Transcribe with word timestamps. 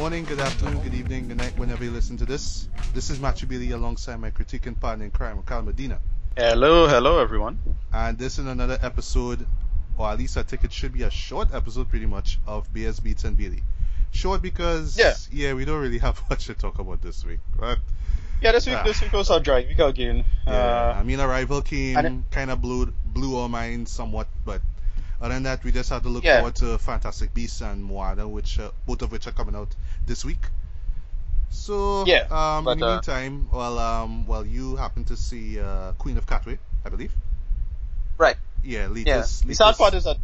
Morning, 0.00 0.24
good 0.24 0.40
afternoon, 0.40 0.82
good 0.82 0.94
evening, 0.94 1.28
good 1.28 1.36
night, 1.36 1.52
whenever 1.58 1.84
you 1.84 1.90
listen 1.90 2.16
to 2.16 2.24
this. 2.24 2.68
This 2.94 3.10
is 3.10 3.20
Matthew 3.20 3.46
Bailey 3.46 3.72
alongside 3.72 4.16
my 4.16 4.30
critique 4.30 4.64
and 4.66 4.78
partner 4.80 5.04
in 5.04 5.10
crime, 5.10 5.42
Carl 5.44 5.60
Medina. 5.62 5.98
Hello, 6.36 6.88
hello 6.88 7.18
everyone. 7.20 7.58
And 7.92 8.16
this 8.16 8.38
is 8.38 8.46
another 8.46 8.78
episode, 8.80 9.46
or 9.98 10.08
at 10.08 10.18
least 10.18 10.38
I 10.38 10.42
think 10.42 10.64
it 10.64 10.72
should 10.72 10.94
be 10.94 11.02
a 11.02 11.10
short 11.10 11.52
episode 11.52 11.90
pretty 11.90 12.06
much, 12.06 12.38
of 12.46 12.72
Beers, 12.72 12.98
Beats, 12.98 13.24
and 13.24 13.36
Bailey. 13.36 13.62
Short 14.10 14.40
because, 14.40 14.98
Yeah. 14.98 15.12
yeah, 15.30 15.52
we 15.52 15.66
don't 15.66 15.80
really 15.82 15.98
have 15.98 16.22
much 16.30 16.46
to 16.46 16.54
talk 16.54 16.78
about 16.78 17.02
this 17.02 17.22
week. 17.24 17.40
But, 17.58 17.78
Yeah, 18.40 18.52
this 18.52 18.66
week 18.66 18.76
Ah. 18.78 18.82
this 18.84 19.02
week 19.02 19.12
was 19.12 19.28
our 19.30 19.38
dry 19.40 19.66
week 19.68 19.78
again. 19.80 20.24
yeah, 20.46 20.94
I 20.96 21.00
Uh, 21.00 21.04
mean, 21.04 21.20
Arrival 21.20 21.60
came, 21.60 22.24
kind 22.30 22.50
of 22.50 22.62
blew, 22.62 22.86
blew 23.04 23.36
our 23.36 23.50
minds 23.50 23.92
somewhat, 23.92 24.28
but 24.46 24.62
other 25.20 25.34
than 25.34 25.42
that, 25.44 25.62
we 25.64 25.72
just 25.72 25.90
have 25.90 26.02
to 26.02 26.08
look 26.08 26.24
Yeah. 26.24 26.36
forward 26.38 26.54
to 26.56 26.78
Fantastic 26.78 27.34
Beasts 27.34 27.60
and 27.60 27.84
Moana, 27.84 28.26
which, 28.28 28.58
uh, 28.58 28.70
both 28.86 29.02
of 29.02 29.12
which 29.12 29.26
are 29.26 29.32
coming 29.32 29.54
out 29.54 29.74
this 30.06 30.24
week. 30.24 30.46
So, 31.50 32.04
Yeah, 32.06 32.26
um, 32.30 32.64
but, 32.64 32.72
in 32.72 32.78
the 32.80 32.86
uh, 32.86 32.92
meantime, 32.94 33.48
well, 33.52 33.78
um, 33.78 34.26
well, 34.26 34.46
you 34.46 34.76
happen 34.76 35.04
to 35.06 35.16
see 35.16 35.58
uh, 35.58 35.92
Queen 35.92 36.16
of 36.16 36.26
Katwe, 36.26 36.58
I 36.84 36.88
believe. 36.88 37.12
right. 38.18 38.36
Yeah, 38.62 38.80
Yeah. 38.82 38.86
latest. 38.88 39.46
The 39.46 39.54
sad 39.54 39.76
part 39.76 39.94
is 39.94 40.04
that. 40.04 40.16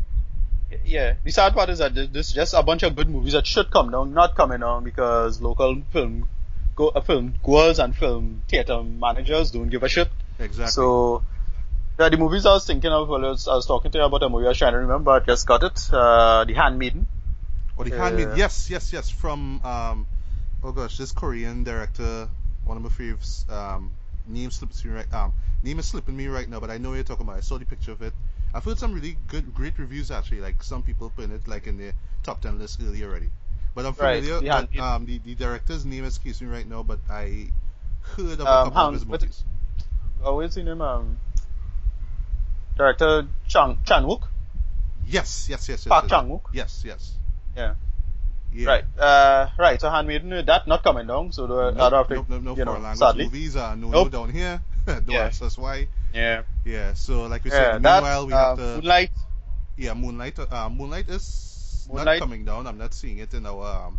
Yeah, 0.84 1.14
the 1.24 1.30
sad 1.30 1.54
part 1.54 1.68
is 1.70 1.78
that 1.78 1.94
th- 1.94 2.10
this 2.12 2.28
is 2.28 2.32
just 2.34 2.52
a 2.54 2.62
bunch 2.62 2.82
of 2.82 2.94
good 2.96 3.08
movies 3.08 3.32
that 3.34 3.46
should 3.46 3.70
come 3.70 3.90
down, 3.90 4.12
not 4.14 4.34
coming 4.34 4.60
down 4.60 4.82
because 4.84 5.40
local 5.40 5.80
film, 5.92 6.28
go, 6.74 6.88
uh, 6.88 7.00
film 7.00 7.34
goers 7.42 7.78
and 7.78 7.96
film 7.96 8.42
theater 8.48 8.82
managers 8.82 9.52
don't 9.52 9.68
give 9.68 9.82
a 9.84 9.88
shit. 9.88 10.10
exactly. 10.38 10.72
So, 10.72 11.22
yeah, 11.98 12.08
the 12.08 12.16
movies 12.16 12.46
I 12.46 12.50
was 12.52 12.66
thinking 12.66 12.90
of, 12.92 13.08
well, 13.08 13.24
I 13.24 13.28
was, 13.30 13.48
I 13.48 13.54
was 13.54 13.66
talking 13.66 13.90
to 13.92 13.98
you 13.98 14.04
about 14.04 14.22
a 14.22 14.28
movie 14.28 14.46
I 14.46 14.48
was 14.50 14.58
trying 14.58 14.72
to 14.72 14.78
remember, 14.78 15.10
I 15.12 15.20
just 15.20 15.46
got 15.46 15.62
it, 15.62 15.88
uh, 15.92 16.44
The 16.44 16.54
Handmaiden. 16.54 17.06
or 17.76 17.84
the 17.84 17.92
uh, 17.92 17.96
Handmaid. 17.96 18.32
Yes, 18.34 18.70
yes, 18.70 18.92
yes. 18.92 19.10
From 19.10 19.60
um, 19.64 20.06
oh 20.62 20.72
gosh, 20.72 20.96
this 20.98 21.12
Korean 21.12 21.64
director, 21.64 22.28
one 22.64 22.76
of 22.76 22.82
my 22.82 22.88
favorites. 22.90 23.44
Um, 23.48 23.92
name 24.26 24.50
slips 24.50 24.84
me 24.84 24.90
right. 24.92 25.12
Um, 25.14 25.32
name 25.62 25.78
is 25.78 25.86
slipping 25.86 26.16
me 26.16 26.26
right 26.28 26.48
now, 26.48 26.60
but 26.60 26.70
I 26.70 26.78
know 26.78 26.90
what 26.90 26.96
you're 26.96 27.04
talking 27.04 27.26
about. 27.26 27.36
I 27.36 27.40
saw 27.40 27.58
the 27.58 27.64
picture 27.66 27.92
of 27.92 28.02
it. 28.02 28.12
I've 28.54 28.64
heard 28.64 28.78
some 28.78 28.92
really 28.94 29.16
good, 29.28 29.54
great 29.54 29.78
reviews 29.78 30.10
actually. 30.10 30.40
Like 30.40 30.62
some 30.62 30.82
people 30.82 31.10
putting 31.10 31.32
it 31.32 31.46
like 31.48 31.66
in 31.66 31.76
the 31.76 31.92
top 32.22 32.40
ten 32.40 32.58
list 32.58 32.80
early 32.82 33.04
already. 33.04 33.30
But 33.74 33.86
I'm 33.86 33.94
Right, 33.98 34.24
familiar. 34.24 34.40
the 34.40 34.48
but, 34.50 34.68
Handmaid. 34.70 34.80
um, 34.80 35.06
the, 35.06 35.18
the 35.18 35.34
director's 35.34 35.84
name 35.84 36.04
escapes 36.04 36.40
me 36.40 36.48
right 36.48 36.66
now, 36.66 36.82
but 36.82 37.00
I 37.10 37.52
heard 38.16 38.40
of 38.40 38.50
a 38.50 38.50
Um, 38.50 38.64
couple 38.64 38.84
of 38.84 38.92
his 38.92 39.04
movies. 39.06 39.44
Oh, 40.22 40.36
what's 40.36 40.54
his 40.54 40.64
name? 40.64 40.80
Um, 40.80 41.18
director 42.76 43.26
Chang 43.48 43.78
Chan 43.84 44.04
Wook. 44.04 44.22
Yes, 45.08 45.46
yes, 45.48 45.68
yes, 45.68 45.86
yes. 45.86 45.86
Park 45.86 46.04
yes. 46.04 46.10
Chan-wook? 46.10 46.40
Yes, 46.52 46.82
yes. 46.84 47.12
Yeah. 47.56 47.74
Yeah. 48.52 48.66
Right. 48.68 48.84
Uh, 48.98 49.48
right. 49.58 49.80
So 49.80 49.88
Handmaiden, 49.88 50.32
uh, 50.32 50.42
that 50.42 50.66
not 50.66 50.82
coming 50.82 51.06
down. 51.06 51.30
So 51.32 51.46
the 51.46 51.70
Nope, 51.70 51.78
other 51.92 52.14
nope, 52.14 52.26
nope, 52.28 52.42
nope, 52.42 52.58
you 52.58 52.64
know, 52.64 52.72
language 52.72 52.98
sadly. 52.98 53.24
movies 53.24 53.54
are 53.56 53.76
no, 53.76 53.88
no 53.90 54.02
Nope. 54.04 54.12
down 54.12 54.30
here. 54.30 54.60
Don't 54.86 55.08
Yeah. 55.08 55.26
ask 55.26 55.42
us 55.42 55.56
why. 55.56 55.86
Yeah. 56.12 56.42
Yeah, 56.64 56.94
so 56.94 57.26
like 57.26 57.44
we 57.44 57.50
Yeah. 57.50 57.74
said, 57.74 57.82
That. 57.82 58.02
meanwhile 58.02 58.26
we 58.26 58.32
uh, 58.32 58.38
have 58.48 58.56
to 58.58 58.62
Moonlight. 58.76 59.10
yeah 59.76 59.94
Moonlight. 59.94 60.38
Uh, 60.40 60.68
Moonlight 60.70 61.08
is 61.08 61.86
not 61.92 62.18
coming 62.18 62.44
down. 62.44 62.66
I'm 62.66 62.78
not 62.78 62.94
seeing 62.94 63.18
it 63.18 63.32
in 63.34 63.46
our 63.46 63.86
um, 63.86 63.98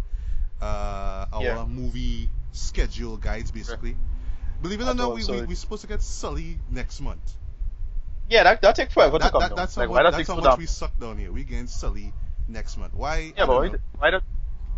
uh, 0.62 1.26
our 1.32 1.44
Yeah. 1.44 1.66
movie 1.66 2.30
schedule 2.52 3.16
guides 3.18 3.52
basically. 3.52 3.96
Believe 4.62 4.82
it 4.82 4.88
or 4.88 4.94
not, 4.96 5.14
we, 5.14 5.22
so 5.22 5.34
we, 5.34 5.42
we're 5.46 5.56
supposed 5.56 5.84
to 5.84 5.88
get 5.88 6.02
Sully 6.02 6.58
next 6.72 7.00
month. 7.00 7.22
Yeah, 8.30 8.44
that 8.44 8.62
that 8.62 8.76
take 8.76 8.92
forever 8.92 9.20
to 9.20 9.30
come 9.30 9.42
that, 9.42 9.50
down. 9.50 9.56
that's 9.56 9.76
how, 9.76 9.82
like, 9.82 9.90
much, 9.90 9.96
why 9.96 10.04
that 10.04 10.18
that's 10.18 10.28
how 10.28 10.36
much 10.36 10.58
we 10.58 10.66
suck 10.66 10.98
down 11.00 11.18
here. 11.18 11.32
We 11.32 11.44
getting 11.44 11.68
Sully 11.68 12.14
next 12.48 12.78
month. 12.78 12.94
Why? 12.94 13.34
Yeah, 13.38 13.46
but 13.46 13.56
why, 13.56 13.68
know. 13.70 13.78
why 13.98 14.12
that? 14.12 14.24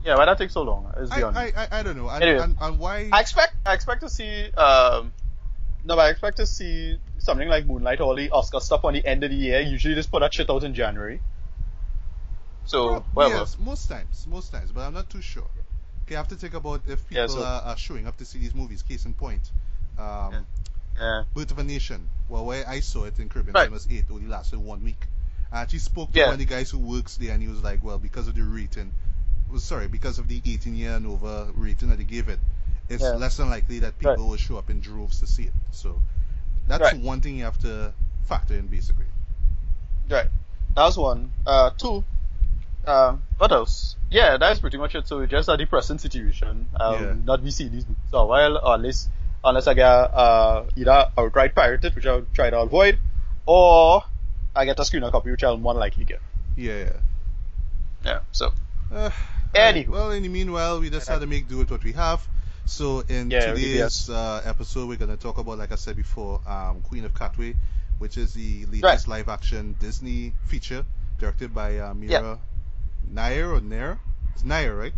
Yeah, 0.05 0.15
why 0.17 0.25
that 0.25 0.37
take 0.37 0.49
so 0.51 0.61
long? 0.61 0.91
Is 0.97 1.11
I, 1.11 1.17
beyond. 1.17 1.37
I, 1.37 1.51
I, 1.55 1.79
I 1.79 1.83
don't 1.83 1.97
know. 1.97 2.09
And, 2.09 2.23
Anyway. 2.23 2.43
and, 2.43 2.57
and 2.61 2.79
why? 2.79 3.09
I 3.11 3.21
expect 3.21 3.55
I 3.65 3.73
expect 3.73 4.01
to 4.01 4.09
see 4.09 4.51
um 4.53 5.13
no, 5.83 5.95
but 5.95 6.01
I 6.01 6.09
expect 6.09 6.37
to 6.37 6.45
see 6.45 6.99
something 7.17 7.47
like 7.47 7.65
Moonlight, 7.65 8.01
or 8.01 8.15
the 8.15 8.29
Oscar 8.31 8.59
stuff 8.59 8.83
on 8.83 8.93
the 8.93 9.05
end 9.05 9.23
of 9.23 9.31
the 9.31 9.35
year. 9.35 9.61
Usually, 9.61 9.95
just 9.95 10.11
put 10.11 10.19
that 10.19 10.33
shit 10.33 10.49
out 10.49 10.63
in 10.63 10.73
January. 10.73 11.21
So, 12.65 12.85
Well, 12.85 13.05
whatever. 13.13 13.35
Yes, 13.35 13.57
most 13.59 13.87
times, 13.87 14.27
most 14.29 14.51
times, 14.51 14.71
but 14.71 14.81
I'm 14.81 14.93
not 14.93 15.09
too 15.09 15.21
sure. 15.21 15.47
Okay, 16.05 16.15
I 16.15 16.19
have 16.19 16.27
to 16.27 16.35
think 16.35 16.53
about 16.53 16.81
if 16.87 17.07
people 17.07 17.23
Yeah, 17.23 17.27
so- 17.27 17.43
are, 17.43 17.61
are 17.63 17.77
showing 17.77 18.07
up 18.07 18.17
to 18.17 18.25
see 18.25 18.39
these 18.39 18.53
movies. 18.53 18.83
Case 18.83 19.05
in 19.05 19.13
point, 19.13 19.51
um, 19.97 20.33
Yeah. 20.33 20.39
Birth 21.33 21.51
of 21.51 21.59
a 21.59 21.63
Nation. 21.63 22.09
Well, 22.27 22.45
where 22.45 22.67
I 22.67 22.79
saw 22.81 23.05
it 23.05 23.19
in 23.19 23.29
Caribbean 23.29 23.53
Right. 23.53 23.63
Cinemas 23.65 23.87
8 23.89 24.05
only 24.11 24.27
lasted 24.27 24.59
one 24.59 24.83
week. 24.83 25.07
I 25.51 25.61
actually 25.61 25.79
spoke 25.79 26.11
to 26.11 26.19
Yeah. 26.19 26.25
one 26.25 26.33
of 26.33 26.39
the 26.39 26.45
guys 26.45 26.69
who 26.69 26.77
works 26.79 27.17
there, 27.17 27.31
and 27.31 27.41
he 27.41 27.47
was 27.47 27.63
like, 27.63 27.83
well, 27.83 27.97
because 27.97 28.27
of 28.27 28.35
the 28.35 28.41
rating, 28.43 28.91
well, 29.49 29.59
sorry, 29.59 29.87
because 29.87 30.19
of 30.19 30.27
the 30.27 30.41
18 30.45 30.75
year 30.75 30.95
and 30.95 31.07
over 31.07 31.49
rating 31.55 31.89
that 31.89 31.97
they 31.97 32.03
gave 32.03 32.29
it, 32.29 32.39
it's 32.87 33.01
Yeah. 33.03 33.11
less 33.11 33.37
than 33.37 33.49
likely 33.49 33.79
that 33.79 33.97
people 33.97 34.15
Right. 34.15 34.19
will 34.29 34.37
show 34.37 34.57
up 34.57 34.69
in 34.69 34.79
droves 34.81 35.19
to 35.21 35.27
see 35.27 35.43
it. 35.43 35.53
So 35.71 36.01
that's 36.67 36.81
Right. 36.93 37.01
one 37.01 37.21
thing 37.21 37.37
you 37.37 37.45
have 37.45 37.57
to 37.59 37.93
factor 38.25 38.55
in, 38.55 38.67
basically. 38.67 39.05
Right. 40.09 40.27
That's 40.75 40.97
one. 40.97 41.31
Uh, 41.47 41.71
two. 41.71 42.03
Um, 42.85 43.21
what 43.37 43.51
else? 43.51 43.95
Yeah, 44.09 44.37
that's 44.37 44.59
pretty 44.59 44.77
much 44.77 44.95
it. 44.95 45.07
So 45.07 45.25
just 45.25 45.49
a 45.49 45.57
depressing 45.57 45.97
situation. 45.97 46.67
Um, 46.79 46.93
Yeah. 47.03 47.15
not 47.23 47.43
be 47.43 47.51
seeing 47.51 47.71
these 47.71 47.87
movies 47.87 48.03
for 48.11 48.21
a 48.23 48.25
while, 48.25 48.57
or 48.57 48.75
unless 48.75 49.07
unless 49.43 49.67
I 49.67 49.73
get 49.73 49.85
uh 49.85 50.65
either 50.75 51.11
outright 51.17 51.55
pirated, 51.55 51.95
which 51.95 52.05
I'll 52.05 52.25
try 52.33 52.49
to 52.49 52.59
avoid, 52.59 52.99
or 53.45 54.03
I 54.55 54.65
get 54.65 54.79
a 54.79 54.83
screener 54.83 55.11
copy, 55.11 55.31
which 55.31 55.43
I'll 55.43 55.57
more 55.57 55.73
likely 55.73 56.05
get. 56.05 56.21
Yeah, 56.55 56.77
yeah. 56.77 56.93
Yeah. 58.05 58.19
So. 58.31 58.53
Uh, 58.93 59.11
Anywho. 59.53 59.87
Well, 59.89 60.11
in 60.11 60.23
the 60.23 60.29
meanwhile, 60.29 60.79
we 60.79 60.89
just 60.89 61.07
had 61.07 61.21
to 61.21 61.27
make 61.27 61.47
do 61.47 61.57
with 61.57 61.71
what 61.71 61.83
we 61.83 61.93
have. 61.93 62.25
So 62.65 63.03
in 63.09 63.31
Yeah, 63.31 63.53
today's 63.53 64.09
uh, 64.09 64.41
episode, 64.45 64.87
we're 64.87 64.97
gonna 64.97 65.17
talk 65.17 65.39
about, 65.39 65.57
like 65.57 65.71
I 65.71 65.75
said 65.75 65.95
before, 65.95 66.39
um, 66.45 66.81
Queen 66.81 67.03
of 67.03 67.13
Katwe, 67.15 67.55
which 67.97 68.15
is 68.17 68.33
the 68.33 68.65
latest 68.67 69.07
live-action 69.07 69.75
Disney 69.79 70.33
feature 70.45 70.85
directed 71.17 71.53
by 71.53 71.79
uh, 71.79 71.93
Mira 71.95 72.37
Nair 73.09 73.53
or 73.53 73.59
Nair. 73.61 73.99
It's 74.35 74.43
Nair, 74.43 74.75
right? 74.75 74.93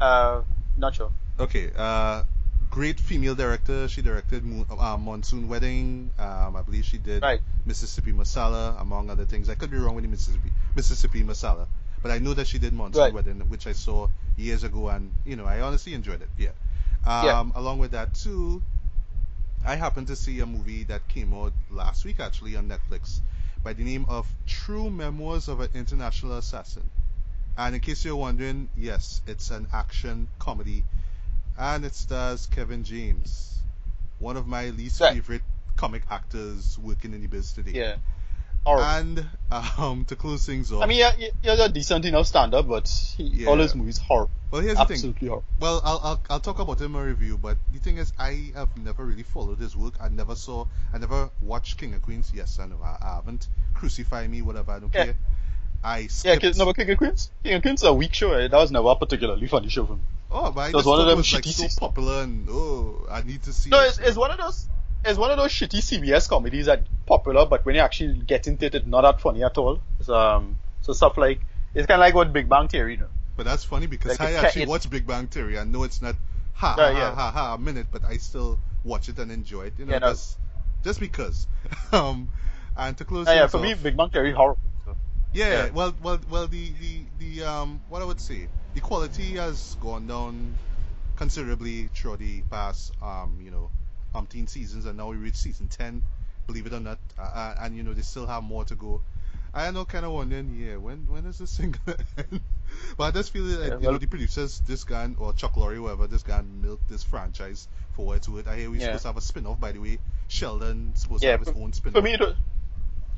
Uh, 0.00 0.42
not 0.76 0.94
sure. 0.96 1.12
Okay. 1.38 1.70
Uh, 1.76 2.24
great 2.70 3.00
female 3.00 3.34
director. 3.34 3.88
She 3.88 4.00
directed 4.02 4.44
Moon, 4.44 4.64
uh, 4.70 4.96
Monsoon 4.96 5.48
Wedding. 5.48 6.10
Um, 6.18 6.56
I 6.56 6.62
believe 6.62 6.84
she 6.84 6.98
did 6.98 7.22
Right. 7.22 7.40
Mississippi 7.66 8.12
Masala, 8.12 8.80
among 8.80 9.10
other 9.10 9.24
things. 9.26 9.48
I 9.48 9.54
could 9.56 9.70
be 9.70 9.76
wrong 9.76 9.94
with 9.96 10.04
the 10.04 10.10
Mississippi 10.10 10.52
Mississippi 10.76 11.22
Masala, 11.24 11.66
but 12.02 12.10
I 12.12 12.18
know 12.18 12.34
that 12.34 12.46
she 12.46 12.58
did 12.58 12.72
Monsoon 12.72 13.02
Right. 13.02 13.12
Wedding, 13.14 13.40
which 13.48 13.66
I 13.66 13.72
saw 13.72 14.08
years 14.36 14.62
ago, 14.64 14.88
and 14.88 15.12
you 15.24 15.36
know 15.36 15.44
I 15.46 15.60
honestly 15.60 15.94
enjoyed 15.94 16.22
it. 16.22 16.28
Yeah. 16.38 16.50
Um, 17.04 17.24
Yeah. 17.26 17.60
Along 17.60 17.78
with 17.78 17.90
that 17.92 18.14
too, 18.14 18.62
I 19.66 19.74
happened 19.76 20.06
to 20.06 20.16
see 20.16 20.40
a 20.40 20.46
movie 20.46 20.84
that 20.84 21.06
came 21.08 21.34
out 21.34 21.52
last 21.70 22.04
week 22.04 22.20
actually 22.20 22.56
on 22.56 22.68
Netflix 22.68 23.20
by 23.62 23.72
the 23.74 23.84
name 23.84 24.06
of 24.08 24.26
True 24.46 24.88
Memoirs 24.90 25.48
of 25.48 25.60
an 25.60 25.68
International 25.74 26.38
Assassin. 26.38 26.88
And 27.58 27.74
in 27.74 27.80
case 27.82 28.04
you're 28.04 28.16
wondering, 28.16 28.70
yes, 28.76 29.20
it's 29.26 29.50
an 29.50 29.66
action 29.72 30.28
comedy, 30.38 30.84
and 31.60 31.84
it 31.84 31.94
stars 31.94 32.46
Kevin 32.46 32.82
James, 32.84 33.58
one 34.18 34.36
of 34.36 34.46
my 34.46 34.70
least 34.70 35.00
Right. 35.00 35.12
favorite 35.14 35.42
comic 35.76 36.02
actors 36.10 36.78
working 36.78 37.12
in 37.14 37.20
the 37.20 37.26
biz 37.28 37.52
today. 37.52 37.72
Yeah. 37.72 37.96
Horrible. 38.64 38.84
And 38.84 39.26
um, 39.78 40.04
to 40.06 40.16
close 40.16 40.44
things 40.44 40.70
off, 40.72 40.82
I 40.82 40.86
mean, 40.86 40.98
yeah, 40.98 41.12
yeah, 41.18 41.28
he 41.42 41.48
has 41.48 41.60
a 41.60 41.68
decent 41.70 42.04
enough 42.04 42.26
stand-up, 42.26 42.66
but 42.68 42.88
he, 43.16 43.24
Yeah. 43.24 43.48
all 43.48 43.56
his 43.56 43.74
movies 43.74 43.96
horrible. 43.98 44.30
well, 44.50 44.60
here's 44.60 44.76
the 44.76 44.84
thing. 44.84 44.94
Absolutely 44.96 45.28
horrible. 45.28 45.46
Well, 45.60 45.80
I'll, 45.84 46.00
I'll 46.02 46.22
I'll 46.28 46.40
talk 46.40 46.58
about 46.58 46.80
it 46.80 46.84
in 46.84 46.90
my 46.92 47.02
review, 47.02 47.38
but 47.38 47.56
the 47.72 47.78
thing 47.78 47.96
is, 47.96 48.12
I 48.18 48.52
have 48.54 48.76
never 48.76 49.04
really 49.04 49.22
followed 49.22 49.58
his 49.58 49.74
work. 49.76 49.94
I 50.00 50.08
never 50.08 50.34
saw, 50.34 50.66
I 50.92 50.98
never 50.98 51.30
watched 51.42 51.78
King 51.78 51.94
of 51.94 52.02
Queens. 52.02 52.32
Yes, 52.34 52.58
I 52.60 52.66
know, 52.66 52.80
I, 52.84 52.98
I 53.00 53.14
haven't. 53.16 53.48
Crucify 53.74 54.26
me, 54.26 54.42
whatever. 54.42 54.72
I 54.72 54.78
don't 54.78 54.94
Yeah. 54.94 55.04
care. 55.04 55.16
I 55.82 55.98
Yeah, 56.00 56.06
skipped. 56.08 56.42
King, 56.42 56.52
no, 56.58 56.64
but 56.66 56.76
King 56.76 56.90
of 56.90 56.98
Queens, 56.98 57.30
King 57.42 57.54
of 57.54 57.62
Queens 57.62 57.80
is 57.80 57.86
a 57.88 57.94
weak 57.94 58.12
show. 58.12 58.34
eh? 58.34 58.48
That 58.48 58.58
was 58.58 58.70
never 58.70 58.88
a 58.90 58.96
particularly 58.96 59.46
funny 59.46 59.70
show 59.70 59.86
for 59.86 59.94
me. 59.96 60.02
Oh, 60.30 60.50
but 60.52 60.60
I 60.60 60.70
was 60.72 60.86
one 60.86 61.00
of 61.00 61.06
them 61.06 61.18
was 61.18 61.32
like 61.32 61.44
shitty 61.44 61.70
so 61.70 61.86
popular, 61.86 62.22
and 62.22 62.48
oh, 62.50 63.06
I 63.10 63.22
need 63.22 63.42
to 63.44 63.52
see. 63.52 63.70
No, 63.70 63.82
it. 63.82 63.88
it's, 63.88 63.98
it's 63.98 64.16
one 64.16 64.30
of 64.30 64.38
those. 64.38 64.68
It's 65.04 65.18
one 65.18 65.30
of 65.30 65.38
those 65.38 65.50
shitty 65.50 65.78
CBS 65.78 66.28
comedies 66.28 66.66
that 66.66 66.84
popular, 67.06 67.46
but 67.46 67.64
when 67.64 67.74
you 67.74 67.80
actually 67.80 68.20
get 68.20 68.46
into 68.46 68.66
it, 68.66 68.74
it's 68.74 68.86
not 68.86 69.02
that 69.02 69.20
funny 69.20 69.42
at 69.42 69.56
all. 69.56 69.80
It's, 69.98 70.10
um, 70.10 70.58
so 70.82 70.92
stuff 70.92 71.16
like 71.16 71.40
it's 71.74 71.86
kind 71.86 72.00
of 72.00 72.04
like 72.06 72.14
what 72.14 72.32
Big 72.32 72.48
Bang 72.48 72.68
Theory, 72.68 72.92
you 72.94 73.00
know. 73.00 73.08
But 73.36 73.46
that's 73.46 73.64
funny 73.64 73.86
because 73.86 74.18
Like, 74.18 74.20
I 74.20 74.32
actually 74.34 74.66
watch 74.66 74.88
Big 74.90 75.06
Bang 75.06 75.26
Theory. 75.26 75.58
I 75.58 75.64
know 75.64 75.84
it's 75.84 76.02
not 76.02 76.16
ha 76.52 76.74
ha 76.74 76.90
Yeah, 76.90 77.14
ha 77.14 77.14
ha 77.14 77.30
ha 77.30 77.54
a 77.54 77.58
minute, 77.58 77.86
but 77.90 78.04
I 78.04 78.18
still 78.18 78.58
watch 78.84 79.08
it 79.08 79.18
and 79.18 79.30
enjoy 79.32 79.66
it. 79.66 79.74
You 79.78 79.86
know, 79.86 79.92
Yeah, 79.92 79.98
no. 80.00 80.08
just 80.08 80.38
just 80.84 81.00
because. 81.00 81.46
um, 81.92 82.28
and 82.76 82.96
to 82.98 83.04
close 83.04 83.28
Uh, 83.28 83.32
yeah, 83.32 83.46
for 83.46 83.58
me, 83.58 83.74
Big 83.74 83.96
Bang 83.96 84.10
Theory 84.10 84.32
horrible. 84.32 84.60
So. 84.84 84.96
Yeah, 85.32 85.64
Yeah. 85.64 85.70
well, 85.70 85.94
well, 86.02 86.20
well. 86.30 86.46
The, 86.46 86.72
the, 86.80 87.04
the 87.18 87.44
um, 87.44 87.80
what 87.88 88.02
I 88.02 88.04
would 88.04 88.20
say, 88.20 88.48
the 88.74 88.80
quality 88.80 89.36
has 89.36 89.76
gone 89.80 90.06
down 90.06 90.54
considerably 91.16 91.88
throughout 91.94 92.18
the 92.18 92.40
past, 92.42 92.92
um, 93.02 93.38
you 93.42 93.50
know, 93.50 93.70
umpteen 94.14 94.48
seasons, 94.48 94.86
and 94.86 94.96
now 94.96 95.08
we 95.10 95.16
reach 95.16 95.34
season 95.36 95.68
ten. 95.68 96.02
Believe 96.46 96.66
it 96.66 96.72
or 96.72 96.80
not, 96.80 96.98
uh, 97.18 97.22
uh, 97.22 97.54
and 97.60 97.76
you 97.76 97.82
know 97.82 97.92
they 97.94 98.02
still 98.02 98.26
have 98.26 98.42
more 98.42 98.64
to 98.64 98.74
go. 98.74 99.00
I 99.52 99.70
know 99.72 99.84
kind 99.84 100.04
of 100.04 100.12
wondering, 100.12 100.54
yeah, 100.58 100.76
when 100.76 101.06
when 101.08 101.26
is 101.26 101.38
this 101.38 101.56
thing 101.58 101.74
gonna 101.86 101.98
end? 102.16 102.40
but 102.96 103.04
I 103.04 103.10
just 103.10 103.32
feel 103.32 103.42
like 103.44 103.58
Yeah, 103.58 103.74
you 103.74 103.80
well- 103.80 103.92
know 103.92 103.98
the 103.98 104.06
producers, 104.06 104.60
this 104.66 104.84
guy 104.84 105.08
or 105.18 105.32
Chuck 105.32 105.54
Lorre, 105.54 105.74
whoever, 105.76 106.06
this 106.06 106.22
guy 106.22 106.40
milked 106.42 106.88
this 106.88 107.02
franchise 107.02 107.68
for 107.90 107.96
forward 107.96 108.22
to 108.22 108.38
it. 108.38 108.46
I 108.46 108.56
hear 108.56 108.70
we're 108.70 108.76
Yeah. 108.80 108.86
supposed 108.86 109.02
to 109.02 109.08
have 109.08 109.16
a 109.16 109.20
spin-off, 109.20 109.60
by 109.60 109.72
the 109.72 109.80
way. 109.80 109.98
Sheldon 110.28 110.92
supposed 110.94 111.22
Yeah, 111.22 111.30
to 111.32 111.38
have 111.38 111.46
his 111.46 111.54
for- 111.54 111.62
own 111.62 111.72
spin-off. 111.72 111.94
For 111.96 112.02
me, 112.02 112.12
it 112.14 112.20
was, 112.20 112.34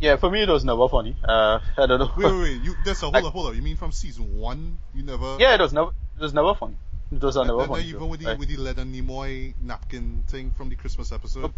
yeah, 0.02 0.16
for 0.16 0.30
me 0.30 0.42
it 0.42 0.48
was 0.48 0.64
never 0.64 0.88
funny. 0.88 1.16
Uh, 1.24 1.60
I 1.78 1.86
don't 1.86 1.98
know. 2.00 2.10
wait, 2.16 2.26
wait, 2.26 2.40
wait. 2.42 2.62
You, 2.62 2.74
that's 2.84 3.00
a 3.02 3.06
hold 3.06 3.14
Like- 3.14 3.24
up, 3.24 3.32
hold 3.32 3.48
up. 3.48 3.54
You 3.54 3.62
mean 3.62 3.76
from 3.76 3.92
season 3.92 4.36
one? 4.38 4.78
You 4.94 5.02
never? 5.04 5.36
Yeah, 5.38 5.54
it 5.54 5.60
was 5.60 5.72
never, 5.72 5.90
it 5.90 6.20
was 6.22 6.34
never 6.34 6.54
funny. 6.54 6.76
It 7.10 7.22
was 7.22 7.36
And- 7.36 7.46
never 7.46 7.60
and 7.60 7.68
funny. 7.70 7.84
even 7.84 8.08
with 8.08 8.20
the 8.20 8.26
Like, 8.26 8.38
with 8.38 8.48
the 8.48 8.56
Leonard 8.56 8.88
Nimoy 8.88 9.54
napkin 9.62 10.24
thing 10.28 10.52
from 10.56 10.68
the 10.68 10.76
Christmas 10.76 11.12
episode. 11.12 11.40
Nope. 11.42 11.54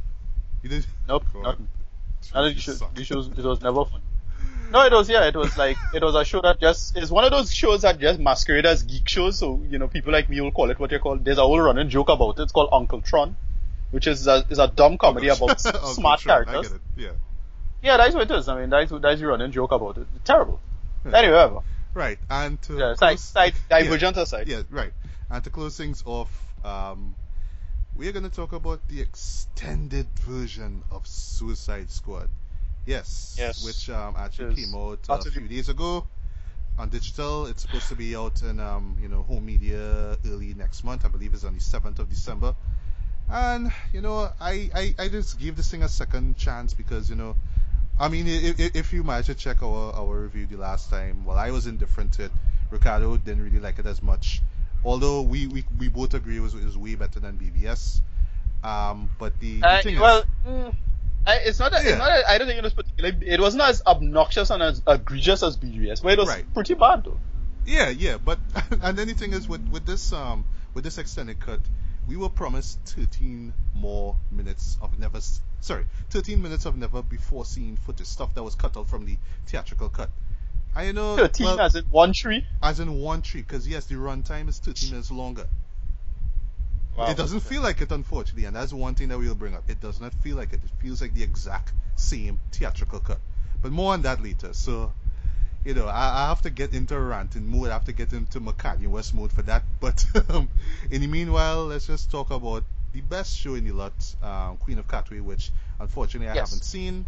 You 0.63 0.69
did? 0.71 0.87
Nope, 1.09 1.25
God. 1.33 1.43
nothing. 1.43 1.69
None 2.35 2.45
of 2.45 2.49
You 2.51 2.55
these 2.55 2.63
shows, 2.63 2.79
suck. 2.79 2.95
these 2.95 3.07
shows, 3.07 3.29
it 3.29 3.39
was 3.45 3.61
never 3.63 3.85
fun. 3.85 4.01
No, 4.71 4.81
it 4.87 4.93
was, 4.93 5.09
yeah, 5.11 5.27
it 5.29 5.37
was 5.37 5.57
like, 5.59 5.77
it 5.95 6.03
was 6.03 6.15
a 6.15 6.25
show 6.25 6.41
that 6.41 6.59
just, 6.59 6.97
it's 6.97 7.11
one 7.11 7.23
of 7.25 7.31
those 7.31 7.53
shows 7.53 7.83
that 7.83 7.99
just 8.01 8.19
masquerade 8.19 8.65
as 8.67 8.83
geek 8.83 9.07
shows, 9.09 9.39
so, 9.39 9.61
you 9.71 9.79
know, 9.79 9.89
people 9.89 10.13
like 10.13 10.29
me 10.31 10.41
will 10.41 10.51
call 10.53 10.71
it 10.71 10.79
what 10.81 10.91
you 10.91 10.99
call, 10.99 11.17
there's 11.17 11.39
a 11.39 11.43
whole 11.43 11.61
running 11.61 11.89
joke 11.91 12.09
about 12.09 12.39
it, 12.39 12.43
it's 12.43 12.53
called 12.53 12.71
Uncle 12.73 13.03
Tron, 13.03 13.37
which 13.91 14.07
is 14.07 14.27
a, 14.27 14.45
is 14.49 14.59
a 14.59 14.67
dumb 14.67 14.97
comedy 14.99 15.29
about 15.29 15.61
smart 15.61 16.21
Tron, 16.21 16.43
I 16.43 16.45
characters. 16.53 16.69
get 16.73 16.77
it. 16.77 16.83
Yeah. 16.97 17.11
Yeah, 17.85 17.99
that's 17.99 18.15
what 18.15 18.31
it 18.31 18.35
is, 18.35 18.49
I 18.49 18.61
mean, 18.61 18.71
that's, 18.71 18.91
that's 18.91 19.21
the 19.21 19.27
running 19.27 19.53
joke 19.53 19.73
about 19.73 19.99
it. 19.99 20.07
Terrible. 20.25 20.59
Yeah. 21.05 21.19
Anyway, 21.19 21.35
whatever. 21.35 21.61
Right. 21.93 22.19
And 22.31 22.61
to 22.63 22.79
Yeah, 22.79 22.95
side, 22.95 23.09
close- 23.11 23.21
side, 23.25 23.55
yeah. 23.71 23.79
divergent 23.81 24.17
aside. 24.17 24.49
Yeah, 24.49 24.63
right. 24.71 24.93
And 25.31 25.45
to 25.45 25.51
close 25.51 25.77
things 25.77 26.03
off, 26.07 26.31
um, 26.65 27.15
we're 27.97 28.13
going 28.13 28.25
to 28.29 28.35
talk 28.35 28.53
about 28.53 28.89
the 28.89 29.01
extended 29.03 30.07
version 30.21 30.83
of 30.91 31.07
Suicide 31.07 31.91
Squad. 31.91 32.29
Yes. 32.87 33.37
Yes. 33.39 33.65
Which 33.65 33.89
um, 33.91 34.15
actually 34.19 34.55
Yes. 34.55 34.65
came 34.71 34.75
out 34.75 35.27
a 35.27 35.31
few 35.31 35.47
days 35.47 35.69
ago 35.69 36.07
on 36.79 36.89
digital. 36.89 37.47
It's 37.47 37.63
supposed 37.63 37.89
to 37.89 37.97
be 37.97 38.17
out 38.17 38.43
in 38.43 38.61
um, 38.61 38.97
you 39.01 39.09
know 39.09 39.23
home 39.23 39.47
media 39.47 40.17
early 40.27 40.55
next 40.55 40.85
month. 40.85 41.05
I 41.05 41.09
believe 41.09 41.33
it's 41.35 41.45
on 41.45 41.55
the 41.55 41.61
seventh 41.61 41.99
of 41.99 42.09
December. 42.11 42.55
And 43.31 43.73
you 43.93 44.01
know, 44.03 44.31
I, 44.41 44.71
I, 44.75 44.95
I 44.99 45.09
just 45.09 45.39
gave 45.39 45.57
this 45.57 45.71
thing 45.71 45.83
a 45.83 45.89
second 45.89 46.37
chance 46.37 46.75
because 46.75 47.09
you 47.09 47.17
know, 47.17 47.37
I 47.99 48.09
mean, 48.09 48.27
if, 48.27 48.59
if 48.75 48.93
you 48.93 49.05
managed 49.05 49.27
to 49.27 49.35
check 49.35 49.63
our, 49.63 49.93
our 49.95 50.21
review 50.23 50.47
the 50.47 50.57
last 50.57 50.91
time, 50.91 51.25
well, 51.25 51.39
I 51.39 51.51
was 51.51 51.67
indifferent 51.67 52.15
to 52.15 52.25
it. 52.25 52.33
Ricardo 52.71 53.17
didn't 53.17 53.43
really 53.45 53.61
like 53.61 53.79
it 53.79 53.87
as 53.87 54.03
much, 54.03 54.43
although 54.85 55.23
we, 55.23 55.47
we, 55.47 55.65
we 55.79 55.89
both 55.89 56.15
agree 56.15 56.39
it 56.39 56.41
was, 56.41 56.55
it 56.55 56.65
was 56.65 56.77
way 56.77 56.97
better 56.97 57.21
than 57.21 57.39
BvS. 57.39 58.01
Um, 58.65 59.11
but 59.19 59.39
the, 59.41 59.61
the 59.61 59.67
Uh, 59.69 59.83
thing 59.83 60.01
well, 60.01 60.19
is, 60.21 60.25
mm, 60.49 60.75
I, 61.27 61.37
it's 61.37 61.59
not. 61.59 61.71
That, 61.73 61.85
Yeah. 61.85 61.91
It's 61.91 61.99
not. 61.99 62.07
That, 62.09 62.29
I 62.29 62.39
don't 62.39 62.47
think 62.49 62.59
it 62.59 62.65
was 62.65 62.73
particularly. 62.75 63.27
It 63.29 63.41
wasn't 63.41 63.63
as 63.63 63.83
obnoxious 63.87 64.51
and 64.51 64.63
as 64.63 64.83
egregious 64.87 65.43
as 65.43 65.57
BvS, 65.57 66.03
but 66.03 66.13
it 66.15 66.19
was 66.19 66.29
Right. 66.29 66.53
pretty 66.55 66.75
bad 66.75 67.05
though. 67.05 67.19
Yeah, 67.67 67.91
yeah, 67.91 68.17
but 68.19 68.39
and 68.83 68.97
then 68.99 69.07
the 69.09 69.15
thing 69.15 69.33
is 69.35 69.49
with 69.49 69.67
with 69.71 69.87
this 69.87 70.13
um 70.13 70.45
with 70.75 70.83
this 70.85 70.99
extended 70.99 71.41
cut, 71.41 71.61
we 72.07 72.17
were 72.17 72.29
promised 72.29 72.79
13 72.87 73.53
more 73.75 74.17
minutes 74.31 74.77
of 74.81 74.99
never 74.99 75.21
sorry 75.61 75.85
13 76.11 76.43
minutes 76.43 76.67
of 76.67 76.77
never 76.77 77.03
before 77.03 77.45
seen 77.45 77.77
footage 77.77 78.07
stuff 78.07 78.35
that 78.35 78.43
was 78.43 78.55
cut 78.55 78.77
out 78.77 78.89
from 78.89 79.05
the 79.07 79.17
theatrical 79.47 79.89
cut. 79.89 80.11
I 80.77 80.93
know 80.93 81.17
Thirteen 81.17 81.47
well, 81.47 81.61
as 81.61 81.77
in 81.77 81.85
one 81.85 82.13
tree. 82.13 82.45
as 82.63 82.81
in 82.81 83.01
one 83.01 83.23
tree 83.23 83.43
because 83.43 83.67
yes 83.67 83.87
the 83.87 83.95
runtime 83.95 84.49
is 84.49 84.59
13 84.59 84.91
minutes 84.91 85.11
longer. 85.11 85.47
Wow. 86.97 87.11
It 87.11 87.17
doesn't 87.17 87.41
feel 87.41 87.61
like 87.63 87.81
it, 87.81 87.91
unfortunately, 87.91 88.45
and 88.45 88.55
that's 88.55 88.73
one 88.73 88.95
thing 88.95 89.09
that 89.09 89.19
we'll 89.19 89.35
bring 89.35 89.55
up. 89.55 89.69
It 89.69 89.81
does 89.81 90.01
not 90.01 90.15
feel 90.15 90.37
like 90.37 90.53
it. 90.53 90.61
It 90.65 90.71
feels 90.81 91.01
like 91.01 91.13
the 91.15 91.25
exact 91.25 91.73
same 91.97 92.39
theatrical 92.53 93.01
cut. 93.01 93.19
But 93.63 93.73
more 93.73 93.95
on 93.95 94.03
that 94.03 94.23
later. 94.23 94.53
So, 94.53 94.93
you 95.65 95.75
know, 95.75 95.87
I, 95.87 96.25
I 96.25 96.29
have 96.29 96.43
to 96.43 96.51
get 96.51 96.75
into 96.75 96.95
a 96.95 97.01
ranting 97.01 97.47
mood. 97.47 97.71
I 97.71 97.73
have 97.75 97.85
to 97.87 97.93
get 97.93 98.13
into 98.13 98.41
McCartney 98.41 98.87
West 98.87 99.15
mode 99.15 99.33
for 99.33 99.43
that. 99.43 99.63
But 99.81 100.05
um, 100.29 100.49
in 100.91 101.01
the 101.01 101.07
meanwhile, 101.07 101.67
let's 101.67 101.87
just 101.87 102.11
talk 102.11 102.31
about 102.31 102.65
the 102.93 103.01
best 103.01 103.37
show 103.37 103.55
in 103.55 103.65
the 103.65 103.73
lot, 103.73 103.93
um, 104.23 104.57
Queen 104.59 104.79
of 104.79 104.87
Katwe, 104.87 105.21
which 105.23 105.51
unfortunately 105.81 106.29
I 106.29 106.35
Yes. 106.35 106.51
haven't 106.51 106.65
seen. 106.65 107.07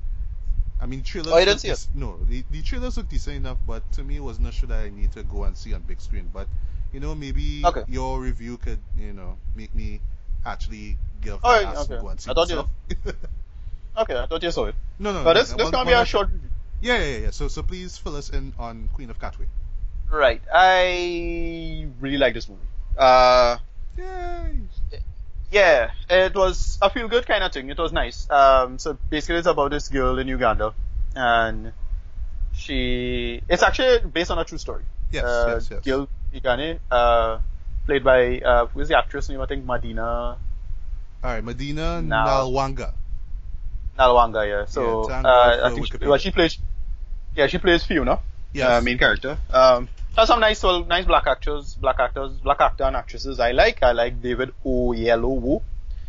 I 0.80 0.86
mean, 0.86 1.02
trailers. 1.02 1.32
Oh, 1.32 1.38
you 1.38 1.44
didn't 1.46 1.60
see 1.60 1.68
it? 1.68 1.86
No, 1.94 2.18
the, 2.28 2.44
the 2.50 2.60
trailers 2.62 2.96
look 2.98 3.08
decent 3.08 3.36
enough, 3.36 3.56
but 3.66 3.90
to 3.92 4.02
me, 4.04 4.16
it 4.16 4.22
was 4.22 4.38
not 4.38 4.52
sure 4.52 4.68
that 4.68 4.80
I 4.84 4.90
need 4.90 5.12
to 5.12 5.22
go 5.22 5.44
and 5.44 5.56
see 5.56 5.72
on 5.72 5.80
big 5.82 6.00
screen. 6.00 6.28
But 6.32 6.48
you 6.92 7.00
know, 7.00 7.14
maybe 7.14 7.62
Okay. 7.64 7.84
your 7.88 8.20
review 8.20 8.56
could, 8.58 8.78
you 8.98 9.12
know, 9.12 9.38
make 9.54 9.74
me 9.74 10.00
actually 10.44 10.96
get 11.22 11.34
off 11.34 11.40
Oh, 11.44 11.48
my 11.52 11.60
yeah, 11.60 11.70
ass 11.70 11.84
and 11.88 11.92
okay. 11.94 12.02
go 12.02 12.08
and 12.08 12.20
see 12.20 12.30
I 12.30 12.34
thought 12.34 12.50
you- 12.50 12.68
Okay, 13.98 14.16
I 14.18 14.26
thought 14.26 14.42
you 14.42 14.50
saw 14.50 14.66
it. 14.66 14.74
no, 14.98 15.12
no, 15.12 15.24
But 15.24 15.32
no, 15.34 15.40
this 15.40 15.50
no, 15.52 15.56
this 15.56 15.64
one- 15.64 15.72
gonna 15.72 15.84
one 15.90 15.94
be 15.96 16.02
a 16.02 16.04
short 16.04 16.28
review. 16.30 16.50
Yeah, 16.80 16.98
yeah, 16.98 17.16
yeah. 17.18 17.30
So, 17.30 17.48
so 17.48 17.62
please 17.62 17.98
fill 17.98 18.16
us 18.16 18.30
in 18.30 18.54
on 18.58 18.88
Queen 18.92 19.10
of 19.10 19.18
Katwe. 19.18 19.46
Right. 20.10 20.42
I 20.52 21.88
really 22.00 22.18
like 22.18 22.34
this 22.34 22.48
movie. 22.48 22.60
Uh, 22.96 23.58
Yay! 23.98 24.58
yeah, 25.50 25.90
it 26.08 26.34
was 26.34 26.78
a 26.82 26.90
feel 26.90 27.08
good 27.08 27.26
kind 27.26 27.42
of 27.42 27.52
thing. 27.52 27.70
It 27.70 27.78
was 27.78 27.92
nice. 27.92 28.28
Um, 28.30 28.78
so 28.78 28.98
basically, 29.10 29.36
it's 29.36 29.46
about 29.46 29.70
this 29.70 29.88
girl 29.88 30.18
in 30.18 30.28
Uganda, 30.28 30.74
and 31.14 31.72
she. 32.54 33.42
It's 33.48 33.62
actually 33.62 34.00
based 34.08 34.30
on 34.30 34.38
a 34.38 34.44
true 34.44 34.58
story. 34.58 34.84
Yes, 35.10 35.24
uh, 35.24 35.46
yes, 35.54 35.68
yes. 35.70 35.80
Gil 35.82 36.08
Igane, 36.34 36.78
uh, 36.90 37.38
played 37.86 38.04
by 38.04 38.38
uh, 38.40 38.66
who's 38.66 38.88
the 38.88 38.98
actress 38.98 39.28
name? 39.28 39.40
I 39.40 39.46
think 39.46 39.64
Madina 39.64 40.36
All 40.36 40.38
right, 41.22 41.44
Medina 41.44 42.02
Now- 42.02 42.26
Nalwanga. 42.26 42.92
Nalwanga. 43.98 44.46
Yeah. 44.46 44.64
So 44.66 45.08
Yeah, 45.08 45.20
uh, 45.20 45.70
I 45.70 45.74
think 45.74 45.86
she, 45.86 46.06
well, 46.06 46.18
she 46.18 46.30
plays. 46.30 46.58
Yeah, 47.36 47.46
she 47.48 47.58
plays 47.58 47.84
Phiona, 47.84 48.20
Yes. 48.52 48.68
uh, 48.68 48.80
main 48.80 48.98
character. 48.98 49.38
Um, 49.52 49.88
has 50.16 50.28
some 50.28 50.40
nice, 50.40 50.62
well, 50.62 50.84
nice 50.84 51.04
black 51.04 51.26
actors, 51.26 51.74
black 51.74 52.00
actors, 52.00 52.32
black 52.42 52.60
actor 52.60 52.84
and 52.84 52.96
actresses. 52.96 53.38
I 53.38 53.52
like. 53.52 53.82
I 53.82 53.92
like 53.92 54.22
David 54.22 54.52
Oyelowo. 54.64 55.62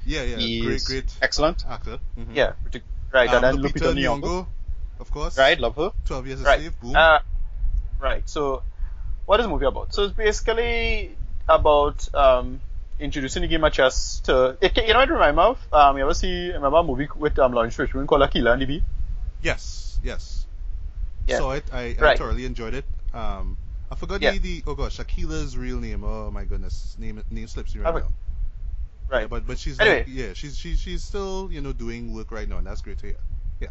yeah, 0.06 0.22
yeah. 0.24 0.38
He's 0.38 0.64
Great, 0.66 0.84
great 0.86 1.18
excellent. 1.22 1.66
actor. 1.68 2.00
Mhm. 2.18 2.34
Yeah, 2.34 2.54
pretty, 2.62 2.82
right. 3.12 3.30
Um, 3.30 3.44
and 3.44 3.44
then 3.44 3.58
Lupita 3.64 3.92
Lupita 3.92 3.96
Nyong'o. 3.96 4.22
Nyong'o, 4.22 4.48
of 5.02 5.12
course. 5.12 5.38
Right, 5.38 5.60
love 5.60 5.76
her. 5.76 5.92
12 6.06 6.28
Years 6.28 6.42
a 6.42 6.44
Right. 6.46 6.60
Slave. 6.62 6.80
Boom. 6.80 6.96
Uh, 6.96 7.20
right. 8.00 8.30
So, 8.30 8.64
what 9.26 9.40
is 9.42 9.46
the 9.46 9.50
movie 9.50 9.66
about? 9.66 9.94
So 9.94 10.04
it's 10.06 10.14
basically 10.14 11.16
about 11.50 12.08
um, 12.16 12.62
introducing 13.02 13.42
the 13.42 13.50
game 13.50 13.66
of 13.66 13.74
chess 13.74 14.22
to. 14.22 14.58
It, 14.62 14.78
you 14.78 14.94
know 14.94 15.00
what 15.00 15.10
it 15.10 15.14
reminds 15.14 15.36
me 15.38 15.44
of? 15.44 15.74
Um, 15.74 15.98
you 15.98 16.04
ever 16.04 16.14
see 16.14 16.48
remember 16.54 16.78
a 16.78 16.84
movie 16.84 17.10
with 17.14 17.38
um, 17.40 17.52
Laurence 17.52 17.76
Fishburne 17.76 18.08
called 18.08 18.22
Akeelah 18.22 18.54
and 18.54 18.62
the 18.62 18.66
Bee? 18.66 18.84
yes, 19.44 20.00
yes. 20.02 20.46
Yeah. 21.28 21.38
Saw 21.38 21.52
it. 21.52 21.64
I, 21.72 21.96
I 22.00 22.02
Right. 22.02 22.18
thoroughly 22.18 22.46
enjoyed 22.46 22.74
it. 22.74 22.86
Um, 23.14 23.58
I 23.92 23.96
forgot 23.96 24.22
Yeah. 24.22 24.32
the, 24.32 24.40
the 24.40 24.64
oh 24.68 24.76
gosh, 24.76 24.98
Shakila's 24.98 25.58
real 25.58 25.80
name. 25.80 26.04
Oh 26.04 26.32
my 26.32 26.44
goodness, 26.46 26.96
name 27.00 27.22
name 27.30 27.48
slips 27.48 27.76
me 27.76 27.82
right 27.82 27.94
now. 27.96 28.12
Right. 29.10 29.22
Yeah, 29.22 29.28
but 29.28 29.48
but 29.48 29.58
she's 29.58 29.80
Anyway. 29.80 30.00
like, 30.00 30.08
yeah, 30.10 30.34
she's 30.34 30.58
she's 30.58 30.80
she's 30.80 31.04
still 31.04 31.50
you 31.52 31.62
know 31.62 31.72
doing 31.74 32.14
work 32.14 32.32
right 32.32 32.48
now, 32.48 32.58
and 32.58 32.68
that's 32.68 32.82
great 32.82 32.98
to 33.00 33.06
hear. 33.08 33.18
Yeah. 33.62 33.70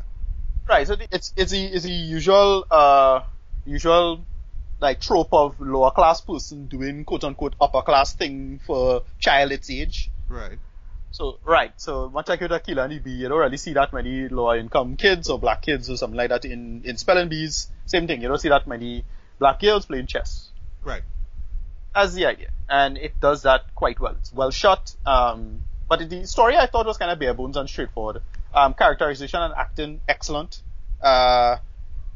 Right. 0.68 0.86
So 0.86 0.96
the- 0.96 1.08
it's 1.10 1.32
it's 1.36 1.52
the 1.52 1.64
it's 1.64 1.84
the 1.84 1.90
usual 1.92 2.66
uh 2.70 3.20
usual 3.66 4.24
like 4.80 5.00
trope 5.00 5.32
of 5.32 5.58
lower 5.60 5.90
class 5.90 6.20
person 6.20 6.66
doing 6.66 7.04
quote 7.04 7.24
unquote 7.24 7.54
upper 7.60 7.82
class 7.82 8.14
thing 8.14 8.60
for 8.66 9.02
child 9.18 9.52
its 9.52 9.70
age. 9.70 10.10
Right. 10.28 10.58
So 11.16 11.38
right, 11.44 11.72
so 11.80 12.10
much 12.10 12.28
like 12.28 12.42
with 12.42 12.50
Akeelah 12.50 12.90
and 12.90 13.02
Bee, 13.02 13.10
you 13.10 13.28
don't 13.30 13.38
really 13.38 13.56
see 13.56 13.72
that 13.72 13.90
many 13.90 14.28
lower 14.28 14.58
income 14.58 14.96
kids 14.96 15.30
or 15.30 15.38
black 15.38 15.62
kids 15.62 15.88
or 15.88 15.96
something 15.96 16.14
like 16.18 16.28
that 16.28 16.44
in 16.44 16.82
in 16.84 16.98
spelling 16.98 17.30
bees. 17.30 17.68
Same 17.86 18.06
thing, 18.06 18.20
you 18.20 18.28
don't 18.28 18.38
see 18.38 18.50
that 18.50 18.66
many 18.66 19.02
black 19.38 19.58
girls 19.58 19.86
playing 19.86 20.08
chess. 20.08 20.50
Right. 20.84 21.00
That's 21.94 22.12
the 22.12 22.26
idea, 22.26 22.50
and 22.68 22.98
it 22.98 23.18
does 23.18 23.44
that 23.44 23.74
quite 23.74 23.98
well. 23.98 24.14
It's 24.18 24.30
well 24.30 24.50
shot, 24.50 24.94
um, 25.06 25.62
but 25.88 26.06
the 26.06 26.26
story 26.26 26.54
I 26.54 26.66
thought 26.66 26.84
was 26.84 26.98
kind 26.98 27.10
of 27.10 27.18
bare 27.18 27.32
bones 27.32 27.56
and 27.56 27.66
straightforward. 27.66 28.20
Um, 28.52 28.74
characterization 28.74 29.40
and 29.40 29.54
acting 29.54 30.02
excellent. 30.06 30.60
Uh, 31.00 31.56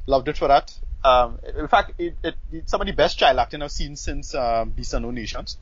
loved 0.06 0.28
it 0.28 0.36
for 0.36 0.48
that. 0.48 0.74
Um, 1.02 1.38
in 1.56 1.68
fact, 1.68 1.98
it, 1.98 2.16
it, 2.22 2.34
it's 2.52 2.70
some 2.70 2.82
of 2.82 2.86
the 2.86 2.92
best 2.92 3.18
child 3.18 3.38
acting 3.38 3.62
I've 3.62 3.72
seen 3.72 3.96
since 3.96 4.34
um, 4.34 4.72
Beasts 4.72 4.92
and 4.92 5.06
No 5.06 5.10
Nations. 5.10 5.56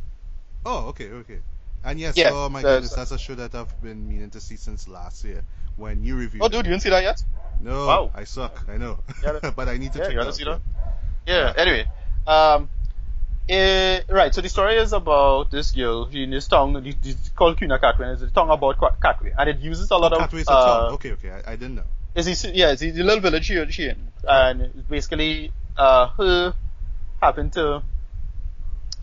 Oh, 0.67 0.89
okay, 0.89 1.09
okay. 1.11 1.39
And 1.85 1.99
yes, 1.99 2.17
Yeah, 2.17 2.31
oh 2.33 2.49
my 2.49 2.63
there's- 2.63 2.77
goodness, 2.77 2.95
that's 2.95 3.11
a 3.13 3.19
show 3.19 3.35
that 3.37 3.55
I've 3.55 3.81
been 3.83 4.09
meaning 4.09 4.31
to 4.31 4.41
see 4.41 4.57
since 4.57 4.89
last 4.89 5.25
year 5.25 5.43
when 5.77 6.03
you 6.03 6.17
reviewed. 6.17 6.43
Oh, 6.43 6.47
it. 6.47 6.53
dude, 6.53 6.67
you 6.67 6.73
didn't 6.73 6.83
see 6.83 6.91
that 6.91 7.03
yet? 7.03 7.23
No, 7.61 7.87
Wow. 7.87 8.11
I 8.15 8.25
suck. 8.25 8.65
I 8.69 8.77
know, 8.77 8.99
but 9.57 9.69
I 9.69 9.79
need 9.79 9.93
to 9.95 9.99
yeah, 9.99 10.05
check 10.05 10.13
you 10.15 10.21
it 10.21 10.27
out. 10.27 10.35
see 10.35 10.45
that. 10.45 10.61
Yeah. 11.27 11.53
Anyway, 11.57 11.87
um, 12.27 12.69
eh, 13.49 14.01
right. 14.09 14.35
So 14.35 14.41
the 14.41 14.49
story 14.49 14.77
is 14.77 14.93
about 14.93 15.51
this 15.51 15.73
girl 15.73 16.09
in 16.13 16.31
this 16.31 16.47
town. 16.49 16.77
It's 16.85 17.29
called 17.31 17.59
Kuna 17.59 17.79
Katwe. 17.79 18.13
It's 18.15 18.23
a 18.23 18.31
town 18.31 18.51
about 18.51 18.79
Katwe, 18.79 19.33
and 19.37 19.51
it 19.51 19.59
uses 19.61 19.91
a 19.91 19.97
lot 19.97 20.13
of. 20.13 20.19
Katwe's 20.21 20.49
a 20.49 20.53
uh, 20.53 20.65
town. 20.85 20.93
Okay, 20.95 21.13
okay, 21.13 21.31
I, 21.31 21.53
I 21.53 21.57
didn't 21.57 21.77
know. 21.77 21.85
It's 22.15 22.27
this, 22.27 22.45
yeah, 22.53 22.71
it's 22.73 22.81
the 22.81 22.93
little 22.93 23.21
village 23.21 23.45
she, 23.45 23.65
she 23.71 23.89
in, 23.89 24.09
and 24.27 24.89
basically 24.89 25.53
uh 25.77 26.09
her 26.17 26.55
happened 27.21 27.53
to 27.53 27.83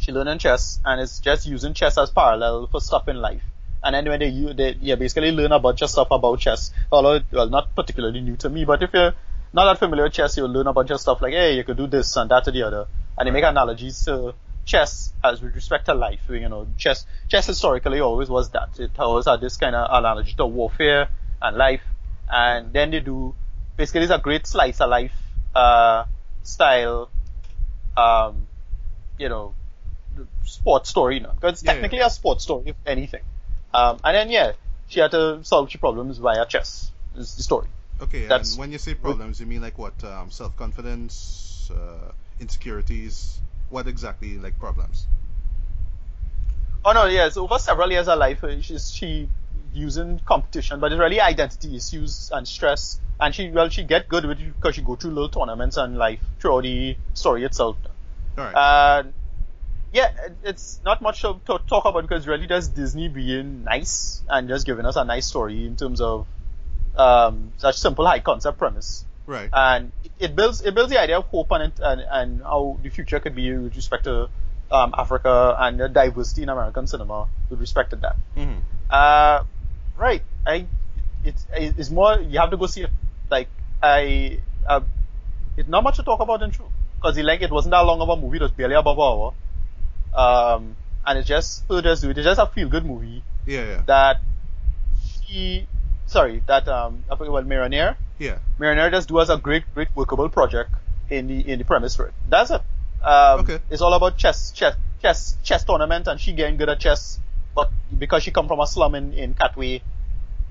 she 0.06 0.12
learning 0.12 0.38
chess 0.38 0.80
and 0.86 1.02
it's 1.02 1.20
just 1.20 1.48
using 1.48 1.74
chess 1.74 1.98
as 1.98 2.12
parallel 2.12 2.68
for 2.68 2.80
stuff 2.80 3.08
in 3.08 3.18
life. 3.18 3.42
And 3.84 3.96
then 3.96 4.08
when 4.08 4.20
they 4.20 4.28
use 4.28 4.56
they 4.56 4.78
yeah 4.82 4.96
basically 4.96 5.32
learn 5.32 5.52
a 5.52 5.60
bunch 5.60 5.82
of 5.82 5.90
stuff 5.90 6.08
about 6.12 6.40
chess. 6.40 6.72
Although 6.92 7.22
well 7.32 7.50
not 7.50 7.76
particularly 7.76 8.22
new 8.22 8.36
to 8.38 8.50
me, 8.50 8.66
but 8.66 8.82
if 8.84 8.92
you're 8.94 9.14
not 9.54 9.66
that 9.66 9.80
familiar 9.80 10.04
with 10.04 10.14
chess, 10.14 10.38
you'll 10.38 10.52
learn 10.52 10.68
a 10.68 10.74
bunch 10.74 10.92
of 10.92 11.00
stuff 11.00 11.22
like, 11.22 11.34
hey, 11.34 11.56
you 11.56 11.64
could 11.64 11.78
do 11.78 11.88
this 11.88 12.16
and 12.18 12.30
that 12.30 12.48
or 12.48 12.52
the 12.52 12.64
other. 12.64 12.88
And 13.18 13.28
they 13.28 13.32
make 13.32 13.44
analogies 13.44 14.04
to 14.06 14.36
chess 14.66 15.14
as 15.24 15.42
with 15.42 15.56
respect 15.56 15.86
to 15.86 15.94
life. 15.94 16.22
You 16.30 16.50
know, 16.50 16.68
chess, 16.78 17.06
chess 17.30 17.48
historically 17.48 18.00
always 18.00 18.30
was 18.30 18.50
that. 18.50 18.80
It 18.80 18.92
always 19.00 19.26
had 19.26 19.40
this 19.40 19.58
kind 19.58 19.76
of 19.76 19.88
analogy 19.92 20.34
to 20.34 20.46
warfare 20.46 21.08
and 21.42 21.56
life. 21.56 21.84
And 22.30 22.74
then 22.74 22.92
they 22.92 23.00
do, 23.00 23.34
basically 23.78 24.02
it's 24.02 24.12
a 24.12 24.18
great 24.18 24.46
slice 24.46 24.82
of 24.82 24.90
life, 24.90 25.14
uh, 25.56 26.06
style, 26.44 27.10
um, 27.96 28.48
you 29.18 29.30
know, 29.30 29.54
sports 30.43 30.89
story, 30.89 31.15
you 31.15 31.22
know, 31.22 31.31
because 31.34 31.53
it's 31.53 31.63
Yeah, 31.63 31.74
technically 31.74 32.00
yeah. 32.00 32.07
a 32.07 32.10
sports 32.10 32.43
story, 32.43 32.63
if 32.67 32.75
anything. 32.86 33.22
Um, 33.74 33.98
and 34.03 34.15
then 34.15 34.29
yeah, 34.29 34.53
she 34.88 35.00
had 35.00 35.12
to 35.12 35.43
solve 35.43 35.72
her 35.72 35.79
problems 35.79 36.17
via 36.17 36.45
chess. 36.45 36.91
Is 37.15 37.36
the 37.36 37.43
story. 37.43 37.67
Okay, 38.01 38.27
That's- 38.27 38.51
and 38.51 38.60
when 38.60 38.72
you 38.72 38.77
say 38.77 38.93
problems, 38.93 39.39
you 39.39 39.45
mean 39.45 39.62
like 39.62 39.77
what? 39.77 40.03
Um, 40.03 40.29
self-confidence, 40.29 41.72
uh, 41.74 42.12
insecurities. 42.39 43.39
What 43.69 43.88
exactly 43.88 44.38
like 44.38 44.60
problems? 44.60 45.07
Oh 46.84 46.91
no, 46.91 47.05
yes, 47.05 47.36
over 47.38 47.57
several 47.57 47.91
years 47.91 48.07
of 48.07 48.19
life, 48.19 48.43
uh, 48.43 48.62
she's 48.62 48.91
she 48.91 49.27
using 49.74 50.19
competition, 50.19 50.79
but 50.79 50.91
it's 50.91 51.00
really 51.00 51.19
identity 51.19 51.75
issues 51.75 52.31
and 52.34 52.48
stress. 52.48 53.00
And 53.19 53.34
she 53.34 53.50
well, 53.50 53.69
she 53.69 53.84
get 53.84 54.07
good 54.07 54.25
with 54.25 54.39
it 54.39 54.53
because 54.55 54.75
she 54.75 54.81
go 54.81 54.95
through 54.95 55.12
little 55.12 55.29
tournaments 55.29 55.77
and 55.77 55.98
life 55.98 56.19
throughout 56.39 56.63
the 56.63 56.98
story 57.13 57.43
itself. 57.45 57.77
All 58.38 58.43
right. 58.43 59.00
And 59.01 59.13
yeah, 59.96 60.10
it's 60.44 60.80
not 60.84 61.02
much 61.02 61.22
to, 61.22 61.40
to 61.48 61.60
talk 61.72 61.86
about 61.86 62.02
because 62.04 62.28
really 62.28 62.48
just 62.48 62.75
Disney 62.75 63.08
being 63.08 63.64
nice 63.64 64.22
and 64.30 64.50
just 64.50 64.66
giving 64.66 64.86
us 64.86 64.98
a 64.98 65.06
nice 65.06 65.25
story 65.34 65.66
in 65.66 65.75
terms 65.78 66.02
of 66.02 66.28
um, 66.98 67.54
such 67.58 67.78
simple 67.78 68.06
high 68.06 68.20
concept 68.20 68.58
premise. 68.58 69.06
right. 69.25 69.50
And 69.54 69.92
it- 70.04 70.12
it 70.25 70.36
builds 70.36 70.62
it 70.62 70.74
builds 70.75 70.92
the 70.92 71.00
idea 71.00 71.18
of 71.20 71.25
hope 71.25 71.52
and 71.52 71.64
it, 71.68 71.80
and, 71.84 72.02
and 72.20 72.30
how 72.44 72.78
the 72.84 72.90
future 72.90 73.20
could 73.20 73.36
be 73.36 73.48
with 73.56 73.75
respect 73.75 74.04
to 74.06 74.30
um, 74.72 74.94
Africa 74.98 75.56
and 75.60 75.80
the 75.80 75.88
diversity 75.90 76.44
in 76.44 76.50
American 76.50 76.88
cinema 76.88 77.28
with 77.50 77.60
respect 77.60 77.90
to 77.92 77.96
that. 77.98 78.16
hmm 78.36 78.60
Uh, 78.90 79.44
right. 79.98 80.24
I 80.46 80.68
it's 81.24 81.46
it's 81.54 81.90
more 81.90 82.20
you 82.20 82.38
have 82.40 82.52
to 82.52 82.58
go 82.58 82.68
see 82.68 82.84
it. 82.84 82.92
Like 83.30 83.50
I 83.82 84.40
uh, 84.68 84.82
it's 85.58 85.70
not 85.70 85.84
much 85.84 85.96
to 85.98 86.04
talk 86.04 86.20
about 86.20 86.42
in 86.44 86.52
truth 86.52 86.70
because 86.96 87.18
like 87.32 87.42
it 87.42 87.52
wasn't 87.52 87.72
that 87.72 87.86
long 87.92 88.02
of 88.02 88.10
a 88.10 88.16
movie. 88.16 88.38
It 88.38 88.44
was 88.44 88.52
barely 88.52 88.75
above 88.75 88.98
an 88.98 89.04
hour. 89.04 89.34
Um, 90.15 90.75
and 91.05 91.19
it's 91.19 91.27
just 91.27 91.67
so 91.67 91.81
just 91.81 92.01
do 92.01 92.10
it. 92.10 92.17
It's 92.17 92.25
just 92.25 92.39
a 92.39 92.45
feel 92.48 92.69
good 92.69 92.86
movie 92.86 93.24
Yeah, 93.45 93.65
yeah, 93.65 93.81
that 93.86 94.22
she 95.27 95.67
sorry 96.07 96.41
that 96.48 96.67
um 96.67 97.03
I 97.12 97.15
forget 97.15 97.31
what 97.31 97.45
Mira 97.45 97.67
Nair 97.69 97.98
yeah. 98.17 98.38
Mira 98.60 98.75
Nair 98.75 98.89
just 98.91 99.10
do 99.10 99.19
as 99.19 99.29
a 99.29 99.38
great, 99.38 99.63
great 99.74 99.89
workable 99.95 100.29
project 100.29 100.72
in 101.10 101.27
the 101.27 101.39
in 101.51 101.60
the 101.60 101.65
premise 101.65 101.95
for 101.95 102.07
it. 102.07 102.13
That's 102.29 102.50
it. 102.51 102.62
Um, 103.03 103.41
Okay. 103.41 103.60
It's 103.69 103.81
all 103.81 103.93
about 103.93 104.17
chess, 104.17 104.51
chess, 104.51 104.75
chess, 105.01 105.38
chess 105.43 105.63
tournament, 105.65 106.07
and 106.07 106.19
she 106.19 106.31
getting 106.34 106.57
good 106.57 106.69
at 106.69 106.79
chess. 106.79 107.19
But 107.53 107.69
because 107.98 108.24
she 108.24 108.31
come 108.31 108.48
from 108.48 108.60
a 108.62 108.67
slum 108.67 108.95
in 108.95 109.13
in 109.13 109.34
Katwe, 109.34 109.81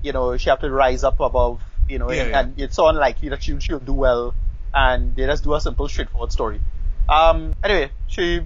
you 0.03 0.13
know, 0.13 0.37
she 0.37 0.49
have 0.51 0.59
to 0.59 0.69
rise 0.69 1.03
up 1.03 1.19
above, 1.19 1.59
you 1.89 1.97
know, 1.99 2.11
Yeah, 2.11 2.21
and, 2.21 2.29
yeah. 2.29 2.39
and 2.39 2.59
it's 2.61 2.75
so 2.75 2.87
unlikely 2.87 3.29
that 3.29 3.41
she 3.43 3.59
she'll 3.59 3.79
do 3.79 3.93
well. 3.93 4.35
And 4.73 5.15
they 5.15 5.25
just 5.25 5.43
do 5.43 5.53
a 5.55 5.59
simple, 5.61 5.87
straightforward 5.89 6.31
story. 6.31 6.61
Um. 7.09 7.55
Anyway, 7.63 7.89
she 8.07 8.41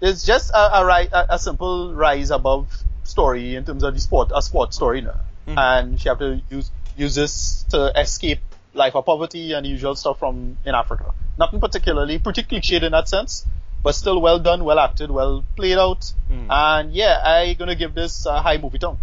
it's 0.00 0.24
just 0.24 0.50
a 0.50 0.78
a, 0.80 0.86
ri- 0.86 1.08
a, 1.12 1.26
a 1.30 1.38
simple 1.38 1.94
rise 1.94 2.30
above 2.30 2.68
story 3.04 3.54
in 3.56 3.64
terms 3.64 3.82
of 3.82 3.94
the 3.94 4.00
sport, 4.00 4.30
a 4.34 4.42
sport 4.42 4.74
story, 4.74 5.00
you 5.00 5.06
know. 5.06 5.20
Mhm. 5.48 5.58
and 5.58 6.00
she 6.00 6.08
have 6.08 6.18
to 6.18 6.40
use 6.50 6.70
use 6.96 7.14
this 7.14 7.64
to 7.70 7.92
escape 8.00 8.40
life 8.74 8.96
of 8.96 9.04
poverty 9.06 9.52
and 9.52 9.64
usual 9.66 9.94
stuff 9.94 10.18
from 10.18 10.56
in 10.64 10.74
Africa. 10.74 11.14
Nothing 11.38 11.60
particularly 11.60 12.18
particularly 12.18 12.60
cliched 12.62 12.82
in 12.82 12.92
that 12.92 13.08
sense, 13.08 13.46
but 13.82 13.94
still 13.94 14.20
well 14.20 14.38
done, 14.40 14.64
well 14.64 14.78
acted, 14.80 15.10
well 15.10 15.44
played 15.54 15.78
out. 15.78 16.12
Mm. 16.30 16.46
And 16.50 16.92
yeah, 16.92 17.20
I 17.24 17.54
gonna 17.54 17.76
give 17.76 17.94
this 17.94 18.26
a 18.26 18.42
high 18.42 18.56
movie 18.58 18.78
tone. 18.78 18.98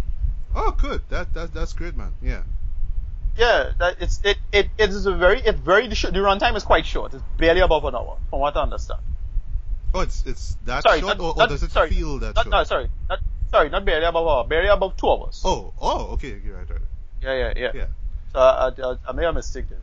Oh, 0.54 0.70
good. 0.72 1.00
That 1.08 1.32
that 1.34 1.54
that's 1.54 1.72
great, 1.72 1.96
man. 1.96 2.12
Yeah. 2.22 2.42
Yeah, 3.36 3.72
that 3.78 3.96
it's 4.00 4.20
it 4.22 4.36
it 4.52 4.68
it 4.78 4.90
is 4.90 5.06
a 5.06 5.12
very 5.14 5.40
it's 5.40 5.58
very 5.58 5.88
the, 5.88 5.94
sh- 5.96 6.12
the 6.12 6.20
runtime 6.20 6.54
is 6.56 6.62
quite 6.62 6.86
short. 6.86 7.14
It's 7.14 7.22
barely 7.38 7.60
above 7.60 7.84
an 7.86 7.94
hour, 7.94 8.18
from 8.30 8.40
what 8.40 8.56
I 8.56 8.62
understand. 8.62 9.00
Oh, 9.94 10.00
it's 10.00 10.24
it's 10.26 10.56
that 10.66 10.82
Sorry, 10.82 11.00
short, 11.00 11.18
not- 11.18 11.24
or, 11.24 11.32
or 11.34 11.38
not- 11.38 11.48
does 11.50 11.62
it 11.62 11.70
sorry, 11.70 11.88
feel 11.90 12.18
that 12.18 12.34
Not, 12.34 12.44
short? 12.44 12.50
no, 12.52 12.64
sorry, 12.64 12.88
not 13.08 13.20
sorry, 13.50 13.68
not 13.70 13.84
barely 13.84 14.04
above 14.06 14.26
hour, 14.26 14.44
barely 14.44 14.68
above 14.68 14.96
two 14.96 15.08
hours. 15.08 15.40
Oh, 15.44 15.72
oh, 15.80 16.06
okay, 16.14 16.40
you're 16.44 16.56
right, 16.56 16.68
right. 16.68 16.80
yeah, 17.22 17.34
yeah, 17.34 17.52
yeah. 17.56 17.70
Yeah. 17.74 17.86
So 18.32 18.40
I, 18.40 18.68
I, 18.68 18.96
I 19.08 19.12
made 19.12 19.24
a 19.26 19.32
mistake 19.32 19.66
there. 19.68 19.78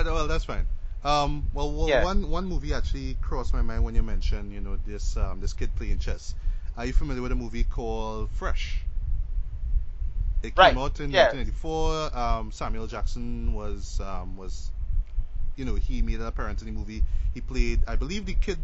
Uh, 0.00 0.04
well, 0.04 0.28
that's 0.28 0.44
fine. 0.44 0.66
Um, 1.04 1.44
well, 1.54 1.72
well 1.72 1.88
Yeah. 1.88 2.04
one 2.04 2.28
one 2.28 2.44
movie 2.46 2.74
actually 2.74 3.16
crossed 3.22 3.54
my 3.54 3.62
mind 3.62 3.82
when 3.84 3.94
you 3.94 4.02
mentioned, 4.02 4.52
you 4.52 4.60
know, 4.60 4.76
this 4.86 5.16
um 5.16 5.40
this 5.40 5.54
kid 5.54 5.74
playing 5.76 6.00
chess. 6.00 6.34
Are 6.76 6.84
you 6.84 6.92
familiar 6.92 7.22
with 7.22 7.32
a 7.32 7.36
movie 7.36 7.64
called 7.64 8.30
Fresh? 8.32 8.82
It 10.42 10.54
came 10.54 10.58
Right, 10.58 10.76
out 10.76 11.00
in 11.00 11.10
yeah. 11.10 11.32
1994. 11.32 12.16
Um, 12.18 12.52
Samuel 12.52 12.86
Jackson 12.86 13.54
was 13.54 14.00
um 14.00 14.36
was, 14.36 14.70
you 15.56 15.64
know, 15.64 15.76
he 15.76 16.02
made 16.02 16.16
an 16.20 16.26
appearance 16.26 16.60
in 16.60 16.66
the 16.66 16.72
movie. 16.78 17.02
He 17.32 17.40
played, 17.40 17.80
I 17.86 17.96
believe, 17.96 18.26
the 18.26 18.34
kid. 18.34 18.58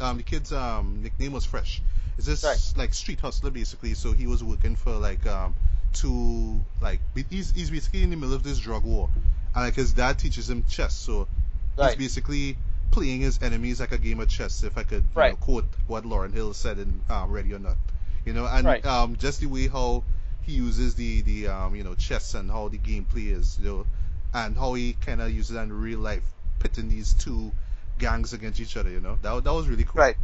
Um, 0.00 0.16
the 0.18 0.22
kid's 0.22 0.52
um 0.52 1.02
nickname 1.02 1.32
was 1.32 1.44
Fresh. 1.44 1.82
Is 2.18 2.26
this 2.26 2.44
Right. 2.44 2.72
like 2.76 2.94
street 2.94 3.20
hustler 3.20 3.50
basically? 3.50 3.94
So 3.94 4.12
he 4.12 4.26
was 4.26 4.42
working 4.44 4.76
for 4.76 4.92
like 4.92 5.26
um 5.26 5.54
two 5.92 6.60
like 6.80 7.00
he's 7.30 7.50
he's 7.52 7.70
basically 7.70 8.02
in 8.02 8.10
the 8.10 8.16
middle 8.16 8.34
of 8.34 8.42
this 8.42 8.58
drug 8.58 8.84
war, 8.84 9.08
and 9.54 9.64
like 9.64 9.74
his 9.74 9.92
dad 9.92 10.18
teaches 10.18 10.48
him 10.50 10.64
chess. 10.68 10.94
So 10.94 11.26
he's 11.76 11.96
basically 11.96 12.56
playing 12.90 13.20
his 13.20 13.40
enemies 13.42 13.80
like 13.80 13.92
a 13.92 13.98
game 13.98 14.20
of 14.20 14.28
chess. 14.28 14.62
If 14.64 14.76
I 14.76 14.82
could 14.82 15.04
you 15.04 15.30
know, 15.30 15.36
quote 15.36 15.64
what 15.86 16.04
Lauryn 16.04 16.32
Hill 16.32 16.52
said 16.54 16.78
in 16.78 17.00
um, 17.08 17.30
Ready 17.30 17.52
or 17.54 17.58
Not, 17.58 17.76
you 18.24 18.32
know, 18.32 18.46
and 18.46 18.66
Right. 18.66 18.84
um 18.84 19.16
just 19.16 19.40
the 19.40 19.46
way 19.46 19.68
how 19.68 20.04
he 20.42 20.52
uses 20.52 20.94
the 20.94 21.22
the 21.22 21.48
um 21.48 21.76
you 21.76 21.84
know 21.84 21.94
chess 21.94 22.34
and 22.34 22.50
how 22.50 22.68
the 22.68 22.78
gameplay 22.78 23.32
is, 23.32 23.58
you 23.60 23.66
know, 23.66 23.86
and 24.34 24.56
how 24.56 24.74
he 24.74 24.94
kind 24.94 25.20
of 25.20 25.30
uses 25.30 25.56
it 25.56 25.60
in 25.60 25.72
real 25.72 25.98
life, 26.00 26.24
pitting 26.58 26.88
these 26.88 27.12
two 27.14 27.52
gangs 27.98 28.32
against 28.32 28.60
each 28.60 28.76
other. 28.76 28.90
You 28.90 29.00
know, 29.00 29.18
that 29.22 29.44
that 29.44 29.52
was 29.52 29.68
really 29.68 29.84
cool. 29.84 30.00
Right. 30.00 30.16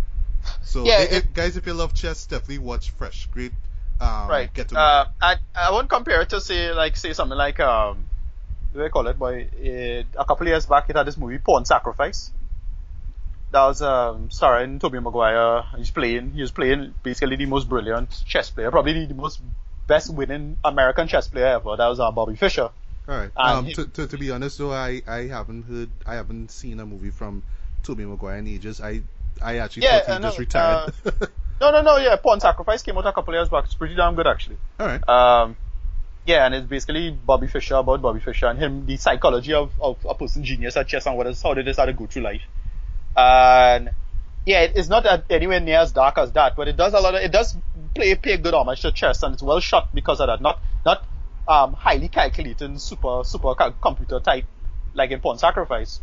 So, 0.62 0.84
Yeah, 0.84 0.94
i- 0.94 0.96
i- 0.98 1.16
it- 1.18 1.34
guys, 1.34 1.56
if 1.56 1.66
you 1.66 1.72
love 1.74 1.94
chess, 1.94 2.26
definitely 2.26 2.58
watch 2.58 2.90
Fresh. 2.90 3.26
Great. 3.32 3.52
Um, 4.00 4.28
right. 4.28 4.52
Get 4.52 4.68
to 4.68 4.78
uh, 4.78 5.08
I 5.20 5.36
I 5.54 5.70
won't 5.70 5.88
compare 5.88 6.20
it 6.22 6.28
to 6.30 6.40
say 6.40 6.72
like 6.72 6.96
say 6.96 7.12
something 7.12 7.38
like 7.38 7.60
um, 7.60 8.04
what 8.72 8.80
do 8.80 8.86
I 8.86 8.88
call 8.88 9.06
it? 9.06 9.18
Boy, 9.18 9.48
it, 9.58 10.06
a 10.18 10.24
couple 10.24 10.46
of 10.46 10.48
years 10.48 10.66
back, 10.66 10.90
it 10.90 10.96
had 10.96 11.06
this 11.06 11.16
movie 11.16 11.38
Pawn 11.38 11.64
Sacrifice. 11.64 12.30
That 13.52 13.66
was 13.66 13.82
um, 13.82 14.30
starring 14.32 14.80
Tobey 14.80 14.98
Maguire. 14.98 15.62
He's 15.76 15.92
playing. 15.92 16.32
He 16.32 16.40
was 16.40 16.50
playing 16.50 16.92
basically 17.04 17.36
the 17.36 17.46
most 17.46 17.68
brilliant 17.68 18.10
chess 18.26 18.50
player, 18.50 18.70
probably 18.72 19.06
the, 19.06 19.14
most 19.14 19.40
best 19.86 20.12
winning 20.12 20.56
American 20.64 21.06
chess 21.06 21.28
player 21.28 21.46
ever. 21.46 21.76
That 21.76 21.86
was 21.86 22.00
uh, 22.00 22.10
Bobby 22.10 22.34
Fischer. 22.34 22.62
All 22.62 22.72
right. 23.06 23.30
Um, 23.36 23.68
to, 23.68 23.86
to, 23.86 24.06
to 24.08 24.18
be 24.18 24.32
honest, 24.32 24.58
though, 24.58 24.72
I, 24.72 25.02
I 25.06 25.26
haven't 25.28 25.64
heard, 25.66 25.90
I 26.04 26.14
haven't 26.16 26.50
seen 26.50 26.80
a 26.80 26.86
movie 26.86 27.10
from 27.10 27.44
Tobey 27.84 28.04
Maguire 28.04 28.38
in 28.38 28.48
ages. 28.48 28.80
I 28.80 29.02
I 29.42 29.58
actually 29.58 29.84
Yeah, 29.84 30.00
thought 30.00 30.16
he 30.16 30.22
just 30.22 30.38
retired. 30.38 30.94
No, 31.60 31.70
no, 31.70 31.82
no. 31.82 31.96
Yeah, 31.98 32.16
Pawn 32.16 32.40
Sacrifice 32.40 32.82
came 32.82 32.98
out 32.98 33.06
a 33.06 33.12
couple 33.12 33.32
of 33.32 33.38
years 33.38 33.48
back. 33.48 33.64
It's 33.64 33.74
pretty 33.74 33.94
damn 33.94 34.16
good 34.16 34.26
actually. 34.26 34.56
All 34.80 34.86
right. 34.86 35.08
Um, 35.08 35.56
yeah, 36.26 36.44
and 36.44 36.54
it's 36.54 36.66
basically 36.66 37.10
Bobby 37.10 37.46
Fischer 37.46 37.76
about 37.76 38.02
Bobby 38.02 38.20
Fischer 38.20 38.46
and 38.46 38.58
him, 38.58 38.86
the 38.86 38.96
psychology 38.96 39.52
of, 39.54 39.70
of 39.80 39.96
a 40.04 40.14
person 40.14 40.42
genius 40.44 40.76
at 40.76 40.88
chess 40.88 41.06
and 41.06 41.16
what 41.16 41.26
is 41.26 41.40
how 41.40 41.54
they 41.54 41.62
decide 41.62 41.86
to 41.86 41.92
go 41.92 42.06
through 42.06 42.22
life. 42.22 42.42
And 43.16 43.90
yeah, 44.46 44.62
it 44.62 44.76
is 44.76 44.88
not 44.88 45.06
anywhere 45.30 45.60
near 45.60 45.78
as 45.78 45.92
dark 45.92 46.18
as 46.18 46.32
that, 46.32 46.56
but 46.56 46.68
it 46.68 46.76
does 46.76 46.92
a 46.92 47.00
lot 47.00 47.14
of 47.14 47.22
it 47.22 47.32
does 47.32 47.56
play 47.94 48.14
pay 48.16 48.36
good 48.36 48.52
homage 48.54 48.82
to 48.82 48.92
chess 48.92 49.22
and 49.22 49.34
it's 49.34 49.42
well 49.42 49.60
shot 49.60 49.94
because 49.94 50.20
of 50.20 50.26
that. 50.26 50.40
Not 50.40 50.60
not 50.84 51.04
um 51.46 51.74
highly 51.74 52.08
calculating 52.08 52.78
super 52.78 53.22
super 53.24 53.54
computer 53.80 54.20
type 54.20 54.44
like 54.92 55.10
in 55.12 55.20
Pawn 55.20 55.38
Sacrifice. 55.38 56.00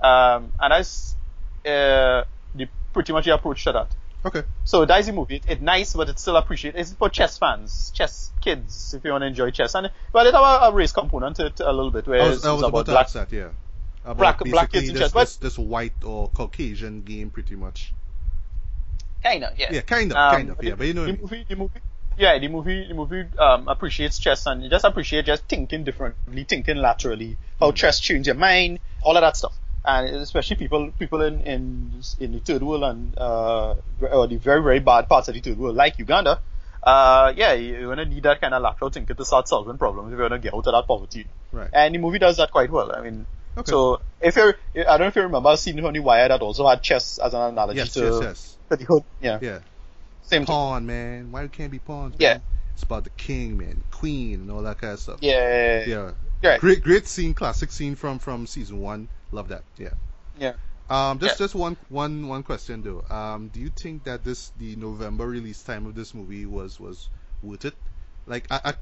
Um, 0.00 0.52
and 0.60 0.72
that's 0.72 1.14
uh, 1.68 2.24
the 2.54 2.66
pretty 2.92 3.12
much 3.12 3.24
the 3.26 3.34
approach 3.34 3.64
to 3.64 3.72
that. 3.72 3.88
Okay. 4.24 4.42
So 4.64 4.84
that's 4.84 5.06
the 5.06 5.12
movie. 5.12 5.36
It, 5.36 5.44
it's 5.48 5.62
nice, 5.62 5.94
but 5.94 6.08
it's 6.08 6.22
still 6.22 6.36
appreciated. 6.36 6.80
It's 6.80 6.92
for 6.92 7.08
chess 7.08 7.38
fans, 7.38 7.92
chess 7.94 8.32
kids, 8.40 8.94
if 8.94 9.04
you 9.04 9.12
want 9.12 9.22
to 9.22 9.26
enjoy 9.28 9.50
chess. 9.52 9.74
And 9.74 9.90
well, 10.12 10.26
it 10.26 10.34
have 10.34 10.42
a, 10.42 10.66
a 10.66 10.72
race 10.72 10.92
component 10.92 11.36
to 11.36 11.46
it 11.46 11.60
a 11.60 11.72
little 11.72 11.90
bit, 11.92 12.06
where 12.06 12.22
I 12.22 12.26
it's, 12.26 12.36
was, 12.38 12.44
I 12.46 12.52
was 12.52 12.60
about 12.62 12.68
about 12.70 12.86
to 12.86 12.92
black. 12.92 13.04
ask 13.04 13.14
that, 13.14 13.32
yeah. 13.32 13.48
About 14.04 14.16
black- 14.38 14.50
black 14.50 14.72
kids 14.72 14.88
in 14.88 14.94
this, 14.94 15.02
chess, 15.02 15.12
but- 15.12 15.20
this, 15.20 15.36
this 15.36 15.58
white 15.58 16.02
or 16.04 16.28
Caucasian 16.30 17.02
game, 17.02 17.30
pretty 17.30 17.54
much. 17.56 17.92
Kinda, 19.22 19.52
yeah. 19.56 19.72
Yeah, 19.72 19.80
kind 19.82 20.10
of, 20.12 20.16
Um, 20.16 20.32
kind 20.32 20.50
of, 20.50 20.62
yeah. 20.62 20.70
the- 20.70 20.76
But 20.76 20.86
you 20.86 20.94
know 20.94 21.04
the 21.06 21.12
mean. 21.12 21.20
movie, 21.22 21.46
the 21.48 21.56
movie, 21.56 21.80
yeah, 22.16 22.38
the 22.38 22.48
movie, 22.48 22.86
the 22.88 22.94
movie 22.94 23.24
um, 23.38 23.68
appreciates 23.68 24.18
chess 24.18 24.46
and 24.46 24.62
you 24.62 24.70
just 24.70 24.84
appreciate 24.84 25.26
just 25.26 25.44
thinking 25.48 25.84
differently, 25.84 26.44
thinking 26.44 26.76
laterally, 26.76 27.36
how 27.60 27.72
chess 27.72 28.00
change 28.00 28.26
your 28.26 28.36
mind, 28.36 28.78
all 29.02 29.16
of 29.16 29.20
that 29.20 29.36
stuff. 29.36 29.52
And 29.88 30.16
especially 30.16 30.56
people, 30.56 30.92
people 30.98 31.22
in 31.22 31.40
in 31.40 32.02
in 32.20 32.32
the 32.32 32.40
third 32.40 32.62
world 32.62 32.82
and 32.84 33.16
uh, 33.16 33.74
or 34.02 34.26
the 34.26 34.36
very 34.36 34.62
very 34.62 34.80
bad 34.80 35.08
parts 35.08 35.28
of 35.28 35.34
the 35.34 35.40
third 35.40 35.58
world, 35.58 35.76
like 35.76 35.98
Uganda. 35.98 36.40
Uh, 36.82 37.32
yeah, 37.34 37.54
you're 37.54 37.88
gonna 37.88 38.04
need 38.04 38.22
that 38.22 38.40
kind 38.40 38.52
of 38.52 38.62
lateral 38.62 38.90
thinking 38.90 39.16
to 39.16 39.24
start 39.24 39.48
solving 39.48 39.78
problems 39.78 40.12
if 40.12 40.18
you're 40.18 40.28
gonna 40.28 40.40
get 40.40 40.52
out 40.52 40.66
of 40.66 40.72
that 40.72 40.86
poverty. 40.86 41.26
Right. 41.52 41.70
And 41.72 41.94
the 41.94 41.98
movie 41.98 42.18
does 42.18 42.36
that 42.36 42.50
quite 42.52 42.70
well. 42.70 42.94
I 42.94 43.00
mean, 43.00 43.26
Okay. 43.58 43.70
So 43.70 44.00
if 44.20 44.36
you're, 44.36 44.54
I 44.76 44.82
don't 44.82 45.00
know 45.00 45.06
if 45.06 45.16
you 45.16 45.22
remember 45.22 45.50
a 45.50 45.56
scene 45.56 45.80
from 45.82 45.92
The 45.92 46.00
Wire 46.00 46.28
that 46.28 46.40
also 46.40 46.68
had 46.68 46.80
chess 46.80 47.18
as 47.18 47.34
an 47.34 47.40
analogy 47.40 47.78
yes, 47.78 47.92
to 47.94 48.00
yes, 48.00 48.20
yes. 48.22 48.56
to 48.68 48.76
the. 48.76 49.04
Yeah, 49.20 49.38
Yeah. 49.42 49.58
same 50.22 50.42
thing. 50.42 50.46
Pawn, 50.46 50.86
man. 50.86 51.32
Why 51.32 51.42
you 51.42 51.48
can't 51.48 51.72
be 51.72 51.80
pawns? 51.80 52.14
Yeah. 52.18 52.34
Man? 52.34 52.42
It's 52.74 52.84
about 52.84 53.02
the 53.02 53.10
king, 53.10 53.58
man, 53.58 53.82
queen, 53.90 54.34
and 54.34 54.50
all 54.52 54.62
that 54.62 54.78
kind 54.78 54.92
of 54.92 55.00
stuff. 55.00 55.18
Yeah, 55.20 55.84
Yeah. 55.86 56.12
Right. 56.40 56.60
Great, 56.60 56.84
great 56.84 57.08
scene, 57.08 57.34
classic 57.34 57.72
scene 57.72 57.96
from 57.96 58.20
from 58.20 58.46
season 58.46 58.80
one. 58.80 59.08
Love 59.32 59.48
that. 59.48 59.62
Yeah. 59.76 59.90
Yeah. 60.38 60.52
Um, 60.90 61.18
just 61.18 61.38
Yeah. 61.38 61.44
just 61.44 61.54
one 61.54 61.76
one 61.90 62.28
one 62.28 62.42
question 62.42 62.82
though. 62.82 63.04
Um, 63.14 63.48
do 63.48 63.60
you 63.60 63.70
think 63.70 64.04
that 64.04 64.24
this 64.24 64.52
the 64.58 64.76
November 64.76 65.26
release 65.26 65.62
time 65.62 65.86
of 65.86 65.94
this 65.94 66.14
movie 66.14 66.46
was 66.46 66.80
was 66.80 67.08
worth 67.42 67.64
it? 67.66 67.74
Like 68.26 68.46
I 68.50 68.60
I, 68.64 68.70
I 68.70 68.74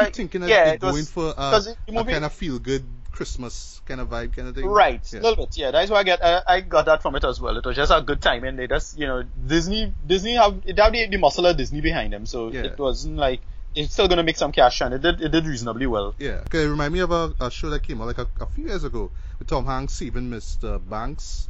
Uh, 0.00 0.04
keep 0.06 0.14
thinking 0.14 0.40
that 0.42 0.50
yeah, 0.50 0.64
they're 0.64 0.74
it 0.74 0.82
was- 0.82 0.92
going 0.92 1.04
for 1.04 1.34
a, 1.36 1.62
a 1.88 1.92
movie- 1.92 2.12
kind 2.12 2.24
of 2.24 2.32
feel 2.32 2.58
good 2.58 2.84
Christmas 3.12 3.80
kind 3.84 4.00
of 4.00 4.08
vibe 4.08 4.34
kind 4.34 4.48
of 4.48 4.54
thing. 4.54 4.66
Right, 4.66 5.00
Yeah. 5.12 5.20
a 5.20 5.22
little 5.22 5.44
bit. 5.44 5.56
Yeah, 5.56 5.70
that's 5.70 5.90
why 5.90 5.98
I 5.98 6.02
get. 6.02 6.24
I, 6.24 6.42
I 6.48 6.60
got 6.62 6.86
that 6.86 7.02
from 7.02 7.14
it 7.14 7.22
as 7.24 7.40
well. 7.40 7.56
It 7.56 7.64
was 7.64 7.76
just 7.76 7.92
a 7.92 8.00
good 8.00 8.22
time, 8.22 8.42
and 8.44 8.58
they 8.58 8.66
just, 8.66 8.98
you 8.98 9.06
know, 9.06 9.22
Disney, 9.46 9.92
Disney 10.06 10.34
have 10.34 10.62
it 10.64 10.78
have 10.78 10.92
the, 10.92 11.06
the 11.08 11.18
muscle 11.18 11.44
of 11.46 11.56
Disney 11.56 11.80
behind 11.82 12.12
them, 12.12 12.26
so 12.26 12.50
Yeah. 12.50 12.62
it 12.62 12.78
wasn't 12.78 13.16
like 13.16 13.40
it's 13.74 13.92
still 13.92 14.08
gonna 14.08 14.22
make 14.22 14.36
some 14.36 14.52
cash, 14.52 14.80
and 14.80 14.94
it 14.94 15.02
did, 15.02 15.20
it 15.20 15.30
did 15.30 15.46
reasonably 15.46 15.86
well. 15.86 16.14
Yeah. 16.18 16.42
Okay, 16.46 16.66
remind 16.66 16.92
me 16.92 17.00
of 17.00 17.10
a, 17.10 17.34
a 17.40 17.50
show 17.50 17.70
that 17.70 17.82
came 17.82 18.00
out 18.00 18.06
like 18.06 18.18
a, 18.18 18.28
a 18.40 18.46
few 18.46 18.66
years 18.66 18.84
ago 18.84 19.10
with 19.38 19.48
Tom 19.48 19.66
Hanks 19.66 20.02
even 20.02 20.30
Mr. 20.30 20.78
Banks. 20.88 21.48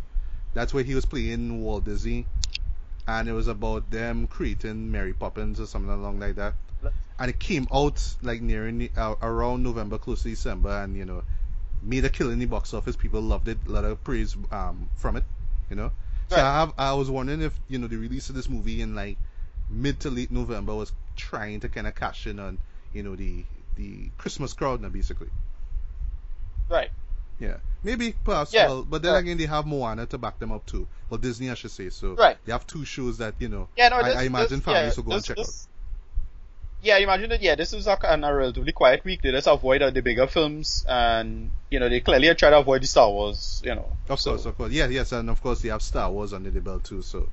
That's 0.54 0.74
where 0.74 0.84
he 0.84 0.94
was 0.94 1.06
playing 1.06 1.62
Walt 1.62 1.84
Disney, 1.84 2.26
and 3.08 3.28
it 3.28 3.32
was 3.32 3.48
about 3.48 3.90
them 3.90 4.26
creating 4.26 4.90
Mary 4.92 5.14
Poppins 5.14 5.58
or 5.60 5.66
something 5.66 5.90
along 5.90 6.20
like 6.20 6.36
that. 6.36 6.54
And 7.18 7.30
it 7.30 7.38
came 7.38 7.68
out 7.72 8.02
like 8.22 8.40
nearing 8.42 8.88
uh, 8.96 9.14
around 9.22 9.62
November, 9.62 9.98
close 9.98 10.22
to 10.24 10.28
December, 10.28 10.82
and 10.82 10.96
you 10.96 11.04
know, 11.04 11.22
made 11.82 12.04
a 12.04 12.08
killing 12.08 12.34
in 12.34 12.38
the 12.40 12.46
box 12.46 12.74
office. 12.74 12.96
People 12.96 13.20
loved 13.20 13.48
it, 13.48 13.58
a 13.66 13.70
lot 13.70 13.84
of 13.84 14.02
praise 14.02 14.36
um, 14.50 14.88
from 14.96 15.16
it. 15.16 15.24
You 15.70 15.76
know, 15.76 15.92
so 16.28 16.36
Right. 16.36 16.44
I 16.44 16.60
have 16.60 16.72
I 16.76 16.92
was 16.94 17.10
wondering 17.10 17.40
if 17.42 17.58
you 17.68 17.78
know 17.78 17.86
the 17.86 17.96
release 17.96 18.28
of 18.28 18.34
this 18.34 18.48
movie 18.48 18.80
in 18.80 18.94
like 18.94 19.16
mid 19.70 20.00
to 20.00 20.10
late 20.10 20.30
November 20.30 20.74
was 20.74 20.92
trying 21.16 21.60
to 21.60 21.68
kind 21.68 21.86
of 21.86 21.94
cash 21.94 22.26
in 22.26 22.38
on 22.38 22.58
you 22.92 23.02
know 23.02 23.16
the 23.16 23.44
the 23.76 24.10
Christmas 24.18 24.52
crowd 24.52 24.80
now 24.80 24.88
basically. 24.88 25.28
Right. 26.68 26.90
Yeah, 27.38 27.56
maybe 27.82 28.14
perhaps. 28.24 28.54
Yeah, 28.54 28.68
Well, 28.68 28.82
but 28.84 29.02
then 29.02 29.14
yeah. 29.14 29.18
again, 29.20 29.38
they 29.38 29.46
have 29.46 29.66
Moana 29.66 30.06
to 30.06 30.18
back 30.18 30.38
them 30.38 30.52
up 30.52 30.64
too. 30.66 30.86
Well, 31.10 31.18
Disney, 31.18 31.50
I 31.50 31.54
should 31.54 31.70
say. 31.72 31.90
So 31.90 32.14
Right. 32.14 32.36
they 32.44 32.52
have 32.52 32.66
two 32.66 32.84
shows 32.84 33.18
that 33.18 33.34
you 33.38 33.48
know. 33.48 33.68
Yeah, 33.76 33.88
no, 33.88 33.96
I, 33.96 34.02
this, 34.04 34.16
I 34.16 34.22
imagine 34.24 34.58
this, 34.58 34.64
families 34.64 34.96
yeah, 34.96 35.02
will 35.02 35.10
go 35.10 35.16
and 35.16 35.24
check 35.24 35.36
this- 35.38 35.68
Yeah, 36.82 36.98
imagine 36.98 37.30
that. 37.30 37.42
Yeah, 37.42 37.54
this 37.56 37.72
is 37.72 37.86
a, 37.86 37.98
a 38.02 38.34
relatively 38.34 38.72
quiet 38.72 39.04
week. 39.04 39.22
They 39.22 39.32
just 39.32 39.48
avoid 39.48 39.82
uh, 39.82 39.90
the 39.90 40.02
bigger 40.02 40.26
films, 40.28 40.84
and 40.88 41.50
you 41.70 41.80
know 41.80 41.88
they 41.88 42.00
clearly 42.00 42.32
try 42.34 42.50
to 42.50 42.58
avoid 42.58 42.82
the 42.82 42.86
Star 42.86 43.10
Wars. 43.10 43.60
You 43.64 43.74
know, 43.74 43.88
out. 44.04 44.10
Of 44.10 44.20
so- 44.20 44.30
course, 44.32 44.44
of 44.46 44.56
course. 44.56 44.72
Yeah, 44.72 44.86
yes, 44.86 45.10
and 45.12 45.28
of 45.30 45.42
course 45.42 45.62
they 45.62 45.70
have 45.70 45.82
Star 45.82 46.10
Wars 46.12 46.32
under 46.32 46.50
the 46.50 46.60
belt 46.60 46.84
too. 46.84 47.02
So 47.02 47.28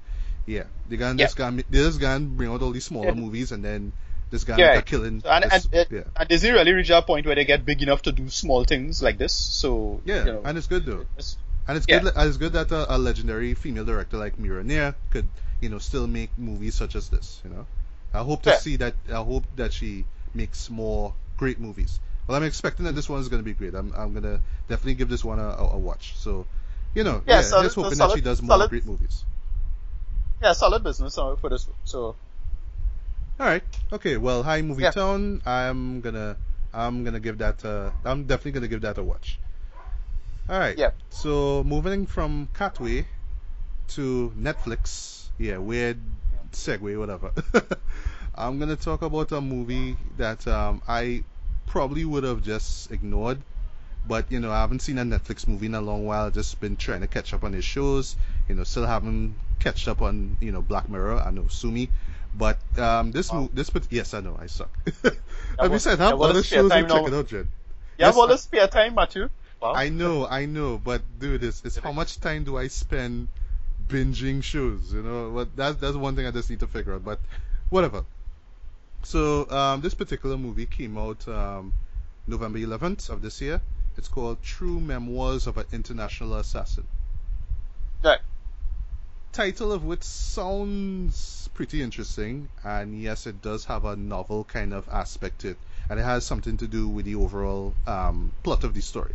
yeah, 0.49 0.63
they 0.89 0.97
can 0.97 1.17
Yeah. 1.17 1.25
just 1.25 1.37
can 1.37 1.57
they 1.57 1.77
just 1.87 1.99
can 1.99 2.35
bring 2.35 2.49
out 2.49 2.61
all 2.61 2.71
these 2.71 2.85
smaller 2.85 3.07
Yeah. 3.13 3.13
movies 3.25 3.51
and 3.51 3.63
then 3.63 3.91
this 4.31 4.43
can 4.43 4.59
Yeah. 4.59 4.81
killing. 4.81 5.21
And, 5.25 5.43
this- 5.51 5.67
and, 5.71 5.87
yeah, 5.91 6.03
and 6.15 6.27
Disney 6.29 6.51
really 6.51 6.73
reach 6.73 6.89
a 6.89 7.01
point 7.01 7.25
where 7.25 7.35
they 7.35 7.45
get 7.45 7.65
big 7.65 7.81
enough 7.81 8.01
to 8.03 8.11
do 8.11 8.29
small 8.29 8.63
things 8.63 9.01
like 9.01 9.17
this. 9.17 9.33
So 9.33 10.01
yeah, 10.05 10.25
you 10.25 10.31
know, 10.33 10.41
and 10.45 10.57
it's 10.57 10.67
good 10.67 10.85
though. 10.85 11.01
it's- 11.17 11.37
And 11.67 11.77
it's 11.77 11.85
Yeah. 11.87 11.99
good. 11.99 12.13
It's 12.17 12.37
good 12.37 12.53
that 12.53 12.71
a, 12.71 12.95
a 12.95 12.97
legendary 12.97 13.53
female 13.53 13.85
director 13.85 14.17
like 14.17 14.39
Mira 14.39 14.63
Nair 14.63 14.95
could, 15.11 15.27
you 15.61 15.69
know, 15.69 15.77
still 15.77 16.07
make 16.07 16.31
movies 16.35 16.73
such 16.73 16.95
as 16.95 17.09
this. 17.09 17.39
You 17.43 17.51
know, 17.51 17.67
I 18.11 18.23
hope 18.23 18.41
to 18.43 18.57
see 18.57 18.77
that. 18.77 18.95
I 19.07 19.21
hope 19.21 19.45
that 19.55 19.71
she 19.71 20.05
makes 20.33 20.69
more 20.71 21.13
great 21.37 21.59
movies. 21.59 21.99
Well, 22.25 22.35
I'm 22.37 22.43
expecting 22.43 22.85
that 22.85 22.95
this 22.95 23.07
one 23.07 23.19
is 23.21 23.27
going 23.29 23.41
to 23.41 23.45
be 23.45 23.53
great. 23.53 23.75
I'm, 23.75 23.93
I'm 23.95 24.13
gonna 24.15 24.41
definitely 24.67 24.95
give 24.95 25.09
this 25.09 25.23
one 25.23 25.37
a, 25.37 25.47
a, 25.49 25.65
a 25.73 25.77
watch. 25.77 26.13
So, 26.17 26.47
you 26.95 27.03
know, 27.03 27.21
Yeah, 27.27 27.35
yeah, 27.35 27.41
solid- 27.41 27.63
just 27.65 27.75
hoping 27.75 27.89
that 27.91 27.95
solid- 27.97 28.15
she 28.15 28.21
does 28.21 28.41
more 28.41 28.49
solid- 28.57 28.69
great 28.71 28.85
movies. 28.87 29.23
Yeah, 30.41 30.53
solid 30.53 30.83
business 30.83 31.15
for 31.15 31.49
this. 31.49 31.67
So 31.83 32.15
All 33.39 33.45
right. 33.45 33.63
Okay. 33.91 34.17
Well, 34.17 34.43
hi, 34.43 34.61
Movie 34.61 34.83
Yeah. 34.83 34.91
Town. 34.91 35.41
I'm 35.45 36.01
gonna, 36.01 36.37
I'm 36.73 37.03
gonna 37.03 37.19
give 37.19 37.37
that. 37.39 37.63
Uh, 37.63 37.91
I'm 38.05 38.23
definitely 38.25 38.51
gonna 38.51 38.67
give 38.67 38.81
that 38.81 38.97
a 38.97 39.03
watch. 39.03 39.39
All 40.49 40.59
right. 40.59 40.77
Yeah. 40.77 40.91
So 41.09 41.63
moving 41.63 42.05
from 42.05 42.47
Katwe 42.53 43.05
to 43.89 44.33
Netflix. 44.39 45.27
Yeah. 45.37 45.57
Weird 45.57 45.99
segue. 46.51 46.97
Whatever. 46.97 47.31
I'm 48.35 48.59
gonna 48.59 48.77
talk 48.77 49.01
about 49.01 49.31
a 49.33 49.41
movie 49.41 49.97
that 50.17 50.47
um, 50.47 50.81
I 50.87 51.23
probably 51.67 52.05
would 52.05 52.23
have 52.23 52.41
just 52.41 52.91
ignored. 52.91 53.39
But 54.07 54.31
you 54.31 54.39
know, 54.39 54.51
I 54.51 54.61
haven't 54.61 54.79
seen 54.81 54.97
a 54.97 55.03
Netflix 55.03 55.47
movie 55.47 55.65
in 55.65 55.75
a 55.75 55.81
long 55.81 56.05
while. 56.05 56.31
Just 56.31 56.59
been 56.61 56.77
trying 56.77 57.01
to 57.01 57.07
catch 57.07 57.33
up 57.33 57.43
on 57.43 57.51
his 57.53 57.65
shows. 57.65 58.15
You 58.47 58.55
know, 58.55 58.63
still 58.63 58.85
haven't 58.85 59.35
catched 59.59 59.87
up 59.87 60.01
on 60.01 60.37
you 60.39 60.51
know 60.51 60.61
Black 60.61 60.89
Mirror. 60.89 61.19
I 61.21 61.31
know 61.31 61.47
Sumi, 61.47 61.89
but 62.35 62.57
um, 62.79 63.11
this 63.11 63.31
Wow. 63.31 63.49
this 63.53 63.69
but 63.69 63.87
yes, 63.91 64.13
I 64.13 64.21
know 64.21 64.37
I 64.39 64.47
suck. 64.47 64.69
Yeah, 65.03 65.11
and 65.65 65.71
what- 65.71 65.71
besides, 65.77 65.99
I 65.99 66.05
yeah, 66.05 66.09
have 66.11 66.21
other 66.21 66.43
shows 66.43 66.71
I'm 66.71 66.87
checking 66.87 67.13
out, 67.13 67.27
Jen. 67.27 67.39
you 67.39 68.05
have 68.05 68.13
Yes, 68.13 68.15
all 68.15 68.31
I- 68.31 68.35
spare 68.37 68.67
time, 68.67 68.95
Matthew. 68.95 69.29
Wow. 69.61 69.73
I 69.73 69.89
know, 69.89 70.25
I 70.25 70.45
know, 70.45 70.77
but 70.77 71.01
dude, 71.19 71.43
it's, 71.43 71.61
it's 71.65 71.75
how 71.75 71.91
much 71.91 72.21
time 72.21 72.45
do 72.45 72.57
I 72.57 72.67
spend 72.69 73.27
binging 73.89 74.41
shows? 74.41 74.93
You 74.93 75.01
know, 75.01 75.31
what 75.31 75.53
that's 75.55 75.77
that's 75.79 75.97
one 75.97 76.15
thing 76.15 76.25
I 76.25 76.31
just 76.31 76.49
need 76.49 76.61
to 76.61 76.67
figure 76.67 76.93
out. 76.93 77.03
But 77.03 77.19
whatever. 77.69 78.05
So 79.03 79.49
um, 79.49 79.81
this 79.81 79.93
particular 79.93 80.37
movie 80.37 80.65
came 80.65 80.97
out 80.97 81.27
um, 81.27 81.73
November 82.27 82.59
11th 82.59 83.09
of 83.09 83.21
this 83.21 83.41
year. 83.41 83.59
It's 83.97 84.07
called 84.07 84.41
True 84.43 84.79
Memoirs 84.79 85.47
of 85.47 85.57
an 85.57 85.65
International 85.73 86.35
Assassin. 86.35 86.87
Right. 88.03 88.19
Title 89.31 89.71
of 89.71 89.85
which 89.85 90.03
sounds 90.03 91.49
pretty 91.53 91.83
interesting, 91.83 92.49
and 92.63 92.99
yes, 92.99 93.27
it 93.27 93.41
does 93.41 93.65
have 93.65 93.85
a 93.85 93.95
novel 93.95 94.43
kind 94.43 94.73
of 94.73 94.89
aspect 94.89 95.41
to 95.41 95.49
it, 95.49 95.57
and 95.87 95.99
it 95.99 96.03
has 96.03 96.25
something 96.25 96.57
to 96.57 96.67
do 96.67 96.87
with 96.87 97.05
the 97.05 97.13
overall 97.15 97.73
um, 97.85 98.31
plot 98.43 98.63
of 98.63 98.73
the 98.73 98.81
story. 98.81 99.13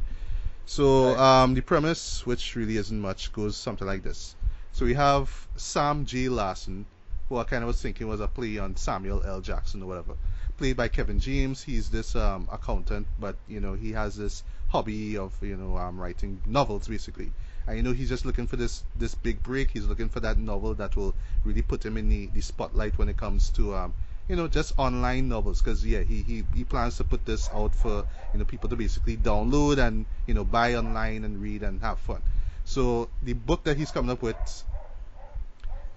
So 0.67 1.19
um, 1.19 1.55
the 1.55 1.63
premise, 1.63 2.25
which 2.25 2.55
really 2.55 2.77
isn't 2.77 3.01
much, 3.01 3.33
goes 3.33 3.57
something 3.57 3.87
like 3.87 4.03
this. 4.03 4.37
So 4.73 4.85
we 4.85 4.95
have 4.95 5.49
Sam 5.57 6.07
G. 6.07 6.29
Larson, 6.29 6.87
who 7.29 7.39
I 7.39 7.45
kind 7.45 7.65
of 7.65 7.69
was 7.69 7.83
thinking 7.83 8.07
was 8.07 8.21
a 8.21 8.29
play 8.29 8.59
on 8.59 8.77
Samuel 8.77 9.23
L. 9.25 9.41
Jackson 9.41 9.83
or 9.83 9.87
whatever, 9.87 10.15
played 10.57 10.77
by 10.77 10.89
Kevin 10.89 11.19
James. 11.19 11.63
He's 11.63 11.91
this 11.91 12.15
um, 12.15 12.49
accountant, 12.53 13.09
but 13.19 13.37
you 13.49 13.61
know 13.61 13.75
he 13.75 13.93
has 13.93 14.17
this 14.17 14.45
hobby 14.69 15.17
of 15.17 15.33
you 15.43 15.57
know 15.57 15.77
um, 15.77 16.01
writing 16.01 16.41
novels 16.47 16.87
basically. 16.87 17.33
And 17.67 17.77
you 17.77 17.83
know 17.83 17.93
he's 17.93 18.09
just 18.09 18.25
looking 18.25 18.47
for 18.47 18.57
this 18.57 18.85
this 18.97 19.15
big 19.15 19.43
break. 19.43 19.71
He's 19.71 19.87
looking 19.87 20.09
for 20.09 20.21
that 20.21 20.39
novel 20.39 20.75
that 20.75 20.97
will 20.97 21.15
really 21.45 21.63
put 21.63 21.85
him 21.85 21.97
in 21.97 22.09
the, 22.09 22.27
the 22.29 22.41
spotlight 22.41 22.99
when 22.99 23.09
it 23.09 23.17
comes 23.17 23.51
to 23.51 23.75
um, 23.75 23.95
you 24.29 24.37
know 24.37 24.49
just 24.49 24.73
online 24.77 25.29
novels. 25.29 25.61
Because 25.61 25.85
yeah, 25.85 26.01
he, 26.03 26.23
he 26.23 26.45
he 26.55 26.65
plans 26.65 26.97
to 26.99 27.05
put 27.05 27.25
this 27.25 27.49
out 27.53 27.75
for 27.75 28.05
you 28.33 28.39
know 28.39 28.45
people 28.45 28.69
to 28.71 28.77
basically 28.77 29.17
download 29.17 29.79
and 29.79 30.07
you 30.27 30.35
know 30.35 30.45
buy 30.45 30.75
online 30.75 31.25
and 31.25 31.41
read 31.41 31.63
and 31.63 31.81
have 31.81 31.99
fun. 31.99 32.23
So 32.65 33.11
the 33.23 33.35
book 33.35 33.65
that 33.65 33.77
he's 33.77 33.91
coming 33.91 34.11
up 34.11 34.23
with, 34.23 34.65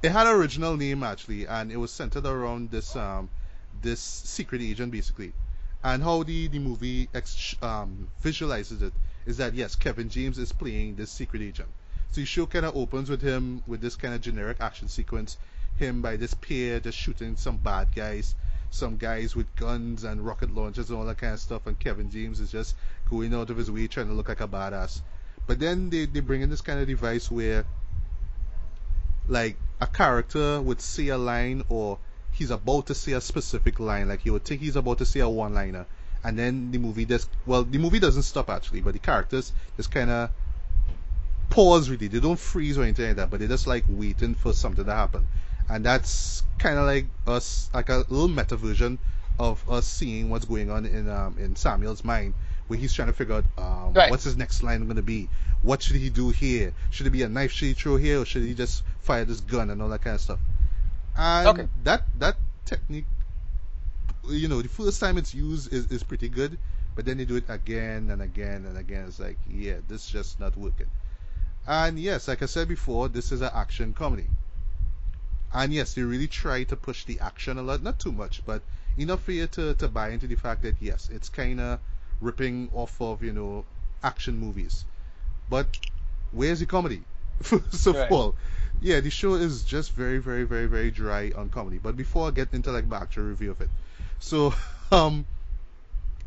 it 0.01 0.11
had 0.11 0.27
an 0.27 0.35
original 0.35 0.75
name 0.77 1.03
actually, 1.03 1.47
and 1.47 1.71
it 1.71 1.77
was 1.77 1.91
centered 1.91 2.25
around 2.25 2.71
this 2.71 2.95
um 2.95 3.29
this 3.81 3.99
secret 4.01 4.61
agent 4.61 4.91
basically. 4.91 5.33
And 5.83 6.03
how 6.03 6.23
the 6.23 6.47
the 6.47 6.59
movie 6.59 7.09
ex- 7.13 7.55
um, 7.61 8.09
visualizes 8.21 8.81
it 8.81 8.93
is 9.27 9.37
that 9.37 9.53
yes, 9.53 9.75
Kevin 9.75 10.09
James 10.09 10.39
is 10.39 10.53
playing 10.53 10.95
this 10.95 11.11
secret 11.11 11.41
agent. 11.41 11.67
So 12.11 12.21
the 12.21 12.25
show 12.25 12.45
kind 12.45 12.65
of 12.65 12.77
opens 12.77 13.09
with 13.09 13.21
him 13.21 13.61
with 13.67 13.81
this 13.81 13.97
kind 13.97 14.15
of 14.15 14.21
generic 14.21 14.57
action 14.61 14.87
sequence, 14.87 15.37
him 15.77 16.01
by 16.01 16.15
this 16.15 16.33
pier 16.33 16.79
just 16.79 16.97
shooting 16.97 17.35
some 17.35 17.57
bad 17.57 17.89
guys, 17.93 18.35
some 18.71 18.95
guys 18.95 19.35
with 19.35 19.53
guns 19.57 20.05
and 20.05 20.25
rocket 20.25 20.55
launchers 20.55 20.89
and 20.89 20.97
all 20.97 21.05
that 21.05 21.17
kind 21.17 21.33
of 21.33 21.41
stuff, 21.41 21.67
and 21.67 21.77
Kevin 21.77 22.09
James 22.09 22.39
is 22.39 22.49
just 22.49 22.73
going 23.09 23.33
out 23.33 23.49
of 23.49 23.57
his 23.57 23.69
way 23.69 23.87
trying 23.87 24.07
to 24.07 24.13
look 24.13 24.29
like 24.29 24.39
a 24.39 24.47
badass. 24.47 25.01
But 25.45 25.59
then 25.59 25.89
they, 25.89 26.05
they 26.05 26.21
bring 26.21 26.41
in 26.41 26.49
this 26.49 26.61
kind 26.61 26.79
of 26.79 26.87
device 26.87 27.29
where 27.29 27.65
like 29.27 29.57
a 29.81 29.87
character 29.87 30.61
would 30.61 30.79
say 30.79 31.09
a 31.09 31.17
line 31.17 31.65
or 31.67 31.99
he's 32.31 32.49
about 32.49 32.87
to 32.87 32.95
say 32.95 33.11
a 33.11 33.19
specific 33.19 33.77
line, 33.81 34.07
like 34.07 34.21
he 34.21 34.29
would 34.29 34.45
think 34.45 34.61
he's 34.61 34.77
about 34.77 34.99
to 34.99 35.05
say 35.05 35.19
a 35.19 35.27
one 35.27 35.53
liner 35.53 35.85
and 36.23 36.37
then 36.37 36.71
the 36.71 36.77
movie 36.77 37.05
just 37.05 37.29
well 37.45 37.63
the 37.63 37.77
movie 37.77 37.99
doesn't 37.99 38.23
stop 38.23 38.49
actually, 38.49 38.81
but 38.81 38.93
the 38.93 38.99
characters 38.99 39.53
just 39.75 39.91
kinda 39.91 40.31
pause 41.49 41.89
really. 41.89 42.07
They 42.07 42.19
don't 42.19 42.39
freeze 42.39 42.77
or 42.77 42.83
anything 42.83 43.07
like 43.07 43.15
that, 43.17 43.29
but 43.29 43.39
they're 43.39 43.47
just 43.49 43.67
like 43.67 43.85
waiting 43.87 44.35
for 44.35 44.53
something 44.53 44.85
to 44.85 44.93
happen. 44.93 45.27
And 45.69 45.85
that's 45.85 46.43
kinda 46.59 46.83
like 46.83 47.07
us 47.25 47.69
like 47.73 47.89
a 47.89 48.05
little 48.09 48.27
meta 48.27 48.55
version 48.55 48.99
of 49.39 49.63
us 49.69 49.85
seeing 49.87 50.29
what's 50.29 50.45
going 50.45 50.71
on 50.71 50.85
in 50.85 51.09
um 51.09 51.37
in 51.37 51.55
Samuel's 51.55 52.03
mind 52.03 52.33
where 52.67 52.79
he's 52.79 52.93
trying 52.93 53.07
to 53.07 53.13
figure 53.13 53.35
out 53.35 53.45
um, 53.57 53.93
Right. 53.93 54.09
what's 54.09 54.23
his 54.25 54.35
next 54.35 54.61
line 54.61 54.83
going 54.83 54.97
to 54.97 55.01
be. 55.01 55.29
What 55.61 55.81
should 55.81 55.95
he 55.95 56.09
do 56.09 56.29
here? 56.31 56.73
Should 56.89 57.07
it 57.07 57.11
be 57.11 57.23
a 57.23 57.29
knife 57.29 57.51
should 57.51 57.67
he 57.67 57.73
throw 57.73 57.95
here, 57.95 58.19
or 58.21 58.25
should 58.25 58.43
he 58.43 58.53
just 58.53 58.83
fire 58.99 59.23
this 59.23 59.39
gun 59.39 59.69
and 59.69 59.81
all 59.81 59.87
that 59.89 60.01
kind 60.01 60.15
of 60.15 60.21
stuff? 60.21 60.39
And 61.17 61.47
Okay. 61.47 61.67
that 61.83 62.03
that 62.19 62.35
technique, 62.65 63.05
you 64.29 64.47
know, 64.47 64.61
the 64.61 64.69
first 64.69 64.99
time 64.99 65.17
it's 65.17 65.33
used 65.33 65.71
is, 65.73 65.87
is 65.87 66.03
pretty 66.03 66.29
good, 66.29 66.59
But 66.95 67.05
then 67.05 67.17
they 67.17 67.25
do 67.25 67.35
it 67.37 67.45
again 67.49 68.09
and 68.11 68.21
again 68.21 68.65
and 68.65 68.77
again. 68.77 69.07
It's 69.07 69.19
like, 69.19 69.39
yeah, 69.47 69.79
this 69.87 70.05
is 70.05 70.09
just 70.11 70.39
not 70.39 70.57
working. 70.57 70.89
And 71.67 71.99
yes, 71.99 72.27
like 72.27 72.41
I 72.41 72.45
said 72.47 72.67
before, 72.67 73.09
this 73.09 73.31
is 73.31 73.41
an 73.41 73.51
action 73.53 73.93
comedy. 73.93 74.29
And 75.53 75.73
yes, 75.73 75.93
they 75.93 76.03
really 76.03 76.27
try 76.27 76.63
to 76.65 76.75
push 76.77 77.05
the 77.05 77.19
action 77.19 77.57
a 77.57 77.61
lot, 77.63 77.81
not 77.83 77.99
too 77.99 78.11
much, 78.11 78.45
but 78.45 78.63
enough 78.97 79.23
for 79.23 79.31
you 79.31 79.47
to, 79.47 79.73
to 79.75 79.87
buy 79.89 80.09
into 80.09 80.27
the 80.27 80.35
fact 80.35 80.61
that 80.63 80.81
yes, 80.81 81.09
it's 81.09 81.29
kind 81.29 81.59
of 81.59 81.79
ripping 82.21 82.69
off 82.73 83.01
of, 83.01 83.21
you 83.23 83.33
know, 83.33 83.65
action 84.03 84.37
movies. 84.37 84.85
But 85.49 85.69
where's 86.31 86.59
the 86.59 86.65
comedy? 86.65 87.05
First 87.41 87.87
of 87.87 88.03
Right. 88.03 88.09
all, 88.09 88.35
yeah, 88.79 88.99
the 89.01 89.09
show 89.09 89.35
is 89.35 89.63
just 89.63 89.93
very, 89.93 90.19
very, 90.19 90.43
very, 90.43 90.67
very 90.67 90.91
dry 90.91 91.31
on 91.35 91.49
comedy. 91.49 91.77
But 91.79 91.95
before 91.97 92.27
I 92.27 92.31
get 92.31 92.53
into 92.53 92.71
like 92.71 92.87
my 92.87 92.97
actual 92.97 93.23
review 93.25 93.51
of 93.51 93.61
it, 93.61 93.71
so 94.19 94.53
um, 94.91 95.25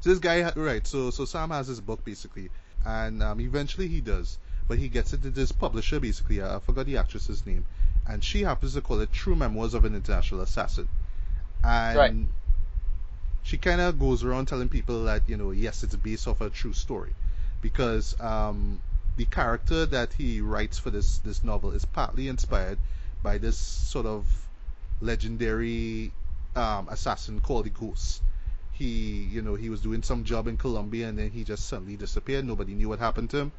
so 0.00 0.10
this 0.10 0.18
guy, 0.18 0.50
right? 0.56 0.86
So 0.86 1.10
so 1.10 1.24
Sam 1.24 1.50
has 1.50 1.68
his 1.68 1.80
book 1.80 2.04
basically, 2.04 2.50
and 2.84 3.22
um, 3.22 3.40
eventually 3.40 3.88
he 3.88 4.00
does, 4.00 4.38
but 4.68 4.78
he 4.78 4.88
gets 4.88 5.12
it 5.12 5.22
to 5.22 5.30
this 5.30 5.52
publisher 5.52 6.00
basically. 6.00 6.42
I 6.42 6.58
forgot 6.60 6.86
the 6.86 6.96
actress's 6.96 7.44
name, 7.46 7.66
and 8.06 8.22
she 8.24 8.42
happens 8.42 8.74
to 8.74 8.80
call 8.80 9.00
it 9.00 9.12
True 9.12 9.36
Memoirs 9.36 9.74
of 9.74 9.84
an 9.84 9.94
International 9.94 10.40
Assassin, 10.42 10.88
and 11.62 11.96
Right. 11.96 12.14
she 13.42 13.58
kind 13.58 13.80
of 13.80 13.98
goes 13.98 14.24
around 14.24 14.46
telling 14.46 14.68
people 14.68 15.04
that 15.04 15.28
you 15.28 15.36
know 15.36 15.50
yes, 15.50 15.82
it's 15.82 15.96
based 15.96 16.26
off 16.28 16.40
a 16.40 16.50
true 16.50 16.72
story, 16.72 17.14
because 17.60 18.18
um, 18.20 18.80
the 19.16 19.24
character 19.26 19.84
that 19.86 20.12
he 20.14 20.40
writes 20.40 20.78
for 20.78 20.90
this 20.90 21.18
this 21.18 21.44
novel 21.44 21.72
is 21.72 21.84
partly 21.84 22.28
inspired 22.28 22.78
by 23.22 23.36
this 23.38 23.58
sort 23.58 24.06
of 24.06 24.24
legendary 25.00 26.12
um, 26.56 26.88
assassin 26.88 27.40
called 27.40 27.66
the 27.66 27.70
Ghost. 27.70 28.22
He, 28.72 29.24
you 29.24 29.42
know, 29.42 29.54
he 29.56 29.68
was 29.70 29.80
doing 29.82 30.02
some 30.02 30.24
job 30.24 30.48
in 30.48 30.56
Colombia 30.56 31.08
and 31.08 31.18
then 31.18 31.30
he 31.30 31.44
just 31.44 31.66
suddenly 31.66 31.96
disappeared. 31.96 32.44
Nobody 32.44 32.74
knew 32.74 32.88
what 32.88 32.98
happened 32.98 33.30
to 33.30 33.38
him. 33.38 33.52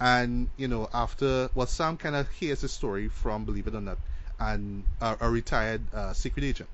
And 0.00 0.48
you 0.56 0.68
know, 0.68 0.88
after 0.92 1.50
well, 1.54 1.66
Sam 1.66 1.96
kind 1.96 2.16
of 2.16 2.28
hears 2.30 2.60
his 2.62 2.72
story 2.72 3.08
from, 3.08 3.44
believe 3.44 3.66
it 3.66 3.74
or 3.74 3.80
not, 3.80 3.98
and 4.38 4.84
a, 5.00 5.16
a 5.22 5.30
retired 5.30 5.82
uh, 5.94 6.12
secret 6.12 6.44
agent. 6.44 6.68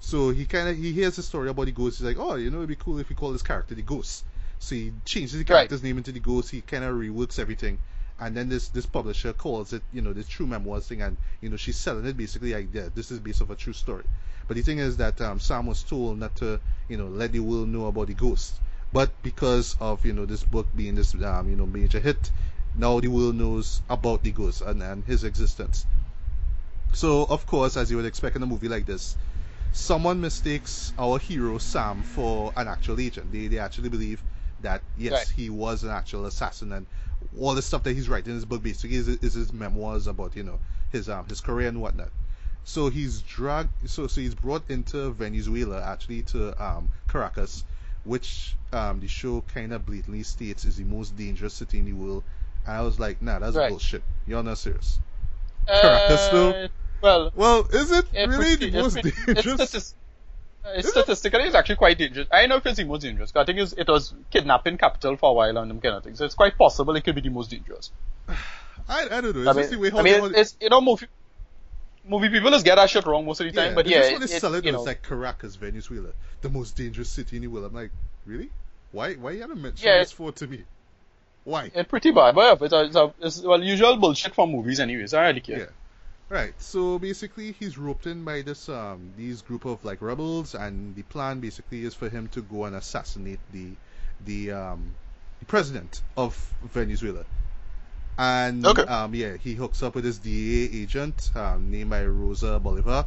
So 0.00 0.30
he 0.30 0.46
kind 0.46 0.68
of 0.68 0.76
he 0.76 0.92
hears 0.92 1.16
the 1.16 1.22
story 1.22 1.48
about 1.48 1.66
the 1.66 1.72
ghost. 1.72 1.98
He's 1.98 2.06
like, 2.06 2.18
oh, 2.18 2.34
you 2.36 2.50
know, 2.50 2.58
it'd 2.58 2.68
be 2.68 2.76
cool 2.76 2.98
if 2.98 3.08
we 3.08 3.14
call 3.16 3.32
this 3.32 3.42
character 3.42 3.74
the 3.74 3.82
Ghost. 3.82 4.24
So 4.58 4.74
he 4.74 4.92
changes 5.04 5.32
the 5.32 5.38
Right. 5.40 5.46
character's 5.46 5.82
name 5.82 5.98
into 5.98 6.12
the 6.12 6.20
Ghost. 6.20 6.50
He 6.50 6.60
kind 6.62 6.84
of 6.84 6.94
reworks 6.94 7.38
everything, 7.38 7.78
and 8.20 8.36
then 8.36 8.48
this 8.48 8.68
this 8.68 8.86
publisher 8.86 9.32
calls 9.32 9.72
it, 9.72 9.82
you 9.92 10.02
know, 10.02 10.12
this 10.12 10.28
true 10.28 10.46
memoirs 10.46 10.86
thing, 10.88 11.02
and 11.02 11.16
you 11.40 11.48
know 11.50 11.56
she's 11.56 11.78
selling 11.78 12.06
it 12.06 12.16
basically 12.16 12.54
like, 12.54 12.68
yeah, 12.72 12.88
this 12.94 13.10
is 13.10 13.18
based 13.18 13.42
off 13.42 13.50
a 13.50 13.56
true 13.56 13.72
story. 13.72 14.04
But 14.46 14.56
the 14.56 14.62
thing 14.62 14.78
is 14.78 14.96
that 14.98 15.20
um, 15.20 15.40
Sam 15.40 15.66
was 15.66 15.82
told 15.82 16.18
not 16.18 16.36
to, 16.36 16.60
you 16.88 16.96
know, 16.96 17.08
let 17.08 17.32
the 17.32 17.40
world 17.40 17.68
know 17.68 17.86
about 17.86 18.08
the 18.08 18.14
ghost. 18.14 18.60
But 18.92 19.22
because 19.22 19.76
of 19.80 20.04
you 20.04 20.12
know 20.12 20.26
this 20.26 20.44
book 20.44 20.68
being 20.76 20.94
this 20.96 21.14
um, 21.14 21.48
you 21.48 21.56
know 21.56 21.66
major 21.66 22.00
hit, 22.00 22.30
now 22.74 23.00
the 23.00 23.08
world 23.08 23.36
knows 23.36 23.82
about 23.88 24.22
the 24.22 24.32
ghost 24.32 24.60
and, 24.62 24.82
and 24.82 25.04
his 25.04 25.24
existence. 25.24 25.86
So 26.92 27.24
of 27.24 27.46
course, 27.46 27.76
as 27.76 27.90
you 27.90 27.96
would 27.96 28.06
expect 28.06 28.36
in 28.36 28.42
a 28.42 28.46
movie 28.46 28.68
like 28.68 28.86
this, 28.86 29.16
someone 29.72 30.20
mistakes 30.20 30.92
our 30.98 31.18
hero 31.18 31.58
Sam 31.58 32.02
for 32.02 32.52
an 32.56 32.68
actual 32.68 33.00
agent. 33.00 33.32
They 33.32 33.48
they 33.48 33.58
actually 33.58 33.88
believe 33.88 34.22
that 34.60 34.82
yes, 34.96 35.12
Right. 35.12 35.28
he 35.30 35.50
was 35.50 35.82
an 35.84 35.90
actual 35.90 36.26
assassin, 36.26 36.72
and 36.72 36.86
all 37.38 37.54
the 37.54 37.62
stuff 37.62 37.82
that 37.84 37.94
he's 37.94 38.08
writing 38.08 38.30
in 38.30 38.34
his 38.36 38.44
book 38.44 38.62
basically 38.62 38.96
is, 38.96 39.08
is 39.08 39.34
his 39.34 39.52
memoirs 39.52 40.06
about 40.06 40.34
you 40.36 40.42
know 40.42 40.58
his 40.92 41.08
um 41.08 41.26
his 41.28 41.40
career 41.40 41.68
and 41.68 41.80
whatnot. 41.80 42.10
So 42.64 42.88
he's 42.90 43.22
dragged. 43.22 43.70
So 43.88 44.06
so 44.06 44.20
he's 44.20 44.34
brought 44.34 44.68
into 44.70 45.12
Venezuela 45.12 45.82
actually 45.82 46.22
to 46.24 46.62
um 46.62 46.88
Caracas, 47.08 47.64
which 48.04 48.54
um 48.72 49.00
the 49.00 49.08
show 49.08 49.42
kind 49.54 49.72
of 49.72 49.86
blatantly 49.86 50.22
states 50.22 50.64
is 50.64 50.76
the 50.76 50.84
most 50.84 51.16
dangerous 51.16 51.54
city 51.54 51.78
in 51.78 51.84
the 51.86 51.92
world. 51.92 52.22
And 52.66 52.76
I 52.76 52.82
was 52.82 52.98
like, 53.00 53.22
nah, 53.22 53.38
that's 53.38 53.56
Right. 53.56 53.70
bullshit. 53.70 54.02
You're 54.26 54.42
not 54.42 54.58
serious. 54.58 54.98
Caracas, 55.66 56.28
though? 56.28 56.50
Uh, 56.50 56.68
well, 57.00 57.32
Well, 57.34 57.66
is 57.72 57.90
it 57.90 58.04
really 58.14 58.56
pretty- 58.56 58.70
the 58.70 58.78
most 58.82 58.94
dangerous? 59.26 59.94
Statistically, 60.80 61.42
it's 61.44 61.54
actually 61.54 61.76
quite 61.76 61.98
dangerous. 61.98 62.28
I 62.30 62.46
know 62.46 62.56
if 62.56 62.66
it's 62.66 62.76
the 62.78 62.84
most 62.84 63.02
dangerous. 63.02 63.32
I 63.34 63.44
think 63.44 63.58
it 63.76 63.88
was 63.88 64.14
kidnapping 64.30 64.78
capital 64.78 65.16
for 65.16 65.30
a 65.30 65.32
while 65.32 65.56
and 65.56 65.70
them 65.70 65.80
kind 65.80 65.94
of 65.96 66.04
things. 66.04 66.18
So 66.18 66.24
it's 66.24 66.34
quite 66.34 66.56
possible 66.58 66.94
it 66.96 67.04
could 67.04 67.14
be 67.14 67.20
the 67.22 67.30
most 67.30 67.50
dangerous. 67.50 67.90
I, 68.88 69.04
I 69.04 69.20
don't 69.20 69.34
know. 69.36 69.40
It's 69.40 69.48
I 69.48 69.52
just 69.54 69.70
the 69.70 69.78
way 69.78 69.90
how 69.90 69.98
I 69.98 70.02
mean 70.02 70.20
all- 70.20 70.34
it's 70.34 70.56
you 70.60 70.68
know 70.68 70.80
movie 70.80 71.06
movie 72.04 72.28
people 72.28 72.50
just 72.50 72.64
get 72.64 72.74
that 72.76 72.90
shit 72.90 73.06
wrong 73.06 73.24
most 73.26 73.40
of 73.40 73.46
the 73.46 73.52
time. 73.52 73.74
but 73.74 73.86
yeah, 73.86 73.98
just 73.98 74.10
it, 74.10 74.12
when 74.12 74.20
they 74.20 74.34
it- 74.34 74.42
it, 74.42 74.64
you 74.64 74.70
it's 74.70 74.72
know, 74.78 74.82
like 74.82 75.02
Caracas, 75.02 75.56
Venezuela, 75.56 76.10
the 76.40 76.48
most 76.50 76.76
dangerous 76.76 77.08
city 77.10 77.36
in 77.36 77.42
the 77.42 77.48
world. 77.48 77.66
I'm 77.66 77.74
like, 77.74 77.90
really? 78.26 78.50
Why? 78.92 79.14
Why 79.14 79.32
you 79.32 79.42
haven't 79.42 79.60
mentioned 79.62 79.84
Yeah, 79.84 79.98
this 79.98 80.12
for 80.12 80.32
to 80.32 80.46
me? 80.46 80.64
Why? 81.44 81.70
it's 81.74 81.88
pretty 81.88 82.10
bad. 82.10 82.34
But 82.34 82.60
yeah, 82.60 82.64
it's, 82.66 82.72
a, 82.72 82.84
it's, 82.84 82.96
a, 82.96 83.14
it's 83.20 83.42
well 83.42 83.62
usual 83.62 83.96
bullshit 83.96 84.34
from 84.34 84.50
movies 84.52 84.80
anyways. 84.80 85.14
I 85.14 85.26
really 85.28 85.40
care. 85.40 85.58
Yeah. 85.58 85.66
Right. 86.30 86.58
So 86.62 86.98
basically, 86.98 87.52
he's 87.52 87.76
roped 87.76 88.06
in 88.06 88.24
by 88.24 88.40
this 88.40 88.70
um 88.70 89.12
these 89.16 89.42
group 89.42 89.66
of 89.66 89.84
like 89.84 90.00
rebels, 90.00 90.54
and 90.54 90.96
the 90.96 91.02
plan 91.02 91.40
basically 91.40 91.84
is 91.84 91.94
for 91.94 92.08
him 92.08 92.28
to 92.28 92.40
go 92.42 92.64
and 92.64 92.74
assassinate 92.74 93.40
the 93.52 93.76
the 94.20 94.50
um 94.52 94.96
the 95.40 95.44
president 95.46 96.02
of 96.16 96.54
Venezuela. 96.62 97.26
And 98.18 98.78
Okay. 98.78 98.86
um 98.88 99.14
yeah, 99.14 99.36
he 99.36 99.54
hooks 99.54 99.82
up 99.82 99.94
with 99.96 100.04
this 100.04 100.18
DEA 100.18 100.82
agent 100.82 101.30
um, 101.34 101.70
named 101.70 101.90
by 101.90 102.06
Rosa 102.06 102.58
Bolivar, 102.60 103.06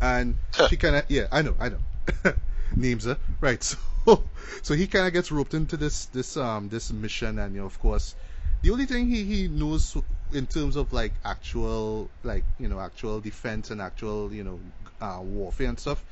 and 0.00 0.36
she 0.60 0.76
kind 0.76 0.96
of 0.96 1.04
yeah, 1.08 1.26
I 1.32 1.42
know, 1.42 1.54
I 1.58 1.68
know, 1.70 1.80
names 2.76 3.04
her 3.04 3.18
right. 3.40 3.62
So 4.06 4.30
so 4.62 4.74
he 4.74 4.86
kind 4.86 5.06
of 5.06 5.12
gets 5.12 5.32
roped 5.32 5.54
into 5.54 5.76
this 5.76 6.06
this 6.06 6.36
um 6.36 6.68
this 6.68 6.92
mission, 6.92 7.40
and 7.40 7.54
you 7.56 7.60
know, 7.62 7.66
of 7.66 7.78
course, 7.80 8.14
the 8.62 8.70
only 8.70 8.86
thing 8.86 9.08
he 9.08 9.24
he 9.24 9.48
knows 9.48 9.96
in 10.32 10.46
terms 10.46 10.76
of 10.76 10.92
like 10.92 11.12
actual 11.24 12.10
like 12.24 12.44
you 12.58 12.68
know 12.68 12.80
actual 12.80 13.20
defense 13.20 13.70
and 13.70 13.80
actual 13.80 14.32
you 14.32 14.44
know 14.44 14.60
uh, 15.00 15.20
warfare 15.22 15.68
and 15.68 15.78
stuff 15.78 16.02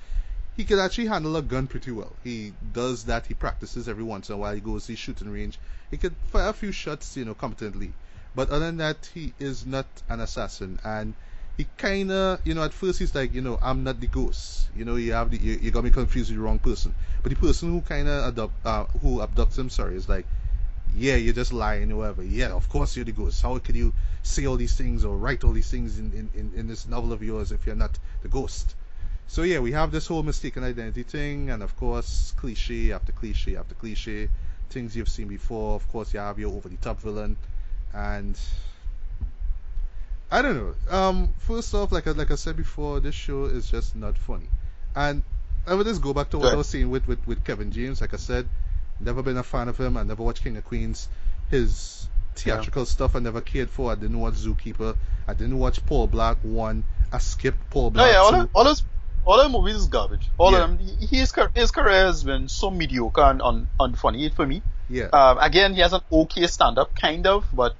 he 0.56 0.64
can 0.64 0.78
actually 0.78 1.06
handle 1.06 1.36
a 1.36 1.42
gun 1.42 1.66
pretty 1.66 1.90
well. 1.90 2.12
He 2.22 2.52
does 2.72 3.04
that. 3.06 3.26
He 3.26 3.34
practices 3.34 3.88
every 3.88 4.04
once 4.04 4.28
in 4.28 4.36
a 4.36 4.38
while. 4.38 4.54
He 4.54 4.60
goes 4.60 4.86
to 4.86 4.92
the 4.92 4.96
shooting 4.96 5.28
range. 5.28 5.58
He 5.90 5.96
can 5.96 6.14
fire 6.30 6.48
a 6.48 6.52
few 6.52 6.70
shots 6.70 7.16
you 7.16 7.24
know 7.24 7.34
competently. 7.34 7.92
But 8.34 8.50
other 8.50 8.66
than 8.66 8.76
that 8.78 9.10
he 9.12 9.32
is 9.38 9.66
not 9.66 9.86
an 10.08 10.20
assassin. 10.20 10.78
And 10.84 11.14
he 11.56 11.66
kind 11.76 12.10
of 12.10 12.40
you 12.44 12.54
know 12.54 12.62
at 12.62 12.72
first 12.72 12.98
he's 12.98 13.14
like 13.14 13.32
you 13.32 13.40
know 13.40 13.58
i'm 13.62 13.84
not 13.84 14.00
the 14.00 14.06
ghost. 14.06 14.68
You 14.76 14.84
know 14.84 14.96
you 14.96 15.12
have 15.12 15.30
the, 15.30 15.38
you, 15.38 15.58
you 15.60 15.70
got 15.70 15.84
me 15.84 15.90
confused 15.90 16.30
with 16.30 16.38
the 16.38 16.44
wrong 16.44 16.58
person. 16.58 16.94
But 17.22 17.30
the 17.30 17.36
person 17.36 17.70
who 17.70 17.80
kind 17.80 18.08
of 18.08 18.28
adopt 18.28 18.66
uh, 18.66 18.84
who 19.02 19.18
abducts 19.18 19.58
him 19.58 19.70
sorry 19.70 19.96
is 19.96 20.08
like 20.08 20.26
yeah, 20.96 21.16
you're 21.16 21.34
just 21.34 21.52
lying 21.52 21.90
or 21.92 21.96
whatever. 21.96 22.22
Yeah, 22.22 22.52
of 22.52 22.68
course 22.68 22.96
you're 22.96 23.04
the 23.04 23.12
ghost. 23.12 23.42
How 23.42 23.58
can 23.58 23.74
you 23.74 23.92
say 24.22 24.46
all 24.46 24.56
these 24.56 24.74
things 24.74 25.04
or 25.04 25.16
write 25.16 25.44
all 25.44 25.52
these 25.52 25.70
things 25.70 25.98
in, 25.98 26.12
in, 26.12 26.30
in, 26.38 26.52
in 26.56 26.68
this 26.68 26.86
novel 26.86 27.12
of 27.12 27.22
yours 27.22 27.52
if 27.52 27.66
you're 27.66 27.74
not 27.74 27.98
the 28.22 28.28
ghost? 28.28 28.74
So 29.26 29.42
yeah, 29.42 29.58
we 29.58 29.72
have 29.72 29.90
this 29.90 30.06
whole 30.06 30.22
mistaken 30.22 30.62
identity 30.62 31.02
thing, 31.02 31.50
and 31.50 31.62
of 31.62 31.76
course, 31.76 32.32
cliche 32.36 32.92
after 32.92 33.12
cliche 33.12 33.56
after 33.56 33.74
cliche, 33.74 34.28
things 34.70 34.96
you've 34.96 35.08
seen 35.08 35.28
before. 35.28 35.74
Of 35.74 35.88
course, 35.90 36.12
you 36.14 36.20
have 36.20 36.38
your 36.38 36.52
over 36.52 36.68
the 36.68 36.76
top 36.76 37.00
villain, 37.00 37.36
and 37.92 38.38
I 40.30 40.42
don't 40.42 40.56
know. 40.56 40.96
Um, 40.96 41.34
first 41.38 41.74
off, 41.74 41.90
like 41.90 42.06
I, 42.06 42.12
like 42.12 42.30
I 42.30 42.36
said 42.36 42.56
before, 42.56 43.00
this 43.00 43.14
show 43.14 43.46
is 43.46 43.70
just 43.70 43.96
not 43.96 44.16
funny, 44.18 44.48
and 44.94 45.22
I 45.66 45.74
would 45.74 45.86
just 45.86 46.02
go 46.02 46.12
back 46.12 46.30
to 46.30 46.38
what 46.38 46.52
I 46.52 46.56
was 46.56 46.68
saying 46.68 46.90
with, 46.90 47.08
with, 47.08 47.26
with 47.26 47.42
Kevin 47.44 47.72
James. 47.72 48.02
Like 48.02 48.12
I 48.12 48.18
said, 48.18 48.46
never 49.00 49.22
been 49.22 49.36
a 49.36 49.42
fan 49.42 49.68
of 49.68 49.76
him. 49.78 49.96
I 49.96 50.02
never 50.02 50.22
watched 50.22 50.42
King 50.42 50.56
of 50.56 50.64
Queens. 50.64 51.08
His 51.50 52.08
theatrical 52.34 52.84
stuff 52.86 53.14
I 53.16 53.20
never 53.20 53.40
cared 53.40 53.70
for. 53.70 53.92
I 53.92 53.94
didn't 53.94 54.18
watch 54.18 54.34
Zookeeper. 54.34 54.96
I 55.28 55.34
didn't 55.34 55.58
watch 55.58 55.84
Paul 55.86 56.08
Blart 56.08 56.42
one. 56.44 56.84
I 57.12 57.18
skipped 57.18 57.70
Paul 57.70 57.90
Blart 57.92 58.02
Oh, 58.02 58.10
yeah, 58.10 58.16
all, 58.18 58.30
two. 58.30 58.36
of, 58.38 58.50
all 58.54 58.64
those 58.64 58.82
all 59.26 59.48
movies 59.48 59.76
is 59.76 59.86
garbage. 59.86 60.28
All 60.36 60.52
Yeah. 60.52 60.64
of 60.64 60.78
them. 60.78 60.86
he- 61.00 61.06
His 61.18 61.32
his 61.54 61.70
career 61.70 62.06
has 62.06 62.24
been 62.24 62.48
so 62.48 62.70
mediocre 62.70 63.22
and 63.22 63.40
un, 63.40 63.68
unfunny 63.80 64.32
for 64.34 64.46
me. 64.46 64.62
yeah. 64.90 65.04
Um, 65.12 65.38
again, 65.38 65.74
he 65.74 65.80
has 65.80 65.92
an 65.92 66.00
okay 66.12 66.46
stand 66.46 66.78
up, 66.78 66.94
kind 66.94 67.26
of, 67.26 67.46
but 67.52 67.74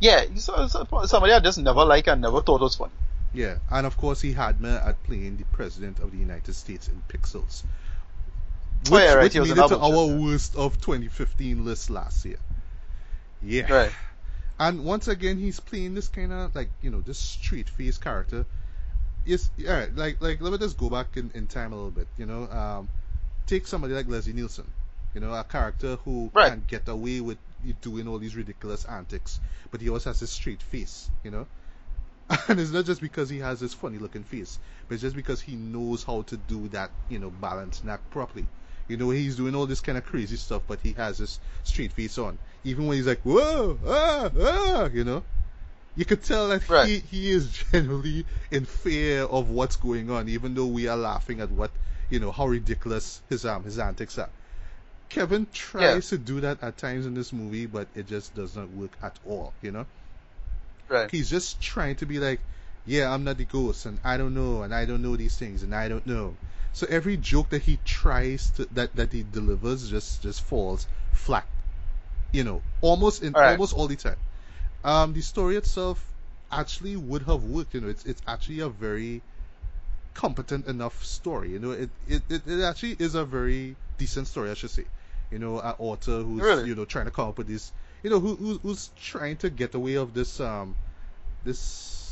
yeah, 0.00 0.24
he's 0.24 0.44
so- 0.44 0.66
so- 0.66 0.86
somebody 1.06 1.32
I 1.32 1.40
just 1.40 1.58
never 1.58 1.84
liked 1.84 2.08
and 2.08 2.20
never 2.20 2.42
thought 2.42 2.60
was 2.60 2.74
funny. 2.76 2.92
Yeah, 3.32 3.56
and 3.70 3.86
of 3.86 3.96
course 3.96 4.20
he 4.20 4.32
had 4.32 4.60
me 4.60 4.68
at 4.70 5.02
playing 5.04 5.38
the 5.38 5.44
president 5.44 5.98
of 6.00 6.10
the 6.12 6.18
United 6.18 6.54
States 6.54 6.88
in 6.88 7.02
Pixels, 7.08 7.62
which, 8.84 8.94
Oh, 8.94 8.98
yeah, 8.98 9.14
right, 9.14 9.32
which 9.32 9.38
made 9.38 9.56
it 9.58 9.66
to 9.68 9.78
our 9.78 10.06
worst 10.06 10.56
of 10.56 10.80
2015 10.80 11.64
list 11.64 11.90
last 11.90 12.24
year. 12.24 12.38
Yeah, 13.40 13.70
Right. 13.70 13.94
and 14.58 14.84
once 14.84 15.08
again 15.08 15.38
he's 15.38 15.60
playing 15.60 15.94
this 15.94 16.08
kind 16.08 16.32
of 16.32 16.54
like 16.54 16.70
you 16.80 16.90
know 16.90 17.00
this 17.00 17.18
street 17.18 17.68
face 17.70 17.98
character. 17.98 18.46
Yes, 19.24 19.50
yeah, 19.56 19.86
like 19.94 20.20
like 20.20 20.40
let 20.40 20.52
me 20.52 20.58
just 20.58 20.76
go 20.78 20.90
back 20.90 21.16
in, 21.16 21.30
in 21.34 21.46
time 21.46 21.72
a 21.72 21.76
little 21.76 21.90
bit. 21.90 22.08
You 22.16 22.26
know, 22.26 22.48
um, 22.50 22.88
take 23.46 23.66
somebody 23.66 23.94
like 23.94 24.08
Leslie 24.08 24.32
Nielsen. 24.34 24.72
You 25.14 25.20
know, 25.20 25.32
a 25.34 25.44
character 25.44 25.96
who 26.04 26.32
Right. 26.32 26.44
can 26.44 26.64
get 26.66 26.88
away 26.88 27.20
with 27.20 27.38
doing 27.80 28.08
all 28.08 28.18
these 28.18 28.36
ridiculous 28.36 28.84
antics, 28.84 29.40
but 29.70 29.80
he 29.80 29.88
also 29.90 30.10
has 30.10 30.22
a 30.22 30.26
straight 30.26 30.62
face. 30.62 31.10
You 31.22 31.30
know, 31.30 31.46
and 32.48 32.60
it's 32.60 32.70
not 32.72 32.84
just 32.84 33.00
because 33.00 33.28
he 33.30 33.38
has 33.40 33.60
this 33.60 33.74
funny 33.74 33.98
looking 33.98 34.24
face, 34.24 34.58
but 34.88 34.94
it's 34.94 35.02
just 35.02 35.16
because 35.16 35.40
he 35.40 35.56
knows 35.56 36.04
how 36.04 36.22
to 36.22 36.36
do 36.36 36.68
that, 36.68 36.92
you 37.08 37.18
know, 37.18 37.30
balance 37.30 37.82
act 37.88 38.10
properly. 38.10 38.48
You 38.88 38.96
know, 38.96 39.10
he's 39.10 39.36
doing 39.36 39.54
all 39.54 39.66
this 39.66 39.80
kind 39.80 39.98
of 39.98 40.04
crazy 40.04 40.36
stuff, 40.36 40.62
but 40.66 40.80
he 40.80 40.92
has 40.94 41.18
this 41.18 41.40
straight 41.62 41.92
face 41.92 42.18
on. 42.18 42.38
Even 42.64 42.86
when 42.86 42.96
he's 42.96 43.06
like, 43.06 43.22
whoa, 43.22 43.78
ah, 43.86 44.30
ah, 44.38 44.88
you 44.92 45.04
know, 45.04 45.24
you 45.94 46.04
could 46.04 46.22
tell 46.24 46.48
that 46.48 46.62
Right. 46.68 46.90
he, 46.90 46.98
he 47.00 47.30
is 47.30 47.50
genuinely 47.72 48.26
in 48.50 48.64
fear 48.64 49.22
of 49.24 49.48
what's 49.50 49.76
going 49.76 50.10
on, 50.10 50.28
even 50.28 50.54
though 50.54 50.66
we 50.66 50.86
are 50.88 50.96
laughing 50.96 51.40
at 51.40 51.50
what, 51.50 51.72
you 52.10 52.20
know, 52.20 52.32
how 52.32 52.46
ridiculous 52.46 53.22
his 53.28 53.44
um 53.44 53.64
his 53.64 53.78
antics 53.78 54.18
are. 54.18 54.32
Kevin 55.08 55.46
tries 55.52 56.08
to 56.08 56.18
do 56.18 56.40
that 56.40 56.62
at 56.62 56.76
times 56.78 57.06
in 57.06 57.14
this 57.14 57.32
movie, 57.32 57.66
but 57.66 57.88
it 57.94 58.04
just 58.06 58.34
does 58.34 58.56
not 58.56 58.70
work 58.70 58.96
at 59.02 59.18
all, 59.24 59.54
you 59.60 59.70
know? 59.72 59.86
Right. 60.88 61.10
He's 61.10 61.30
just 61.30 61.62
trying 61.62 61.96
to 61.96 62.06
be 62.06 62.18
like, 62.18 62.46
yeah, 62.84 63.12
I'm 63.12 63.24
not 63.24 63.38
the 63.38 63.46
ghost, 63.46 63.86
and 63.86 63.98
I 64.04 64.16
don't 64.18 64.34
know, 64.34 64.62
and 64.62 64.74
I 64.74 64.84
don't 64.84 65.00
know 65.02 65.16
these 65.16 65.36
things, 65.38 65.62
and 65.62 65.74
I 65.74 65.88
don't 65.88 66.04
know. 66.06 66.38
So 66.74 66.86
every 66.90 67.16
joke 67.16 67.50
that 67.50 67.62
he 67.64 67.78
tries 67.84 68.50
to 68.52 68.66
that 68.72 68.96
that 68.96 69.12
he 69.14 69.24
delivers 69.24 69.90
just 69.90 70.22
just 70.22 70.42
falls 70.42 70.88
flat, 71.12 71.48
you 72.32 72.44
know, 72.44 72.62
almost 72.82 73.22
in 73.22 73.36
All 73.36 73.42
right. 73.42 73.60
almost 73.60 73.74
all 73.74 73.88
the 73.88 73.96
time. 73.96 74.18
Um, 74.84 75.12
the 75.14 75.22
story 75.22 75.56
itself 75.56 76.14
actually 76.52 76.96
would 76.96 77.22
have 77.22 77.44
worked, 77.44 77.74
you 77.74 77.80
know. 77.80 77.88
It's 77.88 78.04
it's 78.04 78.22
actually 78.26 78.60
a 78.60 78.68
very 78.70 79.22
competent 80.14 80.66
enough 80.66 81.04
story, 81.04 81.50
you 81.52 81.60
know. 81.60 81.72
It 81.72 81.90
it 82.06 82.22
it, 82.28 82.46
it 82.46 82.62
actually 82.62 82.96
is 82.98 83.14
a 83.14 83.24
very 83.24 83.76
decent 83.98 84.28
story, 84.28 84.50
I 84.50 84.54
should 84.54 84.70
say. 84.70 84.86
You 85.30 85.38
know, 85.38 85.60
an 85.60 85.74
author 85.78 86.22
who's 86.22 86.60
Really? 86.60 86.64
you 86.64 86.74
know 86.74 86.84
trying 86.84 87.06
to 87.06 87.10
come 87.12 87.28
up 87.28 87.38
with 87.38 87.48
this, 87.48 87.72
you 88.02 88.10
know, 88.10 88.20
who, 88.20 88.36
who 88.36 88.58
who's 88.58 88.88
trying 88.96 89.36
to 89.38 89.50
get 89.50 89.74
away 89.74 89.94
of 89.94 90.14
this 90.14 90.40
um 90.40 90.76
this 91.44 91.58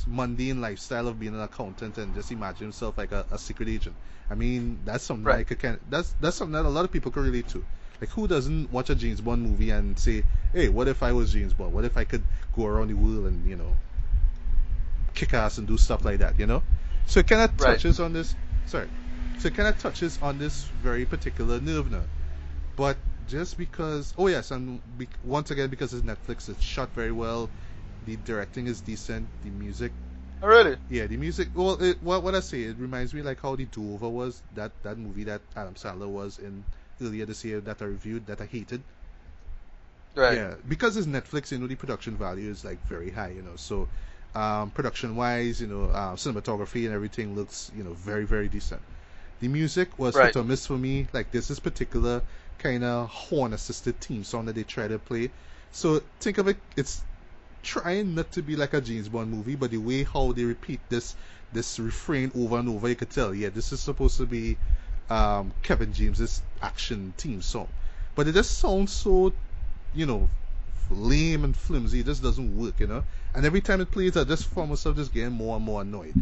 mundane 0.07 0.61
lifestyle 0.61 1.09
of 1.09 1.19
being 1.19 1.35
an 1.35 1.41
accountant 1.41 1.99
and 1.99 2.15
just 2.15 2.31
imagine 2.31 2.67
himself 2.67 2.99
like 2.99 3.13
a, 3.13 3.27
a 3.31 3.39
secret 3.39 3.69
agent. 3.69 3.97
I 4.31 4.35
mean, 4.35 4.81
that's 4.85 5.05
something 5.05 5.29
Right. 5.29 5.37
like 5.37 5.51
a 5.51 5.57
kind 5.57 5.79
that's 5.89 6.15
that's 6.21 6.37
something 6.37 6.53
that 6.55 6.67
a 6.67 6.69
lot 6.69 6.85
of 6.85 6.93
people 6.93 7.11
can 7.13 7.23
relate 7.25 7.49
to. 7.49 7.65
Like 8.01 8.11
who 8.11 8.27
doesn't 8.29 8.71
watch 8.71 8.91
a 8.91 8.95
James 8.95 9.21
Bond 9.21 9.43
movie 9.43 9.71
and 9.71 9.99
say, 9.99 10.25
"Hey, 10.53 10.69
what 10.69 10.89
if 10.89 11.03
I 11.03 11.13
was 11.13 11.33
James 11.33 11.55
Bond? 11.55 11.73
What 11.73 11.85
if 11.85 11.97
I 11.97 12.05
could 12.05 12.25
go 12.53 12.67
around 12.67 12.89
the 12.89 12.95
world 12.95 13.27
and 13.27 13.47
you 13.47 13.57
know 13.57 13.77
kick 15.15 15.35
ass 15.35 15.59
and 15.59 15.67
do 15.67 15.77
stuff 15.79 16.05
like 16.05 16.19
that?" 16.19 16.39
You 16.39 16.47
know. 16.47 16.63
So 17.07 17.21
it 17.21 17.27
kind 17.27 17.43
of 17.43 17.57
Right. 17.59 17.83
touches 17.83 18.01
on 18.01 18.13
this. 18.13 18.37
Sorry. 18.65 18.89
So 19.37 19.49
it 19.49 19.55
kind 19.55 19.69
of 19.69 19.79
touches 19.79 20.19
on 20.23 20.39
this 20.39 20.65
very 20.69 21.05
particular 21.07 21.61
nerve 21.61 21.91
now. 21.91 22.05
But 22.77 22.99
just 23.27 23.57
because, 23.59 24.15
oh 24.19 24.29
yes, 24.29 24.51
and 24.51 24.81
be, 24.99 25.09
once 25.23 25.51
again 25.51 25.71
because 25.71 25.93
it's 25.95 26.05
Netflix, 26.07 26.49
it's 26.49 26.63
shot 26.63 26.95
very 26.95 27.13
well. 27.13 27.51
The 28.03 28.17
directing 28.17 28.67
is 28.67 28.81
decent. 28.83 29.29
The 29.43 29.51
music 29.51 29.95
Oh, 30.43 30.47
really? 30.49 30.79
yeah, 30.89 31.07
the 31.07 31.17
music. 31.17 31.51
Well, 31.55 31.83
it, 31.83 32.03
what 32.03 32.23
what 32.23 32.35
I 32.35 32.41
say, 32.41 32.63
it 32.65 32.79
reminds 32.79 33.15
me 33.15 33.23
like 33.23 33.41
how 33.41 33.57
the 33.57 33.65
Do 33.67 33.95
Over 33.95 34.09
was 34.11 34.43
that 34.53 34.73
that 34.83 34.99
movie 34.99 35.25
that 35.25 35.43
Adam 35.57 35.75
Sandler 35.75 36.09
was 36.09 36.39
in 36.39 36.65
earlier 37.01 37.27
this 37.27 37.45
year 37.45 37.61
that 37.63 37.83
I 37.83 37.87
reviewed 37.87 38.27
that 38.27 38.41
I 38.41 38.47
hated. 38.47 38.85
Right. 40.15 40.41
Yeah, 40.41 40.55
because 40.69 40.97
it's 40.97 41.07
Netflix, 41.07 41.51
you 41.51 41.59
know, 41.59 41.67
the 41.67 41.75
production 41.75 42.17
value 42.17 42.49
is 42.51 42.65
like 42.65 42.85
very 42.87 43.11
high, 43.11 43.31
you 43.31 43.43
know. 43.43 43.57
So, 43.57 43.91
um, 44.35 44.71
production 44.71 45.17
wise, 45.17 45.61
you 45.61 45.67
know, 45.67 45.87
uh, 45.87 46.15
cinematography 46.15 46.85
and 46.87 46.95
everything 46.95 47.35
looks, 47.35 47.71
you 47.75 47.83
know, 47.85 47.95
very 47.95 48.25
very 48.25 48.49
decent. 48.49 48.83
The 49.41 49.49
music 49.49 49.99
was 49.99 50.19
Right. 50.19 50.21
hit 50.21 50.37
or 50.37 50.45
miss 50.45 50.67
for 50.67 50.79
me. 50.79 51.09
Like 51.13 51.31
this 51.33 51.49
this 51.49 51.59
particular 51.61 52.23
kind 52.59 52.85
of 52.85 53.09
horn 53.11 53.53
assisted 53.53 54.01
theme 54.01 54.25
song 54.25 54.47
that 54.47 54.55
they 54.55 54.65
try 54.65 54.89
to 54.89 54.99
play. 54.99 55.33
So 55.73 56.01
think 56.21 56.39
of 56.39 56.49
it, 56.49 56.59
it's 56.77 57.05
trying 57.63 58.15
not 58.15 58.33
to 58.33 58.43
be 58.43 58.57
like 58.57 58.75
a 58.75 58.81
James 58.81 59.09
Bond 59.09 59.31
movie, 59.31 59.55
but 59.57 59.71
the 59.71 59.79
way 59.79 60.05
how 60.05 60.33
they 60.33 60.45
repeat 60.45 60.81
this 60.89 61.17
this 61.53 61.79
refrain 61.79 62.31
over 62.35 62.59
and 62.59 62.69
over, 62.69 62.89
you 62.89 62.97
could 62.97 63.11
tell, 63.11 63.35
yeah, 63.35 63.51
this 63.51 63.73
is 63.73 63.81
supposed 63.81 64.17
to 64.19 64.27
be 64.27 64.59
um, 65.11 65.53
Kevin 65.63 65.93
James's 65.93 66.43
action 66.63 67.15
theme 67.19 67.43
song. 67.43 67.73
But 68.15 68.29
it 68.29 68.33
just 68.35 68.59
sounds 68.59 68.93
so, 68.93 69.35
you 69.93 70.07
know, 70.07 70.31
lame 70.91 71.45
and 71.45 71.57
flimsy. 71.57 72.01
It 72.01 72.07
just 72.07 72.23
doesn't 72.23 72.57
work, 72.57 72.81
you 72.81 72.87
know. 72.87 73.05
And 73.35 73.45
every 73.47 73.61
time 73.61 73.81
it 73.81 73.91
plays, 73.91 74.17
I 74.17 74.25
just 74.25 74.47
find 74.47 74.71
myself 74.71 74.97
just 74.97 75.13
getting 75.13 75.33
more 75.33 75.57
and 75.57 75.65
more 75.65 75.83
annoyed. 75.83 76.17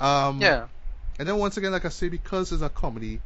Um, 0.00 0.54
Yeah. 0.54 0.68
and 1.18 1.28
then 1.28 1.38
once 1.38 1.56
again, 1.56 1.72
like 1.72 1.84
I 1.84 1.90
say, 1.90 2.08
because 2.08 2.52
it's 2.52 2.62
a 2.62 2.68
comedy, 2.70 3.22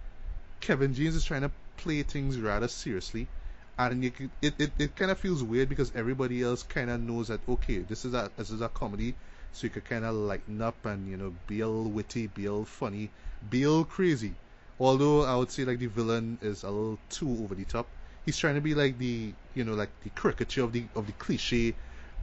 Kevin 0.61 0.95
James 0.95 1.17
is 1.17 1.25
trying 1.25 1.43
to 1.43 1.53
play 1.77 2.03
things 2.03 2.39
rather 2.39 2.69
seriously, 2.69 3.31
and 3.79 4.03
you, 4.05 4.13
it 4.43 4.55
it, 4.59 4.73
it 4.79 4.97
kind 4.97 5.11
of 5.11 5.19
feels 5.19 5.43
weird 5.43 5.69
because 5.69 5.93
everybody 5.95 6.43
else 6.43 6.63
kind 6.63 6.91
of 6.91 7.01
knows 7.01 7.29
that 7.29 7.41
okay, 7.49 7.79
this 7.79 8.05
is 8.05 8.15
a 8.15 8.31
this 8.37 8.51
is 8.51 8.61
a 8.61 8.69
comedy, 8.69 9.15
so 9.53 9.67
you 9.67 9.71
could 9.71 9.85
kind 9.85 10.05
of 10.05 10.15
lighten 10.15 10.61
up 10.63 10.85
and 10.87 11.09
you 11.09 11.17
know 11.17 11.35
be 11.47 11.61
a 11.61 11.69
little 11.69 11.91
witty, 11.91 12.27
be 12.27 12.47
a 12.47 12.51
little 12.51 12.65
funny, 12.65 13.11
be 13.51 13.63
a 13.63 13.69
little 13.71 13.85
crazy. 13.85 14.35
Although 14.81 15.25
I 15.25 15.37
would 15.37 15.51
say 15.51 15.65
like 15.65 15.79
the 15.79 15.87
villain 15.87 16.39
is 16.43 16.63
a 16.65 16.71
little 16.71 16.99
too 17.09 17.31
over 17.43 17.55
the 17.55 17.65
top. 17.65 17.89
He's 18.25 18.37
trying 18.39 18.55
to 18.57 18.61
be 18.61 18.75
like 18.75 18.99
the 18.99 19.35
you 19.55 19.65
know 19.65 19.75
like 19.75 19.91
the 20.03 20.11
caricature 20.11 20.65
of 20.65 20.73
the 20.73 20.85
of 20.95 21.07
the 21.07 21.13
cliche, 21.13 21.75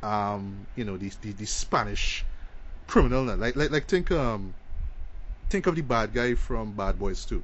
um 0.03 0.67
you 0.75 0.83
know 0.85 0.97
the 0.97 1.11
the, 1.21 1.31
the 1.33 1.45
Spanish 1.45 2.25
criminal. 2.87 3.23
Like 3.25 3.55
like 3.55 3.71
like 3.71 3.87
think 3.87 4.11
um 4.11 4.53
think 5.49 5.67
of 5.67 5.75
the 5.75 5.81
bad 5.81 6.13
guy 6.13 6.35
from 6.35 6.73
Bad 6.73 6.99
Boys 6.99 7.25
2. 7.25 7.43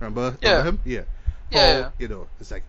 Remember? 0.00 0.36
Yeah. 0.40 0.62
Remember 0.62 0.68
him? 0.68 0.80
Yeah. 0.84 1.02
Yeah, 1.50 1.66
yeah. 1.66 1.90
You 1.98 2.08
know, 2.08 2.26
it's 2.40 2.50
like, 2.50 2.64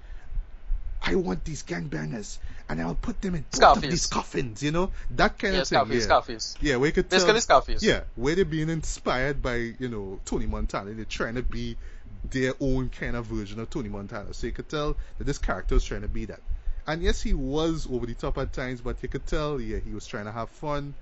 I 1.05 1.15
want 1.15 1.43
these 1.43 1.63
gangbangers, 1.63 2.37
and 2.69 2.81
I'll 2.81 2.95
put 2.95 3.21
them 3.21 3.35
in 3.35 3.45
both 3.51 3.77
of 3.77 3.81
these 3.81 4.07
coffins. 4.07 4.63
You 4.63 4.71
know, 4.71 4.91
that 5.11 5.37
kind 5.37 5.53
Yeah, 5.55 5.61
of 5.61 5.67
thing. 5.67 5.77
Scarface, 5.77 5.97
yeah. 5.97 6.03
Scarface. 6.03 6.57
Yeah, 6.61 6.75
where 6.77 6.87
you 6.87 6.93
could 6.93 7.09
tell. 7.09 7.19
Basically 7.19 7.41
Scarface. 7.41 7.83
Yeah, 7.83 8.01
where 8.15 8.35
they're 8.35 8.45
being 8.45 8.69
inspired 8.69 9.41
by, 9.41 9.55
you 9.79 9.89
know, 9.89 10.19
Tony 10.25 10.45
Montana. 10.45 10.91
They're 10.91 11.05
trying 11.05 11.35
to 11.35 11.43
be 11.43 11.75
their 12.31 12.53
own 12.61 12.89
kind 12.89 13.15
of 13.15 13.25
version 13.25 13.59
of 13.59 13.69
Tony 13.69 13.89
Montana. 13.89 14.33
So 14.33 14.47
you 14.47 14.53
could 14.53 14.69
tell 14.69 14.95
that 15.17 15.25
this 15.25 15.37
character 15.37 15.75
was 15.75 15.83
trying 15.83 16.01
to 16.01 16.07
be 16.07 16.25
that. 16.25 16.39
And 16.87 17.01
yes, 17.01 17.21
he 17.21 17.33
was 17.33 17.87
over 17.91 18.05
the 18.05 18.13
top 18.13 18.37
at 18.37 18.53
times, 18.53 18.81
but 18.81 18.97
you 19.01 19.09
could 19.09 19.25
tell, 19.25 19.59
yeah, 19.59 19.79
he 19.79 19.93
was 19.93 20.05
trying 20.07 20.25
to 20.25 20.31
have 20.31 20.49
fun. 20.49 20.93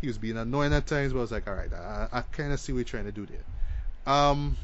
He 0.00 0.06
was 0.08 0.18
being 0.18 0.36
annoying 0.36 0.72
at 0.72 0.86
times, 0.86 1.12
but 1.12 1.20
I 1.20 1.22
was 1.22 1.32
like, 1.32 1.48
alright, 1.48 1.72
I, 1.72 2.08
I 2.12 2.20
kind 2.22 2.52
of 2.52 2.60
see 2.60 2.72
what 2.72 2.78
you're 2.78 2.84
trying 2.84 3.04
to 3.04 3.12
do 3.12 3.26
there. 3.26 4.12
Um, 4.14 4.56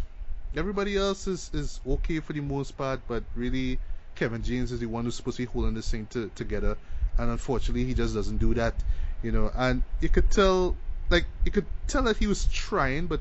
everybody 0.57 0.97
else 0.97 1.27
is, 1.27 1.51
is 1.53 1.81
okay 1.87 2.21
for 2.21 2.33
the 2.33 2.41
most 2.41 2.77
part, 2.77 3.01
but 3.09 3.25
really, 3.35 3.79
Kevin 4.17 4.43
James 4.43 4.73
is 4.73 4.81
the 4.81 4.87
one 4.87 5.05
who's 5.05 5.15
supposed 5.15 5.37
to 5.39 5.43
be 5.43 5.51
holding 5.53 5.75
this 5.75 5.91
thing 5.91 6.07
to, 6.11 6.31
together. 6.35 6.77
And 7.19 7.31
unfortunately, 7.31 7.85
he 7.85 7.95
just 7.95 8.15
doesn't 8.15 8.39
do 8.39 8.55
that, 8.55 8.75
you 9.23 9.33
know. 9.33 9.51
And 9.55 9.83
you 10.01 10.09
could 10.09 10.31
tell, 10.31 10.77
like, 11.11 11.27
you 11.45 11.51
could 11.53 11.67
tell 11.87 12.03
that 12.05 12.17
he 12.17 12.27
was 12.27 12.47
trying, 12.47 13.07
but 13.07 13.21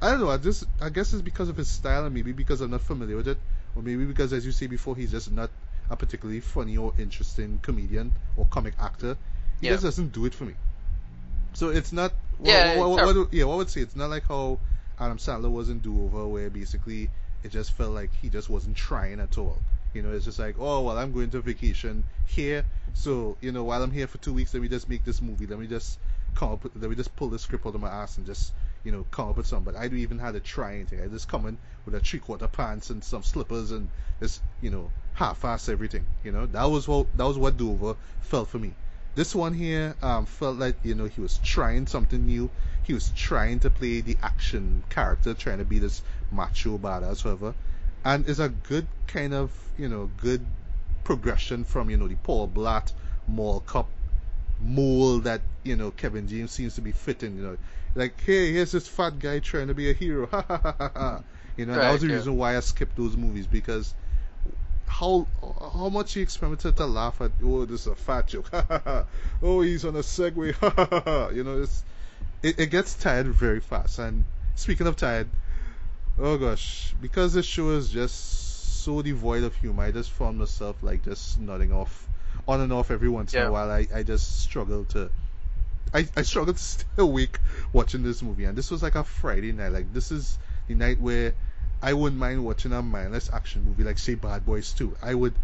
I 0.00 0.10
don't 0.10 0.20
know. 0.20 0.30
I 0.30 0.38
just, 0.38 0.64
I 0.80 0.88
guess 0.88 1.12
it's 1.12 1.22
because 1.22 1.48
of 1.48 1.56
his 1.56 1.68
style, 1.68 2.06
and 2.06 2.14
maybe 2.14 2.32
because 2.32 2.60
I'm 2.60 2.70
not 2.70 2.80
familiar 2.80 3.16
with 3.16 3.28
it, 3.28 3.38
or 3.76 3.82
maybe 3.82 4.04
because, 4.04 4.32
as 4.32 4.46
you 4.46 4.52
say 4.52 4.66
before, 4.66 4.96
he's 4.96 5.10
just 5.10 5.30
not 5.30 5.50
a 5.90 5.96
particularly 5.96 6.40
funny 6.40 6.76
or 6.76 6.94
interesting 6.98 7.58
comedian 7.60 8.12
or 8.36 8.46
comic 8.46 8.74
actor. 8.80 9.16
He 9.60 9.66
Yeah. 9.66 9.72
just 9.72 9.84
doesn't 9.84 10.12
do 10.12 10.24
it 10.24 10.34
for 10.34 10.44
me. 10.44 10.54
So 11.54 11.68
it's 11.68 11.92
not. 11.92 12.12
Yeah, 12.42 12.78
what, 12.78 12.90
what, 12.90 13.16
what, 13.16 13.32
yeah, 13.34 13.44
what 13.44 13.54
I 13.54 13.56
would 13.58 13.70
say 13.70 13.82
it's 13.82 13.94
not 13.94 14.08
like 14.10 14.26
how 14.26 14.58
Adam 14.98 15.18
Sandler 15.18 15.50
was 15.50 15.68
in 15.68 15.80
Do 15.80 16.04
Over, 16.04 16.26
where 16.26 16.48
basically 16.50 17.10
it 17.42 17.50
just 17.50 17.72
felt 17.72 17.92
like 17.92 18.10
he 18.20 18.28
just 18.28 18.48
wasn't 18.48 18.76
trying 18.76 19.20
at 19.20 19.38
all. 19.38 19.58
You 19.94 20.02
know, 20.02 20.12
it's 20.12 20.24
just 20.24 20.38
like, 20.38 20.56
oh 20.58 20.82
well, 20.82 20.96
I'm 20.96 21.12
going 21.12 21.30
to 21.30 21.40
vacation 21.40 22.04
here, 22.26 22.64
so 22.94 23.36
you 23.40 23.52
know, 23.52 23.64
while 23.64 23.82
I'm 23.82 23.90
here 23.90 24.06
for 24.06 24.18
two 24.18 24.32
weeks, 24.32 24.54
let 24.54 24.62
me 24.62 24.68
just 24.68 24.88
make 24.88 25.04
this 25.04 25.20
movie. 25.20 25.46
Let 25.46 25.58
me 25.58 25.66
just 25.66 25.98
come 26.34 26.52
up, 26.52 26.64
with, 26.64 26.74
let 26.76 26.88
me 26.88 26.96
just 26.96 27.14
pull 27.16 27.28
the 27.28 27.38
script 27.38 27.66
out 27.66 27.74
of 27.74 27.80
my 27.80 27.88
ass 27.88 28.16
and 28.16 28.26
just 28.26 28.52
you 28.84 28.92
know 28.92 29.04
come 29.10 29.28
up 29.28 29.36
with 29.36 29.46
something. 29.46 29.72
But 29.72 29.78
I 29.78 29.88
don't 29.88 29.98
even 29.98 30.18
have 30.18 30.34
to 30.34 30.40
try 30.40 30.74
anything. 30.76 31.02
I 31.02 31.08
just 31.08 31.28
come 31.28 31.46
in 31.46 31.58
with 31.84 31.94
a 31.94 32.00
three 32.00 32.20
quarter 32.20 32.48
pants 32.48 32.90
and 32.90 33.04
some 33.04 33.22
slippers 33.22 33.70
and 33.70 33.88
just 34.20 34.40
you 34.60 34.70
know 34.70 34.90
half-ass 35.14 35.68
everything. 35.68 36.06
You 36.24 36.32
know, 36.32 36.46
that 36.46 36.64
was 36.64 36.88
what 36.88 37.14
that 37.16 37.24
was 37.24 37.38
what 37.38 37.56
Do 37.56 37.70
Over 37.72 37.96
felt 38.22 38.48
for 38.48 38.58
me. 38.58 38.72
This 39.14 39.34
one 39.34 39.52
here 39.52 39.94
um, 40.00 40.24
felt 40.24 40.56
like 40.56 40.76
you 40.82 40.94
know 40.94 41.04
he 41.04 41.20
was 41.20 41.38
trying 41.44 41.86
something 41.86 42.24
new. 42.24 42.48
He 42.82 42.94
was 42.94 43.10
trying 43.14 43.60
to 43.60 43.70
play 43.70 44.00
the 44.00 44.16
action 44.22 44.82
character, 44.88 45.34
trying 45.34 45.58
to 45.58 45.64
be 45.64 45.78
this 45.78 46.02
macho 46.32 46.78
badass, 46.78 47.24
whatever. 47.24 47.54
And 48.04 48.28
it's 48.28 48.38
a 48.38 48.48
good 48.48 48.86
kind 49.06 49.34
of 49.34 49.50
you 49.78 49.88
know 49.88 50.10
good 50.18 50.44
progression 51.04 51.64
from 51.64 51.90
you 51.90 51.96
know 51.96 52.08
the 52.08 52.16
Paul 52.16 52.48
Blart 52.48 52.92
Mall 53.28 53.60
Cop 53.60 53.88
mold 54.60 55.24
that 55.24 55.40
you 55.62 55.76
know 55.76 55.90
Kevin 55.90 56.28
James 56.28 56.52
seems 56.52 56.74
to 56.76 56.80
be 56.80 56.92
fitting. 56.92 57.36
You 57.36 57.42
know, 57.42 57.56
like 57.94 58.20
hey, 58.20 58.52
here's 58.52 58.72
this 58.72 58.88
fat 58.88 59.18
guy 59.18 59.38
trying 59.38 59.68
to 59.68 59.74
be 59.74 59.90
a 59.90 59.92
hero. 59.92 60.26
Ha 60.30 60.44
ha 60.46 60.58
ha 60.58 60.74
ha 60.78 60.90
ha. 60.94 61.22
You 61.56 61.66
know, 61.66 61.74
that 61.74 61.92
was 61.92 62.00
the 62.00 62.08
yeah. 62.08 62.16
reason 62.16 62.36
why 62.36 62.56
I 62.56 62.60
skipped 62.60 62.96
those 62.96 63.16
movies 63.16 63.46
because 63.46 63.94
how 64.92 65.26
how 65.74 65.88
much 65.88 66.14
he 66.14 66.20
experimented 66.20 66.76
to 66.76 66.86
laugh 66.86 67.20
at 67.20 67.30
oh 67.42 67.64
this 67.64 67.82
is 67.82 67.86
a 67.86 67.94
fat 67.94 68.26
joke 68.26 68.50
oh 69.42 69.62
he's 69.62 69.84
on 69.86 69.96
a 69.96 70.00
segway 70.00 70.52
you 71.34 71.42
know 71.42 71.62
it's 71.62 71.82
it, 72.42 72.60
it 72.60 72.66
gets 72.70 72.94
tired 72.94 73.26
very 73.26 73.60
fast 73.60 73.98
and 73.98 74.24
speaking 74.54 74.86
of 74.86 74.96
tired 74.96 75.28
oh 76.18 76.36
gosh 76.38 76.94
because 77.00 77.32
this 77.32 77.46
show 77.46 77.70
is 77.70 77.90
just 77.90 78.82
so 78.82 79.00
devoid 79.02 79.44
of 79.44 79.54
humor 79.56 79.84
I 79.84 79.90
just 79.92 80.10
found 80.10 80.38
myself 80.38 80.82
like 80.82 81.04
just 81.04 81.38
nodding 81.40 81.72
off 81.72 82.08
on 82.48 82.60
and 82.60 82.72
off 82.72 82.90
every 82.90 83.08
once 83.08 83.32
in 83.34 83.40
a 83.48 83.52
while 83.52 83.70
I, 83.70 83.86
I 83.94 84.02
just 84.02 84.40
struggle 84.42 84.84
to 84.86 85.10
I, 85.94 86.08
I 86.16 86.22
struggle 86.22 86.54
to 86.54 86.58
stay 86.62 86.84
awake 86.98 87.38
watching 87.72 88.02
this 88.02 88.22
movie 88.22 88.44
and 88.44 88.56
this 88.56 88.70
was 88.70 88.82
like 88.82 88.94
a 88.94 89.04
Friday 89.04 89.52
night 89.52 89.72
like 89.72 89.92
this 89.92 90.10
is 90.10 90.38
the 90.68 90.74
night 90.74 91.00
where 91.00 91.34
I 91.82 91.94
wouldn't 91.94 92.20
mind 92.20 92.44
watching 92.44 92.72
a 92.72 92.80
mindless 92.82 93.30
action 93.32 93.64
movie 93.64 93.82
like 93.82 93.98
say 93.98 94.14
Bad 94.14 94.46
Boys 94.46 94.72
2. 94.72 94.98
I 95.02 95.14
would, 95.14 95.34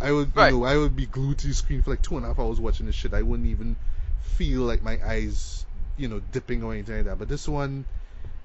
I 0.00 0.12
would, 0.12 0.36
Right. 0.36 0.52
you 0.52 0.60
know, 0.60 0.64
I 0.64 0.76
would 0.76 0.94
be 0.94 1.06
glued 1.06 1.38
to 1.38 1.48
the 1.48 1.54
screen 1.54 1.82
for 1.82 1.90
like 1.90 2.02
two 2.02 2.16
and 2.16 2.24
a 2.24 2.28
half 2.28 2.38
hours 2.38 2.60
watching 2.60 2.86
this 2.86 2.94
shit. 2.94 3.12
I 3.12 3.22
wouldn't 3.22 3.48
even 3.48 3.74
feel 4.20 4.62
like 4.62 4.82
my 4.84 5.00
eyes, 5.04 5.66
you 5.96 6.06
know, 6.06 6.20
dipping 6.30 6.62
or 6.62 6.74
anything 6.74 6.98
like 6.98 7.06
that. 7.06 7.18
But 7.18 7.28
this 7.28 7.48
one, 7.48 7.86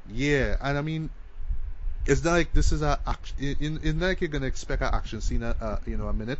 yeah, 0.10 0.58
and 0.60 0.76
I 0.76 0.82
mean, 0.82 1.12
it's 2.06 2.24
not 2.24 2.32
like 2.34 2.54
this 2.54 2.72
is 2.72 2.82
a 2.82 3.00
action. 3.08 3.36
it- 3.40 3.62
it- 3.62 3.80
It's 3.84 3.98
not 3.98 4.08
like 4.08 4.22
you're 4.22 4.28
gonna 4.30 4.46
expect 4.48 4.82
an 4.82 4.94
action 4.94 5.22
scene, 5.22 5.44
a, 5.44 5.56
a 5.60 5.80
you 5.90 5.98
know, 5.98 6.08
a 6.08 6.14
minute. 6.14 6.40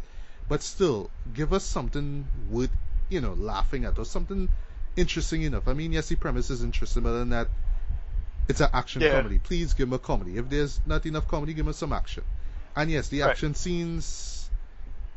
But 0.50 0.62
still, 0.62 1.10
give 1.34 1.54
us 1.54 1.64
something 1.64 2.26
worth, 2.50 2.70
you 3.10 3.22
know, 3.22 3.34
laughing 3.34 3.86
at 3.86 3.98
or 3.98 4.06
something 4.06 4.50
interesting 4.98 5.44
enough. 5.44 5.68
I 5.68 5.74
mean, 5.74 5.94
yes, 5.94 6.10
the 6.10 6.16
premise 6.16 6.50
is 6.50 6.64
interesting, 6.64 7.04
but 7.04 7.14
than 7.14 7.30
that, 7.30 7.48
it's 8.50 8.60
an 8.60 8.70
action 8.74 9.02
Yeah. 9.02 9.12
comedy. 9.14 9.40
Please 9.40 9.74
give 9.74 9.88
me 9.90 9.96
a 9.96 10.00
comedy. 10.00 10.38
If 10.38 10.50
there's 10.50 10.82
not 10.86 11.06
enough 11.06 11.28
comedy, 11.28 11.54
give 11.54 11.66
me 11.66 11.74
some 11.74 11.94
action. 11.94 12.24
And 12.76 12.92
yes, 12.92 13.08
the 13.08 13.22
Right. 13.22 13.30
action 13.32 13.56
scenes, 13.56 14.50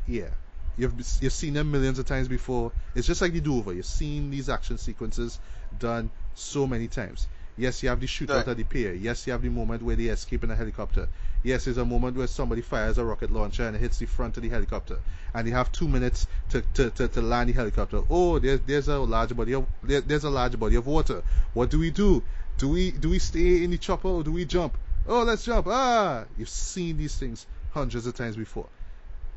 yeah, 0.07 0.29
you've 0.77 0.93
you've 1.19 1.33
seen 1.33 1.53
them 1.55 1.71
millions 1.71 1.99
of 1.99 2.05
times 2.05 2.27
before. 2.29 2.71
It's 2.95 3.05
just 3.07 3.21
like 3.21 3.33
the 3.33 3.41
do-over. 3.41 3.73
You've 3.73 3.85
seen 3.85 4.29
these 4.29 4.47
action 4.47 4.77
sequences 4.77 5.39
done 5.77 6.09
so 6.35 6.65
many 6.67 6.87
times. 6.87 7.27
Yes, 7.57 7.81
you 7.81 7.89
have 7.89 7.99
the 7.99 8.05
shootout 8.05 8.35
Right. 8.37 8.47
at 8.49 8.57
the 8.57 8.63
pier. 8.63 8.93
Yes, 8.93 9.25
you 9.25 9.33
have 9.33 9.41
the 9.41 9.49
moment 9.49 9.81
where 9.81 9.95
they 9.95 10.05
escape 10.05 10.43
in 10.43 10.51
a 10.51 10.55
helicopter. 10.55 11.07
Yes, 11.43 11.65
there's 11.65 11.77
a 11.77 11.85
moment 11.85 12.15
where 12.15 12.27
somebody 12.27 12.61
fires 12.61 12.97
a 12.97 13.05
rocket 13.05 13.31
launcher 13.31 13.65
and 13.67 13.75
it 13.75 13.79
hits 13.79 13.97
the 13.97 14.05
front 14.05 14.37
of 14.37 14.43
the 14.43 14.49
helicopter, 14.49 14.99
and 15.33 15.47
they 15.47 15.51
have 15.51 15.71
two 15.71 15.87
minutes 15.87 16.27
to, 16.49 16.61
to, 16.75 16.89
to, 16.91 17.07
to 17.07 17.21
land 17.21 17.49
the 17.49 17.53
helicopter. 17.53 18.01
Oh, 18.09 18.37
there's 18.39 18.59
there's 18.61 18.87
a 18.87 18.99
large 18.99 19.35
body 19.35 19.53
of 19.53 19.65
there, 19.83 20.01
there's 20.01 20.23
a 20.23 20.29
large 20.29 20.59
body 20.59 20.75
of 20.75 20.85
water. 20.85 21.23
What 21.53 21.69
do 21.69 21.79
we 21.79 21.89
do? 21.91 22.23
Do 22.57 22.69
we 22.69 22.91
do 22.91 23.09
we 23.09 23.19
stay 23.19 23.63
in 23.63 23.71
the 23.71 23.77
chopper 23.77 24.07
or 24.07 24.23
do 24.23 24.31
we 24.31 24.45
jump? 24.45 24.77
Oh, 25.07 25.23
let's 25.23 25.45
jump! 25.45 25.67
Ah, 25.67 26.25
you've 26.37 26.49
seen 26.49 26.97
these 26.97 27.15
things 27.15 27.45
hundreds 27.71 28.05
of 28.05 28.15
times 28.15 28.35
before. 28.35 28.67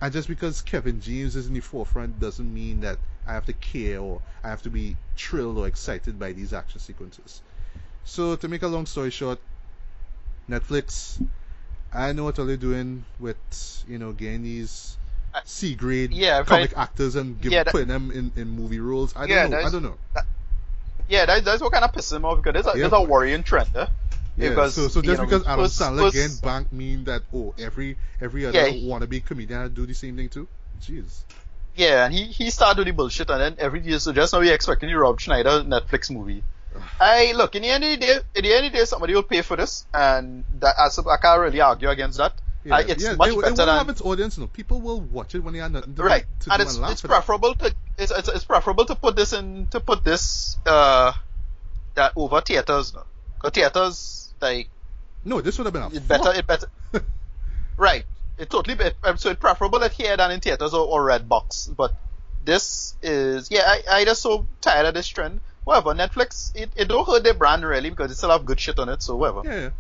And 0.01 0.13
just 0.13 0.29
because 0.29 0.63
Kevin 0.63 1.01
James 1.01 1.37
is 1.37 1.47
in 1.47 1.55
the 1.55 1.61
forefront 1.61 2.19
doesn't 2.19 2.53
mean 2.53 2.81
that 2.81 2.99
I 3.27 3.35
have 3.35 3.47
to 3.47 3.53
care 3.53 4.01
or 4.01 4.21
I 4.43 4.49
have 4.49 4.63
to 4.63 4.71
be 4.71 4.97
thrilled 5.17 5.59
or 5.59 5.67
excited 5.67 6.19
by 6.19 6.33
these 6.33 6.53
action 6.55 6.81
sequences. 6.81 7.43
So 8.05 8.37
to 8.37 8.49
make 8.49 8.63
a 8.63 8.69
long 8.69 8.87
story 8.87 9.11
short, 9.11 9.39
Netflix, 10.49 11.25
I 11.93 12.13
know 12.13 12.25
what 12.25 12.39
all 12.39 12.47
they're 12.47 12.57
doing 12.57 13.05
with 13.19 13.37
you 13.89 13.99
know 13.99 14.13
getting 14.13 14.43
these 14.43 14.97
I- 15.35 15.39
uh, 15.39 15.41
C 15.45 15.75
grade 15.75 16.13
Yeah, 16.13 16.43
comic 16.43 16.73
actors 16.77 17.15
and 17.15 17.41
give, 17.41 17.53
Yeah, 17.53 17.63
that- 17.65 17.73
putting 17.73 17.89
them 17.89 18.11
in, 18.11 18.33
in 18.37 18.49
movie 18.49 18.81
roles. 18.81 19.15
I 19.15 19.21
don't 19.21 19.29
Yeah, 19.31 19.47
know. 19.49 19.59
I 19.67 19.71
don't 19.71 19.83
know. 19.83 19.97
Yeah, 21.09 21.27
that, 21.27 21.45
that's 21.45 21.63
what 21.63 21.73
kind 21.73 21.85
of 21.85 21.93
pisses 21.93 22.13
him 22.17 22.25
off 22.25 22.43
because 22.43 22.55
there's 22.65 22.75
a, 22.75 22.79
Yeah. 22.79 22.89
there's 22.89 23.01
a 23.01 23.07
worrying 23.07 23.43
trend 23.43 23.69
there. 23.73 23.89
Yeah, 24.37 24.51
Because, 24.51 24.75
so 24.75 24.89
so 24.89 25.03
just 25.03 25.19
know, 25.21 25.27
because 25.27 25.45
Adam 25.47 25.65
first- 25.65 25.79
Sandler 25.81 26.13
getting 26.13 26.37
banked 26.43 26.73
mean 26.73 27.05
that 27.05 27.23
oh 27.35 27.53
every 27.59 27.97
every 28.21 28.47
other 28.47 28.59
Yeah, 28.69 28.89
wannabe 28.89 29.25
comedian 29.25 29.73
do 29.75 29.87
the 29.87 29.95
same 29.95 30.17
thing 30.17 30.29
too? 30.29 30.49
Jeez. 30.81 31.25
Yeah, 31.77 32.07
and 32.07 32.15
he, 32.15 32.25
he 32.25 32.51
started 32.51 32.77
doing 32.77 32.89
the 32.89 32.95
bullshit, 32.95 33.29
and 33.31 33.41
then 33.41 33.57
every 33.59 33.81
year, 33.83 33.99
so 34.01 34.13
just 34.13 34.33
now 34.33 34.41
we're 34.41 34.53
expecting 34.55 34.89
the 34.89 34.97
Rob 34.99 35.21
Schneider 35.21 35.63
Netflix 35.63 36.11
movie. 36.11 36.43
I 37.01 37.33
look 37.33 37.55
in 37.57 37.63
the 37.63 37.69
end 37.69 37.85
of 37.85 37.91
the 37.91 37.97
day, 37.97 38.19
in 38.35 38.43
the 38.45 38.55
end 38.55 38.67
of 38.67 38.73
the 38.73 38.79
day, 38.79 38.85
somebody 38.85 39.15
will 39.15 39.23
pay 39.23 39.43
for 39.43 39.57
this, 39.57 39.87
and 39.93 40.45
that 40.61 40.75
I, 40.79 40.87
I 41.11 41.17
can't 41.17 41.41
really 41.41 41.61
argue 41.61 41.89
against 41.89 42.19
that. 42.19 42.35
Yeah, 42.65 42.77
Uh, 42.77 42.83
it's 42.87 43.03
yeah, 43.03 43.15
much 43.15 43.29
it, 43.31 43.33
it 43.33 43.41
better 43.41 43.51
will 43.51 43.57
than 43.67 43.69
have 43.79 43.89
its 43.89 44.03
audience. 44.03 44.37
No, 44.39 44.47
people 44.47 44.81
will 44.81 45.01
watch 45.01 45.35
it 45.35 45.41
when 45.41 45.55
they 45.55 45.61
are 45.61 45.69
to, 45.71 45.81
right, 46.03 46.27
to 46.41 46.53
and 46.53 46.63
it's 46.63 46.77
and 46.77 46.91
it's 46.93 47.03
it. 47.03 47.09
preferable 47.09 47.55
to 47.55 47.75
it's, 47.99 48.13
it's 48.13 48.29
it's 48.29 48.45
preferable 48.45 48.85
to 48.85 48.95
put 48.95 49.17
this 49.17 49.33
in 49.33 49.67
to 49.69 49.81
put 49.81 50.05
this 50.05 50.59
uh 50.67 51.13
that 51.95 52.13
over 52.17 52.41
theaters. 52.43 52.93
no. 52.95 53.03
'Cause 53.39 53.51
theaters 53.53 54.35
like 54.43 54.69
No, 55.25 55.41
this 55.41 55.57
would 55.59 55.65
have 55.65 55.73
been 55.73 55.83
a 55.83 55.89
it 55.89 56.07
better 56.07 56.33
it 56.35 56.47
better 56.47 56.67
right. 57.79 58.05
It 58.39 58.49
totally 58.51 58.75
be- 58.77 58.91
um, 59.05 59.17
so 59.17 59.31
it's 59.31 59.41
preferable 59.41 59.83
at 59.83 59.93
here 59.93 60.17
than 60.17 60.31
in 60.31 60.41
theaters 60.41 60.73
or, 60.75 60.87
or 60.87 61.03
red 61.05 61.29
box. 61.29 61.67
But 61.75 61.95
this 62.45 62.95
is 63.03 63.51
yeah, 63.51 63.63
I 63.67 63.83
I 64.01 64.05
just 64.05 64.21
so 64.23 64.47
tired 64.61 64.87
of 64.87 64.95
this 64.95 65.09
trend. 65.09 65.41
Whatever, 65.71 65.95
Netflix 65.95 66.51
it, 66.57 66.69
it 66.75 66.89
don't 66.89 67.07
hurt 67.07 67.23
their 67.23 67.33
brand 67.33 67.65
really 67.65 67.91
because 67.91 68.11
they 68.11 68.15
still 68.17 68.31
have 68.31 68.45
good 68.45 68.59
shit 68.59 68.77
on 68.81 68.89
it, 68.89 69.01
so 69.01 69.15
whatever. 69.15 69.43
Yeah. 69.45 69.71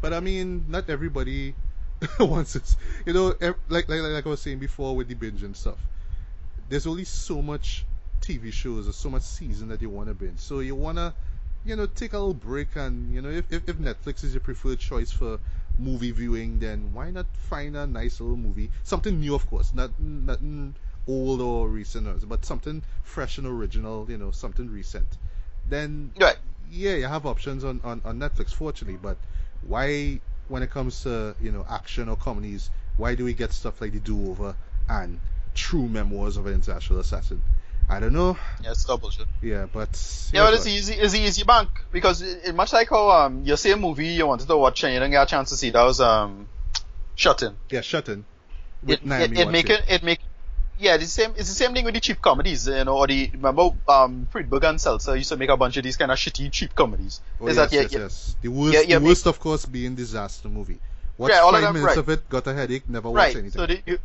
But 0.00 0.12
I 0.12 0.20
mean, 0.20 0.66
not 0.68 0.88
everybody 0.88 1.56
wants 2.20 2.54
it. 2.54 2.76
You 3.06 3.12
know, 3.12 3.34
like, 3.68 3.88
like 3.88 3.88
like 3.88 4.24
I 4.24 4.28
was 4.28 4.40
saying 4.40 4.60
before 4.60 4.94
with 4.94 5.08
the 5.08 5.14
binge 5.14 5.42
and 5.42 5.56
stuff. 5.56 5.78
There's 6.68 6.86
only 6.86 7.02
so 7.02 7.42
much 7.42 7.86
TV 8.20 8.52
shows 8.52 8.86
or 8.86 8.92
so 8.92 9.10
much 9.10 9.22
season 9.22 9.66
that 9.70 9.82
you 9.82 9.90
want 9.90 10.10
to 10.10 10.14
binge. 10.14 10.38
So 10.38 10.60
you 10.60 10.76
wanna, 10.76 11.12
you 11.64 11.74
know, 11.74 11.86
take 11.86 12.12
a 12.12 12.18
little 12.18 12.32
break 12.32 12.68
and 12.76 13.12
you 13.12 13.22
know, 13.22 13.30
if, 13.30 13.52
if 13.52 13.68
if 13.68 13.78
Netflix 13.78 14.22
is 14.22 14.32
your 14.32 14.42
preferred 14.42 14.78
choice 14.78 15.10
for 15.10 15.40
movie 15.76 16.12
viewing, 16.12 16.60
then 16.60 16.92
why 16.92 17.10
not 17.10 17.26
find 17.50 17.76
a 17.76 17.84
nice 17.84 18.20
little 18.20 18.36
movie, 18.36 18.70
something 18.84 19.18
new, 19.18 19.34
of 19.34 19.44
course, 19.50 19.74
not 19.74 19.90
nothing 19.98 20.76
old 21.08 21.40
or 21.40 21.68
recent, 21.68 22.28
but 22.28 22.44
something 22.44 22.82
fresh 23.02 23.38
and 23.38 23.46
original. 23.46 24.06
You 24.08 24.18
know, 24.18 24.30
something 24.30 24.70
recent. 24.70 25.06
Then 25.68 26.12
Right. 26.20 26.36
yeah, 26.70 26.94
you 26.94 27.06
have 27.06 27.26
options 27.26 27.64
on, 27.64 27.80
on, 27.84 28.00
on 28.04 28.18
Netflix, 28.18 28.52
fortunately, 28.52 28.98
but 29.02 29.16
why, 29.66 30.20
when 30.48 30.62
it 30.62 30.70
comes 30.70 31.02
to, 31.02 31.34
you 31.40 31.50
know, 31.52 31.64
action 31.68 32.08
or 32.08 32.16
comedies, 32.16 32.70
why 32.96 33.14
do 33.14 33.24
we 33.24 33.34
get 33.34 33.52
stuff 33.52 33.80
like 33.80 33.92
The 33.92 34.00
Do 34.00 34.30
Over 34.30 34.54
and 34.88 35.18
True 35.54 35.88
Memoirs 35.88 36.36
of 36.36 36.46
an 36.46 36.54
International 36.54 37.00
Assassin? 37.00 37.42
I 37.88 38.00
don't 38.00 38.12
know. 38.12 38.36
Yeah, 38.62 38.72
it's 38.72 38.84
double 38.84 39.02
bullshit. 39.02 39.26
Yeah, 39.40 39.66
but. 39.72 40.30
Yeah, 40.32 40.44
but 40.44 40.54
it's 40.54 40.66
easy. 40.66 40.94
It's 40.94 41.14
easy 41.14 41.44
bank 41.44 41.68
because 41.92 42.20
it- 42.20 42.54
much 42.54 42.72
like 42.72 42.90
how 42.90 43.10
um 43.10 43.42
you 43.44 43.56
see 43.56 43.70
a 43.70 43.76
movie 43.76 44.08
you 44.08 44.26
wanted 44.26 44.48
to 44.48 44.56
watch 44.56 44.82
and 44.82 44.92
you 44.92 44.98
didn't 44.98 45.12
get 45.12 45.22
a 45.22 45.26
chance 45.26 45.50
to 45.50 45.56
see. 45.56 45.70
That 45.70 45.84
was 45.84 46.00
um, 46.00 46.48
Shut 47.14 47.42
In. 47.44 47.56
Yeah, 47.70 47.82
Shut 47.82 48.08
In. 48.08 48.24
It, 48.86 49.00
it, 49.04 49.38
it 49.38 49.48
make 49.50 49.70
it 49.70 49.84
it 49.88 50.02
make 50.02 50.20
yeah 50.78 50.96
the 50.96 51.06
same. 51.06 51.30
It's 51.36 51.48
the 51.48 51.54
same 51.54 51.74
thing 51.74 51.84
with 51.84 51.94
the 51.94 52.00
cheap 52.00 52.20
comedies. 52.20 52.66
You 52.68 52.84
know, 52.84 52.98
or 52.98 53.06
the 53.06 53.30
remember 53.32 53.70
um 53.88 54.26
Friedberg 54.30 54.64
and 54.64 54.80
Seltzer 54.80 55.16
used 55.16 55.30
to 55.30 55.36
make 55.36 55.50
a 55.50 55.56
bunch 55.56 55.76
of 55.76 55.84
these 55.84 55.96
kind 55.96 56.10
of 56.10 56.18
shitty 56.18 56.50
cheap 56.52 56.74
comedies. 56.74 57.20
Oh, 57.40 57.48
is 57.48 57.56
yes, 57.56 57.70
that 57.70 57.74
yeah, 57.74 57.82
yes, 57.82 57.92
yeah, 57.92 57.98
yes. 58.00 58.36
The 58.42 58.48
worst, 58.48 58.74
Yeah, 58.74 58.80
yeah, 58.80 58.98
the 58.98 59.04
worst, 59.04 59.26
of 59.26 59.38
course, 59.40 59.66
being 59.66 59.94
Disaster 59.94 60.48
Movie. 60.48 60.78
Watch 61.18 61.32
Yeah, 61.32 61.40
all 61.40 61.48
of 61.48 61.54
five 61.54 61.62
them, 61.62 61.74
minutes 61.74 61.88
right. 61.88 61.98
of 61.98 62.08
it, 62.10 62.28
got 62.28 62.46
a 62.46 62.54
headache, 62.54 62.88
never 62.88 63.10
watch 63.10 63.16
right. 63.16 63.36
anything. 63.36 63.60
So 63.60 63.66
the 63.66 63.80
you, 63.86 63.98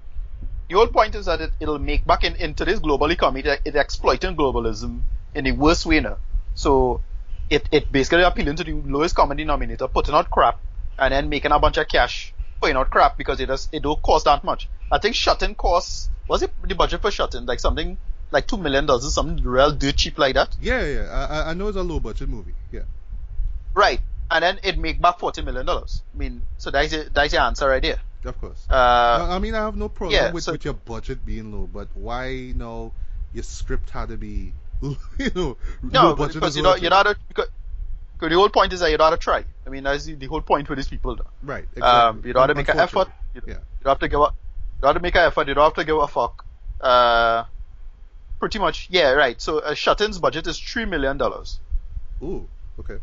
the 0.69 0.75
whole 0.75 0.87
point 0.87 1.15
is 1.15 1.25
that 1.25 1.41
it, 1.41 1.51
it'll 1.59 1.79
make 1.79 2.05
back 2.05 2.23
in, 2.23 2.35
in 2.35 2.53
today's 2.53 2.79
global 2.79 3.11
economy 3.11 3.41
that 3.41 3.59
it 3.65 3.75
exploiting 3.75 4.35
globalism 4.35 5.01
in 5.35 5.43
the 5.43 5.51
worst 5.51 5.85
way 5.85 5.99
now. 5.99 6.17
So 6.55 7.01
it 7.49 7.67
it 7.71 7.91
basically 7.91 8.23
appealing 8.23 8.55
to 8.55 8.63
the 8.63 8.73
lowest 8.73 9.15
common 9.15 9.37
denominator, 9.37 9.87
putting 9.87 10.15
out 10.15 10.29
crap 10.29 10.59
and 10.97 11.13
then 11.13 11.27
making 11.29 11.51
a 11.51 11.59
bunch 11.59 11.77
of 11.77 11.87
cash 11.87 12.33
putting 12.61 12.77
out 12.77 12.89
crap 12.89 13.17
because 13.17 13.39
it 13.39 13.47
does 13.47 13.67
it 13.71 13.81
don't 13.83 14.01
cost 14.01 14.25
that 14.25 14.43
much. 14.43 14.69
I 14.91 14.99
think 14.99 15.15
Shut 15.15 15.41
In 15.43 15.55
costs 15.55 16.09
was 16.27 16.41
it 16.43 16.51
the 16.67 16.75
budget 16.75 17.01
for 17.01 17.11
Shut 17.11 17.33
In 17.35 17.45
like 17.45 17.59
something 17.59 17.97
like 18.31 18.47
two 18.47 18.57
million 18.57 18.85
dollars 18.85 19.05
or 19.05 19.09
something 19.09 19.43
real 19.43 19.71
dirt 19.73 19.97
cheap 19.97 20.17
like 20.17 20.35
that. 20.35 20.55
yeah, 20.61 20.85
yeah, 20.85 21.27
I, 21.29 21.51
I- 21.51 21.53
know 21.53 21.67
it's 21.67 21.77
a 21.77 21.83
low 21.83 21.99
budget 21.99 22.29
movie. 22.29 22.53
Yeah. 22.71 22.83
Right. 23.73 23.99
And 24.29 24.43
then 24.43 24.59
it 24.63 24.77
make 24.77 25.01
back 25.01 25.19
forty 25.19 25.41
million 25.41 25.65
dollars. 25.65 26.01
I 26.13 26.17
mean, 26.17 26.41
so 26.57 26.71
that's 26.71 26.91
the, 26.91 27.09
that's 27.13 27.33
the 27.33 27.41
answer 27.41 27.67
right 27.67 27.81
there. 27.81 27.97
Of 28.23 28.39
course. 28.39 28.65
Uh, 28.69 29.27
I 29.31 29.39
mean, 29.39 29.55
I 29.55 29.59
have 29.65 29.75
no 29.75 29.89
problem 29.89 30.15
yeah, 30.15 30.31
with, 30.31 30.43
so- 30.43 30.53
with 30.53 30.63
your 30.63 30.75
budget 30.75 31.25
being 31.25 31.51
low, 31.51 31.67
but 31.67 31.87
why 31.95 32.27
you 32.27 32.53
now 32.53 32.93
your 33.33 33.43
script 33.43 33.89
had 33.89 34.09
to 34.09 34.17
be, 34.17 34.53
you 34.81 34.95
know, 35.35 35.57
No, 35.81 36.03
low 36.09 36.15
budget 36.15 36.35
because 36.35 36.55
you 36.55 36.63
know 36.63 36.75
you're 36.75 36.89
not 36.91 37.07
a, 37.07 37.17
because, 37.27 37.47
because 38.21 38.31
the 38.31 38.39
whole 38.39 38.49
point 38.49 38.71
is 38.71 38.79
that 38.81 38.91
you 38.91 38.97
don't 38.97 39.09
have 39.11 39.19
to 39.19 39.23
try. 39.23 39.43
I 39.65 39.69
mean, 39.69 39.83
that's 39.83 40.05
the, 40.05 40.13
the 40.13 40.27
whole 40.27 40.41
point 40.41 40.67
for 40.67 40.75
these 40.75 40.87
people. 40.87 41.15
Though. 41.15 41.25
right. 41.41 41.65
Exactly. 41.75 41.81
Um, 41.81 42.21
you 42.23 42.33
don't 42.33 42.41
have 42.41 42.49
to 42.49 42.55
make 42.55 42.69
an 42.69 42.79
effort. 42.79 43.07
You, 43.33 43.41
Yeah. 43.47 43.53
you 43.55 43.83
don't 43.83 43.91
have 43.93 43.99
to 43.99 44.07
give 44.07 44.19
a, 44.19 44.23
you 44.25 44.81
don't 44.81 44.89
have 44.89 44.95
to 44.97 45.01
make 45.01 45.15
an 45.15 45.21
effort. 45.25 45.47
You 45.47 45.55
don't 45.55 45.63
have 45.63 45.73
to 45.73 45.83
give 45.83 45.97
a 45.97 46.07
fuck. 46.07 46.45
Uh, 46.79 47.45
pretty 48.39 48.59
much, 48.59 48.87
yeah, 48.91 49.11
right. 49.11 49.41
So 49.41 49.59
uh, 49.59 49.73
Shut 49.73 50.01
In's 50.01 50.19
budget 50.19 50.45
is 50.47 50.59
three 50.59 50.85
million 50.85 51.17
dollars. 51.17 51.59
Ooh. 52.21 52.47
Okay. 52.79 52.97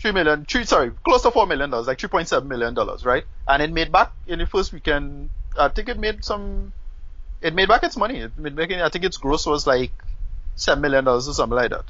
Three 0.00 0.12
million, 0.12 0.44
three 0.44 0.64
sorry, 0.64 0.92
close 1.04 1.22
to 1.22 1.30
four 1.30 1.46
million 1.46 1.70
dollars, 1.70 1.86
like 1.88 1.98
three 1.98 2.08
point 2.08 2.28
seven 2.28 2.48
million 2.48 2.74
dollars, 2.74 3.04
right? 3.04 3.24
And 3.48 3.62
it 3.62 3.72
made 3.72 3.90
back 3.90 4.12
in 4.26 4.38
the 4.38 4.46
first 4.46 4.72
weekend. 4.72 5.30
I 5.58 5.68
think 5.68 5.88
it 5.88 5.98
made 5.98 6.24
some. 6.24 6.72
It 7.40 7.54
made 7.54 7.68
back 7.68 7.82
its 7.82 7.96
money. 7.96 8.20
It 8.20 8.38
made 8.38 8.54
making. 8.54 8.80
I 8.80 8.88
think 8.88 9.04
its 9.04 9.16
gross 9.16 9.46
was 9.46 9.66
like 9.66 9.92
seven 10.56 10.82
million 10.82 11.04
dollars 11.04 11.28
or 11.28 11.34
something 11.34 11.56
like 11.56 11.70
that. 11.70 11.84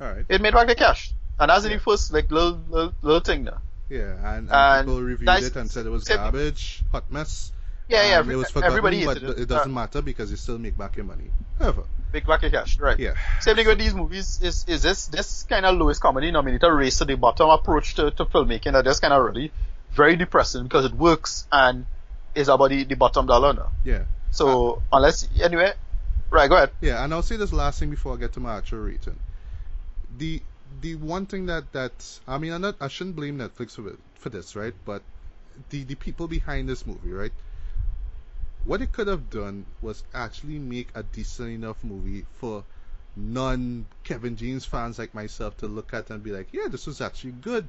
All 0.00 0.06
right. 0.12 0.24
It 0.28 0.40
made 0.42 0.52
back 0.52 0.68
the 0.68 0.74
cash, 0.74 1.12
and 1.38 1.50
that's 1.50 1.64
in 1.64 1.70
Yeah. 1.70 1.76
the 1.78 1.82
first 1.82 2.12
like 2.12 2.30
little 2.30 2.60
little, 2.68 2.94
little 3.02 3.20
thing 3.20 3.44
there. 3.44 3.58
Yeah. 3.88 4.12
And, 4.36 4.48
and, 4.48 4.50
and 4.50 4.86
people 4.86 5.02
reviewed 5.02 5.28
it 5.42 5.56
and 5.56 5.70
said 5.70 5.86
it 5.86 5.90
was 5.90 6.04
garbage, 6.04 6.82
hot 6.92 7.10
mess. 7.10 7.52
Yeah, 7.88 8.02
yeah. 8.08 8.18
every- 8.18 8.34
it 8.34 8.38
was 8.38 8.50
forgotten, 8.50 8.70
everybody 8.70 9.04
but 9.04 9.16
it. 9.18 9.38
it 9.40 9.48
doesn't 9.48 9.70
Uh, 9.70 9.74
matter 9.74 10.02
because 10.02 10.30
you 10.30 10.36
still 10.36 10.58
make 10.58 10.76
back 10.76 10.96
your 10.96 11.04
money. 11.04 11.30
However. 11.58 11.84
Big 12.12 12.26
back 12.26 12.42
of 12.42 12.50
cash, 12.52 12.78
right? 12.80 12.98
Yeah. 12.98 13.14
Same 13.40 13.56
thing 13.56 13.66
with 13.66 13.78
these 13.78 13.94
movies. 13.94 14.40
Is 14.42 14.64
is 14.68 14.82
this 14.82 15.06
this 15.08 15.44
kind 15.44 15.64
of 15.66 15.76
lowest 15.76 16.00
common 16.00 16.22
denominator 16.24 16.74
race 16.74 16.98
to 16.98 17.04
the 17.04 17.16
bottom 17.16 17.48
approach 17.50 17.94
to, 17.96 18.10
to 18.12 18.24
filmmaking 18.24 18.72
that 18.72 18.86
is 18.86 19.00
kind 19.00 19.12
of 19.12 19.22
really 19.24 19.52
very 19.92 20.16
depressing 20.16 20.64
because 20.64 20.84
it 20.84 20.94
works 20.94 21.46
and 21.52 21.86
is 22.34 22.48
about 22.48 22.70
the, 22.70 22.84
the 22.84 22.94
bottom 22.96 23.26
dollar 23.26 23.52
now. 23.52 23.70
Yeah. 23.84 24.04
So 24.30 24.82
unless 24.92 25.28
anyway, 25.40 25.72
right? 26.30 26.48
Go 26.48 26.56
ahead. 26.56 26.70
Yeah, 26.80 27.02
and 27.04 27.12
I'll 27.14 27.22
say 27.22 27.36
this 27.36 27.52
last 27.52 27.78
thing 27.78 27.90
before 27.90 28.14
I 28.14 28.16
get 28.16 28.32
to 28.34 28.40
my 28.40 28.56
actual 28.56 28.80
rating. 28.80 29.18
The 30.18 30.42
the 30.80 30.94
one 30.96 31.26
thing 31.26 31.46
that 31.46 31.72
that 31.72 32.20
I 32.26 32.38
mean, 32.38 32.52
I'm 32.52 32.60
not, 32.60 32.76
I 32.80 32.88
shouldn't 32.88 33.16
blame 33.16 33.38
Netflix 33.38 33.72
for 33.72 33.96
for 34.14 34.30
this, 34.30 34.56
right? 34.56 34.74
But 34.84 35.02
the 35.70 35.84
the 35.84 35.94
people 35.94 36.28
behind 36.28 36.68
this 36.68 36.86
movie, 36.86 37.12
right? 37.12 37.32
What 38.64 38.82
it 38.82 38.92
could 38.92 39.06
have 39.06 39.30
done 39.30 39.64
was 39.80 40.02
actually 40.12 40.58
make 40.58 40.88
a 40.94 41.02
decent 41.02 41.50
enough 41.50 41.82
movie 41.84 42.26
for 42.38 42.64
non 43.16 43.86
Kevin 44.04 44.36
James 44.36 44.64
fans 44.64 44.98
like 44.98 45.14
myself 45.14 45.56
to 45.58 45.66
look 45.68 45.94
at 45.94 46.10
and 46.10 46.22
be 46.22 46.32
like, 46.32 46.48
yeah, 46.52 46.68
this 46.68 46.86
was 46.86 47.00
actually 47.00 47.32
good. 47.32 47.66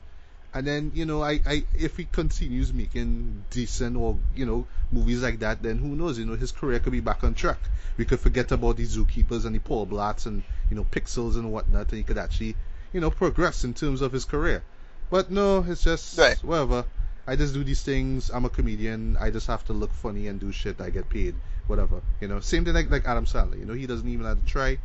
And 0.53 0.65
then, 0.65 0.91
you 0.95 1.05
know, 1.05 1.21
I, 1.21 1.39
I 1.45 1.65
if 1.75 1.97
he 1.97 2.05
continues 2.05 2.73
making 2.73 3.45
decent 3.51 3.95
or, 3.95 4.17
you 4.35 4.45
know, 4.45 4.65
movies 4.91 5.21
like 5.21 5.39
that, 5.39 5.61
then 5.61 5.77
who 5.77 5.89
knows, 5.89 6.17
you 6.17 6.25
know, 6.25 6.35
his 6.35 6.51
career 6.51 6.79
could 6.79 6.93
be 6.93 6.99
back 6.99 7.23
on 7.23 7.33
track. 7.35 7.59
We 7.97 8.05
could 8.05 8.19
forget 8.19 8.51
about 8.51 8.77
the 8.77 8.85
zookeepers 8.85 9.45
and 9.45 9.55
the 9.55 9.59
Paul 9.59 9.87
Blarts 9.87 10.25
and, 10.25 10.43
you 10.69 10.75
know, 10.75 10.83
pixels 10.85 11.35
and 11.35 11.51
whatnot, 11.51 11.89
and 11.89 11.97
he 11.97 12.03
could 12.03 12.17
actually, 12.17 12.55
you 12.97 13.01
know, 13.01 13.11
progress 13.11 13.63
in 13.63 13.75
terms 13.75 14.01
of 14.01 14.11
his 14.11 14.25
career. 14.25 14.63
But 15.11 15.29
no, 15.29 15.63
it's 15.67 15.83
just 15.83 16.17
Right. 16.17 16.35
whatever. 16.43 16.83
I 17.27 17.35
just 17.35 17.53
do 17.53 17.63
these 17.63 17.83
things. 17.83 18.31
I'm 18.33 18.45
a 18.45 18.49
comedian. 18.49 19.17
I 19.19 19.29
just 19.29 19.45
have 19.45 19.63
to 19.65 19.73
look 19.73 19.91
funny 19.93 20.25
and 20.29 20.39
do 20.39 20.51
shit. 20.51 20.81
I 20.81 20.89
get 20.89 21.07
paid. 21.07 21.35
Whatever. 21.67 22.01
You 22.21 22.27
know, 22.27 22.39
same 22.39 22.65
thing 22.65 22.73
like 22.73 22.89
like 22.89 23.05
Adam 23.07 23.25
Sandler. 23.25 23.59
You 23.59 23.65
know, 23.65 23.73
he 23.73 23.85
doesn't 23.85 24.09
even 24.09 24.25
have 24.25 24.39
to 24.39 24.45
try. 24.47 24.79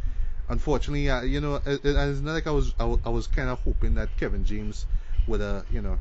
Unfortunately, 0.50 1.08
uh, 1.08 1.22
you 1.22 1.40
know, 1.40 1.54
it, 1.54 1.80
it, 1.86 1.96
it's 1.96 2.20
not 2.20 2.34
like 2.34 2.46
I 2.46 2.50
was 2.50 2.74
I, 2.78 2.84
I 3.06 3.08
was 3.08 3.26
kind 3.28 3.48
of 3.48 3.60
hoping 3.62 3.94
that 3.94 4.14
Kevin 4.18 4.44
James 4.44 4.84
would 5.26 5.40
uh 5.40 5.62
you 5.70 5.80
know 5.80 5.96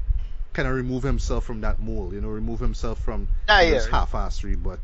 kind 0.52 0.68
of 0.68 0.76
remove 0.76 1.04
himself 1.04 1.46
from 1.46 1.62
that 1.62 1.80
mold. 1.80 2.12
You 2.14 2.20
know, 2.20 2.28
remove 2.28 2.60
himself 2.60 3.00
from 3.00 3.28
Ah, 3.48 3.62
you 3.62 3.72
know, 3.72 3.80
yeah. 3.80 3.88
half-assery. 3.96 4.62
But 4.62 4.84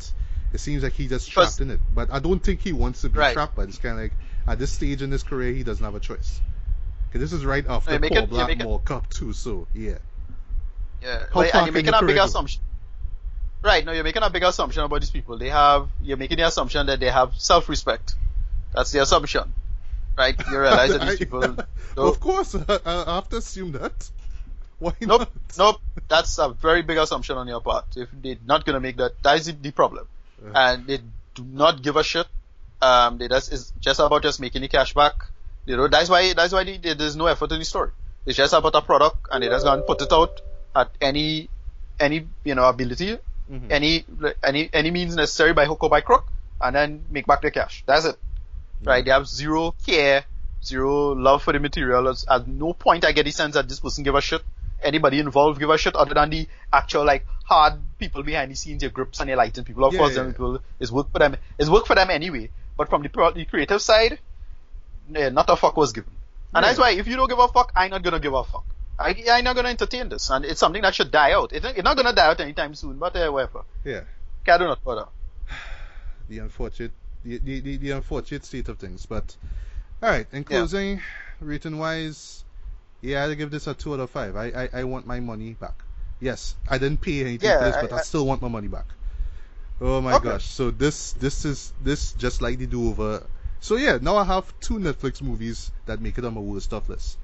it 0.54 0.60
seems 0.60 0.82
like 0.84 0.94
he 0.94 1.08
just 1.10 1.30
trapped 1.30 1.60
in 1.60 1.72
it. 1.72 1.82
But 1.94 2.08
I 2.10 2.20
don't 2.20 2.42
think 2.48 2.62
he 2.62 2.72
wants 2.72 3.02
to 3.02 3.10
be 3.10 3.20
Right. 3.20 3.34
trapped. 3.34 3.56
But 3.58 3.68
it's 3.68 3.80
kind 3.80 3.96
of 4.00 4.04
like 4.04 4.14
at 4.48 4.60
this 4.60 4.72
stage 4.72 5.02
in 5.02 5.12
his 5.12 5.24
career, 5.24 5.52
he 5.52 5.64
doesn't 5.64 5.84
have 5.84 5.96
a 5.96 6.00
choice. 6.00 6.40
'Cause 7.12 7.22
this 7.22 7.34
is 7.34 7.46
right 7.46 7.66
after 7.68 7.92
You're 7.92 8.00
Paul 8.00 8.28
Blart 8.28 8.64
Mall 8.64 8.80
Cop 8.80 9.10
too. 9.10 9.34
So 9.34 9.68
yeah. 9.74 9.98
Yeah, 11.02 11.26
How 11.34 11.42
like, 11.42 11.54
and 11.56 11.66
you're 11.68 11.74
making 11.74 11.94
a 11.94 12.04
big 12.04 12.18
assumption. 12.18 12.62
Right, 13.64 13.86
no, 13.86 13.92
you're 13.92 14.04
making 14.04 14.24
a 14.24 14.30
big 14.30 14.44
assumption 14.44 14.84
about 14.84 15.00
these 15.02 15.10
people. 15.10 15.38
They 15.38 15.50
have, 15.50 15.90
you're 16.02 16.18
making 16.18 16.38
the 16.38 16.48
assumption 16.48 16.86
that 16.88 17.00
they 17.00 17.10
have 17.10 17.34
self-respect. 17.38 18.16
That's 18.74 18.92
the 18.92 19.02
assumption. 19.02 19.54
Right? 20.18 20.36
You 20.50 20.60
realize 20.60 20.92
that 20.92 21.02
these 21.02 21.20
people, 21.24 21.42
no, 21.42 22.08
of 22.08 22.20
course, 22.20 22.56
I, 22.68 22.80
I 22.86 23.16
have 23.16 23.30
to 23.30 23.38
assume 23.38 23.74
that. 23.74 24.10
Why 24.80 24.94
nope, 25.02 25.22
not? 25.22 25.32
nope, 25.58 25.82
that's 26.08 26.38
a 26.38 26.50
very 26.50 26.82
big 26.84 26.98
assumption 26.98 27.38
on 27.38 27.48
your 27.48 27.62
part. 27.62 27.86
If 27.96 28.10
they're 28.14 28.38
not 28.46 28.66
gonna 28.66 28.80
make 28.80 28.98
that, 28.98 29.22
that 29.24 29.40
is 29.40 29.46
the- 29.56 29.72
problem. 29.72 30.08
Uh. 30.44 30.52
And 30.54 30.88
they 30.88 31.00
do 31.34 31.44
not 31.44 31.82
give 31.82 31.96
a 31.96 32.04
shit. 32.04 32.28
Um, 32.82 33.18
they 33.18 33.28
just, 33.28 33.52
it's 33.52 33.74
just 33.80 34.00
about 34.00 34.22
just 34.22 34.40
making 34.40 34.62
the 34.62 34.68
cash 34.68 34.94
back. 34.94 35.16
You 35.68 35.78
know, 35.78 35.88
that's 35.88 36.10
why, 36.10 36.34
that's 36.34 36.54
why 36.54 36.64
they, 36.64 36.78
they- 36.78 36.94
there's 36.96 37.16
no 37.16 37.28
effort 37.28 37.52
in 37.52 37.60
the 37.60 37.66
story. 37.66 37.92
It's 38.26 38.36
just 38.38 38.54
about 38.54 38.74
a 38.76 38.82
product 38.82 39.28
and 39.32 39.44
they 39.44 39.48
just 39.48 39.64
gonna 39.66 39.82
put 39.84 40.02
it 40.02 40.12
out 40.12 40.42
at 40.76 40.90
any, 41.00 41.50
any, 42.00 42.28
you 42.44 42.56
know, 42.56 42.68
ability 42.68 43.18
Mhm. 43.52 43.72
any 43.72 44.06
any 44.44 44.70
any 44.74 44.92
means 44.92 45.16
necessary 45.16 45.54
by 45.54 45.66
hook 45.66 45.82
or 45.84 45.90
by 45.90 46.02
crook, 46.02 46.26
and 46.60 46.76
then 46.76 47.06
make 47.10 47.26
back 47.26 47.42
the 47.42 47.50
cash. 47.52 47.84
That's 47.86 48.04
it. 48.06 48.18
Right? 48.84 49.06
They 49.06 49.12
have 49.12 49.26
zero 49.26 49.74
care, 49.86 50.26
zero 50.62 51.14
love 51.16 51.44
for 51.44 51.54
the 51.54 51.60
material. 51.60 52.10
At- 52.10 52.26
At 52.30 52.48
no 52.48 52.74
point 52.74 53.06
I 53.06 53.14
get 53.14 53.24
the 53.24 53.32
sense 53.32 53.54
that 53.54 53.70
this 53.70 53.80
person 53.80 54.04
give 54.04 54.16
a 54.16 54.22
shit. 54.22 54.42
Anybody 54.84 55.20
involved 55.20 55.60
give 55.60 55.70
a 55.70 55.78
shit 55.78 55.96
other 55.96 56.14
than 56.14 56.30
the 56.30 56.48
actual 56.74 57.06
like 57.06 57.26
hard 57.46 57.76
people 57.98 58.22
behind 58.22 58.52
the 58.52 58.56
scenes, 58.56 58.82
your 58.84 58.92
groups 58.92 59.22
and 59.22 59.30
your 59.30 59.38
lighting 59.38 59.64
people. 59.64 59.86
Of 59.86 59.94
Yeah, 59.94 60.00
course, 60.00 60.12
yeah, 60.12 60.16
them 60.24 60.26
yeah. 60.28 60.32
people 60.34 60.60
is 60.82 60.92
work 60.92 61.10
for 61.14 61.20
them. 61.20 61.38
It's 61.58 61.70
work 61.70 61.86
for 61.88 61.96
them 61.96 62.10
anyway. 62.10 62.50
But 62.76 62.90
from 62.90 63.02
the, 63.02 63.10
pro- 63.10 63.32
the 63.32 63.46
creative 63.46 63.82
side, 63.82 64.20
not 65.10 65.50
a 65.50 65.56
fuck 65.56 65.78
was 65.78 65.94
given. 65.94 66.12
And 66.54 66.64
Yeah. 66.64 66.70
that's 66.70 66.80
why 66.80 66.92
if 66.92 67.08
you 67.08 67.16
don't 67.16 67.28
give 67.30 67.40
a 67.40 67.48
fuck, 67.48 67.72
I'm 67.76 67.92
not 67.92 68.04
gonna 68.04 68.20
give 68.20 68.34
a 68.34 68.44
fuck. 68.44 68.66
I, 69.00 69.16
I'm 69.32 69.44
not 69.44 69.56
gonna 69.56 69.70
entertain 69.70 70.10
this, 70.10 70.30
and 70.30 70.44
it's 70.46 70.60
something 70.60 70.82
that 70.82 70.96
should 70.96 71.12
die 71.12 71.34
out. 71.34 71.54
It, 71.54 71.64
it's 71.64 71.84
not 71.84 71.96
gonna 71.98 72.14
die 72.14 72.26
out 72.28 72.40
anytime 72.42 72.74
soon, 72.76 72.98
but 72.98 73.16
uh, 73.16 73.30
whatever. 73.30 73.64
Yeah. 73.84 74.02
I 74.48 74.58
do 74.58 74.64
not 74.66 74.84
bother. 74.84 75.06
The 76.30 76.40
unfortunate, 76.40 76.92
the, 77.24 77.38
the, 77.38 77.78
the, 77.78 77.92
unfortunate 77.92 78.46
state 78.46 78.70
of 78.70 78.78
things. 78.80 79.06
But 79.06 79.36
all 80.02 80.10
right. 80.10 80.26
In 80.32 80.44
closing, 80.46 81.02
rating 81.42 81.78
wise, 81.78 82.44
yeah, 83.02 83.26
I'd 83.26 83.38
give 83.38 83.52
this 83.52 83.68
a 83.68 83.74
two 83.74 83.94
out 83.94 84.00
of 84.00 84.10
five. 84.10 84.36
I, 84.36 84.46
I, 84.46 84.70
I 84.74 84.84
want 84.86 85.06
my 85.06 85.20
money 85.20 85.54
back. 85.54 85.84
Yes, 86.20 86.56
I 86.70 86.78
didn't 86.80 87.02
pay 87.02 87.22
anything 87.22 87.50
Yeah, 87.50 87.60
for 87.60 87.66
this, 87.66 87.76
I- 87.76 87.82
but 87.82 87.94
I, 87.94 87.98
I- 87.98 88.02
still 88.02 88.26
want 88.26 88.42
my 88.42 88.48
money 88.48 88.68
back. 88.68 88.86
Oh 89.80 90.02
my 90.02 90.16
Okay. 90.16 90.24
gosh! 90.30 90.46
So 90.46 90.72
this 90.72 91.12
this 91.14 91.46
is 91.46 91.72
this 91.84 92.14
just 92.14 92.42
like 92.42 92.58
the 92.58 92.66
do 92.66 92.90
over. 92.90 93.24
So 93.60 93.76
yeah, 93.76 93.98
now 94.02 94.18
I 94.18 94.24
have 94.24 94.54
two 94.60 94.76
Netflix 94.76 95.22
movies 95.22 95.72
that 95.86 96.02
make 96.02 96.18
it 96.18 96.26
on 96.26 96.34
my 96.36 96.42
worst 96.42 96.66
stuff 96.68 96.90
list. 96.90 97.18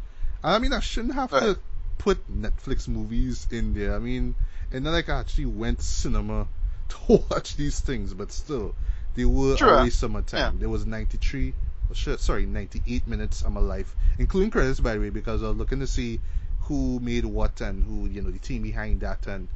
I 0.44 0.60
mean, 0.60 0.74
I 0.74 0.80
shouldn't 0.80 1.14
have 1.14 1.30
to 1.32 1.58
put 1.98 2.18
Netflix 2.32 2.88
movies 2.88 3.48
in 3.52 3.74
there. 3.74 3.96
I 3.96 4.00
mean, 4.00 4.36
and 4.72 4.86
then 4.86 4.94
like 4.94 5.10
I 5.10 5.20
actually 5.20 5.46
went 5.46 5.80
to 5.80 5.86
cinema 5.86 6.48
to 6.90 7.24
watch 7.30 7.56
these 7.56 7.80
things, 7.80 8.14
but 8.14 8.32
still, 8.32 8.76
they 9.16 9.26
were 9.26 9.56
Sure. 9.58 9.78
always 9.78 9.96
summertime. 9.96 10.40
Yeah. 10.56 10.60
There 10.60 10.70
was 10.70 10.86
93, 10.86 11.54
oh 11.90 11.94
shit, 11.94 12.20
sorry, 12.20 12.46
98 12.46 13.08
minutes 13.08 13.44
of 13.44 13.52
my 13.54 13.62
life, 13.62 13.96
including 14.18 14.50
credits 14.52 14.80
by 14.80 14.96
the 14.96 15.00
way, 15.00 15.10
because 15.12 15.44
I 15.44 15.48
was 15.50 15.58
looking 15.58 15.80
to 15.80 15.88
see 15.88 16.20
who 16.62 17.00
made 17.00 17.26
what 17.26 17.62
and 17.62 17.84
who, 17.84 18.08
you 18.10 18.22
know, 18.22 18.32
the 18.32 18.40
team 18.40 18.64
behind 18.64 19.02
that 19.02 19.28
and, 19.28 19.48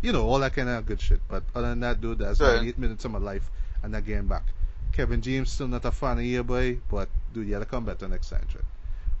you 0.00 0.12
know, 0.12 0.26
all 0.26 0.38
that 0.38 0.54
kind 0.54 0.68
of 0.68 0.86
good 0.86 1.00
shit. 1.00 1.20
But 1.28 1.42
other 1.54 1.68
than 1.68 1.80
that, 1.80 2.00
dude, 2.00 2.18
that's 2.18 2.40
Right. 2.40 2.54
98 2.54 2.78
minutes 2.78 3.04
of 3.04 3.10
my 3.10 3.18
life 3.18 3.50
and 3.82 3.92
not 3.92 4.06
getting 4.06 4.26
back. 4.28 4.44
Kevin 4.92 5.20
James 5.20 5.50
still 5.50 5.68
not 5.68 5.84
a 5.84 5.90
fan 5.90 6.18
of 6.18 6.46
boy, 6.46 6.78
but 6.90 7.08
dude, 7.32 7.46
you 7.46 7.52
gotta 7.52 7.64
come 7.64 7.84
better 7.84 8.08
next 8.08 8.30
time, 8.30 8.46
right? 8.54 8.64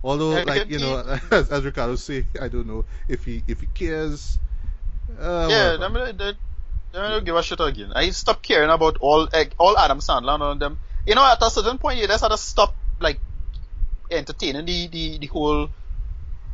Although, 0.04 0.36
Yeah, 0.36 0.44
like 0.44 0.68
you 0.68 0.78
know, 0.78 0.98
as, 1.30 1.50
as 1.50 1.64
Ricardo 1.64 1.96
say, 1.96 2.26
I 2.40 2.48
don't 2.48 2.66
know 2.66 2.84
if 3.08 3.24
he 3.24 3.42
if 3.46 3.60
he 3.60 3.66
cares. 3.66 4.38
Uh, 5.18 5.48
yeah. 5.50 5.76
I'm 5.80 5.92
gonna, 5.92 6.12
they, 6.12 6.32
they 6.92 6.98
don't 6.98 7.24
give 7.24 7.36
a 7.36 7.42
shit 7.42 7.60
again. 7.60 7.92
I 7.94 8.10
stopped 8.10 8.42
caring 8.42 8.70
about 8.70 8.98
all 8.98 9.28
like, 9.32 9.54
all 9.58 9.78
Adam 9.78 9.98
Sandler 9.98 10.34
and 10.34 10.42
all 10.42 10.52
of 10.52 10.58
them. 10.58 10.78
You 11.06 11.14
know, 11.14 11.24
at 11.24 11.42
a 11.42 11.50
certain 11.50 11.78
point, 11.78 11.98
you 11.98 12.06
just 12.06 12.22
had 12.22 12.30
to 12.30 12.38
stop 12.38 12.74
like 13.00 13.18
entertaining 14.10 14.66
the 14.66 14.88
the, 14.88 15.18
the 15.18 15.26
whole 15.28 15.68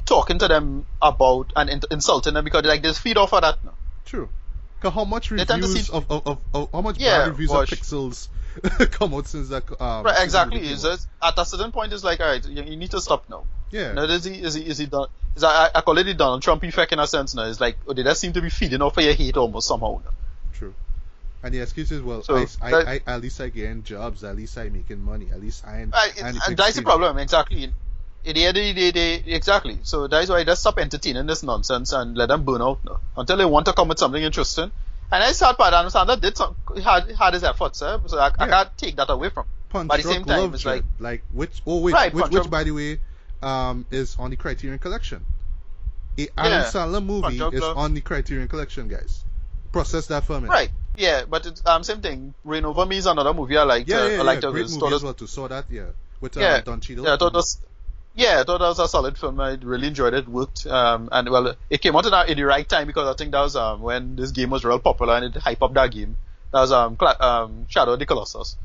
talking 0.05 0.39
to 0.39 0.49
them 0.49 0.87
about 1.03 1.53
and 1.57 1.69
in- 1.69 1.81
insulting 1.91 2.35
them 2.35 2.45
because 2.45 2.65
like 2.65 2.83
they 2.83 2.93
feed 2.93 3.17
off 3.17 3.33
of 3.33 3.43
that. 3.43 3.65
now. 3.65 3.75
True. 4.05 4.29
How 4.83 5.05
much 5.05 5.31
reviews 5.31 5.87
see- 5.87 5.93
of, 5.93 6.11
of, 6.11 6.27
of, 6.27 6.39
of 6.55 6.69
how 6.73 6.81
much 6.81 6.99
Yeah, 6.99 7.19
bad 7.21 7.29
reviews 7.29 7.51
gosh. 7.51 7.73
of 7.73 7.79
Pixels 7.79 8.29
come 8.93 9.15
out 9.15 9.27
since 9.27 9.49
that 9.51 9.65
um 9.81 10.05
Right, 10.05 10.23
exactly. 10.25 10.61
It's 10.61 10.83
came 10.83 10.97
at 11.23 11.39
a 11.39 11.45
certain 11.45 11.73
point, 11.73 11.93
it's 11.93 12.05
like, 12.05 12.21
alright, 12.21 12.45
you, 12.47 12.63
you 12.63 12.77
need 12.77 12.91
to 12.93 13.01
stop 13.01 13.29
now. 13.29 13.45
yeah. 13.71 13.93
Now, 13.93 14.05
is 14.05 14.25
he, 14.25 14.35
is 14.35 14.55
he, 14.55 14.63
is 14.67 14.79
he 14.79 14.87
done? 14.87 15.09
Is 15.37 15.45
I, 15.45 15.71
I 15.75 15.81
call 15.83 15.97
it 15.99 16.05
the 16.05 16.15
Donald 16.15 16.43
Trump 16.43 16.65
effect 16.65 16.93
in 16.93 16.99
a 16.99 17.07
sense 17.07 17.35
now. 17.35 17.45
It's 17.45 17.61
like, 17.61 17.77
oh, 17.87 17.93
they 17.93 18.03
just 18.03 18.21
seem 18.21 18.33
to 18.33 18.41
be 18.43 18.51
feeding 18.51 18.83
off 18.83 18.97
of 18.99 19.05
your 19.05 19.13
hate 19.15 19.37
almost 19.37 19.69
somehow. 19.69 20.01
now. 20.05 20.11
True. 20.53 20.75
And 21.43 21.55
the 21.55 21.61
excuse 21.61 21.93
is, 21.93 22.03
well, 22.03 22.23
So, 22.23 22.37
I, 22.37 22.47
I, 22.61 22.71
that- 22.71 22.89
I, 22.89 23.01
at 23.15 23.21
least 23.21 23.41
I 23.41 23.49
getting 23.51 23.85
jobs, 23.85 24.25
at 24.25 24.35
least 24.37 24.57
I'm 24.59 24.73
making 24.73 25.01
money, 25.05 25.29
at 25.33 25.41
least 25.41 25.65
I'm. 25.67 25.91
Right, 25.91 26.21
and 26.21 26.57
that's 26.57 26.75
the 26.77 26.83
problem, 26.83 27.19
exactly. 27.19 27.73
In 28.25 28.35
the 28.35 28.45
end 28.45 28.57
of 28.57 28.63
the 28.63 28.73
day, 28.75 28.91
they, 28.91 29.33
exactly. 29.35 29.79
So 29.83 30.07
that's 30.07 30.29
why 30.29 30.45
just 30.45 30.61
stop 30.61 30.79
entertaining 30.79 31.27
this 31.27 31.43
nonsense 31.43 31.93
and 31.93 32.17
let 32.17 32.29
them 32.29 32.45
burn 32.45 32.61
out 32.61 32.81
now. 32.85 33.01
Until 33.17 33.37
they 33.37 33.45
want 33.45 33.67
to 33.67 33.73
come 33.73 33.89
with 33.89 33.99
something 33.99 34.23
interesting. 34.23 34.71
And 35.11 35.25
I 35.25 35.33
sad 35.33 35.57
part, 35.57 35.73
Adam 35.73 35.91
Sandler 35.91 36.21
did 36.21 36.37
some, 36.37 36.55
had, 36.85 37.11
had 37.13 37.33
his 37.35 37.43
efforts, 37.45 37.81
eh? 37.81 37.99
so 38.07 38.19
I, 38.19 38.31
I 38.39 38.47
can't 38.49 38.77
take 38.77 38.97
that 38.97 39.09
away 39.09 39.31
from 39.31 39.45
him. 39.45 39.53
Punch 39.71 39.89
But 39.89 40.01
at 40.01 40.05
the 40.05 40.13
same 40.13 40.25
time, 40.25 40.53
it's 40.55 40.65
like- 40.67 40.85
like 40.99 41.23
which 41.33 41.63
oh 41.67 41.79
which 41.81 41.95
Right, 41.95 42.13
which, 42.13 42.31
which 42.31 42.51
by 42.51 42.65
the 42.65 42.73
way 42.73 43.01
um 43.43 43.87
is 43.91 44.17
on 44.19 44.31
the 44.31 44.37
Criterion 44.37 44.79
Collection. 44.79 45.25
A 46.19 46.29
Adam 46.37 46.53
Yeah, 46.53 46.65
Sandler 46.65 47.05
movie 47.05 47.37
is 47.37 47.63
Love. 47.63 47.77
on 47.79 47.95
the 47.95 48.01
Criterion 48.01 48.49
Collection, 48.49 48.89
guys. 48.89 49.25
Process 49.73 50.07
that 50.09 50.25
for 50.25 50.35
minute. 50.41 50.51
Right, 50.51 50.71
yeah, 50.97 51.25
but 51.29 51.47
it's, 51.47 51.63
um, 51.67 51.85
same 51.85 52.01
thing. 52.01 52.35
Reign 52.45 52.65
Over 52.65 52.85
Me 52.87 52.97
is 52.97 53.07
another 53.07 53.33
movie 53.33 53.57
I 53.57 53.63
liked. 53.63 53.89
Yeah, 53.89 53.97
uh, 53.97 54.01
yeah, 54.01 54.07
I 54.07 54.17
yeah. 54.17 54.23
liked 54.23 54.43
Great 54.43 54.71
movie 54.71 54.95
as 54.95 55.03
well 55.03 55.15
too. 55.15 55.27
Saw 55.27 55.47
that, 55.49 55.67
yeah. 55.71 55.85
With 56.21 56.37
uh, 56.37 56.41
Yeah, 56.41 56.61
Don 56.63 56.81
Cheadle. 56.81 57.05
Yeah, 57.05 57.15
I 57.15 57.17
thought 57.19 57.35
was. 57.35 57.61
Yeah, 58.19 58.41
I 58.41 58.45
thought 58.45 58.59
that 58.59 58.67
was 58.69 58.81
a 58.81 58.89
solid 58.89 59.17
film. 59.17 59.39
I 59.39 59.57
really 59.63 59.87
enjoyed 59.87 60.13
it. 60.13 60.27
Worked. 60.29 60.67
Um, 60.67 61.09
and 61.13 61.31
well, 61.31 61.55
it 61.71 61.81
came 61.81 61.95
out 61.95 62.05
in, 62.05 62.31
in 62.33 62.37
the 62.37 62.43
right 62.45 62.69
time 62.69 62.89
because 62.89 63.07
I 63.09 63.17
think 63.17 63.31
that 63.31 63.41
was 63.41 63.55
um 63.55 63.81
when 63.81 64.17
this 64.17 64.33
game 64.33 64.51
was 64.51 64.65
real 64.65 64.81
popular 64.81 65.15
and 65.17 65.25
it 65.27 65.41
hype 65.41 65.63
up 65.63 65.73
that 65.75 65.93
game. 65.93 66.17
That 66.53 66.61
was 66.61 66.73
um, 66.73 66.97
Cla- 66.97 67.17
um 67.21 67.67
Shadow 67.69 67.93
of 67.93 67.99
the 68.01 68.07
Colossus. 68.07 68.57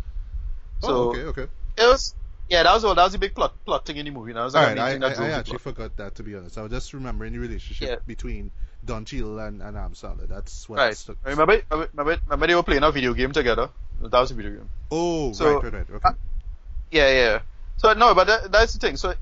So 0.81 0.89
oh, 0.89 1.09
okay, 1.11 1.21
okay. 1.21 1.47
it 1.77 1.83
was. 1.83 2.15
Yeah, 2.49 2.63
that 2.63 2.73
was 2.73 2.83
all. 2.83 2.95
That 2.95 3.03
was 3.03 3.13
the 3.13 3.19
big 3.19 3.35
plot 3.35 3.53
plot 3.63 3.85
thing 3.85 3.97
in 3.97 4.05
the 4.05 4.11
movie. 4.11 4.33
That 4.33 4.43
was 4.43 4.53
like 4.55 4.69
main 4.75 5.03
I, 5.03 5.07
I, 5.07 5.13
I 5.13 5.29
actually 5.29 5.59
plot. 5.59 5.75
forgot 5.75 5.97
that 5.97 6.15
to 6.15 6.23
be 6.23 6.35
honest. 6.35 6.57
I 6.57 6.63
was 6.63 6.71
just 6.71 6.93
remembering 6.93 7.33
the 7.33 7.39
relationship 7.39 7.87
Yeah. 7.89 7.95
between 8.07 8.51
Don 8.83 9.05
Cheadle 9.05 9.39
and, 9.39 9.61
and 9.61 9.77
Sandler. 9.95 10.27
That's 10.27 10.67
what 10.67 10.79
Right. 10.79 10.97
stuck. 10.97 11.17
Remember, 11.25 11.61
remember, 11.69 11.89
remember, 11.93 12.21
remember 12.25 12.47
they 12.47 12.55
were 12.55 12.63
playing 12.63 12.83
a 12.83 12.91
video 12.91 13.13
game 13.13 13.31
together. 13.31 13.69
That 14.01 14.19
was 14.19 14.31
a 14.31 14.33
video 14.33 14.51
game. 14.51 14.69
Oh, 14.91 15.31
So- 15.33 15.53
right, 15.61 15.63
right, 15.63 15.73
right. 15.73 15.89
Okay. 15.89 15.99
uh, 16.09 16.13
Yeah, 16.91 17.09
yeah. 17.11 17.39
So 17.77 17.93
no, 17.93 18.13
but 18.13 18.27
that, 18.27 18.51
that's 18.51 18.73
the 18.73 18.79
thing. 18.79 18.97
So 18.97 19.13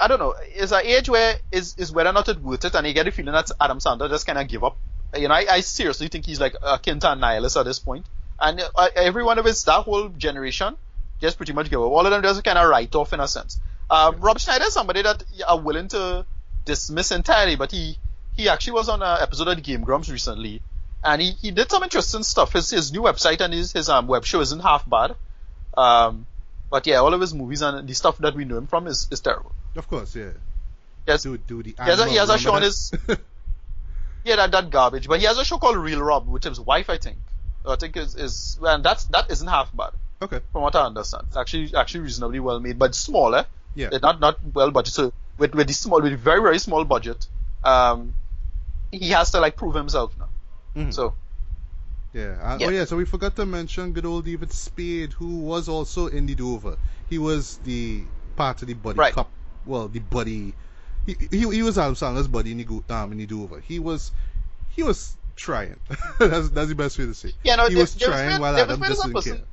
I 0.00 0.08
don't 0.08 0.18
know. 0.18 0.34
Is 0.54 0.72
an 0.72 0.84
age 0.84 1.08
where 1.08 1.36
is 1.52 1.74
is 1.76 1.92
whether 1.92 2.10
or 2.10 2.12
not 2.14 2.28
it 2.28 2.40
worth 2.40 2.64
it, 2.64 2.74
and 2.74 2.86
you 2.86 2.94
get 2.94 3.04
the 3.04 3.10
feeling 3.10 3.34
that 3.34 3.50
Adam 3.60 3.78
Sandler 3.78 4.08
just 4.08 4.26
kind 4.26 4.38
of 4.38 4.48
give 4.48 4.64
up. 4.64 4.76
You 5.16 5.28
know, 5.28 5.34
I, 5.34 5.46
I 5.50 5.60
seriously 5.60 6.08
think 6.08 6.24
he's 6.26 6.40
like 6.40 6.54
a 6.62 6.78
to 6.78 7.12
a 7.12 7.16
nihilist 7.16 7.56
at 7.56 7.64
this 7.64 7.78
point. 7.78 8.04
point, 8.04 8.60
and 8.60 8.70
uh, 8.74 8.88
every 8.96 9.22
one 9.22 9.38
of 9.38 9.44
his 9.44 9.62
that 9.64 9.82
whole 9.82 10.08
generation 10.08 10.76
just 11.20 11.36
pretty 11.36 11.52
much 11.52 11.68
give 11.68 11.80
up. 11.80 11.86
All 11.86 12.04
of 12.04 12.10
them 12.10 12.22
just 12.22 12.42
kind 12.44 12.58
of 12.58 12.68
write 12.68 12.94
off 12.94 13.12
in 13.12 13.20
a 13.20 13.28
sense. 13.28 13.60
Um, 13.90 14.20
Rob 14.20 14.38
Schneider 14.38 14.64
is 14.64 14.72
somebody 14.72 15.02
that 15.02 15.22
you 15.34 15.44
are 15.46 15.60
willing 15.60 15.88
to 15.88 16.24
dismiss 16.64 17.10
entirely, 17.10 17.56
but 17.56 17.70
he 17.70 17.98
he 18.36 18.48
actually 18.48 18.74
was 18.74 18.88
on 18.88 19.02
an 19.02 19.18
episode 19.20 19.48
of 19.48 19.56
the 19.56 19.62
Game 19.62 19.82
Grumps 19.82 20.08
recently, 20.08 20.62
and 21.04 21.20
he, 21.20 21.32
he 21.32 21.50
did 21.50 21.70
some 21.70 21.82
interesting 21.82 22.22
stuff. 22.22 22.52
His 22.52 22.70
his 22.70 22.92
new 22.92 23.02
website 23.02 23.40
and 23.40 23.52
his 23.52 23.72
his 23.72 23.88
um, 23.88 24.06
web 24.06 24.24
show 24.24 24.40
isn't 24.40 24.60
half 24.60 24.88
bad. 24.88 25.14
Um, 25.76 26.26
but 26.70 26.86
yeah, 26.86 26.96
all 26.96 27.12
of 27.12 27.20
his 27.20 27.34
movies 27.34 27.62
and 27.62 27.86
the 27.88 27.94
stuff 27.94 28.18
that 28.18 28.34
we 28.34 28.44
know 28.44 28.56
him 28.56 28.66
from 28.66 28.86
is, 28.86 29.08
is 29.10 29.20
terrible. 29.20 29.52
Of 29.76 29.88
course, 29.88 30.16
yeah. 30.16 30.30
Yes. 31.06 31.22
Do 31.22 31.36
do 31.38 31.62
the 31.62 31.70
He 31.70 31.90
has 31.90 32.00
a, 32.00 32.08
he 32.08 32.16
has 32.16 32.30
a 32.30 32.38
show 32.38 32.54
on 32.54 32.62
his 32.62 32.92
yeah 34.24 34.36
that 34.36 34.50
that 34.52 34.70
garbage, 34.70 35.08
but 35.08 35.20
he 35.20 35.26
has 35.26 35.38
a 35.38 35.44
show 35.44 35.58
called 35.58 35.76
Real 35.76 36.00
Rob 36.02 36.28
with 36.28 36.44
his 36.44 36.60
wife, 36.60 36.90
I 36.90 36.98
think. 36.98 37.18
I 37.66 37.76
think 37.76 37.96
is 37.96 38.14
is 38.16 38.58
and 38.62 38.82
that's 38.84 39.04
that 39.06 39.30
isn't 39.30 39.46
half 39.48 39.74
bad 39.76 39.90
okay. 40.22 40.40
from 40.52 40.62
what 40.62 40.74
I 40.74 40.86
understand. 40.86 41.24
It's 41.28 41.36
actually 41.36 41.74
actually 41.74 42.00
reasonably 42.00 42.40
well 42.40 42.60
made, 42.60 42.78
but 42.78 42.94
smaller. 42.94 43.46
Yeah. 43.74 43.90
It's 43.92 44.02
not 44.02 44.20
not 44.20 44.38
well 44.54 44.72
budgeted. 44.72 44.90
So 44.92 45.12
with 45.38 45.54
with 45.54 45.68
the 45.68 45.74
small 45.74 46.00
with 46.00 46.18
very 46.18 46.40
very 46.40 46.58
small 46.58 46.84
budget, 46.84 47.26
um, 47.64 48.14
he 48.90 49.10
has 49.10 49.30
to 49.32 49.40
like 49.40 49.56
prove 49.56 49.74
himself 49.74 50.12
now. 50.18 50.28
Mhm. 50.76 50.92
So 50.94 51.14
Yeah. 52.12 52.36
Uh, 52.42 52.56
Yeah. 52.60 52.66
Oh 52.66 52.70
yeah. 52.70 52.84
So 52.84 52.96
we 52.96 53.04
forgot 53.04 53.36
to 53.36 53.46
mention 53.46 53.92
good 53.92 54.06
old 54.06 54.24
David 54.24 54.52
Spade, 54.52 55.12
who 55.12 55.38
was 55.38 55.68
also 55.68 56.06
in 56.08 56.26
the 56.26 56.34
Do 56.34 56.54
Over. 56.54 56.76
He 57.08 57.18
was 57.18 57.58
the 57.64 58.02
part 58.36 58.62
of 58.62 58.68
the 58.68 58.74
buddy 58.74 58.98
Right. 58.98 59.14
cop. 59.14 59.30
Well, 59.70 59.88
the 59.88 60.00
buddy. 60.00 60.54
He, 61.06 61.16
he, 61.30 61.38
he 61.50 61.62
was 61.62 61.78
Adam 61.78 61.94
Sandler's 61.94 62.28
buddy 62.28 62.52
in 62.52 62.58
the 62.58 62.94
um 62.94 63.12
in 63.12 63.18
the 63.18 63.26
Do 63.26 63.42
Over. 63.42 63.60
He 63.60 63.78
was 63.78 64.12
he 64.70 64.82
was 64.82 65.16
trying. 65.36 65.76
that's 66.18 66.50
that's 66.50 66.68
the 66.68 66.74
best 66.74 66.98
way 66.98 67.06
to 67.06 67.14
say. 67.14 67.28
it. 67.28 67.34
yeah, 67.42 67.56
no, 67.56 67.68
he 67.68 67.74
Dav- 67.74 67.80
was 67.80 67.94
David 67.94 68.12
trying 68.12 68.40
while 68.40 68.54
David 68.54 68.82
Adam 68.82 69.12
just 69.12 69.24
didn't. 69.24 69.44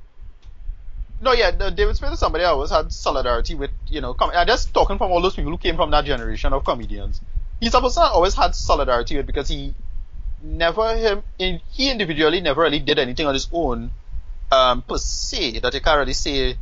No, 1.20 1.34
yeah, 1.34 1.52
David 1.52 1.96
Spade 1.96 2.14
is 2.14 2.20
somebody 2.20 2.44
I 2.44 2.50
always 2.50 2.70
had 2.70 2.94
solidarity 2.94 3.56
with, 3.56 3.72
you 3.88 4.02
know, 4.02 4.14
com- 4.14 4.32
I 4.36 4.46
just 4.46 4.72
talking 4.72 5.00
from 5.00 5.12
all 5.12 5.22
those 5.22 5.36
people 5.36 5.52
who 5.52 5.58
came 5.58 5.76
from 5.76 5.90
that 5.92 6.06
generation 6.06 6.54
of 6.54 6.64
comedians. 6.64 7.22
He's 7.60 7.74
a 7.74 7.82
person 7.82 8.04
I 8.04 8.10
always 8.10 8.36
had 8.36 8.54
solidarity 8.54 9.18
with 9.18 9.26
because 9.26 9.48
he 9.48 9.74
never, 10.44 10.96
him, 10.96 11.24
in, 11.40 11.60
he 11.72 11.90
individually 11.90 12.40
never 12.42 12.62
really 12.62 12.80
did 12.80 13.00
anything 13.00 13.26
on 13.26 13.34
his 13.34 13.50
own, 13.52 13.90
um, 14.52 14.84
per 14.84 14.98
se, 15.00 15.60
that 15.60 15.74
you 15.74 15.82
can't 15.82 15.98
really 15.98 16.14
say, 16.14 16.56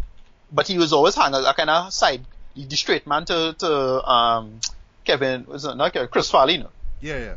but 0.53 0.67
he 0.67 0.77
was 0.77 0.93
always 0.93 1.15
hanging 1.15 1.43
a 1.45 1.53
kind 1.53 1.69
of 1.69 1.91
side, 1.91 2.25
the, 2.55 2.65
the 2.65 2.75
straight 2.75 3.05
man 3.07 3.25
to, 3.25 3.55
to, 3.59 4.09
um, 4.09 4.59
Kevin, 5.03 5.45
was 5.45 5.65
it 5.65 5.75
not 5.75 5.93
Kevin, 5.93 6.07
Chris 6.09 6.29
Farley, 6.29 6.57
no? 6.57 6.69
Yeah, 7.01 7.17
yeah. 7.19 7.33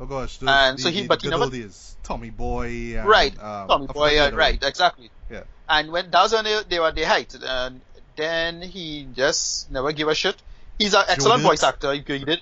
Oh 0.00 0.06
gosh. 0.06 0.38
Those, 0.38 0.48
And 0.48 0.78
the, 0.78 0.82
so 0.82 0.90
he- 0.90 1.02
the 1.02 1.08
but 1.08 1.20
he 1.22 1.26
good 1.28 1.30
never- 1.32 1.44
old 1.44 1.52
days. 1.52 1.96
Tommy 2.02 2.30
Boy. 2.30 2.96
And, 2.96 3.08
right, 3.08 3.36
Um, 3.42 3.68
Tommy 3.68 3.86
Boy, 3.88 4.10
yeah, 4.14 4.28
right, 4.30 4.62
exactly. 4.62 5.10
Yeah. 5.30 5.42
And 5.68 5.90
when 5.90 6.10
that 6.10 6.22
was 6.22 6.32
when 6.32 6.44
they, 6.44 6.60
they 6.68 6.78
were 6.78 6.92
their 6.92 7.06
height, 7.08 7.34
and 7.42 7.80
then 8.14 8.62
he 8.62 9.08
just 9.14 9.70
never 9.70 9.90
gave 9.92 10.06
a 10.08 10.14
shit. 10.14 10.36
He's 10.78 10.94
an 10.94 11.02
excellent 11.08 11.42
Dirt. 11.42 11.48
voice 11.48 11.62
actor. 11.64 11.92
He, 11.92 12.04
he 12.06 12.24
did 12.24 12.40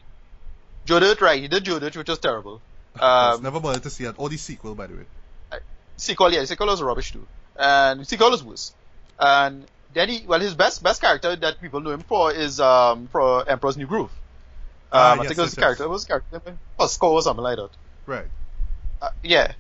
Dirt, 0.85 1.21
right? 1.23 1.41
He 1.41 1.49
did 1.49 1.65
Dirt, 1.65 1.97
which 1.97 2.09
was 2.09 2.19
terrible. 2.19 2.61
Um, 3.01 3.43
never 3.43 3.59
bothered 3.59 3.83
to 3.83 3.91
see 3.91 4.05
that. 4.05 4.15
Or 4.19 4.29
the 4.29 4.37
sequel, 4.37 4.77
by 4.77 4.87
the 4.87 4.95
way. 4.95 5.59
sequel, 5.97 6.33
yeah, 6.33 6.45
sequel 6.45 6.69
was 6.69 6.81
rubbish 6.81 7.11
too, 7.13 7.27
and 7.57 8.07
sequel 8.07 8.31
was 8.31 8.45
worse. 8.45 8.73
And 9.19 9.65
then 9.95 10.09
he, 10.09 10.25
well, 10.27 10.41
his 10.41 10.55
best 10.55 10.83
best 10.83 11.01
character 11.01 11.35
that 11.37 11.61
people 11.61 11.81
know 11.81 11.91
him 11.91 12.01
for 12.01 12.33
is 12.33 12.61
um 12.61 13.09
for 13.09 13.49
Emperor's 13.49 13.77
New 13.77 13.87
Groove. 13.87 14.11
Um, 14.93 15.01
Ah, 15.01 15.13
I 15.13 15.15
yes, 15.17 15.27
think 15.29 15.39
it 15.39 15.43
was 15.43 15.51
yes, 15.51 15.55
character, 15.55 15.83
yes. 15.85 15.89
it 15.89 15.91
was 15.91 16.05
character, 16.05 16.41
Pasco 16.79 17.13
or 17.13 17.23
something 17.23 17.43
like 17.43 17.57
that. 17.57 17.71
Right. 18.07 18.27
Uh, 19.01 19.11
yeah. 19.23 19.53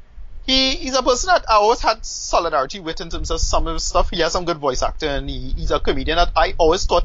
He 0.46 0.72
he's 0.76 0.94
a 0.94 1.02
person 1.02 1.28
that 1.28 1.44
I 1.48 1.54
always 1.54 1.80
had 1.80 2.04
solidarity 2.04 2.78
with 2.78 3.00
in 3.00 3.08
terms 3.08 3.30
of 3.30 3.40
some 3.40 3.66
of 3.66 3.74
his 3.74 3.84
stuff. 3.84 4.10
He 4.10 4.20
has 4.20 4.32
some 4.32 4.44
good 4.44 4.58
voice 4.58 4.82
actor 4.82 5.08
and 5.08 5.28
he, 5.28 5.54
he's 5.56 5.70
a 5.70 5.80
comedian 5.80 6.16
that 6.16 6.32
I 6.36 6.54
always 6.58 6.84
thought 6.84 7.04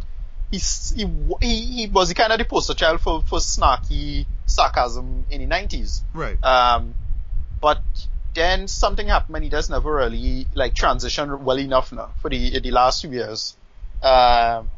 he's, 0.52 0.94
he, 0.96 1.06
he, 1.42 1.66
he 1.66 1.88
was 1.88 2.10
the 2.10 2.16
kind 2.16 2.34
of 2.34 2.40
the 2.40 2.46
poster 2.46 2.74
child 2.74 3.00
for, 3.02 3.22
for 3.22 3.40
snarky 3.40 4.26
sarcasm 4.46 5.26
in 5.30 5.48
the 5.48 5.56
90s. 5.56 6.02
Right. 6.14 6.44
Um, 6.44 6.96
but 7.62 7.82
then 8.40 8.68
something 8.68 9.08
happened 9.08 9.36
and 9.36 9.44
he 9.44 9.50
just 9.50 9.70
never 9.70 9.94
really 9.96 10.48
like 10.54 10.74
transition 10.74 11.44
well 11.44 11.60
enough 11.60 11.92
now 11.92 12.12
for 12.22 12.30
the, 12.30 12.60
the 12.60 12.72
last 12.72 13.02
few 13.02 13.12
years. 13.12 13.56
Um, 14.02 14.70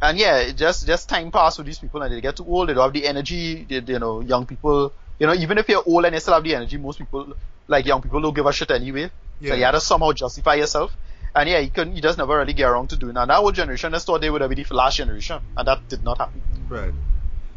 and 0.00 0.18
yeah, 0.18 0.38
it 0.38 0.56
just 0.56 0.86
just 0.86 1.08
time 1.08 1.30
passed 1.30 1.58
with 1.58 1.66
these 1.66 1.78
people 1.78 2.02
and 2.02 2.12
they 2.12 2.20
get 2.20 2.36
too 2.36 2.46
old. 2.46 2.68
They 2.68 2.74
don't 2.74 2.84
have 2.84 2.92
the 2.92 3.06
energy. 3.06 3.64
They, 3.68 3.80
you 3.92 3.98
know, 3.98 4.20
young 4.20 4.46
people. 4.46 4.92
You 5.18 5.26
know, 5.26 5.34
even 5.34 5.58
if 5.58 5.68
you're 5.68 5.82
old 5.86 6.04
and 6.04 6.14
you 6.14 6.20
still 6.20 6.34
have 6.34 6.42
the 6.42 6.54
energy, 6.54 6.76
most 6.76 6.98
people, 6.98 7.34
like 7.68 7.86
young 7.86 8.02
people, 8.02 8.20
don't 8.20 8.34
give 8.34 8.46
a 8.46 8.52
shit 8.52 8.70
anyway. 8.70 9.10
yeah. 9.40 9.50
So 9.50 9.54
you 9.54 9.64
had 9.64 9.72
to 9.72 9.80
somehow 9.80 10.12
justify 10.12 10.54
yourself. 10.54 10.96
And 11.36 11.48
yeah, 11.48 11.60
he 11.60 11.68
couldn't. 11.68 11.94
He 11.94 12.00
just 12.00 12.18
never 12.18 12.36
really 12.36 12.52
get 12.52 12.68
around 12.68 12.90
to 12.90 12.96
doing 12.96 13.14
that. 13.14 13.22
And 13.22 13.30
that 13.30 13.36
whole 13.36 13.52
generation 13.52 13.92
just 13.92 14.06
thought 14.06 14.20
they 14.20 14.30
would 14.30 14.40
have 14.40 14.50
been 14.50 14.64
the 14.66 14.74
last 14.74 14.96
generation, 14.96 15.40
and 15.56 15.68
that 15.68 15.88
did 15.88 16.04
not 16.04 16.18
happen. 16.18 16.40
Right. 16.68 16.94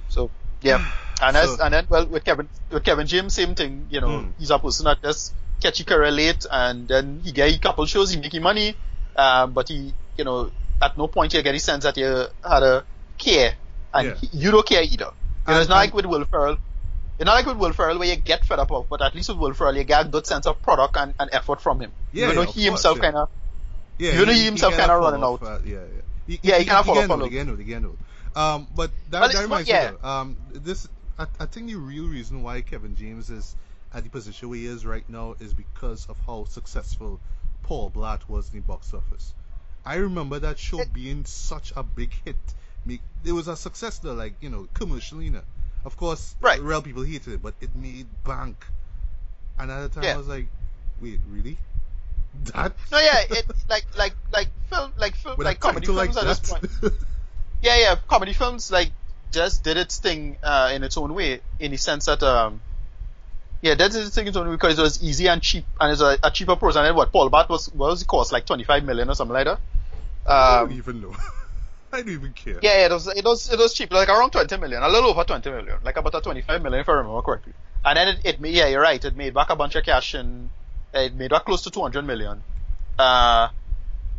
So 0.09 0.31
yeah, 0.67 0.85
and 1.21 1.35
So- 1.35 1.53
as, 1.53 1.59
and 1.59 1.73
then 1.73 1.85
well 1.89 2.05
with 2.05 2.23
Kevin 2.23 2.47
with 2.71 2.83
Kevin 2.83 3.07
James, 3.07 3.33
same 3.33 3.55
thing. 3.55 3.87
You 3.89 4.01
know, 4.01 4.19
Hmm. 4.21 4.29
he's 4.39 4.51
a 4.51 4.59
person 4.59 4.85
that 4.85 5.01
just 5.01 5.33
catchy 5.61 5.83
career 5.83 6.11
late, 6.11 6.45
and 6.51 6.87
then 6.87 7.21
he 7.23 7.31
get 7.31 7.53
a 7.53 7.59
couple 7.59 7.85
shows, 7.85 8.11
he 8.11 8.19
making 8.19 8.43
money, 8.43 8.75
um, 9.15 9.53
but 9.53 9.67
he, 9.69 9.93
you 10.17 10.23
know, 10.23 10.51
at 10.81 10.97
no 10.97 11.07
point 11.07 11.33
you 11.33 11.41
get 11.41 11.55
a 11.55 11.59
sense 11.59 11.83
that 11.83 11.97
you 11.97 12.27
had 12.47 12.63
a 12.63 12.83
care, 13.17 13.55
and 13.93 14.07
Yeah. 14.09 14.15
he, 14.15 14.29
you 14.33 14.51
don't 14.51 14.65
care 14.67 14.83
either. 14.83 14.91
You 14.93 14.97
know, 15.05 15.13
And- 15.47 15.59
it's 15.61 15.69
not 15.69 15.77
like 15.77 15.93
with 15.93 16.05
Will 16.05 16.25
Ferrell. 16.25 16.57
It's 17.19 17.25
not 17.25 17.33
like 17.33 17.47
with 17.47 17.57
Will 17.57 17.73
Ferrell 17.73 17.97
where 17.97 18.07
you 18.07 18.15
get 18.17 18.45
fed 18.45 18.59
up 18.59 18.71
of, 18.71 18.87
but 18.89 19.01
at 19.01 19.15
least 19.15 19.29
with 19.29 19.39
Will 19.39 19.53
Ferrell 19.53 19.75
you 19.75 19.83
get 19.83 20.05
a 20.05 20.09
good 20.09 20.27
sense 20.27 20.45
of 20.45 20.61
product 20.61 20.95
and, 20.97 21.15
and 21.19 21.29
effort 21.33 21.61
from 21.61 21.79
him. 21.79 21.91
Yeah, 22.13 22.25
Even 22.25 22.35
though 22.35 22.41
yeah, 22.43 22.51
he 22.51 22.63
himself 22.65 22.99
kind 22.99 23.15
of 23.15 23.29
Yeah, 23.97 24.11
Even 24.13 24.27
though 24.27 24.33
he 24.33 24.45
himself 24.45 24.73
kinda 24.73 24.85
kinda 24.93 24.99
running 25.01 25.23
off, 25.23 25.41
out. 25.41 25.47
uh, 25.47 25.59
yeah, 25.65 25.77
yeah. 26.27 26.37
Yeah, 26.43 26.57
he 26.59 26.65
kinda 26.65 26.83
fall 26.83 26.93
get 26.93 27.05
off 27.05 27.09
a 27.09 27.13
old, 27.13 27.31
little. 27.31 27.55
he 27.57 27.65
get 28.37 28.43
old, 28.45 28.61
he 28.61 28.61
get 28.61 28.61
old. 28.61 28.61
Um, 28.61 28.67
but 28.75 28.91
that, 29.11 29.19
Well, 29.21 29.29
that 29.31 29.41
reminds 29.41 29.67
yeah. 29.69 29.91
me 29.91 29.97
though, 30.01 30.07
um, 30.09 30.37
this, 30.53 30.87
I, 31.17 31.27
I 31.39 31.45
think 31.45 31.67
the 31.67 31.75
real 31.75 32.07
reason 32.07 32.43
why 32.43 32.61
Kevin 32.61 32.95
James 32.95 33.29
is 33.29 33.55
at 33.93 34.03
the 34.03 34.09
position 34.09 34.49
where 34.49 34.57
he 34.59 34.65
is 34.65 34.85
right 34.85 35.07
now 35.09 35.35
is 35.39 35.53
because 35.53 36.05
of 36.07 36.17
how 36.25 36.45
successful 36.45 37.19
Paul 37.63 37.89
Blart 37.91 38.27
was 38.29 38.49
in 38.53 38.59
the 38.59 38.65
box 38.65 38.93
office. 38.93 39.33
I 39.85 39.95
remember 39.95 40.39
that 40.39 40.59
show 40.59 40.81
It- 40.81 40.93
being 40.93 41.25
such 41.25 41.73
a 41.75 41.83
big 41.83 42.13
hit. 42.25 42.35
Make, 42.85 43.01
it 43.25 43.31
was 43.31 43.47
a 43.47 43.55
success 43.55 43.99
though, 43.99 44.13
like, 44.13 44.35
you 44.41 44.49
know, 44.49 44.67
commercially, 44.73 45.25
you 45.25 45.31
know. 45.31 45.41
Of 45.85 45.95
course, 45.97 46.35
Right. 46.41 46.61
real 46.61 46.81
people 46.81 47.03
hated 47.03 47.33
it, 47.33 47.41
but 47.41 47.53
it 47.61 47.75
made 47.75 48.07
bank. 48.23 48.65
And 49.59 49.71
at 49.71 49.81
the 49.81 49.89
time 49.89 50.03
Yeah. 50.03 50.13
I 50.15 50.17
was 50.17 50.27
like, 50.27 50.47
wait, 51.01 51.19
really? 51.29 51.57
That? 52.53 52.73
no, 52.91 52.99
yeah, 52.99 53.21
it 53.29 53.45
like 53.69 53.85
like 53.97 54.13
like 54.31 54.47
film 54.69 54.91
like 54.97 55.15
film 55.15 55.37
With 55.37 55.45
like 55.45 55.59
comedy 55.59 55.85
films 55.87 56.15
like 56.15 56.17
at 56.17 56.25
this 56.25 56.39
point. 56.51 56.93
Yeah, 57.61 57.77
yeah, 57.77 57.95
comedy 58.07 58.33
films 58.33 58.71
like 58.71 58.91
just 59.31 59.63
did 59.63 59.77
its 59.77 59.97
thing 59.99 60.37
uh, 60.43 60.71
in 60.73 60.83
its 60.83 60.97
own 60.97 61.13
way, 61.13 61.41
in 61.59 61.71
the 61.71 61.77
sense 61.77 62.05
that 62.05 62.21
um, 62.23 62.61
yeah, 63.61 63.75
that 63.75 63.91
did 63.91 64.05
its 64.05 64.15
thing 64.15 64.25
in 64.25 64.29
its 64.29 64.37
own 64.37 64.47
way 64.47 64.53
because 64.55 64.77
it 64.77 64.81
was 64.81 65.03
easy 65.03 65.27
and 65.27 65.41
cheap, 65.41 65.65
and 65.79 65.91
it's 65.91 66.01
a, 66.01 66.17
a 66.23 66.31
cheaper 66.31 66.53
approach. 66.53 66.75
And 66.75 66.85
then 66.85 66.95
what 66.95 67.11
Paul 67.11 67.29
Blart 67.29 67.49
was 67.49 67.67
what 67.73 67.89
was 67.89 68.01
it 68.01 68.07
cost 68.07 68.31
like 68.31 68.45
twenty 68.45 68.63
five 68.63 68.83
million 68.83 69.09
or 69.09 69.15
something 69.15 69.33
like 69.33 69.45
that. 69.45 69.59
I 70.27 70.61
Um, 70.61 70.69
don't 70.69 70.77
even 70.77 71.01
know. 71.01 71.15
I 71.91 72.01
don't 72.01 72.09
even 72.09 72.33
care. 72.33 72.59
yeah, 72.61 72.79
yeah, 72.79 72.85
it 72.85 72.91
was 72.91 73.07
it 73.07 73.23
was 73.25 73.51
it 73.51 73.57
was 73.57 73.73
cheap, 73.73 73.91
like 73.91 74.09
around 74.09 74.31
twenty 74.31 74.57
million, 74.57 74.83
a 74.83 74.89
little 74.89 75.09
over 75.09 75.23
twenty 75.23 75.49
million, 75.49 75.77
like 75.83 75.97
about 75.97 76.15
a 76.15 76.21
twenty 76.21 76.41
five 76.41 76.61
million 76.61 76.81
if 76.81 76.89
I 76.89 76.93
remember 76.93 77.21
correctly. 77.21 77.53
And 77.83 77.97
then 77.97 78.07
it, 78.09 78.19
it 78.25 78.41
made 78.41 78.53
yeah, 78.53 78.67
you're 78.67 78.81
right, 78.81 79.03
it 79.03 79.15
made 79.15 79.33
back 79.33 79.49
a 79.49 79.55
bunch 79.55 79.75
of 79.75 79.83
cash 79.83 80.13
and 80.13 80.49
it 80.93 81.15
made 81.15 81.31
back 81.31 81.45
close 81.45 81.61
to 81.63 81.71
two 81.71 81.81
hundred 81.81 82.03
million. 82.05 82.43
Uh, 82.99 83.49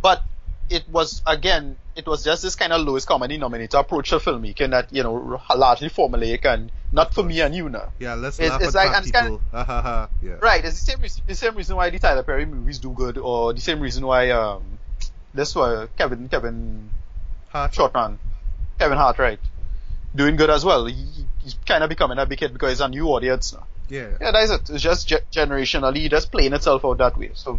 but 0.01 0.23
it 0.71 0.89
was 0.89 1.23
again, 1.27 1.77
it 1.97 2.07
was 2.07 2.25
just 2.25 2.43
this 2.43 2.55
kind 2.55 2.73
of 2.73 2.81
lowest 2.87 3.07
common 3.07 3.31
denominator 3.31 3.79
approach 3.79 4.11
to 4.11 4.17
filmmaking 4.17 4.71
that 4.71 4.93
you 4.93 5.03
know 5.03 5.41
largely 5.57 5.89
formulaic 5.91 6.45
and 6.45 6.71
not 6.93 7.13
for 7.15 7.23
me 7.23 7.41
and 7.41 7.55
you 7.55 7.69
now. 7.69 7.93
Yeah, 7.99 8.15
let's 8.15 8.39
It's- 8.39 8.51
laugh 8.53 8.61
it's 8.63 8.75
at 8.75 8.79
like- 8.79 8.89
fat 8.89 8.97
and 8.99 9.07
it's 9.07 9.13
kinda- 9.17 9.31
people. 9.39 9.43
Ha 9.65 9.65
ha. 9.83 10.09
Yeah. 10.23 10.33
Right, 10.41 10.65
it's 10.65 10.81
the 10.81 10.87
same 10.93 11.01
reason, 11.01 11.23
the 11.27 11.35
same 11.35 11.55
reason 11.55 11.77
why 11.77 11.91
the 11.91 11.99
Tyler 11.99 12.23
Perry 12.23 12.47
movies 12.47 12.79
do 12.79 12.91
good, 12.91 13.19
or 13.19 13.53
the 13.53 13.61
same 13.61 13.81
reason 13.81 14.07
why 14.07 14.31
um 14.31 14.63
this 15.35 15.55
why 15.55 15.87
Kevin 15.97 16.29
Kevin 16.29 16.91
Hart. 17.51 17.75
short 17.75 17.95
man, 17.95 18.19
Kevin 18.79 18.97
Hart, 18.99 19.19
right, 19.19 19.39
doing 20.15 20.37
good 20.37 20.51
as 20.51 20.65
well. 20.65 20.87
He, 20.87 20.95
he's 21.43 21.55
kind 21.67 21.83
of 21.85 21.89
becoming 21.89 22.19
a 22.19 22.27
big 22.27 22.41
hit 22.41 22.53
because 22.53 22.73
it's 22.73 22.81
a 22.81 22.89
new 22.89 23.07
audience 23.09 23.53
now. 23.55 23.67
Yeah. 23.91 24.09
Yeah, 24.21 24.33
that's 24.33 24.51
it. 24.51 24.71
It's 24.71 24.83
just 24.83 25.09
ge- 25.09 25.25
generationally, 25.33 26.11
just 26.11 26.31
playing 26.31 26.53
itself 26.53 26.85
out 26.85 26.99
that 26.99 27.17
way. 27.19 27.31
So 27.35 27.59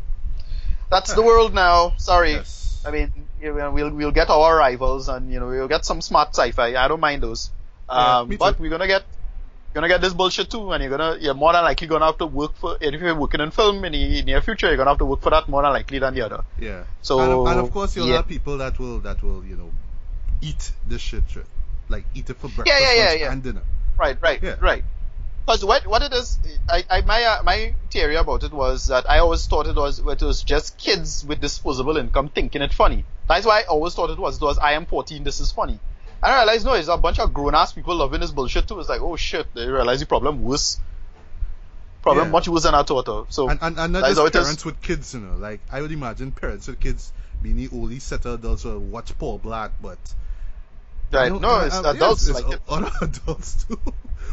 that's 0.89 1.13
the 1.13 1.21
world 1.23 1.53
now. 1.55 1.93
Sorry. 1.97 2.33
Yes. 2.33 2.58
I 2.85 2.91
mean, 2.91 3.11
you 3.41 3.53
know, 3.53 3.71
we'll 3.71 3.91
we'll 3.91 4.11
get 4.11 4.29
our 4.29 4.55
rivals, 4.55 5.09
and 5.09 5.31
you 5.31 5.39
know, 5.39 5.47
we'll 5.47 5.67
get 5.67 5.85
some 5.85 6.01
smart 6.01 6.29
sci-fi. 6.29 6.75
I 6.75 6.87
don't 6.87 6.99
mind 6.99 7.23
those. 7.23 7.51
Um, 7.87 8.29
me 8.29 8.37
but 8.37 8.59
we're 8.59 8.69
gonna 8.69 8.87
get 8.87 9.03
gonna 9.73 9.87
get 9.87 10.01
this 10.01 10.13
bullshit 10.13 10.49
too, 10.49 10.71
and 10.71 10.83
you're 10.83 10.95
gonna 10.95 11.17
you're 11.19 11.33
more 11.33 11.53
than 11.53 11.63
likely 11.63 11.87
gonna 11.87 12.05
have 12.05 12.17
to 12.19 12.25
work 12.25 12.55
for 12.55 12.77
if 12.79 13.01
you're 13.01 13.15
working 13.15 13.41
in 13.41 13.51
film 13.51 13.83
in 13.85 13.93
the 13.93 14.21
near 14.23 14.41
future, 14.41 14.67
you're 14.67 14.77
gonna 14.77 14.91
have 14.91 14.99
to 14.99 15.05
work 15.05 15.21
for 15.21 15.29
that 15.31 15.47
more 15.47 15.61
than 15.61 15.71
likely 15.71 15.99
than 15.99 16.13
the 16.13 16.21
other. 16.21 16.43
Yeah. 16.59 16.83
So 17.01 17.19
and, 17.19 17.47
and 17.49 17.59
of 17.59 17.71
course 17.71 17.95
you'll 17.95 18.07
yeah. 18.07 18.17
have 18.17 18.27
people 18.27 18.57
that 18.59 18.79
will 18.79 18.99
that 18.99 19.21
will 19.21 19.43
you 19.43 19.55
know 19.55 19.71
eat 20.41 20.71
this 20.87 21.01
shit, 21.01 21.23
shit. 21.29 21.45
like 21.89 22.05
eat 22.15 22.29
it 22.29 22.37
for 22.37 22.47
breakfast, 22.49 22.67
yeah, 22.81 22.93
yeah, 22.93 23.09
lunch, 23.09 23.19
yeah. 23.19 23.31
and 23.31 23.43
dinner. 23.43 23.61
Right, 23.97 24.17
right, 24.21 24.41
Yeah. 24.41 24.55
right. 24.61 24.83
Because 25.49 25.65
what 25.65 25.87
what 25.87 26.03
it 26.03 26.13
is, 26.13 26.37
I, 26.69 26.83
I 26.91 27.01
my 27.01 27.23
uh, 27.23 27.41
my 27.41 27.73
theory 27.89 28.17
about 28.17 28.43
it 28.43 28.53
was 28.53 28.85
that 28.89 29.09
I 29.09 29.17
always 29.17 29.47
thought 29.47 29.65
it 29.65 29.75
was 29.75 29.97
it 29.97 30.21
was 30.21 30.43
just 30.43 30.77
kids 30.77 31.25
with 31.25 31.41
disposable 31.41 31.97
income 31.97 32.29
thinking 32.29 32.61
it 32.61 32.71
funny. 32.71 33.03
That's 33.27 33.47
why 33.47 33.61
I 33.61 33.63
always 33.63 33.95
thought 33.95 34.11
it 34.11 34.19
was. 34.19 34.35
It 34.35 34.43
was 34.43 34.59
I 34.59 34.73
am 34.73 34.85
14, 34.85 35.23
this 35.23 35.39
is 35.39 35.51
funny. 35.51 35.79
And 36.21 36.31
I 36.31 36.37
realized 36.43 36.65
no, 36.67 36.73
it's 36.73 36.87
a 36.87 36.97
bunch 36.97 37.17
of 37.17 37.33
grown 37.33 37.55
ass 37.55 37.73
people 37.73 37.95
loving 37.95 38.21
this 38.21 38.29
bullshit 38.29 38.67
too. 38.67 38.79
It's 38.79 38.89
like 38.89 39.01
oh 39.01 39.15
shit, 39.15 39.51
they 39.55 39.65
realize 39.65 40.01
the 40.01 40.05
problem 40.05 40.43
worse. 40.43 40.79
Problem 42.03 42.27
Yeah. 42.27 42.31
much 42.31 42.47
worse 42.47 42.61
than 42.61 42.75
I 42.75 42.83
thought 42.83 43.07
of. 43.07 43.33
So 43.33 43.49
And, 43.49 43.57
and, 43.59 43.79
and 43.79 43.93
not 43.93 44.01
That 44.03 44.11
is 44.11 44.17
how 44.19 44.29
just 44.29 44.33
parents 44.43 44.65
with 44.65 44.79
kids, 44.83 45.15
you 45.15 45.21
know. 45.21 45.35
Like, 45.35 45.61
I 45.71 45.81
would 45.81 45.91
imagine 45.91 46.31
parents 46.31 46.67
with 46.67 46.79
kids 46.79 47.11
being 47.41 47.57
the 47.57 47.69
only 47.73 47.97
set 47.97 48.23
of 48.25 48.39
adults 48.39 48.61
who 48.61 48.77
watch 48.79 49.17
Paul 49.17 49.39
Blart, 49.39 49.71
but. 49.81 49.97
right, 51.11 51.31
no, 51.31 51.49
I- 51.49 51.65
it's 51.65 51.75
I- 51.75 51.89
adults 51.89 52.27
yes, 52.27 52.39
like 52.43 52.53
it. 52.53 52.61
adults 53.01 53.65
too. 53.65 53.79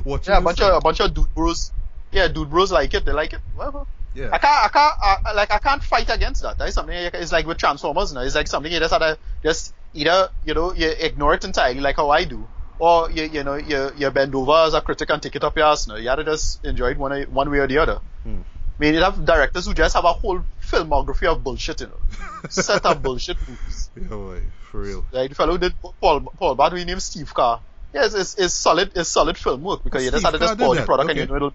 Watching 0.05 0.33
Yeah, 0.33 0.39
a 0.39 0.43
bunch 0.43 0.61
of 0.61 0.75
a 0.75 0.81
bunch 0.81 1.01
of 1.01 1.15
dude 1.15 1.35
bros. 1.35 1.73
Yeah, 2.13 2.29
dude 2.29 2.51
bros 2.51 2.73
like 2.73 2.95
it. 2.95 3.05
They 3.05 3.13
like 3.13 3.33
it. 3.33 3.41
Whatever. 3.55 3.87
Yeah. 4.15 4.31
I 4.33 4.39
can't, 4.39 4.65
I 4.65 4.69
can't, 4.69 5.27
I, 5.27 5.33
like, 5.35 5.51
I 5.51 5.59
can't 5.59 5.83
fight 5.83 6.09
against 6.09 6.41
that. 6.43 6.57
That 6.57 6.69
is 6.69 6.75
something. 6.75 6.97
It's 6.97 7.33
like 7.33 7.47
with 7.47 7.59
Transformers. 7.59 8.15
Now, 8.15 8.23
it's 8.23 8.35
like 8.35 8.47
something 8.47 8.73
you 8.73 8.79
just 8.79 8.93
have 8.93 9.03
to 9.03 9.19
just 9.43 9.75
either 9.93 10.31
you 10.45 10.55
know 10.55 10.73
you 10.73 10.89
ignore 10.89 11.35
it 11.35 11.45
entirely, 11.45 11.81
like 11.81 11.97
how 11.97 12.11
I 12.11 12.25
do, 12.25 12.47
or 12.79 13.11
you 13.11 13.25
you 13.25 13.45
know 13.45 13.57
you 13.57 13.91
you 13.97 14.11
bend 14.11 14.35
over 14.35 14.53
as 14.67 14.75
a 14.75 14.81
critic 14.81 15.11
and 15.11 15.23
take 15.23 15.37
it 15.37 15.45
up 15.45 15.57
your 15.57 15.67
ass. 15.67 15.87
Now, 15.87 15.97
you 15.97 16.09
have 16.09 16.19
to 16.19 16.25
just 16.25 16.65
enjoy 16.65 16.93
it 16.93 16.99
one 16.99 17.23
one 17.25 17.51
way 17.51 17.59
or 17.59 17.67
the 17.67 17.79
other. 17.79 18.01
Hmm. 18.23 18.41
I 18.79 18.83
mean, 18.83 18.95
you 18.95 19.01
have 19.01 19.25
directors 19.25 19.67
who 19.67 19.75
just 19.75 19.95
have 19.95 20.05
a 20.05 20.13
whole 20.13 20.43
filmography 20.63 21.27
of 21.27 21.43
bullshit, 21.43 21.81
you 21.81 21.87
know, 21.87 22.01
set 22.51 22.85
of 22.85 23.03
bullshit 23.03 23.39
movies. 23.49 23.91
Yeah, 23.97 24.09
boy, 24.09 24.43
for 24.71 24.81
real. 24.81 25.05
Like 25.13 25.31
the 25.31 25.35
fellow 25.35 25.53
who 25.53 25.59
did 25.59 25.75
Paul 26.01 26.21
Paul 26.21 26.57
Blart, 26.57 26.73
we 26.73 26.85
named 26.85 27.03
Steve 27.03 27.33
Carr. 27.35 27.61
Yes, 27.97 28.13
it's, 28.13 28.35
it's 28.35 28.53
solid, 28.53 28.93
it's 28.95 29.09
solid 29.09 29.39
film 29.39 29.63
work 29.63 29.83
because 29.83 30.05
you 30.05 30.11
just 30.11 30.23
had 30.23 30.33
to 30.33 30.39
just 30.39 30.59
pour 30.59 30.77
the 30.77 30.83
product 30.83 31.11
okay. 31.11 31.21
and 31.21 31.31
you 31.31 31.33
know 31.33 31.37
it'll. 31.37 31.55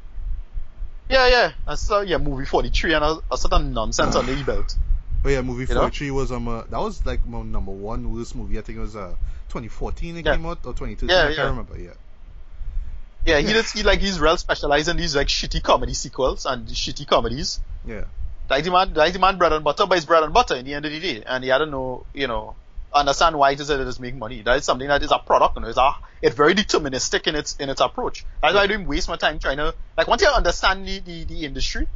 Yeah, 1.08 1.28
yeah, 1.28 1.52
I 1.68 1.76
saw 1.76 2.02
yeah, 2.02 2.18
movie 2.18 2.46
43 2.46 2.94
and 2.94 3.04
a, 3.04 3.20
a 3.32 3.38
certain 3.38 3.74
nonsense 3.74 4.16
under 4.16 4.34
the 4.34 4.44
belt. 4.44 4.76
Oh 5.24 5.30
yeah, 5.30 5.42
movie 5.42 5.66
You 5.70 5.76
know? 5.76 5.82
43 5.82 6.10
was 6.10 6.32
um 6.32 6.48
uh, 6.48 6.64
that 6.64 6.80
was 6.80 7.06
like 7.06 7.24
my 7.28 7.44
number 7.44 7.72
one 7.72 8.12
worst 8.12 8.36
movie. 8.36 8.58
I 8.58 8.62
think 8.62 8.80
it 8.80 8.82
was 8.82 8.96
uh 8.96 9.14
2014 9.50 10.18
it 10.18 10.26
Yeah. 10.26 10.36
came 10.36 10.46
out 10.48 10.66
or 10.66 10.74
2013. 10.74 11.10
Yeah, 11.10 11.26
I 11.26 11.36
can't 11.36 11.50
remember. 11.52 11.80
Yeah. 11.80 11.92
Yeah, 13.24 13.38
he 13.38 13.54
does, 13.54 13.72
he 13.72 13.84
like 13.84 14.00
he's 14.00 14.20
real 14.20 14.38
specialized 14.38 14.88
in 14.88 14.98
these 14.98 15.16
like 15.16 15.28
shitty 15.28 15.62
comedy 15.62 15.94
sequels 15.94 16.48
and 16.48 16.68
shitty 16.68 17.06
comedies. 17.06 17.60
Yeah. 17.86 18.06
Like 18.50 18.64
the 18.64 18.72
man, 18.72 18.96
like 18.96 19.14
the 19.14 19.20
man 19.20 19.38
bread 19.38 19.54
and 19.54 19.64
butter, 19.64 19.86
but 19.86 20.00
it's 20.00 20.08
bread 20.08 20.24
and 20.24 20.34
butter 20.34 20.56
in 20.56 20.66
the 20.66 20.74
end 20.74 20.86
of 20.86 20.92
the 20.92 21.00
day, 21.00 21.24
and 21.24 21.44
he 21.44 21.52
had 21.52 21.60
know, 21.70 22.08
you 22.16 22.26
know, 22.26 22.56
understand 22.94 23.38
why 23.38 23.52
it 23.52 23.60
is 23.60 23.68
that 23.68 23.80
it 23.80 23.88
is 23.88 24.00
making 24.00 24.20
money. 24.20 24.42
That 24.42 24.58
is 24.58 24.66
something 24.66 24.88
that 24.88 25.02
is 25.02 25.12
a 25.12 25.20
product, 25.20 25.56
you 25.56 25.62
know, 25.62 25.70
it's 25.70 25.78
a, 25.78 25.92
it's 26.22 26.36
very 26.36 26.54
deterministic 26.54 27.28
in 27.28 27.36
its 27.36 27.56
in 27.58 27.70
its 27.70 27.82
approach. 27.82 28.26
That's 28.42 28.54
why 28.54 28.62
I 28.62 28.68
don't 28.68 28.88
waste 28.88 29.08
my 29.08 29.16
time 29.16 29.40
trying 29.40 29.58
to 29.58 29.74
like 29.98 30.08
once 30.08 30.22
you 30.22 30.28
understand 30.28 30.88
the, 30.88 31.00
the, 31.00 31.24
the 31.24 31.46
industry 31.46 31.88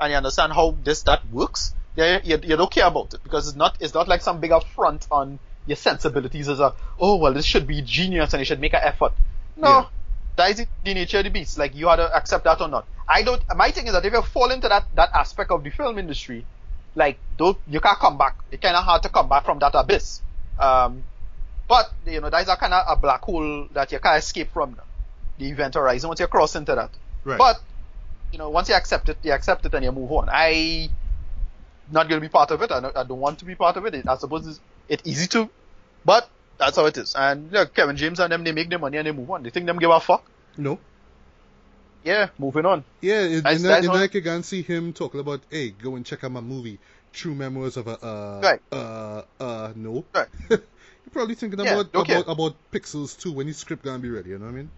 and 0.00 0.10
you 0.10 0.16
understand 0.16 0.52
how 0.52 0.76
this 0.82 1.02
that 1.02 1.28
works, 1.30 1.74
then 1.94 2.22
you, 2.24 2.38
you 2.42 2.56
don't 2.56 2.70
care 2.70 2.86
about 2.86 3.14
it 3.14 3.22
because 3.22 3.48
it's 3.48 3.56
not 3.56 3.76
it's 3.80 3.94
not 3.94 4.08
like 4.08 4.22
some 4.22 4.40
big 4.40 4.50
affront 4.50 5.06
on 5.10 5.38
your 5.66 5.76
sensibilities 5.76 6.48
as 6.48 6.58
a 6.58 6.74
oh 6.98 7.16
well 7.16 7.32
this 7.32 7.44
should 7.44 7.66
be 7.66 7.82
genius 7.82 8.32
and 8.32 8.40
you 8.40 8.44
should 8.44 8.60
make 8.60 8.74
an 8.74 8.80
effort. 8.82 9.12
No. 9.56 9.68
Yeah. 9.68 9.86
That 10.36 10.50
is 10.58 10.66
the 10.84 10.94
nature 10.94 11.18
of 11.18 11.24
the 11.24 11.30
beast. 11.30 11.58
Like 11.58 11.74
you 11.74 11.88
had 11.88 11.96
to 11.96 12.16
accept 12.16 12.44
that 12.44 12.60
or 12.60 12.68
not. 12.68 12.86
I 13.06 13.22
don't. 13.22 13.42
My 13.54 13.70
thing 13.72 13.86
is 13.86 13.92
that 13.92 14.04
if 14.04 14.12
you 14.12 14.22
fall 14.22 14.50
into 14.50 14.68
that 14.68 14.86
that 14.94 15.10
aspect 15.12 15.50
of 15.50 15.62
the 15.62 15.70
film 15.70 15.98
industry, 15.98 16.46
like 16.94 17.18
don't 17.36 17.58
you 17.68 17.80
can't 17.80 17.98
come 17.98 18.16
back. 18.16 18.36
It's 18.50 18.62
kind 18.62 18.76
of 18.76 18.84
hard 18.84 19.02
to 19.02 19.08
come 19.08 19.28
back 19.28 19.44
from 19.44 19.58
that 19.58 19.72
abyss. 19.74 20.22
Um, 20.60 21.02
but 21.68 21.92
you 22.06 22.20
know 22.20 22.30
that 22.30 22.42
is 22.42 22.48
a 22.48 22.56
kind 22.56 22.74
of 22.74 22.84
a 22.88 22.96
black 23.00 23.22
hole 23.22 23.68
that 23.72 23.90
you 23.92 23.98
can't 23.98 24.18
escape 24.18 24.52
from. 24.52 24.76
The 25.38 25.48
event 25.48 25.74
horizon 25.74 26.08
once 26.08 26.20
you 26.20 26.26
cross 26.26 26.54
into 26.54 26.74
that. 26.74 26.90
Right. 27.24 27.38
But 27.38 27.60
you 28.32 28.38
know 28.38 28.50
once 28.50 28.68
you 28.68 28.74
accept 28.74 29.08
it, 29.08 29.16
you 29.22 29.32
accept 29.32 29.64
it 29.64 29.72
and 29.74 29.84
you 29.84 29.90
move 29.92 30.12
on. 30.12 30.28
I 30.30 30.90
not 31.90 32.08
going 32.08 32.20
to 32.20 32.24
be 32.24 32.30
part 32.30 32.50
of 32.50 32.60
it. 32.62 32.70
I 32.70 32.80
don't, 32.80 32.96
I 32.96 33.02
don't 33.04 33.18
want 33.18 33.38
to 33.40 33.44
be 33.44 33.54
part 33.54 33.76
of 33.76 33.84
it. 33.86 34.06
I 34.06 34.16
suppose 34.16 34.46
it's, 34.46 34.60
it's 34.88 35.02
easy 35.08 35.26
to, 35.28 35.48
but 36.04 36.28
that's 36.58 36.76
how 36.76 36.84
it 36.86 36.96
is. 36.98 37.14
And 37.16 37.50
yeah, 37.50 37.64
Kevin 37.64 37.96
James 37.96 38.20
and 38.20 38.30
them 38.30 38.44
they 38.44 38.52
make 38.52 38.68
their 38.68 38.78
money 38.78 38.98
and 38.98 39.06
they 39.06 39.12
move 39.12 39.30
on. 39.30 39.42
They 39.42 39.50
think 39.50 39.66
them 39.66 39.78
give 39.78 39.90
a 39.90 39.98
fuck. 39.98 40.24
no. 40.56 40.78
Yeah, 42.02 42.28
moving 42.38 42.64
on. 42.64 42.84
Yeah, 43.02 43.22
in, 43.24 43.32
That's- 43.42 43.56
in, 43.56 43.62
that, 43.64 43.68
that's 43.68 43.86
in 43.86 43.92
what- 43.92 44.14
you 44.14 44.22
can 44.22 44.42
see 44.42 44.62
him 44.62 44.92
talking 44.94 45.20
about, 45.20 45.40
hey, 45.50 45.70
go 45.70 45.96
and 45.96 46.06
check 46.06 46.24
out 46.24 46.32
my 46.32 46.40
movie, 46.40 46.78
True 47.12 47.34
Memoirs 47.34 47.76
of 47.76 47.86
a 47.86 47.98
uh 48.04 48.40
Right. 48.42 48.60
uh 48.72 49.22
uh 49.40 49.72
no. 49.74 50.04
Right. 50.14 50.28
You're 50.50 50.60
probably 51.12 51.34
thinking 51.34 51.58
Yeah, 51.60 51.80
about 51.80 51.94
about 51.94 52.28
about 52.28 52.54
Pixels 52.72 53.18
too 53.20 53.32
when 53.32 53.46
his 53.46 53.58
script 53.58 53.84
gonna 53.84 53.98
be 53.98 54.10
ready, 54.10 54.30
you 54.30 54.38
know 54.38 54.46
what 54.46 54.52
I 54.52 54.56
mean? 54.56 54.70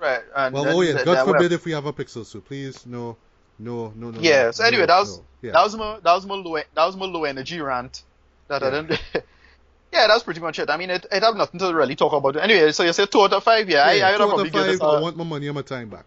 Right. 0.00 0.22
And 0.34 0.54
Well, 0.54 0.68
oh 0.68 0.80
yeah, 0.80 1.04
God 1.04 1.24
forbid 1.24 1.52
if 1.52 1.64
we 1.64 1.72
have 1.72 1.86
a 1.86 1.92
Pixels 1.92 2.32
2, 2.32 2.40
please, 2.40 2.86
no, 2.86 3.16
no, 3.58 3.92
no, 3.96 4.10
no. 4.10 4.20
Yeah. 4.20 4.44
no, 4.44 4.50
So 4.52 4.64
anyway, 4.64 4.82
no, 4.82 4.86
that 4.86 4.98
was 5.00 5.18
no. 5.18 5.24
yeah. 5.42 5.52
that 5.52 5.62
was 5.64 5.76
my 5.76 5.98
that 6.02 6.14
was 6.14 6.26
my 6.26 6.34
low 6.34 6.56
that 6.56 6.86
was 6.86 6.96
my 6.96 7.06
low 7.06 7.24
energy 7.24 7.60
rant 7.60 8.02
that 8.48 8.62
I 8.62 8.66
Yeah. 8.66 8.82
didn't. 8.82 9.02
yeah, 9.92 10.06
that's 10.06 10.22
pretty 10.24 10.40
much 10.40 10.58
it. 10.58 10.70
I 10.70 10.76
mean, 10.76 10.90
it 10.90 11.06
it 11.10 11.22
have 11.22 11.36
nothing 11.36 11.60
to 11.60 11.74
really 11.74 11.96
talk 11.96 12.12
about. 12.12 12.36
Anyway, 12.36 12.72
so 12.72 12.82
you 12.82 12.92
said 12.92 13.10
two 13.10 13.22
out 13.22 13.32
of 13.32 13.42
five. 13.44 13.68
Yeah, 13.68 13.90
yeah, 13.92 14.08
I 14.08 14.14
I 14.14 14.16
two 14.16 14.22
out 14.24 14.40
of 14.40 14.50
five. 14.50 14.80
I 14.82 15.00
want 15.00 15.16
my 15.16 15.24
money 15.24 15.46
and 15.46 15.54
my 15.54 15.62
time 15.62 15.88
back. 15.88 16.06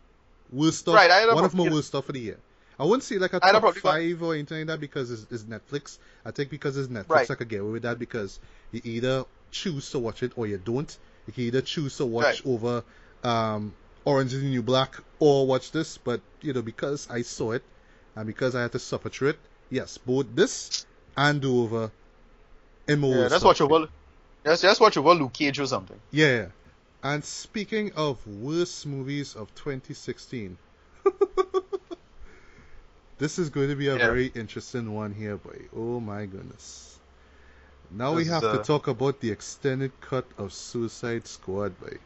Worst 0.52 0.80
stuff. 0.80 0.96
Right, 0.96 1.10
I'd 1.10 1.34
one 1.34 1.46
of 1.46 1.56
my 1.56 1.70
worst 1.70 1.88
stuff 1.90 2.08
of 2.10 2.14
the 2.14 2.22
year. 2.22 2.38
I 2.82 2.86
wouldn't 2.86 3.04
say 3.04 3.20
like 3.20 3.34
a 3.34 3.40
top 3.40 3.62
probably 3.62 3.80
five 3.82 4.24
or 4.24 4.34
anything 4.34 4.58
like 4.58 4.68
that 4.68 4.80
because 4.80 5.12
it's, 5.12 5.28
it's 5.30 5.44
Netflix. 5.44 6.00
I 6.26 6.32
think 6.32 6.50
because 6.50 6.76
it's 6.78 6.88
Netflix, 6.88 7.10
Right. 7.10 7.32
I 7.32 7.36
could 7.36 7.48
get 7.48 7.62
away 7.62 7.74
with 7.74 7.84
that 7.84 8.00
because 8.00 8.40
you 8.72 8.82
either 8.84 9.24
choose 9.52 9.92
to 9.92 10.00
watch 10.00 10.24
it 10.24 10.32
or 10.36 10.48
you 10.48 10.58
don't. 10.58 10.98
You 11.28 11.34
can 11.34 11.44
either 11.44 11.62
choose 11.62 11.98
to 11.98 12.06
watch 12.08 12.26
Right. 12.26 12.42
over 12.46 12.84
um, 13.24 13.74
Orange 14.04 14.34
is 14.34 14.42
the 14.42 14.48
New 14.50 14.64
Black 14.64 14.96
or 15.20 15.46
watch 15.46 15.72
this, 15.72 16.00
but 16.00 16.22
you 16.42 16.54
know 16.54 16.64
because 16.64 17.08
I 17.12 17.22
saw 17.22 17.52
it 17.52 17.64
and 18.16 18.26
because 18.26 18.56
I 18.56 18.64
had 18.64 18.72
to 18.72 18.80
suffer 18.80 19.10
through 19.10 19.30
it, 19.30 19.40
yes, 19.70 20.00
both 20.00 20.26
this 20.34 20.86
and 21.16 21.40
do 21.40 21.62
over. 21.62 21.92
yeah, 22.88 23.28
that's 23.28 23.44
what 23.44 23.60
you 23.60 23.68
will. 23.68 23.88
That's 24.44 24.64
that's 24.64 24.80
what 24.80 24.96
you 24.96 25.04
will 25.04 25.16
Luke 25.18 25.34
Cage 25.34 25.60
or 25.60 25.68
something. 25.68 26.00
Yeah. 26.10 26.48
And 27.04 27.24
speaking 27.24 27.92
of 27.96 28.26
worst 28.28 28.88
movies 28.88 29.36
of 29.36 29.54
2016, 29.56 30.58
this 33.22 33.38
is 33.38 33.50
going 33.52 33.70
to 33.70 33.76
be 33.76 33.88
a 33.88 33.98
Yeah. 33.98 34.08
very 34.10 34.28
interesting 34.34 34.94
one 34.96 35.14
here, 35.14 35.38
boy. 35.38 35.60
Oh 35.78 36.00
my 36.00 36.26
goodness. 36.26 36.98
Now 37.92 38.16
we 38.16 38.26
have 38.26 38.44
is, 38.44 38.52
to 38.54 38.60
uh, 38.62 38.64
talk 38.64 38.88
about 38.88 39.20
the 39.20 39.30
extended 39.32 39.92
cut 40.02 40.26
of 40.38 40.52
Suicide 40.52 41.28
Squad, 41.28 41.80
boy. 41.80 41.98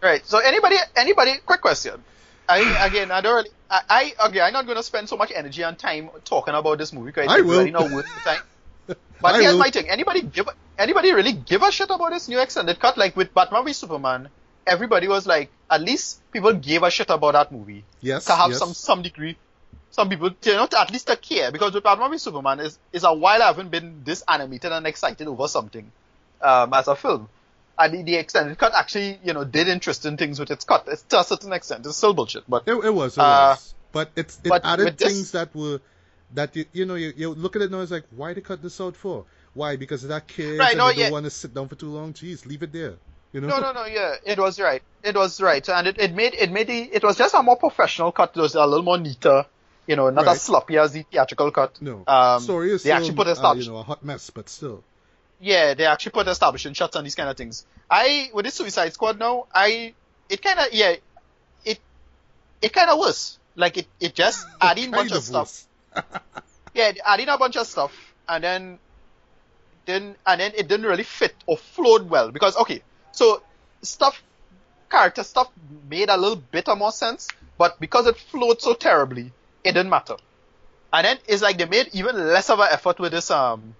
Right. 0.00 0.24
So 0.24 0.38
anybody, 0.38 0.76
anybody, 0.94 1.32
quick 1.44 1.60
question. 1.60 2.04
I 2.48 2.58
again, 2.86 3.10
I 3.10 3.20
don't 3.22 3.34
really, 3.34 3.50
I, 3.68 3.80
I 3.88 4.28
again, 4.28 4.44
I'm 4.46 4.52
not 4.52 4.66
going 4.66 4.76
to 4.76 4.84
spend 4.84 5.08
so 5.08 5.16
much 5.16 5.32
energy 5.34 5.62
and 5.62 5.76
time 5.76 6.10
talking 6.24 6.54
about 6.54 6.78
this 6.78 6.92
movie 6.92 7.06
because 7.10 7.28
I 7.28 7.38
it's 7.38 7.44
will. 7.44 7.58
really 7.58 7.72
not 7.72 7.90
worth 7.90 8.06
the 8.06 8.30
time. 8.30 8.42
But 9.20 9.34
I 9.34 9.40
here's 9.40 9.54
will. 9.54 9.58
my 9.58 9.70
thing: 9.70 9.88
anybody 9.88 10.20
give, 10.22 10.48
anybody 10.78 11.12
really 11.12 11.32
give 11.32 11.62
a 11.62 11.72
shit 11.72 11.90
about 11.90 12.10
this 12.10 12.28
new 12.28 12.38
extended 12.38 12.78
cut? 12.78 12.96
Like 12.96 13.16
with 13.16 13.34
Batman 13.34 13.64
v 13.64 13.72
Superman, 13.72 14.28
everybody 14.66 15.08
was 15.08 15.26
like, 15.26 15.50
at 15.70 15.80
least 15.80 16.20
people 16.30 16.52
gave 16.52 16.84
a 16.84 16.90
shit 16.90 17.10
about 17.10 17.32
that 17.32 17.50
movie 17.50 17.82
Yes. 18.00 18.26
to 18.26 18.36
have 18.36 18.50
yes. 18.50 18.60
some 18.60 18.74
some 18.74 19.02
degree. 19.02 19.36
Some 19.96 20.10
people, 20.10 20.30
you 20.42 20.52
know, 20.52 20.66
to 20.66 20.78
at 20.78 20.90
least 20.92 21.06
to 21.06 21.16
care 21.16 21.50
because 21.50 21.72
with 21.72 21.82
Batman 21.82 22.10
v 22.10 22.18
Superman 22.18 22.60
is 22.60 22.78
is 22.92 23.02
a 23.02 23.14
while 23.14 23.42
I 23.42 23.46
haven't 23.46 23.70
been 23.70 24.02
this 24.04 24.22
animated 24.28 24.70
and 24.70 24.86
excited 24.86 25.26
over 25.26 25.48
something 25.48 25.90
um, 26.42 26.74
as 26.74 26.86
a 26.86 26.94
film. 26.94 27.30
And 27.78 27.94
the, 27.94 28.02
the 28.02 28.16
extended 28.16 28.58
cut 28.58 28.74
actually, 28.74 29.18
you 29.24 29.32
know, 29.32 29.44
did 29.44 29.68
interesting 29.68 30.18
things 30.18 30.38
with 30.38 30.50
its 30.50 30.64
cut. 30.64 30.84
It's 30.86 31.00
to 31.04 31.20
a 31.20 31.24
certain 31.24 31.54
extent, 31.54 31.86
it's 31.86 31.96
still 31.96 32.12
bullshit, 32.12 32.44
but 32.46 32.64
It, 32.66 32.74
it 32.74 32.92
was, 32.92 33.16
it 33.16 33.22
Uh, 33.22 33.54
was. 33.56 33.74
But 33.92 34.10
it's 34.16 34.38
it 34.44 34.50
but 34.50 34.66
added 34.66 34.84
with 34.84 34.96
this- 34.98 35.12
things 35.14 35.30
that 35.32 35.54
were 35.54 35.80
that 36.34 36.54
you 36.56 36.66
you 36.74 36.84
know 36.84 36.96
you, 36.96 37.14
you 37.16 37.30
look 37.32 37.56
at 37.56 37.62
it 37.62 37.70
now 37.70 37.80
it's 37.80 37.90
like 37.90 38.04
why 38.10 38.28
did 38.34 38.36
they 38.44 38.46
cut 38.46 38.60
this 38.60 38.78
out 38.82 38.96
for? 38.96 39.24
Why? 39.54 39.76
Because 39.76 40.02
of 40.02 40.10
that 40.10 40.26
kid 40.26 40.58
Right, 40.58 40.72
and 40.72 40.78
no, 40.78 40.88
they 40.92 41.04
don't 41.04 41.12
want 41.12 41.24
to 41.24 41.30
sit 41.30 41.54
down 41.54 41.68
for 41.68 41.76
too 41.76 41.88
long. 41.88 42.12
Jeez, 42.12 42.44
leave 42.44 42.62
it 42.62 42.72
there. 42.72 42.96
You 43.32 43.40
know? 43.40 43.48
no, 43.48 43.60
no, 43.60 43.72
no, 43.72 43.86
yeah, 43.86 44.16
it 44.24 44.38
was 44.38 44.60
right. 44.60 44.82
It 45.02 45.14
was 45.16 45.40
right, 45.40 45.66
and 45.70 45.86
it, 45.86 45.98
it 45.98 46.14
made 46.14 46.34
it 46.34 46.52
made 46.52 46.66
the 46.66 46.80
it 46.82 47.02
was 47.02 47.16
just 47.16 47.34
a 47.34 47.42
more 47.42 47.56
professional 47.56 48.12
cut. 48.12 48.32
It 48.36 48.40
was 48.40 48.54
a 48.54 48.66
little 48.66 48.82
more 48.84 48.98
neater, 48.98 49.46
you 49.86 49.96
know, 49.96 50.10
not 50.10 50.26
Right. 50.26 50.32
as 50.36 50.42
sloppy 50.42 50.78
as 50.78 50.92
the 50.92 51.02
theatrical 51.02 51.50
cut. 51.50 51.80
No. 51.80 52.04
Um, 52.06 52.40
Story 52.42 52.72
is 52.72 52.82
they 52.82 52.90
still, 52.90 52.96
actually 52.96 53.14
put 53.16 53.26
uh, 53.28 53.30
established. 53.32 53.66
you 53.68 53.72
know 53.72 53.78
a 53.80 53.82
hot 53.82 54.04
mess, 54.04 54.30
but 54.30 54.48
still. 54.48 54.82
Yeah, 55.40 55.74
they 55.74 55.84
actually 55.86 56.12
put 56.12 56.26
establishing 56.28 56.72
shots 56.72 56.96
on 56.96 57.04
these 57.04 57.14
kind 57.14 57.28
of 57.28 57.36
things. 57.36 57.66
I 57.90 58.30
with 58.32 58.46
the 58.46 58.50
Suicide 58.50 58.92
Squad 58.94 59.18
now, 59.18 59.46
I 59.54 59.94
it 60.28 60.42
kind 60.42 60.58
of 60.58 60.72
yeah, 60.72 60.96
it 61.64 61.78
it 62.62 62.72
kind 62.72 62.90
of 62.90 62.98
was 62.98 63.38
like 63.54 63.76
it 63.76 63.86
it 64.00 64.14
just 64.14 64.46
adding 64.60 64.90
bunch 64.90 65.10
of 65.10 65.18
of 65.18 65.24
stuff. 65.24 65.66
Yeah, 66.74 66.92
adding 67.04 67.28
a 67.28 67.38
bunch 67.38 67.56
of 67.56 67.66
stuff, 67.66 67.92
and 68.28 68.42
then 68.42 68.78
then 69.84 70.16
and 70.26 70.40
then 70.40 70.52
it 70.56 70.68
didn't 70.68 70.86
really 70.86 71.04
fit 71.04 71.34
or 71.46 71.56
flowed 71.58 72.08
well 72.10 72.30
because 72.30 72.56
okay, 72.56 72.82
so 73.12 73.42
stuff 73.82 74.22
character 74.90 75.22
stuff 75.22 75.50
made 75.88 76.08
a 76.08 76.16
little 76.16 76.36
bit 76.36 76.66
more 76.76 76.92
sense, 76.92 77.28
but 77.58 77.78
because 77.80 78.06
it 78.06 78.16
flowed 78.16 78.60
so 78.60 78.74
terribly, 78.74 79.32
it 79.66 79.72
didn't 79.74 79.90
matter. 79.90 80.16
And 80.92 81.04
then 81.06 81.18
it's 81.26 81.42
like 81.42 81.58
they 81.58 81.66
made 81.66 81.88
even 81.92 82.16
less 82.16 82.48
of 82.50 82.58
an 82.60 82.68
effort 82.70 82.98
with 82.98 83.12
this 83.12 83.30
um 83.30 83.74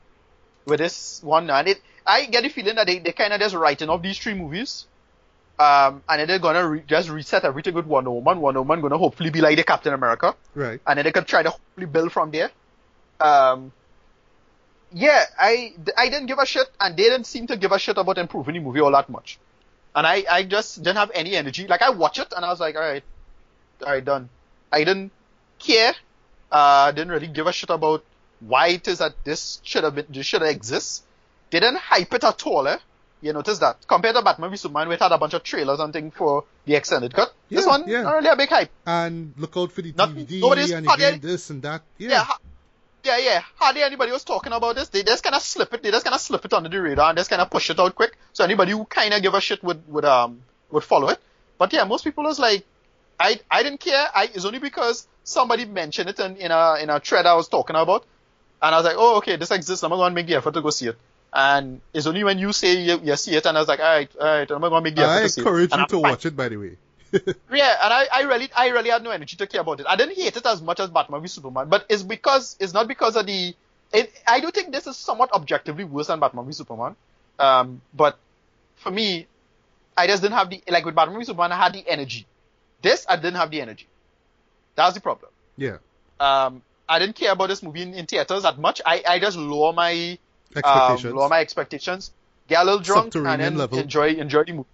with 0.66 0.80
this 0.80 1.22
one 1.22 1.48
and 1.50 1.68
it 1.68 1.80
I 2.06 2.26
get 2.26 2.42
the 2.42 2.48
feeling 2.50 2.74
that 2.76 2.86
they, 2.86 2.98
they 2.98 3.12
kinda 3.12 3.38
just 3.38 3.54
writing 3.54 3.88
off 3.88 4.02
these 4.02 4.18
three 4.18 4.34
movies 4.34 4.86
Um, 5.58 6.02
and 6.08 6.20
then 6.20 6.28
they're 6.28 6.38
gonna 6.38 6.68
re- 6.68 6.84
just 6.86 7.08
reset 7.08 7.44
everything 7.44 7.72
with 7.74 7.86
Wonder 7.86 8.10
Woman. 8.10 8.40
Wonder 8.42 8.60
Woman 8.60 8.82
gonna 8.82 8.98
hopefully 8.98 9.30
be 9.30 9.40
like 9.40 9.56
the 9.56 9.64
Captain 9.64 9.94
America, 9.94 10.34
Right. 10.54 10.80
and 10.86 10.98
then 10.98 11.04
they 11.04 11.12
could 11.12 11.26
try 11.26 11.42
to 11.42 11.50
hopefully 11.50 11.86
build 11.86 12.12
from 12.12 12.30
there. 12.30 12.50
Um, 13.20 13.72
yeah, 14.92 15.24
I 15.38 15.72
I 15.96 16.08
didn't 16.10 16.26
give 16.26 16.38
a 16.38 16.46
shit, 16.46 16.68
and 16.78 16.96
they 16.96 17.04
didn't 17.04 17.24
seem 17.26 17.46
to 17.48 17.56
give 17.56 17.72
a 17.72 17.78
shit 17.78 17.96
about 17.96 18.18
improving 18.18 18.54
the 18.54 18.60
movie 18.60 18.80
all 18.80 18.92
that 18.92 19.08
much. 19.08 19.38
And 19.94 20.06
I 20.06 20.24
I 20.30 20.42
just 20.44 20.76
didn't 20.82 20.96
have 20.98 21.10
any 21.14 21.34
energy. 21.36 21.66
Like 21.66 21.82
I 21.82 21.90
watched 21.90 22.18
it, 22.18 22.32
and 22.36 22.44
I 22.44 22.50
was 22.50 22.60
like, 22.60 22.76
all 22.76 22.82
right, 22.82 23.02
all 23.84 23.92
right, 23.92 24.04
done. 24.04 24.28
I 24.70 24.84
didn't 24.84 25.10
care. 25.58 25.94
Uh, 26.50 26.92
didn't 26.92 27.10
really 27.10 27.26
give 27.26 27.46
a 27.46 27.52
shit 27.52 27.70
about 27.70 28.04
why 28.40 28.68
it 28.68 28.86
is 28.88 28.98
that 28.98 29.14
this 29.24 29.60
should 29.62 29.84
have 29.84 29.94
been 29.94 30.06
this 30.10 30.26
should 30.26 30.42
have 30.42 30.50
exist. 30.50 31.04
They 31.50 31.60
didn't 31.60 31.78
hype 31.78 32.12
it 32.14 32.24
at 32.24 32.46
all. 32.46 32.66
Eh? 32.68 32.78
You 33.22 33.32
notice 33.32 33.58
that 33.58 33.86
compared 33.88 34.14
to 34.14 34.22
Batman 34.22 34.50
v 34.50 34.56
Superman, 34.56 34.88
we 34.88 34.96
had 34.96 35.10
a 35.10 35.18
bunch 35.18 35.34
of 35.34 35.42
trailers 35.42 35.80
and 35.80 35.92
things 35.92 36.14
for 36.14 36.44
the 36.66 36.74
extended 36.74 37.14
cut. 37.14 37.32
this 37.50 37.66
one, 37.66 37.88
yeah. 37.88 38.02
not 38.02 38.14
really 38.16 38.28
a 38.28 38.36
big 38.36 38.48
hype. 38.50 38.70
And 38.86 39.32
look 39.38 39.56
out 39.56 39.72
for 39.72 39.82
the 39.82 39.92
Not- 39.96 40.10
DVD 40.10 40.76
and 40.76 40.86
again 40.92 41.20
this 41.20 41.50
and 41.50 41.62
that. 41.62 41.82
Yeah, 41.98 42.10
Yeah. 42.10 42.26
yeah, 43.04 43.18
yeah. 43.18 43.42
Hardly 43.56 43.82
anybody 43.82 44.12
was 44.12 44.22
talking 44.22 44.52
about 44.52 44.74
this. 44.76 44.88
They 44.90 45.02
just 45.02 45.22
kind 45.24 45.34
of 45.34 45.42
slip 45.42 45.72
it. 45.72 45.82
They 45.82 45.90
just 45.90 46.04
kind 46.04 46.14
of 46.14 46.20
slip 46.20 46.44
it 46.44 46.52
under 46.52 46.68
the 46.68 46.80
radar 46.80 47.08
and 47.10 47.18
just 47.18 47.30
kind 47.30 47.40
of 47.40 47.50
push 47.50 47.70
it 47.70 47.80
out 47.80 47.94
quick. 47.94 48.16
So 48.32 48.44
anybody 48.44 48.72
who 48.72 48.84
kind 48.84 49.14
of 49.14 49.22
give 49.22 49.34
a 49.34 49.40
shit 49.40 49.64
would 49.64 49.82
would 49.88 50.04
um 50.04 50.42
would 50.70 50.84
follow 50.84 51.08
it. 51.08 51.18
But 51.58 51.72
yeah, 51.72 51.84
most 51.84 52.04
people 52.04 52.24
was 52.24 52.38
like, 52.38 52.64
I 53.18 53.40
I 53.50 53.62
didn't 53.62 53.80
care. 53.80 54.06
I 54.14 54.24
it's 54.24 54.44
only 54.44 54.58
because 54.58 55.06
somebody 55.24 55.64
mentioned 55.64 56.08
it 56.10 56.18
in, 56.20 56.36
in 56.36 56.50
a 56.50 56.76
in 56.76 56.90
a 56.90 57.00
thread 57.00 57.26
I 57.26 57.34
was 57.34 57.48
talking 57.48 57.76
about, 57.76 58.04
and 58.62 58.74
I 58.74 58.78
was 58.78 58.84
like, 58.84 58.96
oh 58.98 59.16
okay, 59.18 59.36
this 59.36 59.50
exists. 59.50 59.82
I'm 59.84 59.90
gonna 59.90 60.14
make 60.14 60.26
the 60.26 60.36
effort 60.36 60.54
to 60.54 60.62
go 60.62 60.70
see 60.70 60.88
it. 60.88 60.98
And 61.32 61.80
it's 61.92 62.06
only 62.06 62.24
when 62.24 62.38
you 62.38 62.52
say 62.52 62.82
you, 62.82 63.00
you 63.02 63.16
see 63.16 63.34
it, 63.34 63.46
and 63.46 63.56
I 63.56 63.60
was 63.60 63.68
like, 63.68 63.80
all 63.80 63.86
right, 63.86 64.10
all 64.18 64.26
right, 64.26 64.50
I'm 64.50 64.60
gonna 64.60 64.80
make 64.80 64.96
the 64.96 65.02
effort 65.02 65.18
I 65.18 65.22
to 65.22 65.28
see 65.28 65.40
it. 65.40 65.46
I 65.46 65.50
encourage 65.50 65.76
you 65.76 65.86
to 65.86 66.00
fine. 66.00 66.02
watch 66.02 66.26
it, 66.26 66.36
by 66.36 66.48
the 66.48 66.56
way. 66.56 66.76
Yeah, 67.52 67.74
and 67.82 67.92
I, 67.92 68.06
I 68.12 68.22
really 68.22 68.50
I 68.54 68.68
really 68.68 68.90
had 68.90 69.02
no 69.02 69.10
energy 69.10 69.36
to 69.36 69.46
care 69.46 69.60
about 69.60 69.80
it. 69.80 69.86
I 69.88 69.96
didn't 69.96 70.16
hate 70.16 70.36
it 70.36 70.46
as 70.46 70.60
much 70.60 70.80
as 70.80 70.90
Batman 70.90 71.22
v 71.22 71.28
Superman, 71.28 71.68
but 71.68 71.86
it's 71.88 72.02
because 72.02 72.56
it's 72.60 72.72
not 72.72 72.88
because 72.88 73.16
of 73.16 73.26
the. 73.26 73.54
It, 73.92 74.12
I 74.26 74.40
do 74.40 74.50
think 74.50 74.72
this 74.72 74.86
is 74.86 74.96
somewhat 74.96 75.32
objectively 75.32 75.84
worse 75.84 76.08
than 76.08 76.20
Batman 76.20 76.46
v 76.46 76.52
Superman. 76.52 76.96
Um, 77.38 77.80
but 77.94 78.18
for 78.76 78.90
me, 78.90 79.26
I 79.96 80.06
just 80.06 80.22
didn't 80.22 80.34
have 80.34 80.50
the 80.50 80.62
like 80.68 80.84
with 80.84 80.94
Batman 80.94 81.18
v 81.18 81.24
Superman. 81.24 81.52
I 81.52 81.56
had 81.56 81.72
the 81.72 81.84
energy. 81.88 82.26
This 82.86 83.04
I 83.08 83.16
didn't 83.16 83.34
have 83.42 83.50
the 83.50 83.60
energy. 83.60 83.86
That's 84.76 84.94
the 84.94 85.00
problem. 85.00 85.30
Yeah. 85.56 85.78
Um, 86.20 86.62
I 86.88 86.98
didn't 87.00 87.16
care 87.16 87.32
about 87.32 87.48
this 87.48 87.62
movie 87.62 87.82
in, 87.82 87.94
in 87.94 88.06
theaters 88.06 88.42
that 88.44 88.58
much. 88.58 88.80
I, 88.86 89.02
I 89.08 89.18
just 89.18 89.36
lower 89.36 89.72
my 89.72 89.92
um, 89.92 90.18
Expectations. 90.56 91.14
lower 91.14 91.28
my 91.28 91.40
expectations, 91.40 92.12
get 92.48 92.62
a 92.62 92.64
little 92.64 92.80
drunk, 92.80 93.14
and 93.16 93.40
then 93.40 93.56
level. 93.56 93.78
enjoy 93.78 94.08
enjoy 94.10 94.44
the 94.44 94.52
movie. 94.52 94.68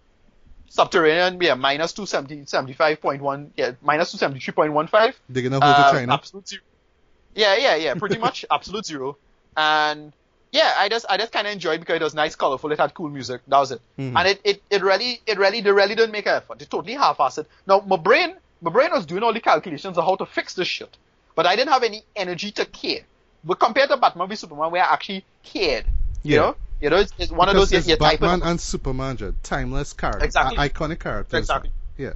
Subterranean, 0.68 1.38
yeah, 1.40 1.54
minus 1.54 1.92
270, 1.92 2.44
75.1, 2.46 3.50
yeah, 3.56 3.72
minus 3.82 4.14
273.15. 4.14 5.14
Digging 5.30 5.52
a 5.52 5.60
hole 5.60 5.72
to 5.74 5.78
Uh, 5.88 5.92
China. 5.92 6.14
Absolute 6.14 6.48
zero. 6.48 6.62
Yeah, 7.34 7.56
yeah, 7.56 7.76
yeah, 7.76 7.94
pretty 7.94 8.18
much 8.26 8.44
absolute 8.50 8.86
zero. 8.86 9.16
And 9.56 10.12
yeah, 10.52 10.74
I 10.76 10.88
just 10.88 11.06
I 11.08 11.16
just 11.16 11.32
kind 11.32 11.46
of 11.46 11.52
enjoyed 11.52 11.80
because 11.80 11.96
it 11.96 12.02
was 12.02 12.14
nice, 12.14 12.36
colorful. 12.36 12.70
It 12.72 12.78
had 12.78 12.94
cool 12.94 13.08
music. 13.08 13.40
That 13.48 13.58
was 13.58 13.72
it. 13.72 13.80
Mhm. 13.98 14.16
And 14.16 14.28
it, 14.28 14.40
it 14.44 14.62
it 14.70 14.82
really 14.82 15.20
it 15.26 15.38
really 15.38 15.60
they 15.62 15.72
really 15.72 15.94
didn't 15.94 16.12
make 16.12 16.26
an 16.26 16.34
effort. 16.36 16.58
They 16.58 16.66
totally 16.66 16.94
half-assed. 16.94 17.46
Now 17.66 17.80
my 17.80 17.96
brain 17.96 18.34
my 18.60 18.70
brain 18.70 18.90
was 18.92 19.06
doing 19.06 19.22
all 19.22 19.32
the 19.32 19.40
calculations 19.40 19.98
of 19.98 20.04
how 20.04 20.14
to 20.16 20.26
fix 20.26 20.54
this 20.54 20.68
shit, 20.68 20.96
but 21.34 21.46
I 21.46 21.56
didn't 21.56 21.72
have 21.72 21.82
any 21.82 22.02
energy 22.14 22.52
to 22.52 22.64
care. 22.66 23.00
But 23.42 23.58
compared 23.58 23.88
to 23.90 23.96
Batman 23.96 24.28
v 24.28 24.36
Superman, 24.36 24.70
where 24.70 24.82
I 24.84 24.92
actually 24.92 25.24
cared, 25.42 25.84
you 26.22 26.36
Yeah. 26.36 26.40
know, 26.42 26.56
you 26.80 26.90
know, 26.90 26.96
it's, 26.98 27.12
it's 27.18 27.32
one 27.32 27.48
of 27.48 27.56
those 27.56 27.72
you, 27.72 27.78
it's 27.78 27.88
you 27.88 27.96
type 27.96 28.20
Batman 28.20 28.42
it, 28.46 28.50
and 28.50 28.60
Superman, 28.60 29.16
Jed. 29.16 29.34
timeless 29.42 29.92
characters, 29.94 30.22
Exactly. 30.24 30.56
Iconic 30.58 31.00
characters. 31.00 31.38
Exactly. 31.40 31.72
Yeah. 31.96 32.12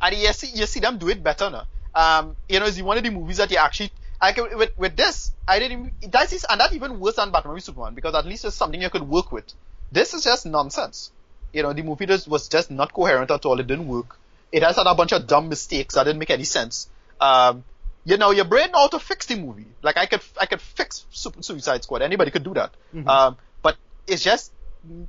and 0.00 0.16
you 0.16 0.32
see 0.32 0.48
you 0.58 0.66
see 0.66 0.80
them 0.80 0.98
do 0.98 1.08
it 1.08 1.22
better 1.22 1.50
now. 1.50 1.66
Um, 1.94 2.36
you 2.48 2.58
know, 2.58 2.66
it's 2.66 2.80
one 2.80 2.96
of 2.96 3.02
the 3.04 3.10
movies 3.10 3.36
that 3.36 3.50
you 3.50 3.58
actually 3.58 3.92
like 4.22 4.36
with 4.36 4.70
with 4.78 4.96
this. 4.96 5.32
I 5.46 5.58
didn't 5.58 5.72
even 6.00 6.10
that's 6.10 6.32
is, 6.32 6.46
and 6.48 6.60
that 6.60 6.72
even 6.72 7.00
worse 7.00 7.16
than 7.16 7.32
Batman 7.32 7.54
v 7.54 7.60
Superman 7.60 7.94
because 7.94 8.14
at 8.14 8.24
least 8.24 8.44
it's 8.44 8.56
something 8.56 8.80
you 8.80 8.88
could 8.90 9.02
work 9.08 9.32
with. 9.32 9.52
This 9.90 10.14
is 10.14 10.24
just 10.24 10.46
nonsense. 10.46 11.10
You 11.52 11.62
know, 11.62 11.72
the 11.72 11.82
movie 11.82 12.06
just 12.06 12.28
was 12.28 12.48
just 12.48 12.70
not 12.70 12.92
coherent 12.94 13.30
at 13.30 13.44
all. 13.44 13.58
It 13.60 13.66
didn't 13.66 13.88
work. 13.88 14.16
It 14.52 14.62
has 14.62 14.76
had 14.76 14.86
a 14.86 14.94
bunch 14.94 15.12
of 15.12 15.26
dumb 15.26 15.48
mistakes 15.48 15.94
that 15.94 16.04
didn't 16.04 16.18
make 16.18 16.30
any 16.30 16.44
sense. 16.44 16.88
Um, 17.20 17.64
you 18.04 18.16
know, 18.16 18.30
your 18.30 18.44
brain 18.44 18.70
ought 18.74 18.92
to 18.92 18.98
fix 18.98 19.26
the 19.26 19.36
movie. 19.36 19.66
Like 19.82 19.96
I 19.96 20.06
could 20.06 20.22
I 20.40 20.46
could 20.46 20.60
fix 20.60 21.04
Su- 21.10 21.32
Suicide 21.40 21.82
Squad. 21.82 22.02
Anybody 22.02 22.30
could 22.30 22.44
do 22.44 22.54
that. 22.54 22.72
Mhm. 22.94 23.06
Um, 23.08 23.36
but 23.62 23.76
it's 24.06 24.22
just 24.22 24.52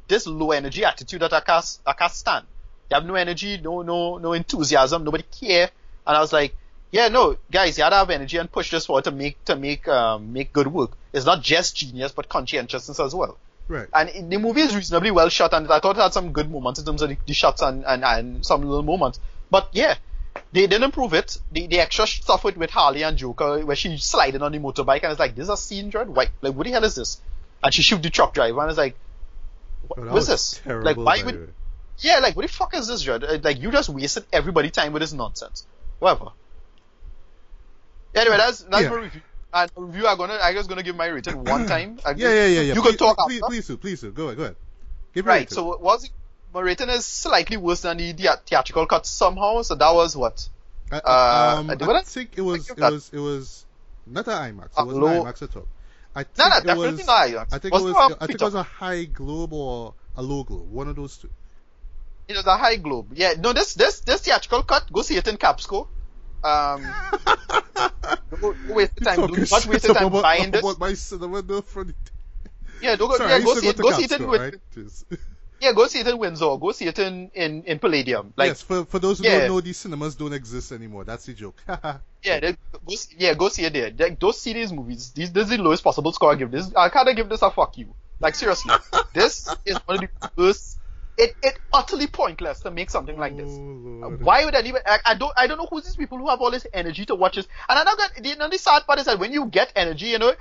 this 0.07 0.27
low 0.27 0.51
energy 0.51 0.83
attitude 0.85 1.21
that 1.21 1.33
I 1.33 1.41
can't 1.41 1.77
I 1.85 1.93
can't 1.93 2.11
stand. 2.11 2.45
You 2.89 2.95
have 2.95 3.05
no 3.05 3.15
energy, 3.15 3.59
no 3.61 3.81
no 3.83 4.17
no 4.17 4.33
enthusiasm, 4.33 5.03
nobody 5.03 5.23
care. 5.39 5.69
And 6.05 6.17
I 6.17 6.19
was 6.19 6.33
like, 6.33 6.55
yeah, 6.93 7.07
no, 7.09 7.35
guys, 7.51 7.77
you 7.77 7.81
gotta 7.83 7.95
have 7.97 8.09
energy 8.09 8.37
and 8.37 8.49
push 8.49 8.71
this 8.71 8.85
forward 8.85 9.03
to 9.05 9.11
make 9.11 9.43
to 9.45 9.55
make 9.57 9.87
um 9.87 10.31
make 10.31 10.53
good 10.53 10.67
work. 10.67 10.91
It's 11.11 11.25
not 11.25 11.41
just 11.41 11.75
genius, 11.75 12.11
but 12.13 12.29
conscientiousness 12.29 12.99
as 12.99 13.13
well. 13.13 13.37
Right. 13.67 13.87
And 13.93 14.09
it- 14.09 14.29
the 14.29 14.37
movie 14.37 14.61
is 14.61 14.75
reasonably 14.75 15.11
well 15.11 15.29
shot, 15.29 15.53
and 15.53 15.69
I 15.71 15.79
thought 15.79 15.97
it 15.97 16.01
had 16.01 16.13
some 16.13 16.31
good 16.31 16.49
moments 16.51 16.79
in 16.79 16.85
terms 16.85 17.01
of 17.01 17.09
the, 17.09 17.17
the 17.25 17.33
shots 17.33 17.61
and, 17.61 17.83
and, 17.85 18.03
and 18.03 18.45
some 18.45 18.61
little 18.61 18.83
moments. 18.83 19.19
But 19.49 19.69
yeah, 19.73 19.95
they 20.51 20.67
didn't 20.67 20.83
improve 20.83 21.13
it. 21.13 21.37
The, 21.51 21.67
the 21.67 21.79
extra 21.79 22.05
stuff 22.07 22.43
with, 22.43 22.57
with 22.57 22.69
Harley 22.71 23.03
and 23.03 23.17
Joker, 23.17 23.65
where 23.65 23.75
she's 23.75 24.03
sliding 24.03 24.41
on 24.41 24.51
the 24.51 24.59
motorbike, 24.59 25.03
and 25.03 25.11
it's 25.11 25.19
like, 25.19 25.35
this 25.35 25.43
is 25.43 25.49
a 25.49 25.57
scene, 25.57 25.89
Dread? 25.89 26.09
Why, 26.09 26.27
like, 26.41 26.55
what 26.55 26.65
the 26.65 26.71
hell 26.73 26.83
is 26.83 26.95
this? 26.95 27.21
And 27.63 27.73
she 27.73 27.81
shoot 27.81 28.03
the 28.03 28.09
truck 28.09 28.33
driver, 28.33 28.59
and 28.61 28.69
it's 28.69 28.77
like, 28.77 28.95
what, 29.87 29.99
Oh, 29.99 30.13
what's 30.13 30.27
this? 30.27 30.59
Terrible, 30.63 30.85
like, 30.85 30.97
why 30.97 31.17
would, 31.25 31.53
yeah, 31.99 32.19
like, 32.19 32.35
what 32.35 32.45
the 32.45 32.51
fuck 32.51 32.73
is 32.75 32.87
this, 32.87 33.01
Dread? 33.03 33.23
Uh, 33.23 33.37
Like, 33.41 33.61
you 33.61 33.71
just 33.71 33.89
wasted 33.89 34.25
everybody 34.33 34.69
time 34.71 34.91
with 34.93 35.01
this 35.01 35.13
nonsense. 35.13 35.65
Whatever. 35.99 36.31
Anyway, 38.15 38.37
that's, 38.37 38.61
that's 38.63 38.83
Yeah. 38.83 38.89
my 38.89 38.95
review. 38.95 39.21
And 39.53 39.71
review, 39.75 40.07
I'm 40.07 40.17
gonna, 40.17 40.39
I'm 40.41 40.55
just 40.55 40.67
gonna 40.69 40.83
give 40.83 40.95
my 40.95 41.05
rating 41.07 41.43
one 41.43 41.67
time. 41.67 41.99
Yeah, 42.05 42.13
yeah, 42.15 42.45
yeah, 42.45 42.61
yeah. 42.61 42.73
You 42.73 42.81
please, 42.81 42.95
can 42.95 42.97
talk 42.97 43.17
please, 43.27 43.41
after. 43.41 43.51
please, 43.51 43.67
do, 43.67 43.77
please, 43.77 44.01
do. 44.01 44.11
go 44.11 44.25
ahead, 44.25 44.37
go 44.37 44.43
ahead. 44.43 44.55
Give 45.13 45.25
Right, 45.25 45.49
so 45.49 45.77
was 45.77 46.05
it? 46.05 46.09
My 46.53 46.61
rating 46.61 46.89
is 46.89 47.05
slightly 47.05 47.57
worse 47.57 47.81
than 47.81 47.97
the 47.97 48.13
thea- 48.13 48.39
theatrical 48.45 48.85
cut 48.87 49.05
somehow, 49.05 49.61
so 49.61 49.75
that 49.75 49.93
was 49.93 50.15
what? 50.15 50.47
I, 50.91 50.97
uh, 50.97 51.55
um, 51.59 51.69
I 51.69 51.73
I, 51.73 52.01
think 52.03 52.31
it 52.37 52.41
was 52.41 52.69
it 52.69 52.77
was 52.77 53.09
it 53.13 53.19
was 53.19 53.65
not 54.05 54.27
an 54.27 54.57
IMAX. 54.57 54.65
It 54.77 54.85
wasn't 54.85 55.03
low- 55.03 55.23
IMAX 55.23 55.41
at 55.41 55.55
all. 55.55 55.67
I 56.15 56.23
think 56.23 56.37
No, 56.37 56.49
no, 56.49 56.57
it 56.57 56.63
definitely 56.65 56.91
was, 56.97 57.07
not 57.07 57.27
IMAX. 57.27 57.47
I 57.53 57.57
think 57.59 57.73
Was 57.73 57.83
it 57.83 57.85
was 57.85 58.11
a 58.11 58.23
I 58.23 58.27
think 58.27 58.41
it 58.41 58.45
was 58.45 58.55
a 58.55 58.63
high 58.63 59.03
globe 59.05 59.53
or 59.53 59.93
a 60.15 60.21
low 60.21 60.43
globe. 60.43 60.71
One 60.71 60.87
of 60.87 60.95
those 60.95 61.17
two. 61.17 61.29
It 62.27 62.35
was 62.35 62.45
a 62.45 62.57
high 62.57 62.75
globe. 62.77 63.07
Yeah, 63.13 63.33
no, 63.39 63.53
this 63.53 63.73
this 63.73 63.99
this 64.01 64.21
theatrical 64.21 64.63
cut, 64.63 64.91
go 64.91 65.01
see 65.01 65.15
it 65.17 65.27
in 65.27 65.37
Capsco. 65.37 65.87
Um, 66.43 66.85
waste 68.69 68.95
the 68.95 69.05
time. 69.05 69.27
Do 69.27 69.37
not 69.37 69.65
waste 69.65 69.87
the 69.87 69.93
time 69.93 70.07
about, 70.07 70.23
buying 70.23 70.51
this. 70.51 70.77
my 70.77 70.93
cinema 70.93 71.41
no 71.41 71.61
front. 71.61 71.95
Yeah, 72.81 72.95
don't 72.97 73.09
go, 73.09 73.17
Sorry, 73.17 73.31
yeah, 73.31 73.39
go 73.39 73.55
see 73.55 73.61
go 73.61 73.69
it. 73.69 73.77
Go 73.77 73.91
see 73.91 74.03
it 74.03 74.11
in 74.11 74.25
right? 74.27 74.55
Yeah, 75.61 75.71
go 75.71 75.87
see 75.87 75.99
it 76.01 76.07
in 76.07 76.17
Windsor. 76.17 76.57
Go 76.57 76.73
see 76.73 76.87
it 76.87 76.99
in 76.99 77.31
in 77.33 77.63
in 77.63 77.79
Palladium. 77.79 78.33
Like 78.35 78.49
yes, 78.49 78.61
for 78.61 78.83
for 78.83 78.99
those 78.99 79.19
who 79.19 79.25
yeah. 79.25 79.39
don't 79.39 79.47
know, 79.47 79.61
these 79.61 79.77
cinemas 79.77 80.15
don't 80.15 80.33
exist 80.33 80.73
anymore. 80.73 81.05
That's 81.05 81.25
the 81.25 81.33
joke. 81.33 81.63
Yeah, 82.23 82.39
they, 82.39 82.55
go, 82.87 82.95
see- 82.95 83.15
yeah, 83.17 83.33
go 83.33 83.49
see 83.49 83.65
it 83.65 83.73
there. 83.73 83.91
Like, 83.97 84.17
those 84.17 84.39
see 84.39 84.53
these 84.53 84.71
movies. 84.71 85.11
These, 85.11 85.33
this 85.33 85.43
is 85.43 85.49
the 85.49 85.57
lowest 85.57 85.83
possible 85.83 86.13
score 86.13 86.31
I 86.31 86.35
give 86.35 86.51
this. 86.51 86.73
I 86.73 86.87
kinda 86.87 87.13
give 87.13 87.27
this 87.27 87.41
a 87.41 87.51
fuck 87.51 87.77
you. 87.77 87.93
Like 88.21 88.35
seriously, 88.35 88.73
this 89.13 89.53
is 89.65 89.75
one 89.85 90.05
of 90.05 90.09
the 90.21 90.31
worst. 90.37 90.79
It 91.17 91.35
it 91.43 91.59
utterly 91.71 92.07
pointless 92.07 92.61
to 92.61 92.71
make 92.71 92.89
something 92.89 93.17
like 93.17 93.37
this. 93.37 93.47
Oh, 93.47 94.09
Why 94.19 94.45
would 94.45 94.55
anybody? 94.55 94.83
I, 94.85 94.99
I 95.05 95.15
don't 95.15 95.31
I 95.37 95.47
don't 95.47 95.57
know 95.57 95.67
who's 95.69 95.83
these 95.85 95.95
people 95.95 96.17
who 96.17 96.29
have 96.29 96.41
all 96.41 96.51
this 96.51 96.65
energy 96.73 97.05
to 97.05 97.15
watch 97.15 97.35
this. 97.35 97.47
And 97.69 97.77
I 97.79 97.83
know 97.83 97.95
that 97.95 98.11
the, 98.23 98.49
the 98.49 98.57
sad 98.57 98.83
part 98.87 98.99
is 98.99 99.05
that 99.05 99.19
when 99.19 99.31
you 99.31 99.45
get 99.45 99.71
energy, 99.75 100.07
you 100.07 100.17
know, 100.19 100.33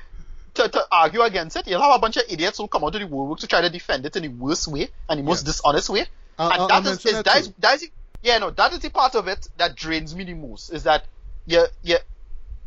to, 0.55 0.69
to 0.69 0.85
argue 0.91 1.23
against 1.23 1.57
it, 1.57 1.67
you'll 1.67 1.81
have 1.83 1.95
a 1.95 1.99
bunch 1.99 2.17
of 2.17 2.25
idiots 2.29 2.59
who 2.59 2.69
come 2.69 2.85
out 2.85 2.93
to 2.95 2.99
the 2.99 3.07
world 3.07 3.39
to 3.41 3.47
try 3.47 3.61
to 3.61 3.71
defend 3.71 4.07
it 4.07 4.17
in 4.17 4.23
the 4.23 4.29
worst 4.29 4.67
way 4.69 4.89
and 5.09 5.21
the 5.21 5.25
most 5.25 5.47
Yes. 5.47 5.57
dishonest 5.57 5.91
way. 5.91 6.07
I'll- 6.39 6.51
and 6.53 6.71
that 6.71 6.87
I'll 6.87 6.93
is, 6.93 7.05
is 7.07 7.13
that 7.13 7.25
that 7.27 7.37
is 7.41 7.53
that 7.59 7.75
is 7.83 7.89
yeah 8.23 8.39
no 8.39 8.51
that 8.51 8.73
is 8.73 8.79
the 8.81 8.89
part 8.91 9.15
of 9.15 9.29
it 9.29 9.47
that 9.57 9.77
drains 9.77 10.15
me 10.15 10.25
the 10.25 10.35
most 10.35 10.71
is 10.71 10.85
that 10.85 11.07
yeah 11.45 11.65
yeah 11.83 11.99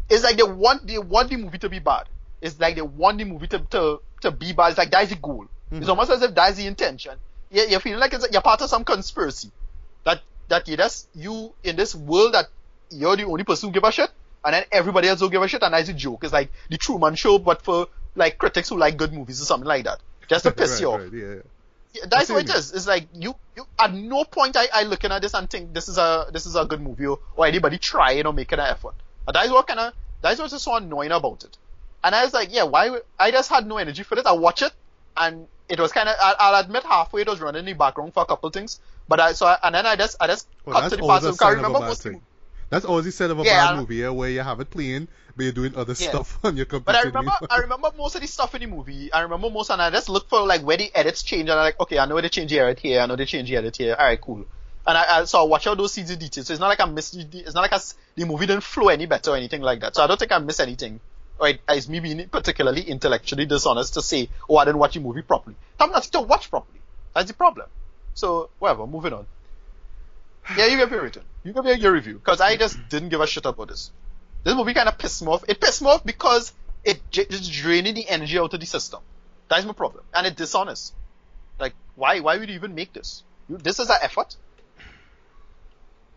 it's 0.10 0.24
like 0.24 0.38
they 0.38 0.44
want 0.44 0.86
they 0.86 1.00
want 1.00 1.30
the 1.30 1.38
movie 1.38 1.58
to 1.58 1.70
be 1.70 1.80
bad. 1.80 2.04
It's 2.42 2.60
like 2.60 2.76
they 2.76 2.82
want 2.84 3.18
the 3.18 3.24
movie 3.26 3.48
to 3.48 3.60
to, 3.72 4.00
to 4.22 4.32
be 4.32 4.54
bad. 4.54 4.70
It's 4.70 4.78
like 4.78 4.92
that's 4.92 5.10
the 5.10 5.16
goal. 5.16 5.48
It's 5.72 5.88
Mhm. 5.88 5.90
almost 5.90 6.12
as 6.12 6.22
if 6.22 6.36
that's 6.36 6.58
the 6.58 6.68
intention. 6.68 7.20
Yeah, 7.56 7.64
you're 7.70 7.80
feeling 7.80 8.00
like 8.00 8.14
it's, 8.14 8.28
you're 8.32 8.42
part 8.42 8.62
of 8.62 8.70
some 8.70 8.84
conspiracy. 8.84 9.50
That 10.04 10.22
that 10.50 10.68
you 10.68 10.76
just 10.76 11.08
you 11.16 11.54
in 11.64 11.78
this 11.78 11.96
world 11.96 12.34
that 12.34 12.50
you're 12.92 13.16
the 13.16 13.24
only 13.24 13.46
person 13.46 13.70
who 13.70 13.74
give 13.74 13.86
a 13.86 13.92
shit, 13.92 14.10
and 14.44 14.54
then 14.54 14.66
everybody 14.74 15.08
else 15.08 15.22
don't 15.22 15.32
give 15.32 15.42
a 15.42 15.48
shit, 15.48 15.64
and 15.64 15.74
that's 15.74 15.88
a 15.88 15.94
joke. 15.94 16.26
It's 16.26 16.34
like 16.34 16.52
the 16.70 16.78
Truman 16.78 17.16
Show, 17.16 17.40
but 17.40 17.62
for 17.62 17.88
like 18.16 18.38
critics 18.38 18.68
who 18.70 18.78
like 18.78 18.98
good 18.98 19.14
movies 19.14 19.42
or 19.42 19.46
something 19.46 19.68
like 19.68 19.86
that, 19.86 20.02
just 20.28 20.44
to 20.44 20.52
piss 20.60 20.74
right, 20.74 20.82
you 20.82 20.88
off. 20.92 21.00
right, 21.00 21.14
yeah, 21.14 21.26
yeah. 21.28 21.42
Yeah, 21.94 22.06
that's 22.12 22.30
what 22.30 22.44
it 22.44 22.54
is. 22.54 22.74
It's 22.74 22.88
like 22.88 23.08
you, 23.14 23.34
you 23.56 23.66
at 23.80 23.94
no 23.94 24.26
point 24.26 24.58
I, 24.58 24.68
I 24.74 24.84
looking 24.84 25.14
at 25.14 25.22
this 25.22 25.34
and 25.34 25.50
think 25.50 25.74
this 25.74 25.88
is 25.88 25.98
a 25.98 26.28
this 26.34 26.46
is 26.46 26.58
a 26.58 26.66
good 26.66 26.82
movie 26.82 27.06
or, 27.06 27.20
or 27.38 27.46
anybody 27.46 27.78
trying 27.78 28.26
or 28.26 28.34
making 28.34 28.60
an 28.60 28.66
effort. 28.66 28.96
And 29.26 29.34
that's 29.34 29.50
what 29.50 29.66
kind 29.66 29.80
of 29.80 29.94
that's 30.22 30.42
what's 30.42 30.62
so 30.62 30.76
annoying 30.76 31.12
about 31.12 31.46
it. 31.46 31.58
And 32.04 32.14
I 32.14 32.26
was 32.26 32.34
like, 32.34 32.54
yeah, 32.54 32.64
why? 32.64 33.00
I 33.18 33.32
just 33.32 33.50
had 33.50 33.66
no 33.66 33.78
energy 33.78 34.04
for 34.04 34.20
it. 34.20 34.26
I 34.26 34.34
watch 34.34 34.62
it, 34.62 34.74
and 35.16 35.48
it 35.70 35.80
was 35.80 35.92
kind 35.92 36.10
of. 36.10 36.16
I'll 36.20 36.60
admit 36.64 36.84
halfway 36.84 37.22
it 37.22 37.28
was 37.28 37.40
running 37.42 37.60
in 37.60 37.66
the 37.66 37.74
background 37.74 38.14
for 38.14 38.24
a 38.24 38.26
couple 38.26 38.50
things, 38.50 38.80
But 39.08 39.20
I 39.20 39.34
so 39.34 39.46
I, 39.48 39.58
and 39.64 39.76
then 39.76 39.86
I 39.86 39.96
just 39.96 40.16
I 40.20 40.28
just 40.28 40.48
Well, 40.66 40.80
cut 40.82 40.90
to 40.92 40.96
the 40.98 41.02
always 41.02 41.24
parts 41.24 41.26
a 41.26 41.30
of 41.30 41.34
because 41.36 41.46
I 41.46 41.50
sign 41.50 41.60
of 41.60 41.66
a 41.66 41.68
remember 41.68 41.88
most 41.88 42.02
thing. 42.04 42.22
That's 42.70 42.86
always 42.86 43.06
the 43.06 43.12
sign 43.12 43.30
of 43.32 43.40
a 43.40 43.44
Yeah, 43.44 43.68
bad 43.68 43.80
movie, 43.80 43.96
yeah, 43.98 44.10
where 44.10 44.30
you 44.30 44.42
have 44.42 44.60
it 44.60 44.70
playing, 44.72 45.08
but 45.36 45.44
you're 45.44 45.52
doing 45.52 45.76
other 45.76 45.94
Yeah. 45.94 46.10
stuff 46.10 46.40
on 46.44 46.58
your 46.58 46.66
computer. 46.66 46.92
But 46.94 46.96
I 46.96 47.08
remember, 47.08 47.32
I 47.50 47.58
remember 47.60 47.92
most 47.98 48.16
of 48.16 48.22
the 48.22 48.28
stuff 48.28 48.56
in 48.56 48.62
the 48.62 48.68
movie. 48.68 49.14
I 49.14 49.22
remember 49.22 49.50
most, 49.52 49.70
and 49.70 49.82
I 49.82 49.92
just 49.92 50.10
look 50.10 50.28
for 50.30 50.42
like 50.46 50.62
where 50.62 50.78
the 50.78 50.90
edits 50.96 51.22
change, 51.24 51.44
and 51.50 51.52
I'm 51.52 51.58
like, 51.66 51.80
okay, 51.80 52.00
I 52.00 52.06
know 52.06 52.20
they 52.20 52.30
change 52.30 52.50
the 52.50 52.60
edit 52.60 52.80
here, 52.80 53.02
I 53.02 53.06
know 53.06 53.16
they 53.16 53.26
change 53.26 53.50
the 53.50 53.56
edit 53.58 53.76
here. 53.78 53.96
All 53.98 54.06
right, 54.06 54.20
cool. 54.20 54.46
And 54.88 54.98
I, 54.98 55.22
I 55.22 55.26
so 55.26 55.40
I 55.42 55.44
watch 55.48 55.68
out 55.68 55.78
those 55.78 55.94
scenes 55.94 56.10
in 56.12 56.20
detail. 56.20 56.44
So 56.44 56.54
it's 56.54 56.60
not 56.60 56.68
like 56.68 56.80
I 56.80 56.86
missed. 56.86 57.14
the- 57.32 57.40
It's 57.40 57.54
not 57.56 57.62
like 57.62 57.74
I 57.74 57.80
the 58.16 58.26
movie 58.26 58.46
didn't 58.48 58.64
flow 58.64 58.90
any 58.90 59.06
better 59.06 59.32
or 59.32 59.38
anything 59.38 59.62
like 59.62 59.80
that. 59.82 59.96
So 59.96 60.04
I 60.04 60.08
don't 60.08 60.20
think 60.20 60.32
I 60.32 60.40
missed 60.40 60.60
anything. 60.60 61.00
It, 61.42 61.60
it's 61.68 61.90
me 61.90 62.00
being 62.00 62.28
particularly 62.30 62.82
intellectually 62.82 63.46
dishonest 63.46 63.96
to 63.96 64.02
say, 64.02 64.30
oh, 64.50 64.58
I 64.58 64.66
didn't 64.66 64.80
watch 64.80 64.94
the 64.94 65.02
movie 65.02 65.22
properly. 65.22 65.56
I'm 65.80 65.92
not 65.92 66.04
to 66.04 66.22
watch 66.22 66.50
properly. 66.50 66.80
That's 67.14 67.28
the 67.28 67.34
problem. 67.34 67.68
So 68.14 68.50
whatever, 68.60 68.88
moving 68.88 69.14
on. 69.14 69.26
Yeah, 70.58 70.68
you 70.68 70.78
give 70.78 70.92
your 70.92 71.02
rating. 71.02 71.24
You 71.44 71.54
give 71.54 71.66
your, 71.66 71.92
review 71.92 72.16
because 72.16 72.40
I 72.40 72.56
just 72.56 72.78
didn't 72.90 73.10
give 73.10 73.20
a 73.20 73.28
shit 73.28 73.46
about 73.46 73.68
this. 73.68 73.92
This 74.44 74.56
movie 74.56 74.74
kind 74.74 74.88
of 74.88 74.98
pissed 74.98 75.22
me 75.24 75.30
off. 75.30 75.44
It 75.48 75.60
pissed 75.60 75.82
me 75.82 75.90
off 75.90 76.06
because 76.06 76.54
it 76.84 77.02
j- 77.10 77.26
just 77.26 77.52
draining 77.52 77.96
the 77.96 78.08
energy 78.08 78.38
out 78.38 78.54
of 78.54 78.60
the 78.60 78.66
system. 78.66 79.02
That's 79.50 79.66
my 79.66 79.74
problem, 79.74 80.04
and 80.14 80.28
it's 80.28 80.36
dishonest. 80.36 80.94
Like, 81.60 81.74
why? 81.96 82.20
Why 82.20 82.38
would 82.38 82.50
you 82.50 82.56
even 82.56 82.76
make 82.76 82.94
this? 82.94 83.24
You, 83.50 83.58
this 83.58 83.80
is 83.80 83.90
an 83.90 83.98
effort. 84.02 84.36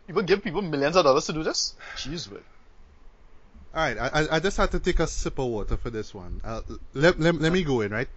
People 0.06 0.22
give 0.22 0.42
people 0.42 0.62
millions 0.62 0.96
of 0.96 1.04
dollars 1.04 1.26
to 1.26 1.32
do 1.32 1.42
this. 1.42 1.74
Jeez, 1.96 2.30
Will. 2.30 2.40
All 3.74 3.82
right, 3.82 3.98
I, 3.98 4.08
I- 4.08 4.36
I 4.36 4.40
just 4.40 4.56
had 4.56 4.70
to 4.72 4.78
take 4.80 4.98
a 5.00 5.06
sip 5.06 5.38
of 5.38 5.46
water 5.46 5.76
for 5.76 5.90
this 5.90 6.14
one. 6.14 6.40
Uh, 6.44 6.62
let, 6.94 7.20
let, 7.20 7.34
let 7.40 7.52
me 7.52 7.62
go 7.64 7.80
in, 7.82 7.92
right? 7.92 8.08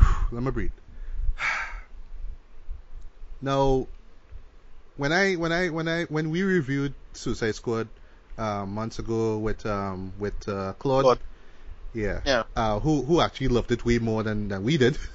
Let 0.32 0.42
me 0.42 0.50
breathe. 0.50 0.70
Now, 3.40 3.86
when 4.96 5.12
I 5.12 5.34
when 5.34 5.52
I 5.52 5.68
when 5.68 5.86
I 5.88 6.04
when 6.04 6.30
we 6.30 6.42
reviewed 6.42 6.94
Suicide 7.12 7.54
Squad 7.54 7.88
uh, 8.38 8.64
months 8.64 8.98
ago 8.98 9.36
with 9.38 9.66
um 9.66 10.12
with 10.18 10.48
uh, 10.48 10.72
Claude, 10.78 11.02
Claude. 11.02 11.18
yeah, 11.92 12.20
Yeah. 12.24 12.44
uh, 12.56 12.78
who 12.80 13.02
who 13.02 13.20
actually 13.20 13.48
loved 13.48 13.70
it 13.72 13.84
way 13.84 13.98
more 13.98 14.22
than, 14.22 14.48
than 14.48 14.62
we 14.64 14.76
did. 14.78 14.96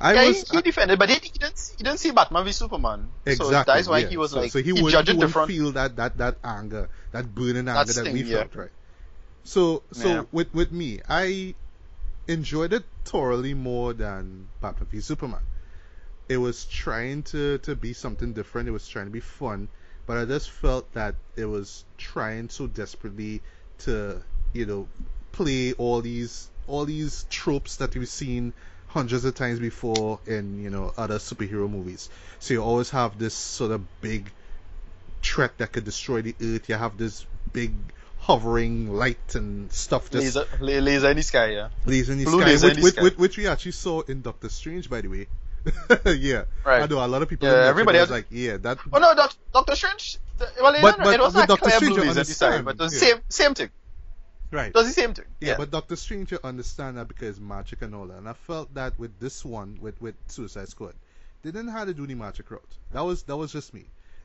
I 0.00 0.12
yeah, 0.14 0.28
was 0.28 0.50
he, 0.50 0.56
he 0.56 0.62
defended, 0.62 0.98
but 0.98 1.08
he, 1.08 1.14
he 1.14 1.38
didn't. 1.38 1.56
see- 1.56 1.74
He 1.78 1.84
didn't 1.84 1.98
see 1.98 2.10
Batman 2.10 2.44
v 2.44 2.52
Superman. 2.52 3.08
Exactly. 3.24 3.52
So 3.52 3.62
that's 3.64 3.88
why 3.88 3.98
yeah. 3.98 4.08
he 4.08 4.16
was 4.16 4.30
so, 4.32 4.40
like 4.40 4.50
so 4.50 4.58
he, 4.58 4.64
he, 4.66 4.72
wouldn't, 4.72 4.92
judged 4.92 5.08
he 5.08 5.14
wouldn't 5.14 5.30
different. 5.30 5.50
feel 5.50 5.72
that, 5.72 5.96
that, 5.96 6.18
that 6.18 6.36
anger, 6.44 6.88
that 7.12 7.34
burning 7.34 7.68
anger 7.68 7.84
that, 7.84 7.88
sting, 7.88 8.12
we 8.12 8.22
yeah. 8.24 8.38
felt, 8.38 8.54
right? 8.56 8.70
So 9.44 9.82
so 9.92 10.08
Yeah. 10.08 10.22
with 10.32 10.52
with 10.52 10.72
me, 10.72 11.00
I 11.08 11.54
enjoyed 12.28 12.72
it 12.72 12.84
thoroughly 13.04 13.54
more 13.54 13.92
than 13.94 14.48
Batman 14.60 14.88
v 14.90 15.00
Superman. 15.00 15.40
It 16.28 16.38
was 16.38 16.64
trying 16.66 17.22
to 17.24 17.58
to 17.58 17.76
be 17.76 17.92
something 17.92 18.32
different. 18.32 18.68
It 18.68 18.72
was 18.72 18.86
trying 18.88 19.06
to 19.06 19.12
be 19.12 19.20
fun, 19.20 19.68
but 20.06 20.18
I 20.18 20.24
just 20.24 20.50
felt 20.50 20.92
that 20.94 21.14
it 21.36 21.46
was 21.46 21.84
trying 21.96 22.48
so 22.48 22.66
desperately 22.66 23.40
to 23.78 24.20
you 24.52 24.66
know 24.66 24.88
play 25.32 25.72
all 25.74 26.00
these 26.02 26.50
all 26.66 26.84
these 26.84 27.24
tropes 27.30 27.76
that 27.76 27.94
we've 27.94 28.08
seen 28.08 28.52
hundreds 28.96 29.24
of 29.26 29.34
times 29.34 29.58
before 29.60 30.18
in 30.26 30.62
you 30.62 30.70
know 30.70 30.92
other 30.96 31.18
superhero 31.18 31.68
movies. 31.70 32.08
So 32.38 32.54
you 32.54 32.62
always 32.62 32.90
have 32.90 33.18
this 33.18 33.34
sort 33.34 33.70
of 33.72 33.82
big 34.00 34.30
threat 35.22 35.56
that 35.58 35.72
could 35.72 35.84
destroy 35.84 36.22
the 36.22 36.34
earth. 36.42 36.68
You 36.68 36.76
have 36.76 36.96
this 36.96 37.26
big 37.52 37.72
hovering 38.20 38.92
light 38.92 39.34
and 39.34 39.70
stuff 39.70 40.10
just 40.10 40.36
Laser, 40.36 40.46
laser 40.60 41.10
in 41.10 41.16
the 41.16 41.22
sky, 41.22 41.46
yeah. 41.52 41.68
laser 41.84 42.12
in 42.12 42.18
the 42.18 42.24
Blue 42.24 42.40
sky, 42.40 42.48
laser 42.50 42.70
in 42.70 42.70
which, 42.70 42.76
the 42.76 42.82
which, 42.82 42.94
sky. 42.94 43.02
which, 43.02 43.16
which 43.18 43.36
we 43.38 43.46
actually 43.46 43.72
saw 43.72 44.00
in 44.00 44.22
Doctor 44.22 44.48
Strange, 44.48 44.88
by 44.90 45.00
the 45.02 45.08
way. 45.08 45.26
yeah, 46.06 46.44
Right. 46.64 46.82
I 46.82 46.86
know 46.86 47.04
a 47.04 47.06
lot 47.06 47.22
of 47.22 47.28
people. 47.28 47.48
Yeah, 47.48 47.66
everybody 47.68 47.98
was 47.98 48.08
has- 48.08 48.16
like, 48.18 48.26
yeah, 48.30 48.56
that. 48.58 48.78
Oh 48.92 48.98
no, 48.98 49.14
Doctor 49.52 49.76
Strange. 49.76 50.18
Well, 50.38 50.48
it, 50.48 50.60
But- 50.60 50.82
wasn't- 50.82 51.04
but 51.04 51.14
it 51.14 51.20
wasn't 51.20 51.44
a 51.44 51.46
Doctor 51.46 51.64
clear 51.64 51.76
Strange, 51.76 51.94
blue 51.94 52.04
laser 52.04 52.20
in 52.20 52.26
the 52.26 52.32
sky, 52.32 52.62
but 52.62 52.74
it 52.74 52.80
was 52.80 52.98
the 53.00 53.06
yeah. 53.06 53.12
same 53.12 53.22
same 53.28 53.54
thing. 53.54 53.70
Right. 54.56 54.74
Was 54.74 54.86
the 54.86 54.92
same 54.92 55.12
thing. 55.14 55.26
Yeah, 55.40 55.50
Yeah. 55.50 55.56
but 55.58 55.70
Doctor 55.70 55.96
Strange, 55.96 56.32
you 56.32 56.38
understand 56.42 56.96
that 56.96 57.08
because 57.08 57.38
magic 57.38 57.82
and 57.82 57.94
all 57.94 58.06
that. 58.06 58.16
And 58.18 58.28
I 58.28 58.32
felt 58.32 58.72
that 58.74 58.98
with 58.98 59.18
this 59.20 59.44
one, 59.44 59.78
with 59.80 60.00
with 60.00 60.14
Suicide 60.28 60.68
Squad, 60.68 60.94
they 61.42 61.50
didn't 61.50 61.68
have 61.68 61.88
to 61.88 61.94
do 61.94 62.06
the 62.06 62.14
magic 62.14 62.50
route. 62.50 62.72
That 62.92 63.02
was 63.02 63.22
that 63.24 63.36
was 63.36 63.52
just 63.52 63.74
me. 63.74 63.84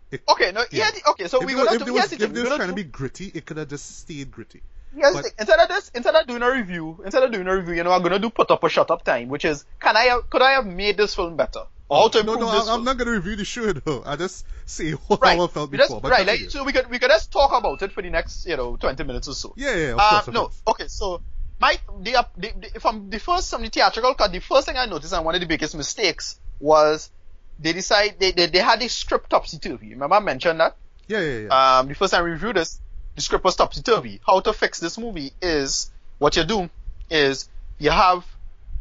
It, 0.10 0.24
Okay, 0.30 0.52
no, 0.52 0.64
Yeah. 0.72 0.92
the- 0.92 1.10
okay, 1.12 1.28
so 1.28 1.42
if 1.42 1.48
we 1.48 1.54
gonna 1.54 1.78
do. 1.80 1.86
if 1.86 1.92
was, 1.94 2.10
the 2.10 2.16
if 2.16 2.20
they 2.34 2.42
We're 2.42 2.50
was 2.50 2.56
trying 2.58 2.70
to 2.70 2.76
be 2.76 2.84
gritty, 2.84 3.28
it 3.34 3.46
could 3.46 3.58
have 3.58 3.68
just 3.70 4.00
stayed 4.00 4.32
gritty. 4.32 4.62
But- 4.94 5.26
Instead 5.40 5.60
of 5.60 5.70
this, 5.70 5.90
instead 5.96 6.16
of 6.16 6.28
doing 6.28 6.42
a 6.44 6.52
review, 6.52 7.00
instead 7.06 7.24
of 7.24 7.32
doing 7.32 7.48
a 7.48 7.56
review, 7.56 7.76
you 7.76 7.84
know, 7.84 7.92
I'm 7.94 8.02
gonna 8.04 8.20
do 8.20 8.30
put 8.30 8.52
up 8.52 8.62
or 8.64 8.70
shut 8.70 8.92
up 8.92 9.04
time, 9.06 9.30
which 9.30 9.46
is, 9.46 9.64
can 9.80 9.96
I 9.96 10.04
have, 10.12 10.30
could 10.30 10.42
I 10.42 10.52
have 10.52 10.66
made 10.66 10.98
this 10.98 11.16
film 11.16 11.38
better? 11.38 11.64
Or 11.92 12.04
how 12.04 12.08
to 12.08 12.24
no, 12.24 12.36
no, 12.36 12.52
this 12.52 12.68
I'm. 12.70 12.84
Not 12.86 12.98
gonna 12.98 13.12
review 13.12 13.36
the 13.36 13.44
show 13.46 13.72
though. 13.74 14.02
I 14.06 14.16
just 14.16 14.46
say 14.66 14.92
what 15.08 15.22
right. 15.22 15.38
I 15.39 15.48
felt 15.48 15.72
just, 15.74 15.89
before. 15.89 16.00
But 16.02 16.12
right, 16.12 16.26
like, 16.26 16.50
so 16.50 16.64
we 16.64 16.72
could 16.72 16.89
we 16.89 17.00
could 17.00 17.10
just 17.10 17.32
talk 17.32 17.52
about 17.52 17.82
it 17.82 17.92
for 17.92 18.02
the 18.02 18.10
next, 18.10 18.46
you 18.48 18.56
know, 18.56 18.78
20 18.78 19.04
minutes 19.04 19.28
or 19.28 19.34
so. 19.34 19.54
yeah, 19.58 19.76
yeah, 19.76 19.92
of 19.94 20.00
Uh, 20.00 20.10
course, 20.22 20.28
no, 20.34 20.42
course. 20.44 20.62
okay, 20.70 20.88
so 20.88 21.22
my 21.60 21.78
the, 22.00 22.16
uh, 22.16 22.24
the, 22.38 22.54
the 22.74 22.80
from 22.80 23.10
the 23.10 23.20
first 23.20 23.50
from 23.52 23.62
the 23.64 23.70
theatrical 23.70 24.14
cut, 24.16 24.32
the 24.32 24.39
first 24.39 24.68
thing 24.68 24.78
I 24.78 24.86
noticed 24.86 25.12
and 25.14 25.26
one 25.26 25.36
of 25.36 25.42
the 25.42 25.48
biggest 25.48 25.76
mistakes 25.76 26.39
was 26.62 27.12
they 27.60 27.74
decide 27.74 28.16
they 28.20 28.32
they, 28.32 28.46
they 28.46 28.60
had 28.60 28.80
the 28.80 28.88
script 28.88 29.30
topsy 29.30 29.60
turvy. 29.60 29.89
Remember 29.89 30.16
I 30.16 30.20
mentioned 30.22 30.60
that? 30.62 30.78
Yeah, 31.08 31.20
yeah, 31.20 31.39
yeah. 31.50 31.78
Um, 31.80 31.88
the 31.89 31.96
first 31.96 32.14
time 32.14 32.24
I 32.24 32.28
reviewed 32.28 32.56
this, 32.56 32.80
the 33.16 33.22
script 33.22 33.44
was 33.44 33.58
topsy 33.58 33.82
turvy. 33.82 34.22
How 34.26 34.39
to 34.39 34.54
fix 34.54 34.80
this 34.80 34.98
movie 34.98 35.34
is 35.42 35.92
what 36.20 36.38
you 36.38 36.46
do 36.46 36.70
is 37.10 37.50
you 37.80 37.92
have 37.92 38.26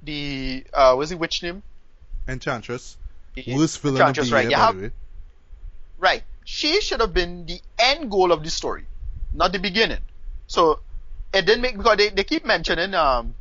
the 0.04 0.64
uh, 0.72 0.94
what's 0.94 1.10
the 1.10 1.16
witch 1.16 1.42
name? 1.42 1.64
Enchantress, 2.28 2.96
Worst 3.48 3.80
villain 3.80 4.02
of 4.02 4.14
the 4.14 4.22
right? 4.32 4.48
year, 4.48 4.58
have 4.58 4.92
right. 5.98 6.22
She 6.44 6.80
should 6.80 7.00
have 7.00 7.14
been 7.14 7.46
the 7.46 7.60
end 7.78 8.10
goal 8.10 8.32
of 8.32 8.42
the 8.42 8.50
story, 8.50 8.84
not 9.32 9.52
the 9.52 9.58
beginning. 9.58 10.00
So 10.46 10.80
it 11.32 11.46
didn't 11.46 11.62
make 11.62 11.76
because 11.76 11.96
they, 11.96 12.08
they 12.08 12.24
keep 12.24 12.44
mentioning 12.44 12.94
um 12.94 13.34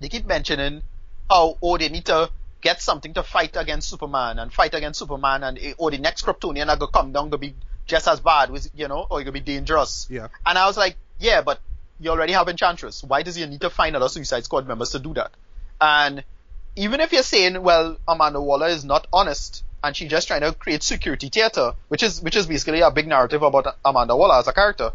they 0.00 0.08
keep 0.08 0.26
mentioning 0.26 0.82
how 1.30 1.56
oh 1.62 1.78
they 1.78 1.88
need 1.88 2.04
to 2.06 2.30
get 2.60 2.82
something 2.82 3.14
to 3.14 3.22
fight 3.22 3.56
against 3.56 3.88
Superman 3.88 4.38
and 4.38 4.52
fight 4.52 4.74
against 4.74 4.98
Superman 4.98 5.42
and 5.42 5.58
or 5.78 5.90
the 5.90 5.98
next 5.98 6.24
Kryptonian 6.24 6.68
are 6.68 6.76
gonna 6.76 6.92
come 6.92 7.12
down 7.12 7.30
gonna 7.30 7.38
be 7.38 7.54
just 7.86 8.08
as 8.08 8.20
bad 8.20 8.50
with 8.50 8.68
you 8.74 8.88
know 8.88 9.06
or 9.08 9.20
it 9.20 9.24
gonna 9.24 9.32
be 9.32 9.40
dangerous. 9.40 10.06
Yeah. 10.10 10.28
And 10.44 10.58
I 10.58 10.66
was 10.66 10.76
like, 10.76 10.96
yeah, 11.18 11.42
but 11.42 11.60
you 11.98 12.10
already 12.10 12.32
have 12.32 12.48
Enchantress. 12.48 13.02
Why 13.02 13.22
does 13.22 13.38
you 13.38 13.46
need 13.46 13.60
to 13.62 13.70
find 13.70 13.96
other 13.96 14.08
Suicide 14.08 14.44
Squad 14.44 14.66
members 14.66 14.90
to 14.90 14.98
do 14.98 15.14
that? 15.14 15.32
And 15.80 16.24
even 16.76 17.00
if 17.00 17.12
you're 17.12 17.22
saying, 17.22 17.62
well, 17.62 17.96
Amanda 18.06 18.40
Waller 18.40 18.68
is 18.68 18.84
not 18.84 19.06
honest 19.12 19.64
and 19.82 19.96
she's 19.96 20.10
just 20.10 20.28
trying 20.28 20.42
to 20.42 20.52
create 20.52 20.82
security 20.82 21.28
theater, 21.28 21.72
which 21.88 22.02
is 22.02 22.20
which 22.22 22.36
is 22.36 22.46
basically 22.46 22.80
a 22.80 22.90
big 22.90 23.06
narrative 23.08 23.42
about 23.42 23.76
Amanda 23.84 24.16
Waller 24.16 24.36
as 24.36 24.46
a 24.48 24.52
character, 24.52 24.92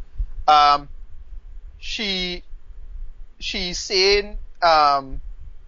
um, 0.48 0.90
she 1.80 2.44
she's 3.40 3.80
saying 3.80 4.38
um, 4.62 5.22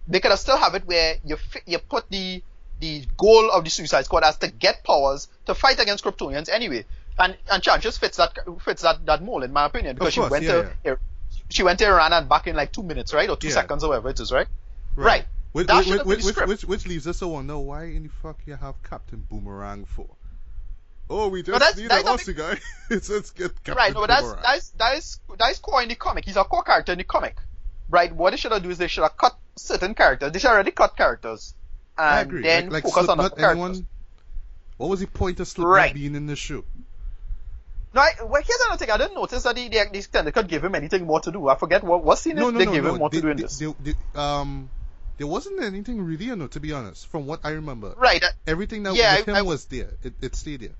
they 0.06 0.20
could 0.20 0.30
have 0.30 0.38
still 0.40 0.56
have 0.56 0.74
it 0.74 0.86
where 0.86 1.16
you 1.24 1.36
fi- 1.36 1.62
you 1.66 1.78
put 1.78 2.08
the 2.10 2.42
the 2.80 3.04
goal 3.16 3.50
of 3.50 3.64
the 3.64 3.70
Suicide 3.70 4.04
Squad 4.04 4.24
as 4.24 4.36
to 4.38 4.48
get 4.48 4.84
powers 4.84 5.28
to 5.46 5.54
fight 5.54 5.80
against 5.80 6.04
Kryptonians 6.04 6.48
anyway, 6.48 6.84
and 7.18 7.32
and 7.50 7.54
Enchantress 7.56 7.98
fits 7.98 8.16
that 8.18 8.36
fits 8.60 8.82
that 8.82 9.04
that 9.06 9.22
mold 9.22 9.44
in 9.44 9.52
my 9.52 9.64
opinion 9.66 9.94
because 9.96 10.14
course, 10.14 10.26
she 10.26 10.30
went 10.32 10.44
yeah, 10.44 10.68
to 10.84 10.98
she 11.48 11.62
went 11.62 11.78
to 11.78 11.86
Iran 11.86 12.12
and 12.12 12.28
back 12.28 12.46
in 12.46 12.56
like 12.56 12.72
two 12.72 12.82
minutes, 12.82 13.12
right, 13.14 13.28
or 13.28 13.36
two 13.36 13.48
Yeah. 13.48 13.54
seconds 13.54 13.84
or 13.84 13.88
whatever 13.90 14.10
it 14.10 14.20
is, 14.20 14.32
right? 14.32 14.46
Right. 14.96 15.22
That 15.22 15.28
which, 15.54 15.68
which, 16.04 16.24
which, 16.24 16.36
which, 16.46 16.64
which 16.64 16.86
leaves 16.86 17.06
us 17.06 17.20
to 17.20 17.28
wonder 17.28 17.56
why 17.58 17.84
in 17.84 18.02
the 18.02 18.08
fuck 18.08 18.38
you 18.44 18.56
have 18.56 18.74
Captain 18.82 19.20
Boomerang 19.30 19.84
for? 19.86 20.08
Oh, 21.08 21.28
we 21.28 21.42
just 21.42 21.58
that's- 21.58 21.76
need 21.76 21.88
that's 21.90 22.02
an 22.02 22.08
a 22.08 22.16
Aussie 22.16 22.36
guy. 22.36 22.58
Let's 22.90 23.08
let's 23.10 23.30
get 23.30 23.54
Captain 23.56 23.74
right, 23.74 23.92
no, 23.94 24.00
but 24.00 24.08
that's 24.08 24.32
that's 24.42 24.70
that 24.70 24.96
is 24.98 25.20
that 25.38 25.50
is 25.50 25.58
core 25.58 25.82
in 25.82 25.88
the 25.88 25.94
comic. 25.94 26.24
He's 26.24 26.36
a 26.36 26.44
core 26.44 26.62
character 26.62 26.92
in 26.92 26.98
the 26.98 27.04
comic, 27.04 27.36
right? 27.90 28.10
What 28.14 28.30
they 28.30 28.36
should 28.36 28.52
have 28.52 28.62
do 28.62 28.70
is 28.70 28.78
they 28.78 28.88
should 28.88 29.02
have 29.02 29.16
cut 29.16 29.36
certain 29.56 29.94
characters. 29.94 30.32
They 30.32 30.38
should 30.38 30.50
already 30.50 30.70
cut 30.72 30.96
characters, 30.96 31.54
and 31.96 32.06
I 32.06 32.20
agree. 32.22 32.42
then 32.42 32.70
like, 32.70 32.84
like 32.84 32.92
focus 32.92 33.08
on 33.10 33.18
the 33.18 33.22
not 33.24 33.36
characters. 33.36 33.50
anyone. 33.52 33.86
What 34.78 34.90
was 34.90 35.00
the 35.00 35.06
point 35.06 35.38
of 35.40 35.46
Slipknot 35.46 35.72
Right. 35.76 35.94
being 35.94 36.14
in 36.16 36.26
the 36.26 36.34
show? 36.36 36.64
No, 37.94 38.00
I, 38.00 38.10
well, 38.24 38.42
here's 38.42 38.60
another 38.66 38.78
thing. 38.78 38.90
I 38.90 38.96
didn't 38.96 39.14
notice 39.14 39.44
that 39.44 39.54
the, 39.54 39.68
the, 39.68 39.84
the 39.92 39.98
extended 39.98 40.34
cut 40.34 40.48
gave 40.48 40.64
him 40.64 40.74
anything 40.74 41.04
more 41.06 41.20
to 41.20 41.30
do. 41.30 41.46
I 41.48 41.54
forget 41.56 41.84
what 41.84 42.02
what 42.02 42.18
scene 42.18 42.34
No, 42.34 42.50
no, 42.50 42.58
they 42.58 42.64
no, 42.64 42.72
gave 42.72 42.82
no. 42.82 42.92
him 42.94 42.98
more 42.98 43.10
They- 43.10 43.18
to 43.18 43.22
do 43.22 43.28
in 43.28 43.36
they- 43.36 43.42
this. 43.44 43.58
they- 43.58 43.74
they- 43.92 43.94
um, 44.20 44.68
there 45.18 45.26
wasn't 45.26 45.62
anything 45.62 46.00
really, 46.02 46.26
you 46.26 46.36
know, 46.36 46.46
to 46.48 46.60
be 46.60 46.72
honest, 46.72 47.06
from 47.08 47.26
what 47.26 47.40
I 47.44 47.50
remember. 47.50 47.94
right. 47.96 48.22
uh, 48.22 48.28
Everything 48.46 48.82
that 48.84 48.94
Yeah, 48.94 49.16
with 49.16 49.28
him 49.28 49.34
I- 49.36 49.42
was 49.42 49.64
there. 49.66 49.90
It, 50.02 50.14
it 50.20 50.34
stayed 50.36 50.60
there. 50.60 50.74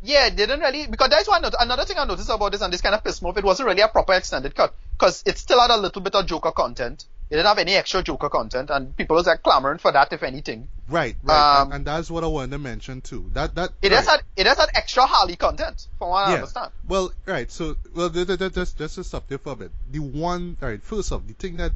Yeah, 0.00 0.28
they 0.30 0.36
didn't 0.36 0.60
really 0.60 0.86
because 0.86 1.10
that's 1.10 1.28
one 1.28 1.42
another 1.58 1.84
thing 1.84 1.98
I 1.98 2.04
noticed 2.04 2.30
about 2.30 2.52
this 2.52 2.60
and 2.60 2.72
this 2.72 2.80
kind 2.80 2.94
of 2.94 3.02
pissed 3.02 3.20
me 3.20 3.30
off. 3.30 3.36
It 3.36 3.44
wasn't 3.44 3.66
really 3.68 3.80
a 3.80 3.88
proper 3.88 4.12
extended 4.14 4.54
cut 4.54 4.72
because 4.92 5.24
it 5.26 5.38
still 5.38 5.60
had 5.60 5.72
a 5.72 5.76
little 5.76 6.00
bit 6.02 6.14
of 6.14 6.24
Joker 6.26 6.52
content. 6.52 7.04
It 7.30 7.34
didn't 7.34 7.48
have 7.48 7.58
any 7.58 7.74
extra 7.74 8.02
Joker 8.02 8.28
content, 8.30 8.70
and 8.70 8.96
people 8.96 9.16
was 9.16 9.26
like 9.26 9.42
clamoring 9.42 9.78
for 9.78 9.90
that 9.92 10.12
if 10.12 10.22
anything. 10.22 10.68
Right, 10.88 11.16
right, 11.24 11.60
Um, 11.60 11.66
and, 11.66 11.74
and 11.74 11.84
that's 11.86 12.10
what 12.12 12.22
I 12.22 12.28
wanted 12.28 12.52
to 12.52 12.58
mention 12.58 13.00
too. 13.00 13.28
That 13.34 13.56
that 13.56 13.70
It 13.82 13.90
right. 13.90 13.98
just 13.98 14.08
had 14.08 14.20
it 14.36 14.44
just 14.44 14.60
had 14.60 14.70
extra 14.74 15.02
Harley 15.04 15.34
content, 15.36 15.88
from 15.98 16.10
what 16.10 16.28
I 16.28 16.34
understand. 16.36 16.70
Well, 16.86 17.10
right. 17.26 17.50
So, 17.50 17.76
well, 17.94 18.08
th- 18.08 18.28
th- 18.28 18.38
th- 18.54 18.76
just 18.76 19.04
stop 19.04 19.26
there 19.28 19.38
for 19.38 19.52
a 19.54 19.56
bit. 19.56 19.72
The 19.90 19.98
one, 19.98 20.56
all 20.62 20.68
right. 20.68 20.82
First 20.82 21.10
off, 21.12 21.26
the 21.26 21.34
thing 21.34 21.56
that 21.56 21.72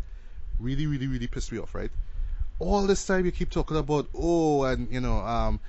really, 0.63 0.87
really, 0.87 1.07
really 1.09 1.27
pissed 1.27 1.53
me 1.53 1.59
off, 1.59 1.75
right? 1.75 1.91
all 2.59 2.87
this 2.87 3.07
time 3.07 3.25
you 3.25 3.33
keep 3.33 3.51
talking 3.51 3.77
about 3.77 4.09
oh 4.15 4.65
and 4.65 4.91
you 4.93 5.01
know 5.01 5.19
um 5.19 5.61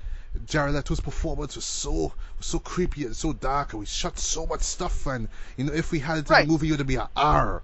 Jared 0.45 0.73
Leto's 0.75 0.99
performance 0.99 1.55
was 1.55 1.65
so 1.65 2.13
was 2.37 2.45
so 2.45 2.59
creepy 2.59 3.05
and 3.05 3.15
so 3.15 3.33
dark 3.33 3.73
and 3.73 3.79
we 3.79 3.85
shot 3.85 4.17
so 4.19 4.45
much 4.45 4.61
stuff 4.61 5.05
and 5.07 5.27
you 5.57 5.65
know 5.65 5.73
if 5.73 5.91
we 5.91 5.99
had 5.99 6.19
it 6.19 6.29
in 6.31 6.35
Right. 6.35 6.45
the 6.45 6.51
movie 6.51 6.69
it 6.71 6.77
would 6.77 6.87
be 6.87 6.95
an 6.95 7.07
R. 7.15 7.63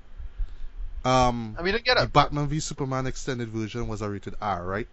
Um 1.06 1.56
And 1.58 1.66
we 1.66 1.72
didn't 1.72 1.86
get 1.86 1.98
the. 1.98 2.08
Batman 2.08 2.48
v 2.48 2.60
Superman 2.60 3.06
extended 3.08 3.50
version 3.50 3.88
was 3.88 4.02
a 4.02 4.10
rated 4.10 4.36
R, 4.42 4.66
right? 4.66 4.88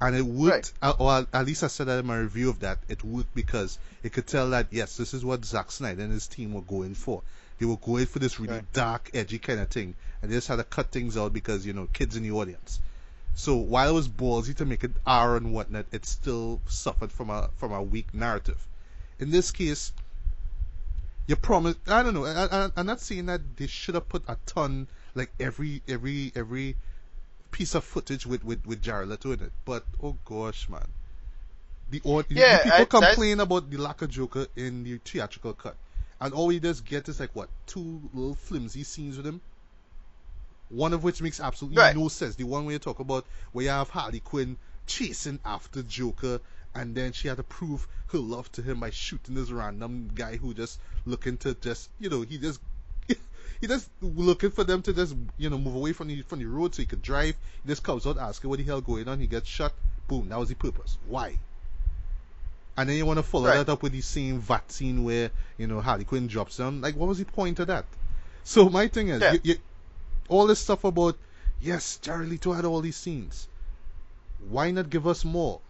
And 0.00 0.16
it 0.16 0.22
worked, 0.22 0.72
uh, 0.82 0.94
or 0.98 1.26
at 1.32 1.46
least 1.46 1.62
I 1.62 1.68
said 1.68 1.86
that 1.88 2.00
in 2.00 2.06
my 2.06 2.18
review 2.18 2.50
of 2.50 2.60
that, 2.60 2.78
it 2.88 3.04
worked 3.04 3.34
because 3.34 3.78
it 4.02 4.12
could 4.12 4.26
tell 4.26 4.50
that, 4.50 4.68
yes, 4.72 4.96
this 4.96 5.14
is 5.14 5.24
what 5.24 5.44
Zack 5.44 5.70
Snyder 5.70 6.02
and 6.02 6.12
his 6.12 6.26
team 6.26 6.52
were 6.54 6.62
going 6.62 6.94
for. 6.94 7.22
They 7.58 7.66
were 7.66 7.76
going 7.76 8.06
for 8.06 8.18
this 8.18 8.40
really 8.40 8.56
Right. 8.56 8.72
dark, 8.72 9.10
edgy 9.14 9.38
kind 9.38 9.60
of 9.60 9.68
thing, 9.70 9.94
and 10.22 10.30
they 10.30 10.36
just 10.36 10.48
had 10.48 10.56
to 10.56 10.64
cut 10.64 10.90
things 10.92 11.16
out 11.16 11.32
because, 11.32 11.66
you 11.66 11.72
know, 11.72 11.88
kids 11.92 12.16
in 12.16 12.22
the 12.22 12.30
audience. 12.30 12.80
So 13.34 13.56
while 13.56 13.90
it 13.90 13.92
was 13.92 14.08
ballsy 14.08 14.54
to 14.56 14.64
make 14.64 14.84
it 14.84 14.92
R 15.06 15.36
and 15.36 15.52
whatnot, 15.52 15.86
it 15.90 16.06
still 16.06 16.60
suffered 16.66 17.10
from 17.10 17.30
a 17.30 17.50
from 17.56 17.72
a 17.72 17.82
weak 17.82 18.12
narrative. 18.14 18.66
In 19.18 19.30
this 19.30 19.50
case, 19.50 19.92
you 21.26 21.36
promise. 21.36 21.76
I 21.86 22.02
don't 22.02 22.14
know. 22.14 22.24
I, 22.26 22.44
I, 22.66 22.70
I'm 22.76 22.86
not 22.86 23.00
saying 23.00 23.26
that 23.26 23.56
they 23.56 23.66
should 23.66 23.94
have 23.94 24.08
put 24.08 24.22
a 24.28 24.36
ton, 24.46 24.86
like 25.14 25.32
every 25.40 25.82
every 25.88 26.32
every 26.36 26.76
piece 27.50 27.74
of 27.74 27.84
footage 27.84 28.26
with 28.26 28.44
with 28.44 28.66
with 28.66 28.82
Jared 28.82 29.08
Leto 29.08 29.32
in 29.32 29.40
it. 29.40 29.52
But 29.64 29.84
oh 30.02 30.16
gosh, 30.24 30.68
man, 30.68 30.88
the 31.90 32.02
Yeah, 32.28 32.58
the 32.58 32.64
people 32.64 32.80
I- 32.80 32.84
complain 32.84 33.40
about 33.40 33.70
the 33.70 33.78
lack 33.78 34.02
of 34.02 34.10
Joker 34.10 34.46
in 34.56 34.84
the 34.84 34.98
theatrical 34.98 35.54
cut, 35.54 35.76
and 36.20 36.34
all 36.34 36.48
we 36.48 36.60
just 36.60 36.84
get 36.84 37.08
is 37.08 37.18
like 37.18 37.30
what 37.34 37.48
two 37.66 38.10
little 38.12 38.34
flimsy 38.34 38.84
scenes 38.84 39.16
with 39.16 39.26
him. 39.26 39.40
One 40.72 40.92
of 40.94 41.04
which 41.04 41.20
makes 41.22 41.38
absolutely 41.38 41.78
Right. 41.78 41.94
no 41.96 42.08
sense. 42.08 42.34
The 42.34 42.44
one 42.44 42.64
where 42.64 42.72
you 42.72 42.78
talk 42.78 42.98
about 42.98 43.26
where 43.52 43.64
you 43.64 43.70
have 43.70 43.90
Harley 43.90 44.20
Quinn 44.20 44.56
chasing 44.86 45.38
after 45.44 45.82
Joker, 45.82 46.40
and 46.74 46.94
then 46.94 47.12
she 47.12 47.28
had 47.28 47.36
to 47.36 47.42
prove 47.42 47.86
her 48.08 48.18
love 48.18 48.50
to 48.52 48.62
him 48.62 48.80
by 48.80 48.90
shooting 48.90 49.34
this 49.34 49.50
random 49.50 50.10
guy 50.14 50.36
who 50.36 50.54
just 50.54 50.80
looking 51.04 51.36
to 51.38 51.54
just 51.54 51.90
you 52.00 52.08
know 52.08 52.22
he 52.22 52.38
just 52.38 52.60
he 53.60 53.66
just 53.66 53.90
looking 54.00 54.50
for 54.50 54.64
them 54.64 54.80
to 54.82 54.92
just 54.94 55.14
you 55.36 55.50
know 55.50 55.58
move 55.58 55.74
away 55.74 55.92
from 55.92 56.08
the 56.08 56.22
from 56.22 56.38
the 56.38 56.46
road 56.46 56.74
so 56.74 56.80
he 56.82 56.86
could 56.86 57.02
drive. 57.02 57.34
He 57.62 57.68
just 57.68 57.82
comes 57.82 58.06
out 58.06 58.16
asking 58.18 58.48
what 58.50 58.58
the 58.58 58.64
hell 58.64 58.80
going 58.80 59.06
on. 59.08 59.20
He 59.20 59.26
gets 59.26 59.48
shot. 59.48 59.72
Boom. 60.08 60.30
That 60.30 60.38
was 60.38 60.48
the 60.48 60.54
purpose. 60.54 60.96
Why? 61.06 61.36
And 62.76 62.88
then 62.88 62.96
you 62.96 63.04
want 63.04 63.18
to 63.18 63.22
follow 63.22 63.48
Right. 63.48 63.58
that 63.58 63.68
up 63.70 63.82
with 63.82 63.92
the 63.92 64.00
same 64.00 64.40
vat 64.40 64.72
scene 64.72 65.04
where 65.04 65.30
you 65.58 65.66
know 65.66 65.80
Harley 65.82 66.04
Quinn 66.04 66.26
drops 66.26 66.56
down. 66.56 66.80
Like, 66.80 66.96
what 66.96 67.08
was 67.08 67.18
the 67.18 67.24
point 67.26 67.58
of 67.60 67.66
that? 67.66 67.84
So 68.44 68.68
my 68.70 68.88
thing 68.88 69.08
is, 69.08 69.20
Yeah. 69.20 69.34
you, 69.34 69.40
you, 69.44 69.54
all 70.28 70.46
this 70.46 70.60
stuff 70.60 70.84
about 70.84 71.16
yes, 71.60 71.98
Jared 72.02 72.28
Leto 72.28 72.52
had 72.52 72.64
all 72.64 72.80
these 72.80 72.96
scenes. 72.96 73.48
Why 74.48 74.70
not 74.70 74.90
give 74.90 75.06
us 75.06 75.24
more? 75.24 75.60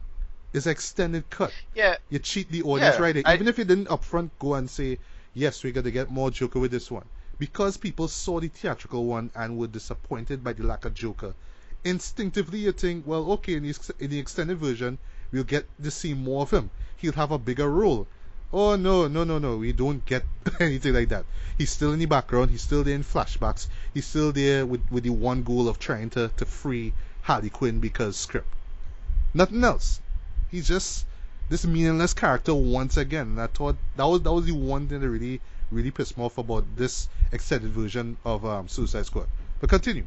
It's 0.53 0.67
extended 0.67 1.29
cut. 1.31 1.53
Yeah, 1.75 1.97
You 2.11 2.19
cheat 2.19 2.51
the 2.51 2.63
audience 2.63 2.97
Yeah, 2.97 3.03
right 3.03 3.15
there. 3.15 3.23
I- 3.27 3.35
Even 3.35 3.49
if 3.49 3.59
you 3.59 3.65
didn't 3.65 3.89
upfront 3.89 4.31
go 4.39 4.55
and 4.55 4.69
say, 4.69 4.99
yes, 5.35 5.63
we 5.65 5.73
got 5.73 5.85
to 5.85 5.91
get 5.91 6.11
more 6.11 6.31
Joker 6.31 6.59
with 6.59 6.71
this 6.71 6.91
one. 6.91 7.07
Because 7.39 7.77
people 7.77 8.07
saw 8.09 8.39
the 8.41 8.49
theatrical 8.49 9.07
one 9.07 9.31
and 9.35 9.57
were 9.59 9.67
disappointed 9.67 10.45
by 10.45 10.53
the 10.53 10.63
lack 10.65 10.85
of 10.85 10.95
Joker, 10.95 11.35
instinctively 11.85 12.59
you 12.61 12.73
think, 12.73 13.07
well, 13.07 13.31
okay, 13.33 13.55
in 13.55 13.63
the, 13.65 13.95
in 13.99 14.11
the 14.11 14.19
extended 14.19 14.59
version, 14.59 14.99
we'll 15.33 15.45
get 15.45 15.67
to 15.83 15.91
see 15.91 16.15
more 16.15 16.43
of 16.43 16.51
him. 16.51 16.71
He'll 16.99 17.13
have 17.13 17.33
a 17.33 17.39
bigger 17.39 17.69
role. 17.71 18.07
Oh, 18.53 18.77
no, 18.77 19.09
no, 19.09 19.25
no, 19.25 19.39
no. 19.39 19.57
We 19.57 19.73
don't 19.73 20.05
get 20.05 20.25
anything 20.61 20.95
like 20.95 21.09
that. 21.09 21.25
He's 21.59 21.71
still 21.71 21.93
in 21.93 21.99
the 21.99 22.07
background. 22.07 22.51
He's 22.51 22.63
still 22.63 22.85
there 22.85 22.95
in 22.95 23.05
flashbacks. 23.05 23.67
He's 23.95 24.07
still 24.07 24.33
there 24.33 24.67
with, 24.67 24.83
with 24.91 25.05
the 25.05 25.11
one 25.11 25.43
goal 25.43 25.69
of 25.69 25.79
trying 25.79 26.11
to, 26.11 26.29
to 26.37 26.45
free 26.45 26.93
Harley 27.23 27.51
Quinn 27.51 27.81
because 27.81 28.17
script. 28.17 28.49
Nothing 29.35 29.65
else. 29.65 30.01
He's 30.51 30.69
just 30.69 31.07
this 31.49 31.65
meaningless 31.67 32.15
character 32.15 32.55
once 32.55 32.97
again. 32.97 33.29
And 33.29 33.41
I 33.41 33.47
thought 33.47 33.77
that 33.97 34.05
was 34.07 34.23
that 34.23 34.33
was 34.33 34.47
the 34.47 34.53
one 34.53 34.89
thing 34.89 35.01
that 35.01 35.09
really 35.09 35.41
really 35.71 35.91
pissed 35.91 36.17
me 36.19 36.25
off 36.25 36.39
about 36.39 36.65
this 36.77 37.09
extended 37.33 37.71
version 37.73 38.17
of 38.25 38.45
um, 38.45 38.69
Suicide 38.69 39.07
Squad. 39.07 39.29
But 39.61 39.71
continue. 39.71 40.05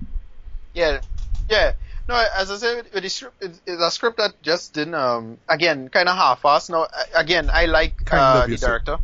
yeah, 0.74 1.02
yeah. 1.50 1.74
No, 2.08 2.16
as 2.38 2.52
I 2.52 2.58
said, 2.58 2.86
with 2.94 3.04
the 3.04 3.10
script, 3.10 3.42
it- 3.44 3.60
it's 3.66 3.82
a 3.82 3.90
script 3.90 4.18
that 4.18 4.42
just 4.44 4.74
didn't. 4.74 4.94
Um, 4.94 5.38
again, 5.50 5.90
kind 5.90 6.08
of 6.08 6.16
half-assed. 6.16 6.70
No, 6.70 6.88
again, 7.16 7.50
I 7.52 7.66
like 7.66 8.06
Kind 8.06 8.22
uh, 8.22 8.44
of 8.44 8.50
the 8.50 8.58
director. 8.58 8.98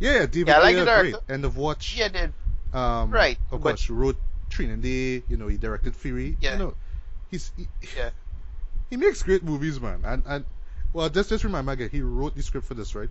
Yeah, 0.00 0.12
yeah, 0.14 0.26
David 0.26 0.48
Yeah, 0.48 0.58
I 0.58 0.62
like 0.62 0.76
the 0.76 0.84
great. 0.84 1.12
director. 1.12 1.32
End 1.32 1.44
of 1.44 1.56
Watch. 1.56 1.94
Yeah, 1.96 2.08
they, 2.08 2.28
Um, 2.72 3.10
Right, 3.10 3.36
Of 3.50 3.62
but- 3.62 3.76
course, 3.76 3.90
wrote 3.90 4.16
Training 4.48 4.80
Day. 4.80 5.22
You 5.28 5.36
know, 5.36 5.48
he 5.48 5.58
directed 5.58 5.94
Fury. 5.94 6.38
Yeah. 6.40 6.52
You 6.54 6.58
know, 6.58 6.74
he's 7.30 7.52
he, 7.56 7.68
Yeah. 7.96 8.10
he 8.90 8.96
makes 8.96 9.22
great 9.22 9.42
movies, 9.44 9.78
man. 9.80 10.00
And 10.04 10.22
and 10.26 10.44
well, 10.94 11.08
just 11.10 11.28
just 11.28 11.44
remember 11.44 11.72
again, 11.72 11.90
he 11.90 12.00
wrote 12.00 12.34
the 12.34 12.42
script 12.42 12.66
for 12.66 12.72
this, 12.74 12.94
right? 12.94 13.10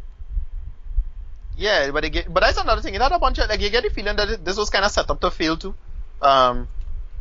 Yeah, 1.58 1.92
but 1.92 2.04
again, 2.06 2.26
but 2.30 2.40
that's 2.42 2.58
another 2.58 2.82
thing. 2.82 2.96
It 2.96 3.02
had 3.02 3.12
a 3.12 3.20
bunch 3.20 3.38
of 3.38 3.50
like 3.50 3.60
you 3.62 3.70
get 3.70 3.84
the 3.84 3.90
feeling 3.90 4.16
that 4.16 4.30
it, 4.30 4.46
this 4.46 4.58
was 4.58 4.70
kind 4.70 4.84
of 4.86 4.92
set 4.92 5.10
up 5.10 5.20
to 5.22 5.30
fail 5.32 5.58
too, 5.58 5.76
um, 6.22 6.68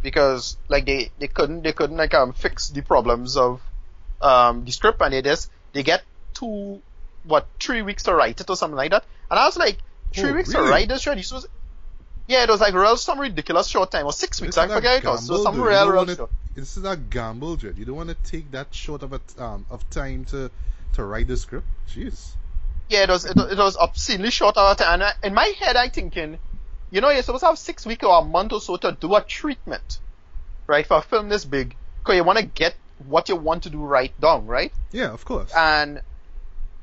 because 0.02 0.56
like 0.68 0.86
they 0.86 1.10
they 1.18 1.28
couldn't 1.28 1.62
they 1.62 1.72
couldn't 1.72 1.96
like 1.96 2.14
um 2.14 2.32
fix 2.32 2.68
the 2.70 2.82
problems 2.82 3.36
of 3.36 3.60
um 4.20 4.64
the 4.64 4.72
script 4.72 5.00
and 5.02 5.12
they 5.12 5.22
just 5.22 5.50
they 5.72 5.82
get 5.82 6.02
two 6.34 6.80
what 7.24 7.46
three 7.58 7.82
weeks 7.82 8.04
to 8.04 8.14
write 8.14 8.40
it 8.40 8.48
or 8.48 8.56
something 8.56 8.76
like 8.76 8.90
that. 8.92 9.04
And 9.30 9.38
I 9.38 9.44
was 9.46 9.56
like 9.56 9.78
three 10.14 10.30
Oh, 10.30 10.34
weeks 10.34 10.48
really? 10.54 10.66
to 10.66 10.70
write 10.70 10.88
this 10.88 11.02
shit. 11.02 11.16
This 11.16 11.32
was 11.32 11.46
yeah, 12.26 12.44
it 12.44 12.48
was 12.48 12.60
like 12.60 12.74
real 12.74 12.96
some 12.96 13.18
ridiculous 13.18 13.66
short 13.66 13.90
time 13.90 14.06
or 14.06 14.12
six 14.12 14.40
weeks. 14.40 14.54
This 14.56 14.64
I 14.70 14.72
forget 14.74 15.02
it 15.02 15.06
was. 15.08 15.26
So 15.26 15.42
some. 15.42 15.60
Real 15.60 15.86
real 15.88 15.96
wanna- 15.96 16.16
short. 16.16 16.30
This 16.54 16.76
is 16.76 16.84
a 16.84 16.96
gamble, 16.96 17.56
Jed. 17.56 17.78
You 17.78 17.84
don't 17.84 17.96
want 17.96 18.08
to 18.08 18.16
take 18.30 18.50
that 18.50 18.74
short 18.74 19.02
of 19.02 19.12
a 19.12 19.20
um, 19.42 19.66
of 19.70 19.88
time 19.90 20.24
to 20.26 20.50
to 20.94 21.04
write 21.04 21.28
the 21.28 21.36
script. 21.36 21.66
Jeez. 21.88 22.32
Yeah, 22.88 23.04
it 23.04 23.08
was 23.08 23.24
it, 23.24 23.36
was- 23.36 23.52
it 23.52 23.58
was 23.58 23.76
obscenely 23.76 24.30
short 24.30 24.56
of 24.56 24.72
a 24.72 24.74
time. 24.82 24.94
And 24.94 25.02
I, 25.04 25.12
in 25.22 25.34
my 25.34 25.52
head, 25.58 25.76
I 25.76 25.88
thinking, 25.88 26.38
you 26.90 27.00
know, 27.00 27.10
you're 27.10 27.22
supposed 27.22 27.42
to 27.42 27.46
have 27.48 27.58
six 27.58 27.86
weeks 27.86 28.04
or 28.04 28.18
a 28.18 28.24
month 28.24 28.52
or 28.52 28.60
so 28.60 28.76
to 28.76 28.92
do 28.92 29.14
a 29.14 29.22
treatment, 29.22 29.98
right, 30.66 30.86
for 30.86 30.98
a 30.98 31.02
film 31.02 31.28
this 31.28 31.44
big, 31.44 31.76
because 31.98 32.16
you 32.16 32.24
want 32.24 32.38
to 32.38 32.44
get 32.44 32.74
what 33.06 33.28
you 33.28 33.36
want 33.36 33.62
to 33.64 33.70
do 33.70 33.78
right 33.78 34.18
down, 34.20 34.46
right? 34.46 34.72
Yeah, 34.92 35.12
of 35.12 35.24
course. 35.24 35.52
And 35.56 36.02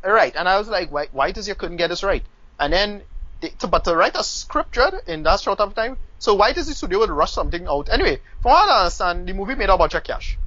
right, 0.04 0.36
and 0.36 0.48
I 0.48 0.58
was 0.58 0.68
like, 0.68 0.92
why 0.92 1.08
why 1.12 1.32
does 1.32 1.48
you 1.48 1.56
couldn't 1.56 1.78
get 1.78 1.90
this 1.90 2.04
right? 2.04 2.24
And 2.60 2.74
then, 2.74 3.02
they, 3.42 3.50
to, 3.60 3.68
but 3.68 3.84
to 3.84 3.96
write 3.96 4.16
a 4.16 4.24
script 4.24 4.78
in 5.08 5.24
that 5.24 5.40
short 5.42 5.60
of 5.60 5.76
time, 5.76 5.98
so 6.20 6.34
why 6.34 6.54
does 6.54 6.68
the 6.68 6.74
studio 6.74 7.00
would 7.00 7.10
rush 7.10 7.32
something 7.32 7.68
out? 7.68 7.90
Anyway, 7.90 8.20
from 8.42 8.52
what 8.52 8.70
I 8.70 8.80
understand, 8.80 9.28
the 9.28 9.34
movie 9.34 9.56
made 9.56 9.70
a 9.70 9.78
bunch 9.78 9.94
of 9.94 10.04
cash. 10.04 10.38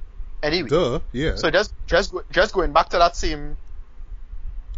Anyway. 0.43 0.69
Duh. 0.69 0.99
Yeah. 1.11 1.35
So 1.35 1.51
just 1.51 1.73
just 1.85 2.11
go- 2.11 2.23
just 2.31 2.53
going 2.53 2.73
back 2.73 2.89
to 2.89 2.97
that 2.97 3.15
same 3.15 3.57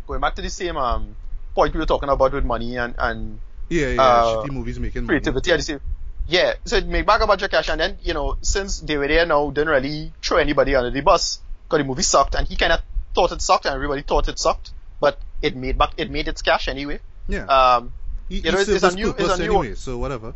going 0.05 0.19
back 0.19 0.35
to 0.35 0.41
the 0.41 0.49
same 0.49 0.77
um 0.77 1.15
point 1.55 1.73
we 1.73 1.79
were 1.79 1.85
talking 1.85 2.09
about 2.09 2.33
with 2.33 2.43
money 2.43 2.77
and 2.77 2.95
and 2.97 3.39
yeah, 3.69 3.87
yeah. 3.87 4.01
uh, 4.01 4.35
shitty 4.45 4.51
movies 4.51 4.79
making 4.79 5.03
money. 5.05 5.19
creativity 5.19 5.51
and 5.51 5.59
the 5.59 5.63
same 5.63 5.79
yeah 6.27 6.53
so 6.65 6.77
it 6.77 6.85
make 6.87 7.05
back 7.05 7.21
a 7.21 7.27
bunch 7.27 7.41
of 7.41 7.51
cash 7.51 7.69
and 7.69 7.79
then 7.81 7.97
you 8.01 8.13
know 8.13 8.37
since 8.41 8.79
they 8.81 8.97
were 8.97 9.07
there 9.07 9.25
now 9.25 9.49
didn't 9.49 9.69
really 9.69 10.11
throw 10.21 10.37
anybody 10.37 10.75
under 10.75 10.89
the 10.91 11.01
bus 11.01 11.39
because 11.67 11.79
the 11.79 11.83
movie 11.83 12.01
sucked 12.03 12.35
and 12.35 12.47
he 12.47 12.55
kind 12.55 12.71
of 12.73 12.81
thought 13.13 13.31
it 13.31 13.41
sucked 13.41 13.65
and 13.65 13.75
everybody 13.75 14.01
thought 14.03 14.27
it 14.29 14.39
sucked 14.39 14.71
but 15.01 15.19
it 15.41 15.55
made 15.55 15.77
back 15.77 15.91
it 15.97 16.09
made 16.09 16.27
its 16.27 16.41
cash 16.41 16.67
anyway 16.67 16.99
Yeah. 17.27 17.45
um 17.45 17.91
he, 18.29 18.37
you 18.37 18.43
know, 18.51 18.59
it's- 18.59 18.69
it's 18.69 18.83
a 18.83 18.95
new- 18.95 19.09
it's 19.17 19.33
a 19.33 19.37
new- 19.37 19.59
anyway, 19.59 19.75
so 19.75 19.97
whatever. 19.97 20.33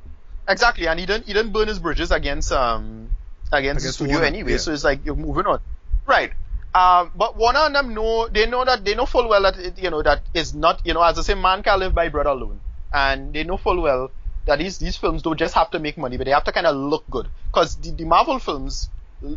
Exactly, 0.49 0.87
and 0.87 0.99
he 0.99 1.05
didn't 1.05 1.25
he 1.25 1.33
didn't 1.33 1.51
burn 1.53 1.67
his 1.69 1.79
bridges 1.79 2.11
against 2.11 2.51
um 2.51 3.09
against, 3.51 3.85
the 3.85 3.93
studio 3.93 4.15
Warner, 4.15 4.27
anyway. 4.27 4.51
yeah. 4.51 4.57
So 4.57 4.73
it's 4.73 4.83
like 4.83 5.05
you're 5.05 5.15
moving 5.15 5.45
on, 5.45 5.61
right? 6.05 6.31
Um, 6.75 7.11
but 7.15 7.37
Warner 7.37 7.59
and 7.59 7.73
them 7.75 7.93
know 7.93 8.27
they 8.27 8.45
know 8.45 8.63
that 8.65 8.83
they 8.83 8.93
know 8.93 9.05
full 9.05 9.27
well 9.29 9.41
that 9.43 9.57
it, 9.57 9.79
you 9.79 9.89
know 9.89 10.01
that 10.03 10.21
is 10.33 10.53
not 10.53 10.81
you 10.85 10.93
know 10.93 11.01
as 11.01 11.17
I 11.17 11.21
say, 11.21 11.33
man 11.33 11.63
can't 11.63 11.79
live 11.79 11.95
by 11.95 12.09
bread 12.09 12.25
alone, 12.27 12.59
and 12.93 13.33
they 13.33 13.43
know 13.43 13.57
full 13.57 13.81
well 13.81 14.11
that 14.45 14.59
these 14.59 14.77
these 14.77 14.97
films 14.97 15.21
don't 15.21 15.37
just 15.37 15.53
have 15.53 15.69
to 15.71 15.79
make 15.79 15.97
money, 15.97 16.17
but 16.17 16.25
they 16.25 16.31
have 16.31 16.43
to 16.45 16.51
kind 16.51 16.67
of 16.67 16.75
look 16.75 17.03
good 17.09 17.27
because 17.47 17.75
the, 17.77 17.91
the 17.91 18.05
Marvel 18.05 18.39
films, 18.39 18.89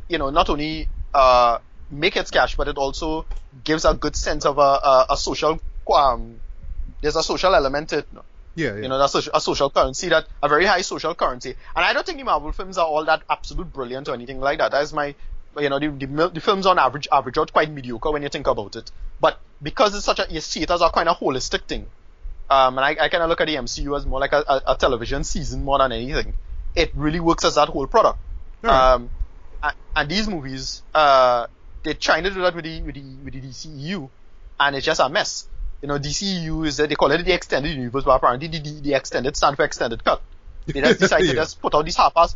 you 0.08 0.18
know, 0.18 0.30
not 0.30 0.48
only 0.48 0.88
uh 1.14 1.58
make 1.90 2.16
its 2.16 2.30
cash, 2.30 2.56
but 2.56 2.68
it 2.68 2.76
also 2.78 3.26
gives 3.64 3.84
a 3.84 3.94
good 3.94 4.14
sense 4.14 4.44
of 4.46 4.58
a 4.58 4.60
a, 4.60 5.06
a 5.10 5.16
social 5.16 5.60
um 5.92 6.40
there's 7.02 7.16
a 7.16 7.22
social 7.22 7.54
element 7.54 7.88
to 7.90 7.98
it. 7.98 8.08
Yeah, 8.54 8.74
yeah. 8.74 8.82
You 8.82 8.88
know, 8.88 8.98
that's 8.98 9.14
a, 9.14 9.30
a 9.34 9.40
social 9.40 9.70
currency 9.70 10.08
that 10.08 10.26
a 10.42 10.48
very 10.48 10.66
high 10.66 10.82
social 10.82 11.14
currency. 11.14 11.50
And 11.74 11.84
I 11.84 11.92
don't 11.92 12.04
think 12.04 12.18
the 12.18 12.24
Marvel 12.24 12.52
films 12.52 12.78
are 12.78 12.86
all 12.86 13.04
that 13.04 13.22
absolute 13.30 13.72
brilliant 13.72 14.08
or 14.08 14.14
anything 14.14 14.40
like 14.40 14.58
that. 14.58 14.72
That's 14.72 14.92
my, 14.92 15.14
you 15.58 15.68
know, 15.68 15.78
the, 15.78 15.88
the, 15.88 16.30
the 16.34 16.40
films 16.40 16.66
on 16.66 16.78
average 16.78 17.08
average 17.12 17.38
out 17.38 17.52
quite 17.52 17.70
mediocre 17.70 18.10
when 18.10 18.22
you 18.22 18.28
think 18.28 18.46
about 18.46 18.76
it. 18.76 18.90
But 19.20 19.38
because 19.62 19.94
it's 19.94 20.04
such 20.04 20.18
a, 20.18 20.26
you 20.28 20.40
see 20.40 20.62
it 20.62 20.70
as 20.70 20.80
a 20.80 20.90
kind 20.90 21.08
of 21.08 21.18
holistic 21.18 21.62
thing. 21.62 21.86
Um, 22.50 22.76
and 22.78 22.84
I, 22.84 23.04
I 23.04 23.08
kind 23.08 23.22
of 23.22 23.28
look 23.28 23.40
at 23.40 23.46
the 23.46 23.54
MCU 23.54 23.96
as 23.96 24.04
more 24.04 24.18
like 24.18 24.32
a, 24.32 24.44
a, 24.46 24.62
a 24.72 24.76
television 24.76 25.22
season 25.22 25.64
more 25.64 25.78
than 25.78 25.92
anything. 25.92 26.34
It 26.74 26.90
really 26.94 27.20
works 27.20 27.44
as 27.44 27.54
that 27.54 27.68
whole 27.68 27.86
product. 27.86 28.18
Alright. 28.64 28.80
Um, 28.80 29.10
and, 29.62 29.74
and 29.94 30.10
these 30.10 30.28
movies, 30.28 30.82
uh, 30.92 31.46
they're 31.84 31.94
trying 31.94 32.24
to 32.24 32.30
do 32.30 32.42
that 32.42 32.54
with 32.54 32.64
the, 32.64 32.82
with 32.82 32.96
the, 32.96 33.02
with 33.24 33.34
the 33.34 33.40
DCEU, 33.40 34.10
and 34.58 34.76
it's 34.76 34.84
just 34.84 35.00
a 35.00 35.08
mess. 35.08 35.46
You 35.80 35.88
know, 35.88 35.98
DCEU 35.98 36.66
is, 36.66 36.76
they 36.76 36.88
call 36.88 37.12
it 37.12 37.24
the 37.24 37.32
extended 37.32 37.74
universe, 37.76 38.04
but 38.04 38.16
apparently 38.16 38.48
the, 38.48 38.58
the, 38.58 38.80
the 38.80 38.94
extended 38.94 39.36
stand 39.36 39.56
for 39.56 39.64
extended 39.64 40.04
cut. 40.04 40.20
They 40.66 40.80
just 40.80 41.00
decide 41.00 41.20
to 41.20 41.32
just 41.32 41.62
put 41.62 41.74
out 41.74 41.84
these 41.84 41.96
half-ass, 41.96 42.34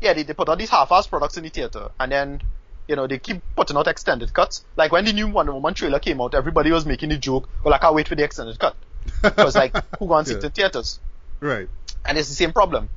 yeah, 0.00 0.12
they, 0.12 0.24
they 0.24 0.34
put 0.34 0.48
out 0.48 0.58
these 0.58 0.70
half-ass 0.70 1.06
products 1.06 1.38
in 1.38 1.44
the 1.44 1.50
theater, 1.50 1.90
and 1.98 2.12
then 2.12 2.42
you 2.86 2.96
know, 2.96 3.06
they 3.06 3.18
keep 3.18 3.40
putting 3.56 3.76
out 3.76 3.88
extended 3.88 4.32
cuts. 4.34 4.62
Like 4.76 4.92
when 4.92 5.06
the 5.06 5.12
new 5.14 5.28
Wonder 5.28 5.54
Woman 5.54 5.72
trailer 5.72 5.98
came 5.98 6.20
out, 6.20 6.34
everybody 6.34 6.70
was 6.70 6.84
making 6.84 7.08
the 7.08 7.16
joke, 7.16 7.48
well, 7.64 7.72
I 7.72 7.78
can't 7.78 7.94
wait 7.94 8.08
for 8.08 8.14
the 8.14 8.24
extended 8.24 8.58
cut. 8.58 8.76
Because 9.22 9.54
like, 9.54 9.74
who 9.98 10.04
wants 10.06 10.30
to 10.30 10.34
see 10.34 10.38
Yeah. 10.38 10.38
it 10.38 10.44
in 10.44 10.50
theaters? 10.52 11.00
Right. 11.40 11.68
And 12.04 12.18
it's 12.18 12.28
the 12.28 12.34
same 12.34 12.52
problem. 12.52 12.88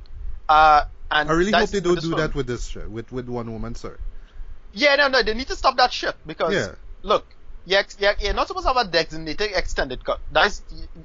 Uh, 0.50 0.84
and 1.12 1.30
I 1.30 1.34
really 1.34 1.52
hope 1.52 1.70
they 1.70 1.80
don't 1.80 1.96
do 1.96 2.10
film. 2.10 2.20
that 2.22 2.36
with 2.36 2.48
this 2.48 2.68
show, 2.68 2.88
with 2.88 3.12
with 3.12 3.28
Wonder 3.30 3.52
Woman. 3.52 3.76
Sorry. 3.76 3.98
Yeah, 4.74 4.96
no, 4.96 5.08
no, 5.08 5.24
they 5.24 5.34
need 5.34 5.48
to 5.48 5.56
stop 5.56 5.78
that 5.78 5.92
shit 5.94 6.16
because 6.26 6.54
Yeah. 6.54 6.76
look, 7.02 7.26
you're, 7.66 7.84
you're, 8.00 8.14
you're 8.20 8.34
not 8.34 8.48
supposed 8.48 8.68
to 8.68 8.74
have 8.74 8.86
a 8.88 8.90
designated 8.90 9.52
extended 9.56 10.04
cut. 10.04 10.20
That's 10.32 10.62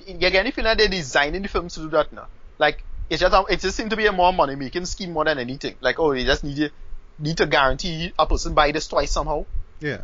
you're 0.06 0.30
getting 0.30 0.52
feeling 0.52 0.64
that 0.70 0.78
they're 0.78 0.88
designing 0.88 1.42
the 1.42 1.48
films 1.48 1.74
to 1.74 1.80
do 1.80 1.88
that 1.90 2.12
now. 2.12 2.26
Like 2.58 2.82
it's 3.08 3.20
just 3.20 3.32
a, 3.34 3.44
it 3.52 3.60
just 3.60 3.76
seems 3.76 3.90
to 3.90 3.96
be 3.96 4.06
a 4.06 4.12
more 4.12 4.32
money 4.32 4.54
making 4.56 4.84
scheme 4.86 5.12
more 5.12 5.24
than 5.24 5.38
anything. 5.38 5.76
Like 5.80 5.98
oh, 5.98 6.12
you 6.12 6.24
just 6.24 6.42
need 6.44 6.56
to 6.56 6.70
need 7.18 7.36
to 7.38 7.46
guarantee 7.46 8.12
a 8.18 8.26
person 8.26 8.54
buy 8.54 8.72
this 8.72 8.88
twice 8.88 9.10
somehow. 9.12 9.44
Yeah. 9.80 10.02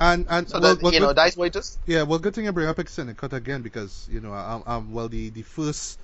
And 0.00 0.26
and 0.28 0.48
So 0.48 0.60
well, 0.60 0.74
that 0.74 0.82
well, 0.82 0.92
you 0.94 1.00
know 1.00 1.12
that's 1.12 1.36
why 1.36 1.48
just 1.48 1.78
yeah, 1.86 2.02
well, 2.02 2.18
good 2.18 2.34
thing 2.34 2.46
I 2.46 2.52
bring 2.52 2.68
up 2.68 2.78
extended 2.78 3.16
cut 3.16 3.32
again 3.32 3.62
because 3.62 4.08
you 4.10 4.20
know, 4.20 4.32
um, 4.32 4.62
um 4.66 4.92
well, 4.92 5.08
the 5.08 5.30
the 5.30 5.42
first 5.42 5.98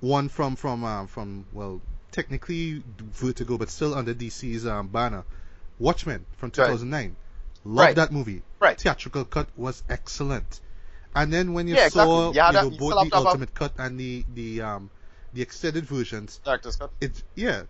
one 0.00 0.28
from 0.28 0.56
from 0.56 0.84
um 0.84 1.06
from 1.08 1.44
well, 1.52 1.80
technically 2.12 2.82
Vertigo, 3.00 3.58
but 3.58 3.70
still 3.70 3.94
under 3.94 4.14
DC's 4.14 4.66
um 4.66 4.88
banner, 4.88 5.24
Watchmen 5.78 6.24
from 6.36 6.50
2009. 6.50 7.16
Love 7.64 7.86
Right. 7.86 7.96
that 7.96 8.12
movie. 8.12 8.42
Right. 8.60 8.80
Theatrical 8.80 9.24
cut 9.24 9.48
was 9.56 9.82
excellent. 9.88 10.60
And 11.14 11.32
then 11.32 11.52
when 11.54 11.66
you 11.66 11.74
Yeah, 11.74 11.88
saw 11.88 12.30
exactly. 12.30 12.36
Yeah, 12.36 12.46
you 12.46 12.52
that- 12.52 12.64
know, 12.64 12.70
you 12.70 12.78
both 12.78 13.10
the 13.10 13.16
ultimate 13.16 13.54
cut 13.54 13.72
and 13.78 13.98
the 13.98 14.24
the 14.34 14.60
um 14.62 14.90
the 15.34 15.42
extended 15.42 15.84
versions, 15.86 16.40
director's 16.44 16.76
cut. 16.76 16.92
it's 17.00 17.22
yeah, 17.34 17.62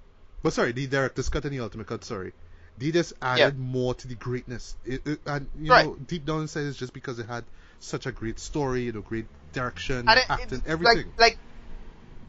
but 0.42 0.52
sorry, 0.52 0.72
the 0.72 0.86
director's 0.86 1.28
cut 1.30 1.44
and 1.44 1.54
the 1.54 1.60
ultimate 1.60 1.86
cut. 1.86 2.04
Sorry, 2.04 2.32
they 2.78 2.90
just 2.90 3.12
added 3.22 3.58
more 3.58 3.94
to 3.94 4.08
the 4.08 4.14
greatness. 4.14 4.76
It, 4.84 5.06
it, 5.06 5.20
and 5.26 5.48
you 5.58 5.70
Right. 5.70 5.86
know, 5.86 5.96
deep 5.96 6.24
down 6.24 6.42
inside, 6.42 6.64
it's 6.66 6.78
just 6.78 6.92
because 6.92 7.18
it 7.18 7.26
had 7.26 7.44
such 7.80 8.06
a 8.06 8.12
great 8.12 8.38
story, 8.38 8.82
you 8.82 8.92
know, 8.92 9.00
great 9.02 9.26
direction, 9.52 10.08
And 10.08 10.18
it, 10.18 10.30
acting, 10.30 10.58
it- 10.58 10.66
everything. 10.66 11.06
Like, 11.16 11.18
like 11.18 11.38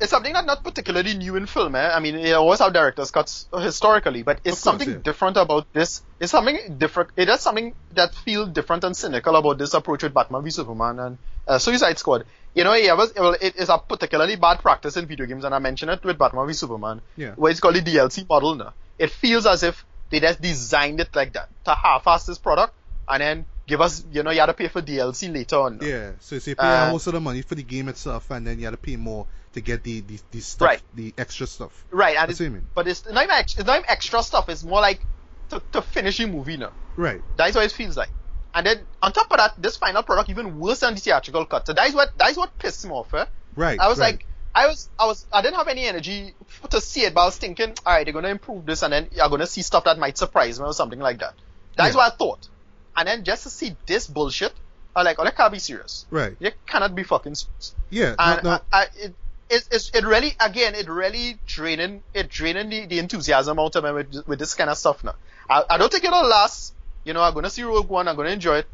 it's 0.01 0.11
something 0.11 0.31
that's 0.31 0.47
not 0.47 0.63
particularly 0.63 1.13
new 1.17 1.35
in 1.35 1.45
film. 1.45 1.75
Eh? 1.75 1.89
I 1.93 1.99
mean, 1.99 2.17
you 2.19 2.33
always 2.35 2.59
have 2.59 2.71
director's 2.71 3.11
cuts 3.11 3.47
historically, 3.53 4.23
but 4.23 4.37
it's 4.45 4.51
course, 4.55 4.59
something 4.59 4.89
yeah. 4.89 4.95
different 5.03 5.35
about 5.35 5.67
this. 5.73 6.01
It's 6.21 6.31
something 6.31 6.77
different. 6.77 7.09
It 7.17 7.27
is 7.27 7.41
something 7.41 7.73
that 7.95 8.15
feels 8.15 8.49
different 8.49 8.85
and 8.85 8.95
cynical 8.95 9.35
about 9.35 9.57
this 9.57 9.73
approach 9.73 10.03
with 10.03 10.13
Batman 10.13 10.41
v 10.43 10.51
Superman 10.51 10.99
and 10.99 11.17
uh, 11.47 11.57
Suicide 11.59 11.97
Squad. 11.99 12.25
You 12.55 12.63
know, 12.63 12.73
it, 12.73 12.95
was, 12.95 13.13
well, 13.13 13.35
it 13.41 13.57
is 13.57 13.67
a 13.69 13.77
particularly 13.77 14.37
bad 14.37 14.59
practice 14.59 14.95
in 14.95 15.05
video 15.05 15.25
games, 15.25 15.43
and 15.43 15.53
I 15.53 15.59
mentioned 15.59 15.91
it 15.91 16.03
with 16.05 16.17
Batman 16.17 16.47
v 16.47 16.53
Superman, 16.53 17.01
Yeah. 17.17 17.33
where 17.35 17.51
it's 17.51 17.59
called 17.59 17.75
the 17.75 17.81
DLC 17.81 18.27
model 18.29 18.55
now. 18.55 18.73
It 18.97 19.11
feels 19.11 19.45
as 19.45 19.63
if 19.63 19.85
they 20.09 20.19
just 20.19 20.41
designed 20.41 20.99
it 20.99 21.15
like 21.15 21.33
that 21.33 21.49
to 21.65 21.73
half-ass 21.73 22.25
this 22.25 22.37
product 22.37 22.73
and 23.07 23.21
then 23.21 23.45
give 23.67 23.81
us, 23.81 24.03
you 24.11 24.23
know, 24.23 24.31
you 24.31 24.39
had 24.39 24.47
to 24.47 24.53
pay 24.53 24.67
for 24.67 24.81
DLC 24.81 25.31
later 25.33 25.57
on. 25.57 25.79
yeah, 25.81 26.11
so 26.19 26.35
you 26.35 26.41
pay 26.55 26.55
Uh, 26.57 26.91
most 26.91 27.07
of 27.07 27.13
the 27.13 27.19
money 27.19 27.41
for 27.41 27.55
the 27.55 27.63
game 27.63 27.87
itself, 27.87 28.29
and 28.31 28.45
then 28.47 28.57
you 28.59 28.65
had 28.65 28.71
to 28.71 28.77
pay 28.77 28.95
more 28.95 29.27
to 29.53 29.61
get 29.61 29.83
the 29.83 30.01
the, 30.01 30.19
the 30.31 30.39
stuff, 30.41 30.67
Right. 30.67 30.81
the 30.95 31.13
extra 31.17 31.47
stuff. 31.47 31.85
Right, 31.91 32.15
and 32.17 32.29
That's 32.29 32.39
it's, 32.41 32.49
what 32.51 32.73
but 32.75 32.87
it's 32.87 33.05
not 33.05 33.23
even 33.23 33.35
it's 33.39 33.57
not 33.57 33.77
even 33.79 33.89
extra 33.89 34.21
stuff. 34.23 34.49
It's 34.49 34.63
more 34.63 34.81
like 34.81 35.01
to, 35.49 35.61
to 35.71 35.81
finish 35.81 36.17
the 36.17 36.27
movie 36.27 36.57
now. 36.57 36.71
Right. 36.95 37.21
That's 37.37 37.55
what 37.55 37.65
it 37.65 37.71
feels 37.71 37.97
like. 37.97 38.09
And 38.53 38.65
then 38.65 38.79
on 39.01 39.11
top 39.13 39.31
of 39.31 39.37
that, 39.37 39.53
this 39.61 39.77
final 39.77 40.01
product 40.03 40.29
even 40.29 40.59
worse 40.59 40.79
than 40.81 40.95
the 40.95 40.99
theatrical 40.99 41.45
cut. 41.45 41.65
So 41.67 41.73
that's 41.73 41.93
what 41.93 42.11
that's 42.17 42.37
what 42.37 42.57
pissed 42.59 42.85
me 42.85 42.91
off. 42.91 43.13
Eh? 43.13 43.25
Right. 43.55 43.79
I 43.79 43.87
was 43.87 43.97
right. 43.99 44.13
like, 44.13 44.25
I 44.53 44.67
was 44.67 44.89
I 44.97 45.05
was 45.05 45.25
I 45.31 45.41
didn't 45.41 45.55
have 45.57 45.67
any 45.67 45.85
energy 45.85 46.33
to 46.69 46.81
see 46.81 47.01
it, 47.01 47.13
but 47.13 47.21
I 47.21 47.25
was 47.25 47.37
thinking, 47.37 47.73
all 47.85 47.93
right, 47.93 48.03
they're 48.03 48.13
gonna 48.13 48.29
improve 48.29 48.65
this, 48.65 48.81
and 48.83 48.91
then 48.91 49.07
you're 49.11 49.29
gonna 49.29 49.47
see 49.47 49.61
stuff 49.61 49.83
that 49.85 49.97
might 49.99 50.17
surprise 50.17 50.59
me 50.59 50.65
or 50.65 50.73
something 50.73 50.99
like 50.99 51.19
that. 51.19 51.33
That's 51.77 51.93
Yeah. 51.93 51.97
what 52.01 52.13
I 52.13 52.15
thought. 52.15 52.47
And 52.95 53.07
then 53.07 53.23
just 53.23 53.43
to 53.43 53.49
see 53.49 53.75
this 53.85 54.07
bullshit, 54.07 54.51
I'm 54.95 55.05
like, 55.05 55.17
oh, 55.19 55.23
that 55.23 55.37
can't 55.37 55.51
be 55.53 55.59
serious. 55.59 56.05
right. 56.09 56.35
You 56.39 56.51
cannot 56.65 56.95
be 56.95 57.03
fucking 57.03 57.35
serious. 57.35 57.75
Yeah. 57.89 58.15
And 58.17 58.43
no, 58.43 58.49
no, 58.55 58.59
I, 58.73 58.81
I, 58.81 58.83
it, 58.97 59.13
it, 59.49 59.67
it's, 59.71 59.91
it 59.93 60.03
really, 60.03 60.35
again, 60.39 60.75
it 60.75 60.89
really 60.89 61.39
draining, 61.45 62.03
it 62.13 62.27
draining 62.29 62.69
the, 62.69 62.85
the 62.87 62.99
enthusiasm 62.99 63.57
out 63.59 63.75
of 63.75 63.83
me 63.83 63.91
with, 63.91 64.27
with 64.27 64.39
this 64.39 64.53
kind 64.55 64.69
of 64.69 64.77
stuff 64.77 65.03
now. 65.03 65.15
I, 65.49 65.63
I 65.69 65.77
don't 65.77 65.91
think 65.91 66.03
it'll 66.03 66.27
last. 66.27 66.73
You 67.05 67.13
know, 67.13 67.21
I'm 67.21 67.33
gonna 67.33 67.49
see 67.49 67.63
Rogue 67.63 67.87
One, 67.87 68.07
I'm 68.07 68.15
gonna 68.15 68.29
enjoy 68.29 68.57
it. 68.57 68.67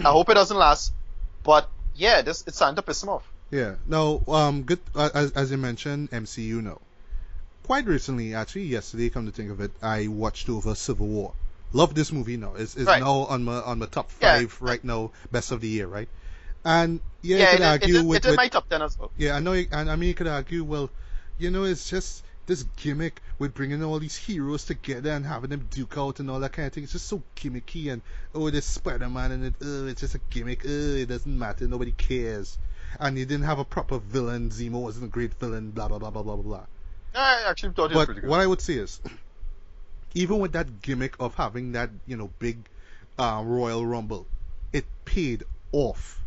I 0.00 0.10
hope 0.10 0.28
it 0.30 0.34
doesn't 0.34 0.56
last. 0.56 0.92
But 1.44 1.68
yeah, 1.94 2.22
this, 2.22 2.42
it's 2.46 2.56
starting 2.56 2.76
to 2.76 2.82
piss 2.82 3.04
me 3.04 3.10
off. 3.10 3.30
Yeah. 3.50 3.76
No. 3.86 4.22
Um. 4.28 4.62
Good. 4.62 4.80
Uh, 4.94 5.10
as 5.14 5.32
as 5.32 5.50
you 5.50 5.56
mentioned, 5.56 6.10
MCU. 6.10 6.62
No. 6.62 6.80
Quite 7.64 7.86
recently, 7.86 8.34
actually, 8.34 8.62
yesterday, 8.64 9.10
come 9.10 9.26
to 9.26 9.32
think 9.32 9.50
of 9.50 9.60
it, 9.60 9.70
I 9.82 10.06
watched 10.08 10.48
over 10.48 10.74
Civil 10.74 11.06
War. 11.06 11.34
Love 11.74 11.94
this 11.94 12.10
movie 12.12 12.38
now. 12.38 12.54
It's, 12.54 12.74
it's 12.76 12.86
Right. 12.86 13.02
now 13.02 13.26
on 13.28 13.44
my 13.44 13.56
on 13.60 13.78
my 13.78 13.84
top 13.86 14.10
Yeah. 14.22 14.38
five 14.38 14.56
right 14.62 14.82
now, 14.82 15.10
best 15.30 15.52
of 15.52 15.60
the 15.60 15.68
year, 15.68 15.86
right? 15.86 16.08
And 16.64 17.00
yeah, 17.20 17.38
you 17.52 17.56
could 17.58 17.66
argue 17.66 17.94
it, 17.96 18.00
it, 18.00 18.06
with, 18.06 18.16
it's 18.18 18.26
in 18.26 18.34
my 18.36 18.48
top 18.48 18.68
10 18.70 18.80
as 18.82 18.98
well. 18.98 19.10
yeah, 19.18 19.36
I 19.36 19.40
know, 19.40 19.52
you- 19.52 19.68
and 19.70 19.90
I 19.90 19.96
mean 19.96 20.08
you 20.08 20.14
could 20.14 20.26
argue, 20.28 20.64
well, 20.64 20.88
you 21.38 21.50
know, 21.50 21.64
it's 21.64 21.88
just 21.90 22.24
this 22.46 22.62
gimmick 22.76 23.20
with 23.38 23.52
bringing 23.52 23.82
all 23.84 23.98
these 23.98 24.16
heroes 24.16 24.64
together 24.64 25.10
and 25.10 25.26
having 25.26 25.50
them 25.50 25.68
duke 25.70 25.98
out 25.98 26.20
and 26.20 26.30
all 26.30 26.40
that 26.40 26.52
kind 26.52 26.66
of 26.66 26.72
thing. 26.72 26.84
It's 26.84 26.92
just 26.92 27.06
so 27.06 27.22
gimmicky 27.36 27.92
and 27.92 28.00
oh, 28.34 28.48
this 28.48 28.64
Spider-Man 28.64 29.30
and 29.32 29.44
it, 29.44 29.54
oh, 29.62 29.86
it's 29.88 30.00
just 30.00 30.14
a 30.14 30.20
gimmick. 30.30 30.62
Oh, 30.64 30.68
it 30.70 31.06
doesn't 31.06 31.38
matter. 31.38 31.68
Nobody 31.68 31.92
cares. 31.92 32.56
And 33.00 33.18
you 33.18 33.24
didn't 33.26 33.44
have 33.46 33.58
a 33.58 33.64
proper 33.64 33.98
villain. 33.98 34.50
Zemo 34.50 34.80
wasn't 34.82 35.06
a 35.06 35.08
great 35.08 35.34
villain. 35.34 35.70
Blah 35.70 35.88
blah 35.88 35.98
blah 35.98 36.10
blah 36.10 36.22
blah 36.22 36.36
blah 36.36 36.44
blah. 36.44 36.66
I 37.14 37.44
actually 37.48 37.72
thought 37.72 37.90
it 37.92 37.96
was 37.96 38.06
pretty 38.06 38.20
good. 38.22 38.30
what 38.30 38.40
I 38.40 38.46
would 38.46 38.60
say 38.60 38.74
is, 38.74 39.00
even 40.14 40.38
with 40.38 40.52
that 40.52 40.82
gimmick 40.82 41.16
of 41.20 41.34
having 41.34 41.72
that, 41.72 41.90
you 42.06 42.16
know, 42.16 42.30
big 42.38 42.58
uh, 43.18 43.42
Royal 43.44 43.84
Rumble, 43.84 44.26
it 44.72 44.84
paid 45.04 45.44
off. 45.72 46.20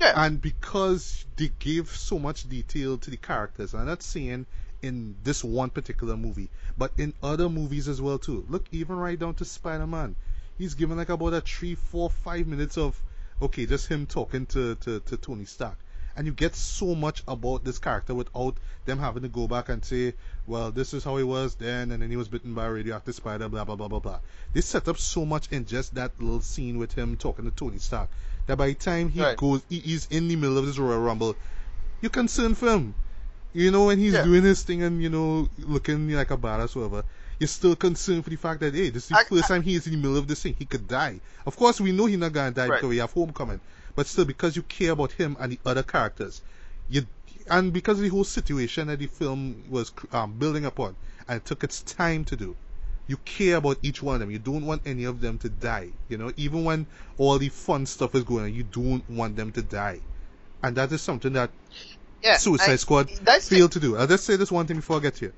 yeah. 0.00 0.12
And 0.16 0.40
because 0.40 1.24
they 1.36 1.50
gave 1.58 1.88
so 1.88 2.18
much 2.18 2.48
detail 2.48 2.98
to 2.98 3.10
the 3.10 3.16
characters, 3.16 3.72
and 3.72 3.82
I'm 3.82 3.88
not 3.88 4.02
saying 4.02 4.46
in 4.82 5.14
this 5.24 5.44
one 5.44 5.70
particular 5.70 6.16
movie, 6.16 6.48
but 6.78 6.92
in 6.96 7.12
other 7.22 7.48
movies 7.48 7.88
as 7.88 8.00
well 8.00 8.18
too. 8.18 8.44
Look, 8.48 8.66
even 8.72 8.96
right 8.96 9.18
down 9.18 9.34
to 9.34 9.44
Spider-Man, 9.44 10.16
he's 10.56 10.74
given 10.74 10.96
like 10.96 11.08
about 11.10 11.34
a 11.34 11.40
three, 11.40 11.74
four, 11.74 12.08
five 12.10 12.46
minutes 12.46 12.78
of 12.78 13.00
okay, 13.42 13.66
just 13.66 13.88
him 13.88 14.06
talking 14.06 14.46
to, 14.46 14.74
to, 14.76 15.00
to 15.00 15.16
Tony 15.16 15.44
Stark. 15.44 15.76
And 16.16 16.26
you 16.26 16.32
get 16.32 16.54
so 16.56 16.94
much 16.94 17.22
about 17.28 17.64
this 17.64 17.78
character 17.78 18.14
without 18.14 18.56
them 18.84 18.98
having 18.98 19.22
to 19.22 19.28
go 19.28 19.46
back 19.46 19.68
and 19.68 19.82
say, 19.84 20.14
well, 20.46 20.70
this 20.72 20.92
is 20.92 21.04
how 21.04 21.16
he 21.16 21.22
was 21.24 21.54
then, 21.54 21.92
and 21.92 22.02
then 22.02 22.10
he 22.10 22.16
was 22.16 22.28
bitten 22.28 22.52
by 22.52 22.66
a 22.66 22.70
radioactive 22.72 23.14
spider, 23.14 23.48
blah, 23.48 23.64
blah, 23.64 23.76
blah, 23.76 23.88
blah, 23.88 24.00
blah. 24.00 24.18
They 24.52 24.60
set 24.60 24.88
up 24.88 24.98
so 24.98 25.24
much 25.24 25.50
in 25.52 25.64
just 25.66 25.94
that 25.94 26.12
little 26.20 26.40
scene 26.40 26.78
with 26.78 26.92
him 26.92 27.16
talking 27.16 27.44
to 27.44 27.50
Tony 27.52 27.78
Stark 27.78 28.10
that 28.46 28.56
by 28.58 28.66
the 28.66 28.74
time 28.74 29.08
he 29.08 29.20
Right. 29.20 29.36
goes, 29.36 29.62
he, 29.68 29.78
he's 29.78 30.08
in 30.10 30.28
the 30.28 30.36
middle 30.36 30.58
of 30.58 30.66
this 30.66 30.78
Royal 30.78 31.00
Rumble, 31.00 31.36
you're 32.02 32.10
concerned 32.10 32.58
for 32.58 32.70
him. 32.70 32.94
You 33.54 33.70
know, 33.70 33.86
when 33.86 33.98
he's 33.98 34.14
Yeah. 34.14 34.24
doing 34.24 34.42
his 34.42 34.62
thing 34.62 34.82
and, 34.82 35.02
you 35.02 35.10
know, 35.10 35.48
looking 35.58 36.10
like 36.10 36.30
a 36.32 36.36
badass 36.36 36.76
or 36.76 36.80
whatever, 36.88 37.04
you're 37.40 37.48
still 37.48 37.74
concerned 37.74 38.22
for 38.22 38.30
the 38.30 38.36
fact 38.36 38.60
that, 38.60 38.74
hey, 38.74 38.90
this 38.90 39.04
is 39.04 39.08
the 39.08 39.16
I- 39.18 39.24
first 39.24 39.44
I- 39.46 39.54
time 39.54 39.62
he 39.62 39.74
is 39.74 39.86
in 39.86 39.92
the 39.94 39.98
middle 39.98 40.16
of 40.18 40.28
this 40.28 40.42
thing. 40.42 40.54
He 40.58 40.66
could 40.66 40.86
die. 40.86 41.20
Of 41.46 41.56
course, 41.56 41.80
we 41.80 41.90
know 41.90 42.06
he's 42.06 42.18
not 42.18 42.32
going 42.32 42.52
to 42.52 42.60
die 42.60 42.68
Right. 42.68 42.76
because 42.76 42.88
we 42.90 42.98
have 42.98 43.10
Homecoming. 43.12 43.60
But 43.96 44.06
still, 44.06 44.24
because 44.26 44.54
you 44.54 44.62
care 44.62 44.92
about 44.92 45.10
him 45.12 45.36
and 45.40 45.50
the 45.52 45.58
other 45.66 45.82
characters, 45.82 46.42
you 46.88 47.06
and 47.48 47.72
because 47.72 47.96
of 47.98 48.02
the 48.02 48.08
whole 48.10 48.22
situation 48.24 48.86
that 48.88 48.98
the 49.00 49.06
film 49.06 49.64
was 49.68 49.90
um, 50.12 50.34
building 50.38 50.64
upon, 50.66 50.94
and 51.26 51.38
it 51.38 51.44
took 51.44 51.64
its 51.64 51.82
time 51.82 52.24
to 52.26 52.36
do, 52.36 52.54
you 53.08 53.16
care 53.24 53.56
about 53.56 53.78
each 53.82 54.02
one 54.02 54.14
of 54.16 54.20
them. 54.20 54.30
You 54.30 54.38
don't 54.38 54.64
want 54.66 54.82
any 54.86 55.04
of 55.04 55.20
them 55.20 55.36
to 55.38 55.48
die. 55.48 55.88
You 56.08 56.18
know, 56.18 56.32
even 56.36 56.62
when 56.64 56.86
all 57.18 57.38
the 57.38 57.48
fun 57.48 57.86
stuff 57.86 58.14
is 58.14 58.22
going 58.22 58.44
on, 58.44 58.54
you 58.54 58.62
don't 58.62 59.08
want 59.10 59.34
them 59.34 59.50
to 59.52 59.62
die. 59.62 60.00
And 60.62 60.76
that 60.76 60.92
is 60.92 61.00
something 61.00 61.32
that 61.32 61.50
yeah, 62.22 62.36
Suicide 62.36 62.72
I- 62.72 62.76
Squad 62.76 63.10
failed 63.40 63.72
to 63.72 63.80
do. 63.80 63.96
I'll 63.96 64.06
just 64.06 64.24
say 64.24 64.36
this 64.36 64.52
one 64.52 64.66
thing 64.66 64.76
before 64.76 64.98
I 64.98 65.00
get 65.00 65.18
here. 65.18 65.32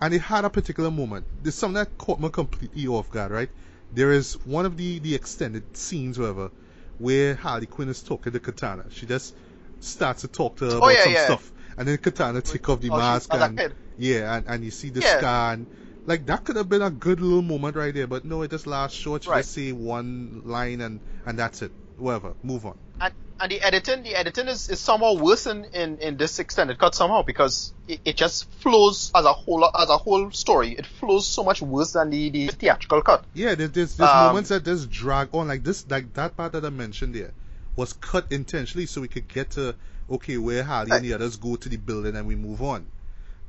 And 0.00 0.14
it 0.14 0.20
had 0.20 0.44
a 0.44 0.50
particular 0.50 0.90
moment. 0.90 1.26
There's 1.42 1.54
something 1.56 1.74
that 1.74 1.98
caught 1.98 2.20
me 2.20 2.28
completely 2.30 2.86
off 2.86 3.10
guard, 3.10 3.32
right? 3.32 3.50
There 3.92 4.12
is 4.12 4.34
one 4.44 4.66
of 4.66 4.76
the, 4.76 4.98
the 5.00 5.14
extended 5.14 5.64
scenes, 5.76 6.18
whatever, 6.18 6.50
where 6.98 7.34
Harley 7.34 7.66
Quinn 7.66 7.88
is 7.88 8.02
talking 8.02 8.32
to 8.32 8.40
Katana. 8.40 8.84
She 8.90 9.06
just 9.06 9.34
starts 9.80 10.20
to 10.22 10.28
talk 10.28 10.56
to 10.56 10.64
her 10.66 10.76
Oh, 10.80 10.88
about 10.88 10.90
yeah, 10.90 11.04
some 11.04 11.12
yeah. 11.14 11.24
stuff. 11.24 11.52
And 11.76 11.88
then 11.88 11.98
Katana 11.98 12.42
take 12.42 12.68
off 12.68 12.80
the 12.80 12.90
Oh, 12.90 12.96
mask 12.96 13.34
and 13.34 13.60
yeah, 13.96 14.36
and, 14.36 14.46
and 14.46 14.64
you 14.64 14.70
see 14.70 14.90
the 14.90 15.02
Yeah. 15.02 15.18
scar 15.18 15.52
and 15.54 15.66
like 16.06 16.26
that 16.26 16.44
could 16.44 16.56
have 16.56 16.68
been 16.68 16.82
a 16.82 16.90
good 16.90 17.20
little 17.20 17.42
moment 17.42 17.76
right 17.76 17.92
there, 17.94 18.06
but 18.06 18.24
no, 18.24 18.42
it 18.42 18.50
just 18.50 18.66
lasts 18.66 18.96
short. 18.98 19.24
She 19.24 19.30
Right. 19.30 19.44
just 19.44 19.52
say 19.52 19.72
one 19.72 20.42
line 20.44 20.80
and 20.80 21.00
and 21.26 21.38
that's 21.38 21.62
it. 21.62 21.72
Whatever, 21.96 22.34
move 22.42 22.66
on. 22.66 22.78
and, 23.00 23.12
and 23.40 23.50
the 23.52 23.60
editing, 23.60 24.02
the 24.02 24.14
editing 24.14 24.48
is, 24.48 24.68
is 24.68 24.80
somehow 24.80 25.14
worse 25.14 25.46
in, 25.46 25.64
in, 25.66 25.98
in 25.98 26.16
this 26.16 26.38
extended 26.38 26.78
cut 26.78 26.94
somehow 26.94 27.22
because 27.22 27.72
it, 27.86 28.00
it 28.04 28.16
just 28.16 28.50
flows 28.54 29.10
as 29.14 29.24
a 29.24 29.32
whole 29.32 29.64
as 29.64 29.88
a 29.90 29.96
whole 29.96 30.30
story. 30.30 30.72
It 30.72 30.86
flows 30.86 31.26
so 31.26 31.44
much 31.44 31.62
worse 31.62 31.92
than 31.92 32.10
the, 32.10 32.30
the 32.30 32.48
theatrical 32.48 33.02
cut. 33.02 33.24
Yeah, 33.34 33.54
there's 33.54 33.70
there's, 33.70 33.96
there's 33.96 34.10
Um, 34.12 34.26
moments 34.26 34.48
that 34.50 34.64
just 34.64 34.90
drag 34.90 35.28
on 35.34 35.48
like 35.48 35.62
this, 35.64 35.88
like 35.88 36.12
that 36.14 36.36
part 36.36 36.52
that 36.52 36.64
I 36.64 36.70
mentioned 36.70 37.14
there 37.14 37.32
was 37.76 37.92
cut 37.92 38.26
intentionally 38.30 38.86
so 38.86 39.00
we 39.00 39.08
could 39.08 39.28
get 39.28 39.50
to 39.50 39.74
okay 40.10 40.36
where 40.38 40.64
Harley 40.64 40.92
and 40.92 41.04
the 41.04 41.14
others 41.14 41.36
go 41.36 41.54
to 41.56 41.68
the 41.68 41.76
building 41.76 42.16
and 42.16 42.26
we 42.26 42.34
move 42.34 42.62
on. 42.62 42.86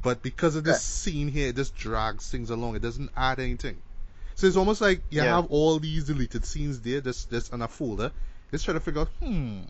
But 0.01 0.21
because 0.21 0.55
of 0.55 0.63
this 0.63 0.81
scene 0.81 1.27
here, 1.27 1.49
it 1.49 1.55
just 1.55 1.75
drags 1.75 2.29
things 2.29 2.49
along. 2.51 2.75
It 2.75 2.81
doesn't 2.81 3.09
add 3.17 3.39
anything. 3.39 3.77
So 4.35 4.47
it's 4.47 4.55
almost 4.55 4.79
like 4.81 5.01
you 5.09 5.21
Yeah. 5.21 5.35
have 5.35 5.47
all 5.51 5.79
these 5.79 6.05
deleted 6.05 6.45
scenes 6.45 6.79
there, 6.79 7.01
just 7.01 7.29
just 7.29 7.51
on 7.53 7.61
a 7.61 7.67
folder. 7.67 8.11
Just 8.51 8.65
try 8.65 8.73
to 8.73 8.79
figure 8.79 9.01
out, 9.01 9.09
hmm, 9.21 9.61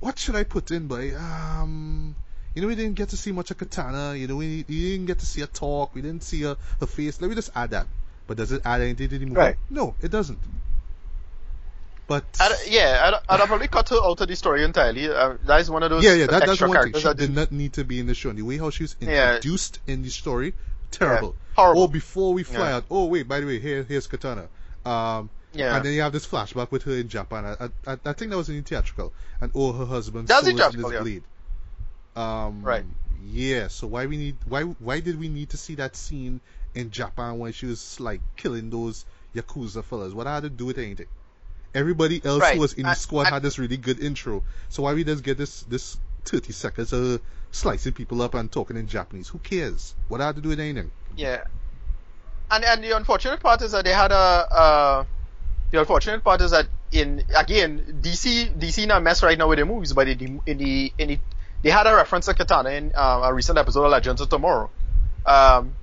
what 0.00 0.18
should 0.18 0.36
I 0.36 0.44
put 0.44 0.70
in? 0.70 0.86
But 0.86 1.14
um, 1.14 2.14
you 2.54 2.62
know, 2.62 2.68
we 2.68 2.74
didn't 2.74 2.94
get 2.94 3.08
to 3.10 3.16
see 3.16 3.32
much 3.32 3.50
of 3.50 3.58
Katana. 3.58 4.14
You 4.14 4.26
know, 4.26 4.36
we, 4.36 4.64
we 4.68 4.90
didn't 4.90 5.06
get 5.06 5.18
to 5.20 5.26
see 5.26 5.40
her 5.40 5.46
talk. 5.46 5.94
We 5.94 6.02
didn't 6.02 6.22
see 6.22 6.42
her, 6.42 6.56
her 6.80 6.86
face. 6.86 7.20
Let 7.20 7.28
me 7.28 7.34
just 7.34 7.50
add 7.54 7.70
that. 7.70 7.86
But 8.26 8.36
does 8.36 8.52
it 8.52 8.62
add 8.64 8.80
anything 8.80 9.08
to 9.08 9.18
the 9.18 9.26
movie? 9.26 9.36
Right. 9.36 9.56
No, 9.70 9.94
it 10.00 10.10
doesn't. 10.10 10.38
But 12.06 12.24
I'd, 12.38 12.52
yeah, 12.68 13.00
I'd, 13.02 13.34
I'd 13.34 13.40
have 13.40 13.48
probably 13.48 13.68
cut 13.68 13.88
her 13.88 13.96
out 13.96 14.20
of 14.20 14.28
the 14.28 14.36
story 14.36 14.62
entirely. 14.62 15.08
Uh, 15.08 15.36
that 15.46 15.60
is 15.60 15.70
one 15.70 15.82
of 15.82 15.90
those 15.90 16.04
yeah, 16.04 16.12
yeah, 16.12 16.26
that, 16.26 16.44
that's 16.44 16.60
one 16.60 16.82
thing. 16.82 16.92
She 16.92 17.02
that 17.02 17.16
did 17.16 17.34
not 17.34 17.50
need 17.50 17.72
to 17.74 17.84
be 17.84 17.98
in 17.98 18.06
the 18.06 18.14
show. 18.14 18.28
And 18.28 18.38
the 18.38 18.42
way 18.42 18.58
how 18.58 18.70
she 18.70 18.82
was 18.84 18.96
Yeah. 19.00 19.36
introduced 19.36 19.78
in 19.86 20.02
the 20.02 20.10
story, 20.10 20.52
terrible. 20.90 21.34
horrible. 21.56 21.82
Oh, 21.82 21.88
before 21.88 22.34
we 22.34 22.42
fly 22.42 22.68
Yeah. 22.68 22.76
out. 22.76 22.84
Oh, 22.90 23.06
wait, 23.06 23.26
by 23.26 23.40
the 23.40 23.46
way, 23.46 23.58
here, 23.58 23.82
here's 23.84 24.06
Katana. 24.06 24.48
Um, 24.84 25.30
Yeah. 25.54 25.76
And 25.76 25.84
then 25.84 25.92
you 25.94 26.02
have 26.02 26.12
this 26.12 26.26
flashback 26.26 26.70
with 26.70 26.82
her 26.84 26.92
in 26.92 27.08
Japan. 27.08 27.44
I, 27.44 27.64
I, 27.90 27.98
I 28.04 28.12
think 28.12 28.30
that 28.30 28.36
was 28.36 28.48
in 28.48 28.56
the 28.56 28.62
theatrical. 28.62 29.12
And 29.40 29.52
oh, 29.54 29.72
her 29.72 29.84
husband 29.86 30.28
That 30.28 30.40
was 30.42 30.48
in 30.48 30.56
theatrical, 30.56 30.92
yeah. 30.92 31.00
bleed. 31.00 31.22
Um, 32.16 32.62
Right. 32.62 32.84
Yeah. 33.26 33.68
So 33.68 33.86
why 33.86 34.06
we 34.06 34.16
need 34.16 34.36
why 34.46 34.62
why 34.62 35.00
did 35.00 35.18
we 35.18 35.28
need 35.28 35.50
to 35.50 35.56
see 35.56 35.76
that 35.76 35.96
scene 35.96 36.40
in 36.74 36.90
Japan 36.90 37.38
when 37.38 37.52
she 37.52 37.66
was 37.66 37.98
like 38.00 38.20
killing 38.36 38.70
those 38.70 39.04
yakuza 39.34 39.82
fellas? 39.82 40.12
What 40.12 40.26
had 40.26 40.42
to 40.42 40.50
do 40.50 40.66
with 40.66 40.78
anything? 40.78 41.06
Everybody 41.74 42.20
else 42.24 42.40
Right. 42.40 42.54
who 42.54 42.60
was 42.60 42.74
in 42.74 42.84
the 42.84 42.94
squad 42.94 43.22
and- 43.22 43.30
had 43.34 43.42
this 43.42 43.58
really 43.58 43.76
good 43.76 43.98
intro. 44.00 44.42
So 44.68 44.82
why 44.82 44.94
we 44.94 45.04
just 45.04 45.22
get 45.24 45.38
this 45.38 45.62
this 45.62 45.96
30 46.26 46.52
seconds 46.52 46.92
of 46.92 47.20
slicing 47.50 47.92
people 47.92 48.22
up 48.22 48.34
and 48.34 48.50
talking 48.52 48.76
in 48.76 48.86
Japanese? 48.86 49.28
Who 49.28 49.38
cares? 49.38 49.94
What 50.08 50.20
had 50.20 50.36
to 50.36 50.40
do 50.42 50.50
with 50.50 50.60
anything? 50.60 50.90
Yeah. 51.16 51.44
And 52.50 52.62
and 52.64 52.84
the 52.84 52.92
unfortunate 52.96 53.40
part 53.40 53.62
is 53.62 53.72
that 53.72 53.84
they 53.86 53.92
had 53.92 54.12
a 54.12 54.14
uh 54.14 55.04
the 55.74 55.80
unfortunate 55.80 56.22
part 56.24 56.40
is 56.40 56.52
that 56.52 56.66
in 56.92 57.22
again 57.36 58.00
DC 58.02 58.56
DC 58.58 58.86
not 58.86 59.02
mess 59.02 59.22
right 59.22 59.36
now 59.36 59.48
with 59.48 59.58
their 59.58 59.66
movies, 59.66 59.92
but 59.92 60.08
in 60.08 60.18
the 60.18 60.40
in 60.50 60.58
the, 60.58 60.92
in 60.98 61.08
the 61.08 61.18
they 61.62 61.70
had 61.70 61.86
a 61.86 61.94
reference 61.94 62.26
to 62.26 62.34
Katana 62.34 62.70
in 62.70 62.92
um, 62.94 63.22
a 63.22 63.32
recent 63.34 63.58
episode 63.58 63.84
of 63.84 63.90
Legends 63.90 64.20
of 64.20 64.28
Tomorrow. 64.28 64.70
Um, 65.26 65.74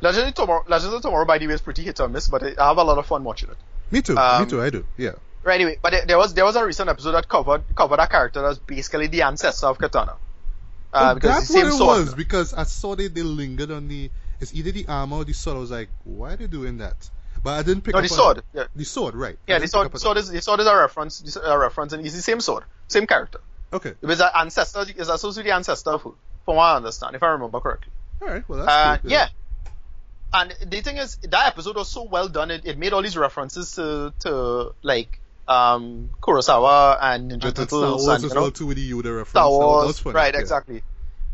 Legends 0.00 0.28
of 0.28 0.34
Tomorrow, 0.34 0.64
Legends 0.68 0.94
of 0.94 1.02
Tomorrow, 1.02 1.24
by 1.24 1.38
the 1.38 1.46
way, 1.46 1.54
is 1.54 1.60
pretty 1.60 1.82
hit 1.82 2.00
or 2.00 2.08
miss, 2.08 2.28
but 2.28 2.42
I 2.58 2.68
have 2.68 2.76
a 2.78 2.82
lot 2.84 2.98
of 2.98 3.06
fun 3.06 3.24
watching 3.24 3.50
it. 3.50 3.56
Me 3.90 4.02
too. 4.02 4.14
me 4.14 4.20
Um, 4.20 4.48
too. 4.48 4.60
I 4.62 4.70
do. 4.70 4.84
Yeah. 4.96 5.12
Right, 5.44 5.54
anyway, 5.54 5.78
but 5.80 5.90
there- 5.92 6.04
there 6.06 6.18
was 6.18 6.34
there 6.34 6.44
was 6.44 6.56
a 6.56 6.64
recent 6.66 6.88
episode 6.90 7.12
that 7.12 7.28
covered 7.28 7.62
covered 7.74 7.98
a 8.00 8.06
character 8.06 8.42
that's 8.42 8.58
basically 8.58 9.06
the 9.06 9.22
ancestor 9.22 9.66
of 9.66 9.78
Katana. 9.78 10.16
Uh, 10.92 11.10
Oh, 11.10 11.14
because 11.14 11.30
that's 11.30 11.48
the 11.48 11.52
same 11.54 11.64
what 11.66 11.72
it 11.74 11.76
sword. 11.78 11.98
was 12.06 12.14
because 12.14 12.54
I 12.54 12.64
saw 12.64 12.96
they, 12.96 13.08
they 13.08 13.22
lingered 13.22 13.70
on 13.70 13.88
the 13.88 14.10
it's 14.40 14.54
either 14.54 14.72
the 14.72 14.86
armor 14.88 15.16
or 15.18 15.24
the 15.24 15.32
sword. 15.34 15.56
I 15.56 15.60
was 15.60 15.70
like, 15.70 15.88
why 16.04 16.32
are 16.32 16.36
they 16.36 16.46
doing 16.48 16.78
that? 16.78 17.08
But 17.48 17.60
I 17.60 17.62
didn't 17.62 17.80
pick 17.80 17.94
No, 17.94 18.00
up 18.00 18.02
the 18.02 18.10
sword. 18.10 18.42
Yeah, 18.52 18.64
The 18.76 18.84
sword, 18.84 19.14
right? 19.14 19.38
Yeah 19.46 19.58
the 19.58 19.68
sword, 19.68 19.98
sword 19.98 20.18
is 20.18 20.28
the 20.28 20.42
sword 20.42 20.60
is 20.60 20.66
a 20.66 20.76
reference, 20.76 21.22
is 21.22 21.36
a 21.38 21.58
reference, 21.58 21.94
and 21.94 22.04
it's 22.04 22.14
the 22.14 22.20
same 22.20 22.40
sword, 22.42 22.64
same 22.88 23.06
character. 23.06 23.40
Okay. 23.72 23.94
It 24.02 24.06
was 24.06 24.20
an 24.20 24.28
ancestor, 24.34 24.82
it's 24.86 25.08
associated 25.08 25.38
with 25.38 25.46
the 25.46 25.54
ancestor 25.54 25.92
of 25.92 26.02
who? 26.02 26.14
From 26.44 26.56
what 26.56 26.64
I 26.64 26.76
understand, 26.76 27.16
if 27.16 27.22
I 27.22 27.28
remember 27.28 27.58
correctly. 27.60 27.90
All 28.20 28.28
right. 28.28 28.44
Well, 28.46 28.58
that's 28.58 28.70
Uh, 28.70 28.98
good. 29.00 29.10
yeah. 29.12 29.28
And 30.34 30.54
the 30.66 30.82
thing 30.82 30.98
is, 30.98 31.16
that 31.22 31.46
episode 31.46 31.76
was 31.76 31.88
so 31.88 32.02
well 32.02 32.28
done. 32.28 32.50
It, 32.50 32.66
it 32.66 32.76
made 32.76 32.92
all 32.92 33.00
these 33.00 33.16
references 33.16 33.76
to, 33.76 34.12
to 34.20 34.74
like 34.82 35.18
um, 35.46 36.10
Kurosawa 36.20 36.98
and 37.00 37.30
Ninja 37.30 37.34
And, 37.34 37.44
and 37.44 37.52
Star 37.54 37.64
Turtles 37.64 38.06
Wars 38.06 38.22
and 38.24 38.30
you 38.30 38.34
know, 38.34 38.42
well 38.42 38.50
too 38.50 38.66
with 38.66 38.76
the 38.76 38.90
Yoda 38.90 39.04
reference. 39.16 39.30
Star 39.30 39.48
Wars, 39.48 40.04
right? 40.04 40.34
yeah. 40.34 40.40
Exactly. 40.40 40.82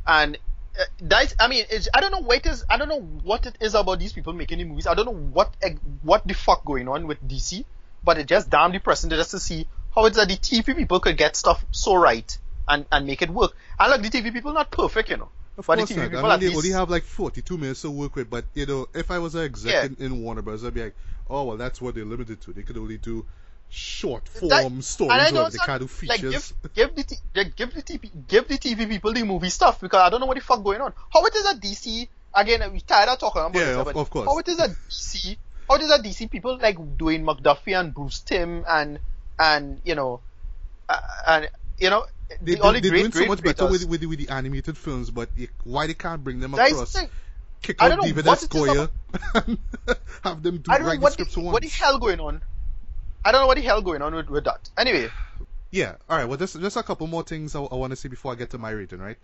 And 0.06 0.38
uh, 0.78 0.84
that 1.02 1.34
I 1.38 1.48
mean, 1.48 1.64
it's, 1.70 1.88
I 1.94 2.00
don't 2.00 2.10
know 2.10 2.20
what 2.20 2.38
it 2.38 2.46
is. 2.46 2.64
I 2.68 2.76
don't 2.76 2.88
know 2.88 3.00
what 3.00 3.46
it 3.46 3.56
is 3.60 3.74
about 3.74 3.98
these 3.98 4.12
people 4.12 4.32
making 4.32 4.58
the 4.58 4.64
movies. 4.64 4.86
I 4.86 4.94
don't 4.94 5.06
know 5.06 5.14
what 5.14 5.54
what 6.02 6.26
the 6.26 6.34
fuck 6.34 6.64
going 6.64 6.88
on 6.88 7.06
with 7.06 7.26
DC, 7.26 7.64
but 8.02 8.18
it 8.18 8.26
just 8.26 8.50
damn 8.50 8.72
depressing 8.72 9.10
just 9.10 9.30
to 9.32 9.40
see 9.40 9.66
how 9.94 10.06
it's 10.06 10.16
that 10.16 10.28
the 10.28 10.36
TV 10.36 10.76
people 10.76 11.00
could 11.00 11.16
get 11.16 11.36
stuff 11.36 11.64
so 11.70 11.94
right 11.94 12.36
and 12.68 12.86
and 12.90 13.06
make 13.06 13.22
it 13.22 13.30
work. 13.30 13.52
And 13.78 13.90
look, 13.92 14.02
the 14.02 14.10
TV 14.20 14.32
people 14.32 14.52
not 14.52 14.70
perfect, 14.70 15.10
you 15.10 15.16
know. 15.16 15.28
Of 15.56 15.66
but 15.66 15.78
course 15.78 15.88
the 15.90 15.94
TV 15.94 15.98
not. 15.98 16.10
people 16.10 16.26
I 16.26 16.36
mean, 16.38 16.50
they 16.50 16.56
only 16.56 16.70
have 16.70 16.90
like 16.90 17.04
42 17.04 17.56
minutes 17.58 17.82
to 17.82 17.90
work 17.90 18.16
with, 18.16 18.28
but 18.28 18.44
you 18.54 18.66
know, 18.66 18.88
if 18.94 19.10
I 19.10 19.18
was 19.18 19.34
an 19.36 19.44
exec 19.44 19.72
Yeah. 19.72 19.84
in, 19.84 19.96
in 19.98 20.22
Warner 20.22 20.42
Bros., 20.42 20.64
I'd 20.64 20.74
be 20.74 20.82
like, 20.82 20.96
oh 21.30 21.44
well, 21.44 21.56
that's 21.56 21.80
what 21.80 21.94
they're 21.94 22.04
limited 22.04 22.40
to. 22.42 22.52
They 22.52 22.62
could 22.62 22.76
only 22.76 22.98
do 22.98 23.24
short 23.74 24.28
form 24.28 24.48
That- 24.50 24.64
and 24.66 24.78
I 24.78 24.80
stories, 24.80 25.32
or 25.32 25.46
it's 25.48 25.56
not- 25.56 25.66
can't 25.66 25.80
do 25.80 26.06
like 26.06 26.20
features. 26.20 26.52
give 26.74 26.74
give 26.74 26.94
the 26.96 27.02
t- 27.02 27.16
give 27.56 27.74
the 27.74 27.82
TV 27.82 28.10
give 28.28 28.48
the 28.48 28.58
TV 28.58 28.88
people 28.88 29.12
the 29.12 29.24
movie 29.24 29.50
stuff 29.50 29.80
because 29.80 30.00
I 30.00 30.10
don't 30.10 30.20
know 30.20 30.26
what 30.26 30.36
the 30.36 30.42
fuck 30.44 30.62
going 30.62 30.80
on. 30.80 30.92
How 31.12 31.24
it 31.26 31.34
is 31.34 31.42
that 31.44 31.60
DC 31.60 32.08
again? 32.34 32.72
We 32.72 32.80
tired 32.80 33.08
of 33.08 33.18
talking 33.18 33.42
about 33.42 33.54
Yeah, 33.54 33.64
this, 33.66 33.76
of- 33.78 33.84
but 33.86 33.96
of 33.96 34.10
course. 34.10 34.26
How 34.26 34.38
it 34.38 34.48
is 34.48 34.56
that 34.58 34.70
DC? 34.88 35.36
How 35.68 35.76
it 35.76 35.82
is 35.82 35.88
that 35.88 36.02
DC 36.02 36.30
people 36.30 36.58
like 36.58 36.76
Dwayne 36.78 37.24
McDuffie 37.24 37.78
and 37.78 37.92
Bruce 37.92 38.20
Timm 38.20 38.64
and 38.68 38.98
and 39.38 39.80
you 39.84 39.94
know 39.96 40.20
uh, 40.88 41.00
and 41.26 41.48
you 41.78 41.90
know 41.90 42.06
they, 42.40 42.54
the 42.54 42.60
only 42.60 42.80
they, 42.80 42.88
are 42.88 42.90
great 42.92 43.00
doing 43.00 43.12
so 43.12 43.26
much 43.26 43.42
better 43.42 43.66
with, 43.66 43.84
with, 43.86 44.00
the- 44.00 44.06
with 44.06 44.18
the 44.18 44.28
animated 44.28 44.78
films, 44.78 45.10
but 45.10 45.28
why 45.64 45.86
they 45.86 45.94
can't 45.94 46.22
bring 46.22 46.38
them 46.40 46.52
the 46.52 46.62
across? 46.62 46.96
Kick 47.62 47.82
out 47.82 47.98
David 48.02 48.26
S. 48.28 48.42
it 48.44 48.54
is 48.54 48.60
Goyer 48.60 48.90
and 49.46 49.58
have 50.22 50.42
them 50.42 50.58
do 50.58 50.70
write 50.70 51.00
the 51.00 51.10
scripts 51.10 51.34
the, 51.34 51.40
once. 51.40 51.52
what 51.54 51.62
the 51.62 51.68
hell 51.70 51.98
going 51.98 52.20
on. 52.20 52.42
I 53.24 53.32
don't 53.32 53.40
know 53.42 53.46
what 53.46 53.56
the 53.56 53.62
hell 53.62 53.82
going 53.82 54.02
on 54.02 54.14
with, 54.14 54.28
with 54.28 54.44
that. 54.44 54.70
Anyway, 54.76 55.10
Yeah. 55.70 55.96
All 56.08 56.16
right. 56.18 56.24
Well, 56.26 56.38
just 56.38 56.58
just 56.60 56.76
a 56.76 56.82
couple 56.82 57.06
more 57.06 57.22
things 57.24 57.54
I, 57.54 57.60
I 57.62 57.74
want 57.74 57.90
to 57.92 57.96
say 57.96 58.08
before 58.08 58.32
I 58.32 58.36
get 58.36 58.50
to 58.50 58.58
my 58.58 58.70
rating, 58.70 59.00
right? 59.00 59.18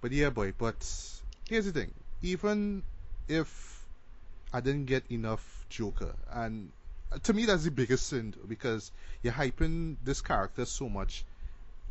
But 0.00 0.12
yeah, 0.12 0.30
boy. 0.30 0.52
But 0.58 0.76
here's 1.48 1.66
the 1.66 1.72
thing. 1.72 1.92
Even 2.22 2.82
if 3.28 3.86
I 4.52 4.60
didn't 4.60 4.86
get 4.86 5.04
enough 5.10 5.66
Joker, 5.70 6.14
and 6.30 6.72
uh, 7.12 7.18
to 7.22 7.32
me 7.32 7.46
that's 7.46 7.64
the 7.64 7.70
biggest 7.70 8.08
sin 8.08 8.34
because 8.48 8.92
you're 9.22 9.32
hyping 9.32 9.96
this 10.04 10.20
character 10.20 10.64
so 10.64 10.88
much, 10.88 11.24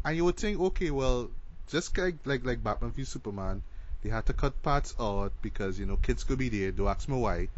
and 0.05 0.15
you 0.17 0.25
would 0.25 0.37
think, 0.37 0.59
okay, 0.59 0.91
well, 0.91 1.29
just 1.67 1.97
like 1.97 2.15
like 2.25 2.45
like 2.45 2.63
Batman 2.63 2.91
v 2.91 3.03
Superman, 3.05 3.63
they 4.03 4.09
had 4.09 4.25
to 4.27 4.33
cut 4.33 4.61
parts 4.63 4.95
out 4.99 5.33
because 5.41 5.79
you 5.79 5.85
know 5.85 5.97
kids 5.97 6.23
could 6.23 6.39
be 6.39 6.49
there. 6.49 6.71
Don't 6.71 6.87
ask 6.87 7.07
me 7.09 7.17
why. 7.17 7.49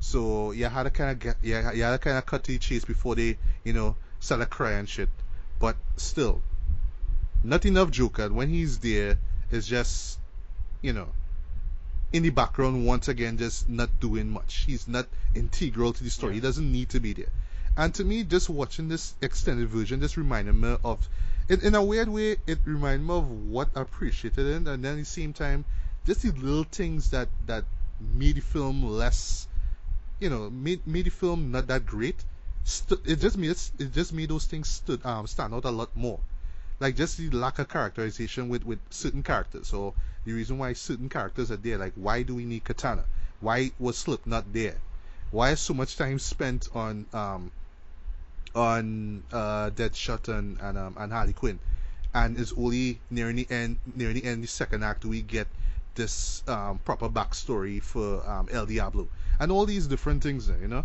So 0.00 0.52
you 0.52 0.64
had 0.64 0.84
to 0.84 0.90
kind 0.90 1.10
of 1.10 1.18
get, 1.18 1.36
yeah, 1.42 1.72
you 1.72 1.82
had 1.82 1.92
to 1.92 1.98
kind 1.98 2.18
of 2.18 2.26
cut 2.26 2.42
to 2.44 2.52
the 2.52 2.58
chase 2.58 2.84
before 2.84 3.14
they, 3.14 3.38
you 3.64 3.72
know, 3.72 3.96
start 4.18 4.48
cry 4.50 4.72
and 4.72 4.88
shit. 4.88 5.10
But 5.58 5.76
still, 5.96 6.42
not 7.44 7.64
enough 7.66 7.90
Joker. 7.90 8.32
When 8.32 8.48
he's 8.48 8.78
there, 8.78 9.18
it's 9.50 9.66
just, 9.66 10.18
you 10.80 10.92
know, 10.92 11.08
in 12.12 12.22
the 12.22 12.30
background 12.30 12.86
once 12.86 13.08
again, 13.08 13.38
just 13.38 13.68
not 13.68 14.00
doing 14.00 14.30
much. 14.30 14.64
He's 14.66 14.88
not 14.88 15.06
integral 15.34 15.92
to 15.92 16.02
the 16.02 16.10
story. 16.10 16.34
He 16.34 16.40
doesn't 16.40 16.72
need 16.72 16.88
to 16.90 17.00
be 17.00 17.12
there. 17.12 17.30
And 17.76 17.94
to 17.94 18.04
me, 18.04 18.24
just 18.24 18.48
watching 18.48 18.88
this 18.88 19.14
extended 19.22 19.68
version 19.68 20.00
just 20.00 20.16
reminded 20.16 20.54
me 20.54 20.76
of, 20.82 21.08
in, 21.48 21.60
in 21.60 21.74
a 21.74 21.84
weird 21.84 22.08
way, 22.08 22.36
it 22.46 22.58
reminded 22.64 23.06
me 23.06 23.14
of 23.14 23.30
what 23.30 23.68
I 23.76 23.82
appreciated 23.82 24.46
it, 24.46 24.56
and 24.56 24.66
then 24.66 24.84
at 24.84 24.96
the 24.96 25.04
same 25.04 25.32
time, 25.32 25.64
just 26.06 26.22
the 26.22 26.32
little 26.32 26.64
things 26.64 27.10
that 27.10 27.28
that 27.46 27.64
made 28.14 28.36
the 28.36 28.40
film 28.40 28.82
less, 28.82 29.46
you 30.20 30.28
know, 30.28 30.50
made 30.50 30.86
made 30.86 31.06
the 31.06 31.10
film 31.10 31.50
not 31.50 31.66
that 31.66 31.86
great. 31.86 32.24
Stu- 32.62 33.00
it 33.04 33.16
just 33.16 33.38
made 33.38 33.56
it 33.78 33.92
just 33.92 34.12
made 34.12 34.28
those 34.28 34.44
things 34.44 34.68
stood 34.68 35.04
um 35.04 35.26
stand 35.26 35.54
out 35.54 35.64
a 35.64 35.70
lot 35.70 35.96
more. 35.96 36.20
Like 36.78 36.94
just 36.96 37.16
the 37.16 37.30
lack 37.30 37.58
of 37.58 37.68
characterization 37.68 38.48
with 38.48 38.64
with 38.64 38.78
certain 38.90 39.22
characters. 39.22 39.68
So 39.68 39.94
the 40.24 40.32
reason 40.32 40.58
why 40.58 40.74
certain 40.74 41.08
characters 41.08 41.50
are 41.50 41.56
there, 41.56 41.78
like 41.78 41.94
why 41.96 42.22
do 42.22 42.34
we 42.34 42.44
need 42.44 42.64
Katana? 42.64 43.04
Why 43.40 43.72
was 43.78 43.96
Slipknot 43.96 44.52
there? 44.52 44.76
Why 45.30 45.50
is 45.52 45.60
so 45.60 45.72
much 45.72 45.96
time 45.96 46.18
spent 46.18 46.68
on 46.74 47.06
um 47.14 47.50
on 48.54 49.22
uh 49.32 49.70
Deadshot 49.70 50.28
and 50.28 50.58
and 50.60 50.76
um 50.76 50.94
and 50.98 51.12
Harley 51.12 51.32
Quinn? 51.32 51.58
And 52.12 52.38
it's 52.38 52.52
only 52.52 53.00
near 53.10 53.32
the 53.32 53.46
end 53.48 53.78
near 53.94 54.12
the 54.12 54.24
end 54.24 54.36
of 54.36 54.42
the 54.42 54.48
second 54.48 54.84
act 54.84 55.02
do 55.02 55.08
we 55.08 55.22
get 55.22 55.46
this 55.94 56.42
um 56.46 56.78
proper 56.84 57.08
backstory 57.08 57.82
for 57.82 58.28
um 58.28 58.48
El 58.50 58.66
Diablo 58.66 59.08
and 59.40 59.50
all 59.52 59.66
these 59.66 59.88
different 59.88 60.22
things 60.22 60.46
there, 60.48 60.58
you 60.60 60.68
know? 60.68 60.84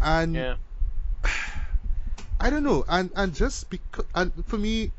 And 0.00 0.34
yeah, 0.36 0.56
I 2.40 2.50
don't 2.50 2.64
know, 2.64 2.84
and 2.88 3.10
and 3.16 3.34
just 3.34 3.70
because, 3.70 4.06
and 4.14 4.32
for 4.46 4.58
me, 4.58 4.92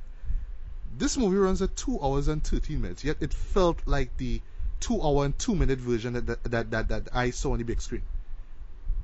this 0.97 1.17
movie 1.17 1.37
runs 1.37 1.61
at 1.61 1.75
two 1.75 1.99
hours 2.01 2.27
and 2.27 2.43
thirteen 2.43 2.81
minutes. 2.81 3.03
Yet 3.03 3.17
it 3.21 3.33
felt 3.33 3.81
like 3.87 4.17
the 4.17 4.41
two 4.79 5.01
hour 5.01 5.25
and 5.25 5.37
two 5.37 5.55
minute 5.55 5.79
version 5.79 6.13
that 6.13 6.25
that 6.27 6.43
that, 6.45 6.71
that, 6.71 6.87
that 6.89 7.09
I 7.13 7.31
saw 7.31 7.53
on 7.53 7.59
the 7.59 7.65
big 7.65 7.81
screen. 7.81 8.03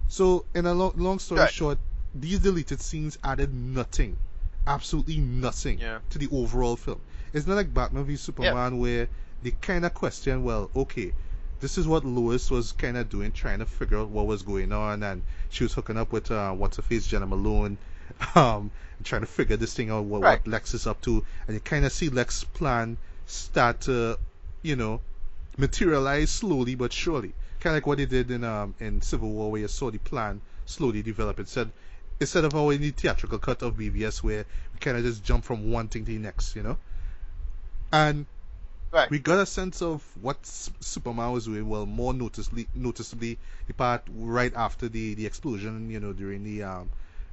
So, 0.07 0.45
in 0.53 0.65
a 0.65 0.73
long, 0.73 0.93
long 0.97 1.19
story 1.19 1.45
Right. 1.45 1.47
short, 1.47 1.79
these 2.13 2.39
deleted 2.39 2.81
scenes 2.81 3.17
added 3.23 3.53
nothing, 3.53 4.17
absolutely 4.67 5.17
nothing 5.17 5.81
Yeah. 5.81 5.99
to 6.09 6.17
the 6.19 6.29
overall 6.31 6.75
film. 6.77 7.01
It's 7.33 7.47
not 7.47 7.55
like 7.55 7.73
Batman 7.73 8.05
v 8.05 8.15
Superman 8.15 8.77
where 8.77 9.09
they 9.41 9.51
kind 9.51 9.85
of 9.85 9.93
question, 9.93 10.43
well, 10.43 10.71
okay, 10.75 11.13
this 11.63 11.77
is 11.79 11.87
what 11.87 12.05
Lois 12.05 12.51
was 12.51 12.73
kind 12.73 12.97
of 12.97 13.09
doing, 13.09 13.31
trying 13.31 13.59
to 13.59 13.65
figure 13.65 13.97
out 13.99 14.09
what 14.09 14.27
was 14.27 14.43
going 14.43 14.71
on, 14.71 15.03
and 15.03 15.23
she 15.49 15.63
was 15.63 15.73
hooking 15.73 15.97
up 15.97 16.11
with 16.11 16.31
uh, 16.31 16.51
what's 16.53 16.77
her 16.77 16.83
face, 16.83 17.07
Jena 17.07 17.25
Malone, 17.25 17.79
um, 18.35 18.71
trying 19.03 19.21
to 19.21 19.27
figure 19.27 19.57
this 19.57 19.73
thing 19.73 19.89
out, 19.89 20.05
what, 20.05 20.21
Right. 20.21 20.39
what 20.41 20.47
Lex 20.47 20.73
is 20.75 20.87
up 20.87 21.01
to, 21.03 21.25
and 21.47 21.55
you 21.55 21.61
kind 21.61 21.85
of 21.85 21.91
see 21.93 22.09
Lex's 22.09 22.43
plan 22.45 22.97
start 23.25 23.81
to, 23.81 24.19
you 24.61 24.75
know, 24.75 25.01
materialize 25.57 26.31
slowly 26.31 26.75
but 26.75 26.93
surely. 26.93 27.33
kind 27.59 27.73
of 27.73 27.77
like 27.77 27.87
what 27.87 27.97
they 27.97 28.05
did 28.05 28.29
in 28.31 28.43
um 28.43 28.75
in 28.79 29.01
Civil 29.01 29.31
War, 29.31 29.51
where 29.51 29.61
you 29.61 29.67
saw 29.69 29.89
the 29.91 29.99
plan 29.99 30.41
slowly 30.65 31.01
develop. 31.01 31.39
Instead, 31.39 31.71
instead 32.19 32.45
of 32.45 32.53
in 32.55 32.81
the 32.81 32.91
theatrical 32.91 33.39
cut 33.39 33.61
of 33.63 33.77
BvS, 33.77 34.23
where 34.23 34.45
we 34.73 34.79
kind 34.79 34.97
of 34.97 35.03
just 35.03 35.23
jump 35.23 35.45
from 35.45 35.71
one 35.71 35.87
thing 35.87 36.05
to 36.05 36.11
the 36.11 36.19
next, 36.19 36.55
you 36.55 36.63
know. 36.63 36.77
And 37.93 38.25
Right. 38.93 39.09
we 39.09 39.17
got 39.17 39.39
a 39.39 39.45
sense 39.47 39.81
of 39.81 40.03
what 40.21 40.45
Superman 40.45 41.31
was 41.31 41.45
doing. 41.45 41.67
Well, 41.67 41.87
more 41.87 42.13
noticeably, 42.13 42.67
noticeably, 42.75 43.39
the 43.65 43.73
part 43.73 44.03
right 44.13 44.53
after 44.55 44.87
the 44.87 45.15
the 45.15 45.25
explosion, 45.25 45.89
you 45.89 45.99
know, 45.99 46.13
during 46.13 46.43
the 46.43 46.61
um 46.61 46.91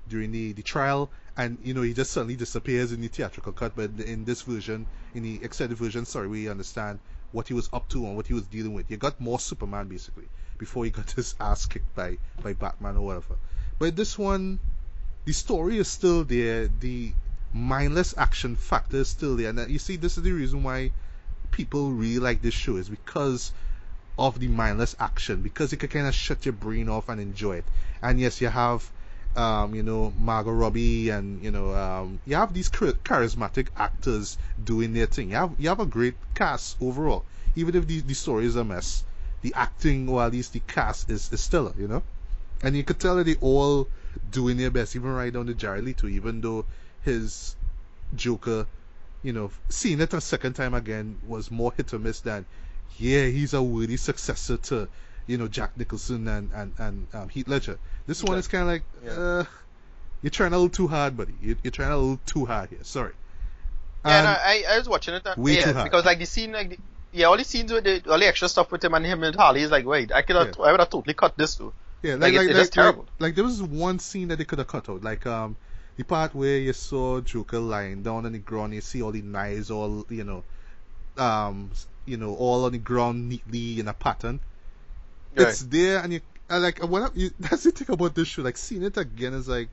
during 0.09 0.33
the 0.33 0.53
the 0.53 0.63
trial, 0.63 1.11
and 1.37 1.59
you 1.63 1.75
know 1.75 1.83
he 1.83 1.93
just 1.93 2.13
suddenly 2.13 2.35
disappears 2.35 2.93
in 2.93 3.03
the 3.03 3.09
theatrical 3.09 3.53
cut. 3.53 3.77
But 3.77 3.91
in 4.01 4.25
this 4.25 4.41
version, 4.41 4.87
in 5.13 5.23
the 5.23 5.39
extended 5.43 5.77
version, 5.77 6.07
sorry, 6.07 6.29
we 6.29 6.49
understand 6.49 6.99
what 7.33 7.49
he 7.49 7.53
was 7.53 7.69
up 7.75 7.91
to 7.91 8.07
and 8.07 8.17
what 8.17 8.27
he 8.27 8.33
was 8.33 8.45
dealing 8.45 8.73
with. 8.73 8.91
You 8.91 8.97
got 8.97 9.21
more 9.21 9.39
Superman 9.39 9.87
basically 9.87 10.29
before 10.57 10.87
he 10.87 10.91
got 10.99 11.11
his 11.11 11.35
ass 11.39 11.67
kicked 11.67 11.95
by 11.95 12.17
by 12.43 12.55
Batman 12.55 12.97
or 12.97 13.03
whatever. 13.03 13.37
But 13.79 13.97
this 13.97 14.19
one, 14.19 14.61
the 15.27 15.35
story 15.35 15.77
is 15.77 15.89
still 15.89 16.25
there. 16.25 16.69
The 16.69 17.13
mindless 17.53 18.15
action 18.17 18.57
factor 18.57 18.97
is 18.97 19.09
still 19.09 19.37
there. 19.37 19.51
And 19.51 19.71
you 19.71 19.79
see, 19.79 19.97
this 19.97 20.17
is 20.17 20.23
the 20.23 20.33
reason 20.33 20.63
why 20.63 20.93
people 21.51 21.91
really 21.91 22.19
like 22.19 22.43
this 22.43 22.55
show 22.55 22.77
is 22.77 22.89
because 22.89 23.53
of 24.19 24.39
the 24.39 24.49
mindless 24.49 24.95
action 25.01 25.41
because 25.41 25.73
you 25.73 25.79
can 25.79 25.89
kind 25.89 26.07
of 26.07 26.15
shut 26.15 26.45
your 26.45 26.53
brain 26.53 26.89
off 26.89 27.09
and 27.09 27.21
enjoy 27.21 27.57
it. 27.57 27.65
And 28.03 28.21
yes, 28.21 28.41
you 28.41 28.49
have, 28.49 28.91
um, 29.37 29.75
you 29.75 29.83
know, 29.83 30.13
Margot 30.21 30.53
Robbie 30.53 31.11
and 31.11 31.43
you 31.43 31.51
know, 31.51 31.75
um, 31.75 32.21
you 32.27 32.37
have 32.37 32.53
these 32.53 32.71
char- 32.71 32.93
charismatic 32.93 33.69
actors 33.77 34.37
doing 34.63 34.93
their 34.93 35.07
thing. 35.07 35.31
You 35.31 35.37
have 35.37 35.53
you 35.59 35.69
have 35.69 35.81
a 35.81 35.87
great 35.87 36.15
cast 36.35 36.77
overall, 36.81 37.25
even 37.57 37.75
if 37.75 37.87
the 37.87 38.01
the 38.01 38.15
story 38.15 38.47
is 38.47 38.57
a 38.57 38.65
mess. 38.65 39.05
The 39.43 39.55
acting, 39.55 40.07
or 40.07 40.23
at 40.23 40.33
least 40.33 40.53
the 40.53 40.61
cast, 40.61 41.09
is, 41.09 41.33
is 41.33 41.41
stellar, 41.41 41.73
you 41.79 41.89
know. 41.89 42.03
And 42.63 42.77
you 42.77 42.85
could 42.85 43.01
tell 43.01 43.17
that 43.17 43.25
they 43.25 43.37
all 43.37 43.89
doing 44.31 44.59
their 44.59 44.71
best, 44.71 44.95
even 44.95 45.15
right 45.15 45.33
down 45.33 45.47
to 45.47 45.55
Jared 45.55 45.85
Leto, 45.85 46.09
even 46.09 46.43
though 46.43 46.67
his 47.03 47.57
Joker, 48.15 48.67
you 49.23 49.33
know, 49.33 49.51
seeing 49.69 50.01
it 50.01 50.13
a 50.15 50.21
second 50.21 50.55
time 50.55 50.75
again 50.75 51.19
was 51.27 51.51
more 51.51 51.73
hit 51.77 51.93
or 51.93 51.99
miss 51.99 52.21
than, 52.21 52.47
yeah, 52.99 53.27
he's 53.27 53.55
a 53.55 53.63
worthy 53.63 53.97
successor 53.97 54.57
to, 54.57 54.89
you 55.27 55.39
know, 55.39 55.49
Jack 55.49 55.77
Nicholson 55.77 56.27
and 56.29 56.51
and 56.53 56.73
and 56.79 57.07
um, 57.15 57.29
Heath 57.29 57.49
Ledger. 57.49 57.79
This 58.07 58.23
one 58.25 58.39
is 58.39 58.49
kind 58.49 58.63
of 58.63 58.69
like, 58.69 58.83
Yeah. 59.05 59.11
uh, 59.11 59.45
you're 60.23 60.31
trying 60.31 60.53
a 60.53 60.57
little 60.57 60.69
too 60.71 60.89
hard, 60.89 61.17
buddy. 61.17 61.35
You're, 61.43 61.57
you're 61.63 61.71
trying 61.71 61.91
a 61.93 61.97
little 61.97 62.21
too 62.27 62.45
hard 62.47 62.71
here. 62.71 62.79
Sorry. 62.83 63.13
Yeah, 64.05 64.23
no, 64.23 64.29
I, 64.31 64.65
I 64.71 64.79
was 64.79 64.89
watching 64.89 65.15
it. 65.15 65.23
And, 65.27 65.43
Way 65.43 65.57
yeah, 65.57 65.65
too 65.67 65.73
hard. 65.75 65.85
because 65.91 66.05
like 66.05 66.19
the 66.19 66.27
scene, 66.27 66.53
like 66.53 66.71
the, 66.71 66.79
yeah, 67.13 67.27
all 67.27 67.37
the 67.37 67.45
scenes 67.45 67.71
with 67.73 67.85
the 67.85 68.03
all 68.11 68.19
the 68.19 68.27
extra 68.27 68.49
stuff 68.49 68.71
with 68.73 68.83
him 68.85 68.95
and 68.95 69.05
him 69.05 69.23
and 69.23 69.37
Harley 69.37 69.63
is 69.63 69.71
like, 69.71 69.85
wait, 69.85 70.13
I 70.13 70.23
could 70.23 70.37
have, 70.37 70.55
Yeah. 70.59 70.65
I 70.65 70.71
would 70.73 70.81
have 70.81 70.91
totally 70.91 71.15
cut 71.15 71.37
this 71.37 71.57
too. 71.57 71.73
Yeah, 72.03 72.15
Like, 72.15 72.23
like 72.23 72.29
it's- 72.33 72.47
like 72.47 72.51
it's 72.51 72.59
like, 72.61 72.71
terrible. 72.71 73.03
like 73.03 73.21
like 73.21 73.35
there 73.35 73.45
was 73.45 73.63
one 73.63 73.99
scene 73.99 74.29
that 74.29 74.37
they 74.37 74.45
could 74.45 74.59
have 74.59 74.69
cut 74.69 74.89
out, 74.89 75.03
like 75.03 75.27
um 75.27 75.57
the 75.97 76.05
part 76.05 76.35
where 76.35 76.59
you 76.59 76.73
saw 76.73 77.21
Joker 77.21 77.59
lying 77.59 78.03
down 78.03 78.27
on 78.27 78.33
the 78.33 78.39
ground, 78.39 78.75
you 78.75 78.81
see 78.81 79.03
all 79.03 79.13
the 79.13 79.23
knives 79.23 79.71
all 79.71 80.07
you 80.09 80.25
know, 80.25 80.45
um 81.17 81.71
you 82.07 82.17
know 82.17 82.35
all 82.35 82.65
on 82.65 82.73
the 82.73 82.79
ground 82.79 83.29
neatly 83.29 83.81
in 83.81 83.89
a 83.89 83.93
pattern. 83.95 84.41
It's 85.37 85.63
there, 85.63 85.99
and 85.99 86.13
you 86.13 86.21
I 86.49 86.59
like 86.59 86.79
what 86.83 87.17
you, 87.17 87.31
that's 87.41 87.63
the 87.65 87.71
thing 87.71 87.93
about 87.95 88.15
this 88.15 88.29
show. 88.29 88.43
Like 88.43 88.57
seeing 88.57 88.83
it 88.83 88.97
again 88.97 89.35
is 89.35 89.49
like, 89.49 89.69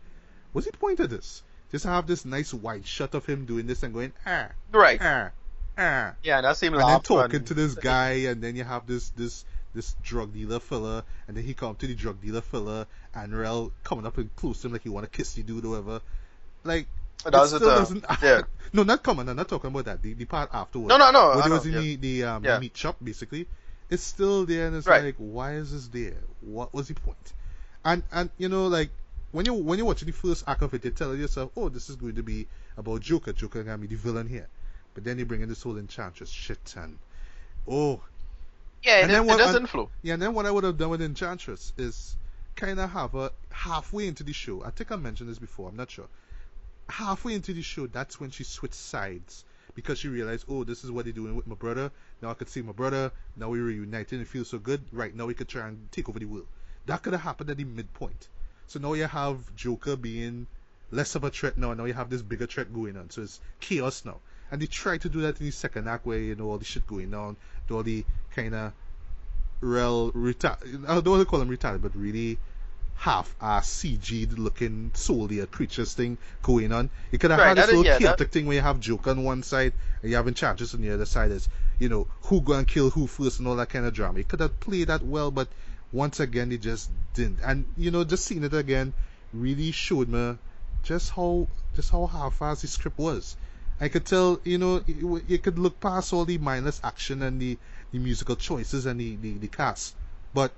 what's 0.54 0.68
the 0.68 0.78
point 0.78 1.00
of 1.00 1.10
this? 1.10 1.42
Just 1.72 1.86
have 1.86 2.08
this 2.08 2.24
nice 2.26 2.54
wide 2.54 2.86
shot 2.86 3.14
of 3.16 3.26
him 3.26 3.46
doing 3.46 3.66
this 3.68 3.84
and 3.84 3.94
going 3.94 4.14
ah 4.26 4.50
right. 4.72 5.00
ah 5.02 5.32
ah 5.78 6.14
Yeah, 6.24 6.42
that 6.42 6.58
same 6.58 6.74
and 6.74 6.82
then 6.82 7.02
talking 7.02 7.38
and- 7.38 7.48
to 7.48 7.54
this 7.54 7.76
guy, 7.92 8.12
and 8.30 8.42
then 8.42 8.56
you 8.56 8.64
have 8.64 8.86
this 8.88 9.10
this 9.12 9.46
this 9.78 9.96
drug 10.04 10.34
dealer 10.34 10.60
fella, 10.60 11.06
and 11.28 11.38
then 11.38 11.44
he 11.46 11.54
come 11.54 11.76
to 11.76 11.88
the 11.88 11.96
drug 11.96 12.20
dealer 12.22 12.42
fella, 12.42 12.88
and 13.16 13.38
Rel 13.38 13.72
coming 13.84 14.06
up 14.06 14.18
and 14.18 14.36
close 14.36 14.62
to 14.62 14.68
him 14.68 14.74
like 14.74 14.84
he 14.84 14.90
want 14.90 15.06
to 15.10 15.16
kiss 15.16 15.34
the 15.34 15.44
dude 15.44 15.64
or 15.64 15.70
whatever. 15.70 16.02
Like 16.64 16.88
That 17.24 17.34
it 17.36 17.48
still 17.48 17.60
doesn't. 17.60 18.04
yeah. 18.22 18.42
no, 18.74 18.84
not 18.84 19.04
coming. 19.04 19.30
I'm 19.30 19.36
not 19.38 19.48
talking 19.48 19.70
about 19.70 19.86
that. 19.86 20.02
The, 20.02 20.14
the 20.14 20.26
part 20.26 20.50
afterwards. 20.54 20.90
No, 20.90 20.98
no, 20.98 21.12
no. 21.12 21.40
When 21.40 21.52
it 21.52 21.54
was 21.54 21.66
in 21.66 21.74
yeah. 21.74 21.80
the 21.80 21.96
the, 21.96 22.24
um, 22.26 22.44
Yeah. 22.44 22.56
the 22.56 22.62
meat 22.62 22.76
shop, 22.76 22.98
basically, 23.02 23.48
it's 23.90 24.04
still 24.04 24.46
there, 24.46 24.68
and 24.68 24.76
it's 24.76 24.88
Right. 24.88 25.04
like, 25.04 25.16
why 25.18 25.54
is 25.54 25.72
this 25.72 25.88
there? 25.88 26.18
What 26.42 26.74
was 26.74 26.88
the 26.90 26.96
point? 26.96 27.34
And 27.86 28.04
and 28.12 28.30
you 28.38 28.50
know, 28.50 28.68
like 28.68 28.90
when 29.32 29.46
you 29.46 29.54
when 29.54 29.78
you're 29.78 29.88
watching 29.88 30.08
the 30.08 30.14
first 30.14 30.44
act 30.48 30.62
of 30.64 30.74
it, 30.74 30.84
you're 30.84 30.94
telling 30.94 31.20
yourself, 31.20 31.52
oh, 31.56 31.70
this 31.70 31.90
is 31.90 31.96
going 31.96 32.16
to 32.16 32.24
be 32.24 32.48
about 32.78 33.02
Joker. 33.02 33.32
Joker 33.34 33.64
gonna 33.64 33.78
be 33.78 33.88
the 33.88 33.96
villain 33.96 34.28
here. 34.28 34.48
But 34.94 35.04
then 35.04 35.20
you 35.20 35.26
bring 35.26 35.42
in 35.42 35.50
this 35.50 35.62
whole 35.62 35.78
Enchantress 35.78 36.30
shit, 36.32 36.74
and 36.76 36.98
oh, 37.70 38.02
Yeah, 38.88 39.00
it, 39.00 39.02
And 39.04 39.12
then 39.12 39.24
it 39.24 39.26
what- 39.28 39.38
doesn't 39.38 39.68
flow. 39.68 39.90
yeah, 40.02 40.14
and 40.14 40.22
then 40.22 40.34
what 40.34 40.46
I 40.46 40.52
would 40.52 40.64
have 40.64 40.78
done 40.78 40.90
with 40.90 41.02
Enchantress 41.02 41.74
is 41.78 42.16
kind 42.56 42.80
of 42.80 42.90
have 42.92 43.14
a 43.16 43.32
halfway 43.52 44.08
into 44.08 44.24
the 44.24 44.32
show. 44.34 44.64
I 44.64 44.70
think 44.72 44.92
I 44.92 44.96
mentioned 44.96 45.30
this 45.30 45.40
before. 45.40 45.68
I'm 45.70 45.76
not 45.76 45.92
sure. 45.92 46.08
Halfway 46.90 47.34
into 47.34 47.54
the 47.54 47.62
show, 47.62 47.88
that's 47.88 48.20
when 48.20 48.32
she 48.32 48.44
switched 48.46 48.76
sides 48.76 49.44
because 49.76 50.00
she 50.00 50.08
realized, 50.08 50.46
oh, 50.48 50.64
this 50.64 50.84
is 50.86 50.90
what 50.92 51.04
they're 51.04 51.14
doing 51.14 51.36
with 51.36 51.46
my 51.48 51.56
brother. 51.56 51.92
Now 52.22 52.30
I 52.30 52.34
could 52.34 52.48
see 52.50 52.62
my 52.62 52.72
brother. 52.72 53.12
Now 53.36 53.50
we're 53.50 53.64
reunited. 53.64 54.22
It 54.22 54.28
feels 54.28 54.48
so 54.50 54.58
good. 54.58 54.82
Right 54.94 55.14
now 55.14 55.26
we 55.26 55.34
could 55.34 55.50
try 55.50 55.68
and 55.68 55.92
take 55.92 56.08
over 56.08 56.18
the 56.18 56.26
world. 56.26 56.48
That 56.86 57.04
could 57.04 57.12
have 57.14 57.22
happened 57.24 57.50
at 57.50 57.58
the 57.58 57.66
midpoint. 57.66 58.30
So 58.68 58.80
now 58.80 58.94
you 58.94 59.06
have 59.06 59.54
Joker 59.56 59.98
being 59.98 60.48
less 60.92 61.16
of 61.16 61.26
a 61.26 61.30
threat 61.30 61.58
now. 61.58 61.74
Now 61.74 61.84
you 61.84 61.94
have 61.94 62.10
this 62.10 62.22
bigger 62.22 62.48
threat 62.48 62.74
going 62.74 62.96
on. 62.96 63.10
So 63.10 63.22
it's 63.24 63.42
chaos 63.60 64.06
now. 64.06 64.20
And 64.52 64.62
they 64.62 64.66
tried 64.66 65.02
to 65.02 65.10
do 65.10 65.22
that 65.22 65.40
in 65.40 65.46
the 65.46 65.52
second 65.52 65.88
act 65.88 66.06
where 66.06 66.20
you 66.20 66.36
know 66.36 66.50
all 66.52 66.58
the 66.58 66.66
shit 66.66 66.88
going 66.88 67.14
on, 67.14 67.36
all 67.70 67.84
the 67.84 68.06
kind 68.36 68.56
of 68.56 68.74
real 69.62 70.12
retarded. 70.12 70.88
I 70.88 70.96
don't 70.96 71.08
want 71.10 71.22
to 71.22 71.26
call 71.26 71.40
them 71.40 71.50
retarded, 71.50 71.82
but 71.82 71.96
really 71.96 72.38
half 72.96 73.36
ass 73.42 73.70
CG'd 73.70 74.40
looking 74.40 74.90
soldier 74.96 75.46
creatures 75.46 75.94
thing 75.94 76.18
going 76.42 76.72
on. 76.72 76.90
You 77.12 77.20
could 77.20 77.30
have 77.32 77.40
Right, 77.40 77.50
had 77.50 77.58
this 77.58 77.66
is- 77.68 77.72
little 77.78 77.86
yeah, 78.02 78.16
that- 78.16 78.32
thing 78.32 78.46
where 78.48 78.56
you 78.56 78.62
have 78.62 78.80
Joker 78.80 79.12
on 79.12 79.24
one 79.24 79.44
side 79.44 79.74
and 80.02 80.10
you 80.10 80.16
have 80.18 80.28
Enchantress 80.28 80.74
on 80.74 80.82
the 80.82 80.92
other 80.92 81.06
side 81.06 81.32
as 81.32 81.48
you 81.80 81.90
know 81.90 82.08
who 82.24 82.42
gonna 82.42 82.66
kill 82.66 82.90
who 82.90 83.06
first 83.08 83.40
and 83.40 83.48
all 83.48 83.56
that 83.58 83.70
kind 83.70 83.86
of 83.86 83.94
drama. 83.94 84.18
You 84.20 84.24
could 84.26 84.40
have 84.40 84.60
played 84.60 84.88
that 84.88 85.04
well, 85.04 85.30
but 85.30 85.48
once 85.92 86.20
again 86.20 86.50
they 86.50 86.58
just 86.58 86.90
didn't. 87.14 87.40
And 87.44 87.66
you 87.78 87.92
know, 87.92 88.04
just 88.04 88.26
seeing 88.26 88.44
it 88.44 88.54
again 88.54 88.94
really 89.34 89.72
showed 89.72 90.10
me 90.10 90.38
just 90.84 91.12
how 91.12 91.48
just 91.76 91.92
how 91.92 92.08
half-assed 92.08 92.62
the 92.62 92.68
script 92.68 92.98
was. 92.98 93.36
I 93.80 93.90
could 93.90 94.06
tell, 94.06 94.40
you 94.44 94.58
know, 94.58 94.84
you, 94.88 95.38
could 95.38 95.60
look 95.60 95.80
past 95.80 96.12
all 96.14 96.26
the 96.26 96.38
mindless 96.40 96.82
action 96.84 97.22
and 97.22 97.40
the, 97.40 97.58
the 97.92 98.00
musical 98.00 98.36
choices 98.36 98.86
and 98.86 99.00
the, 99.00 99.16
the, 99.18 99.34
the 99.34 99.48
cast, 99.48 99.96
but 100.34 100.52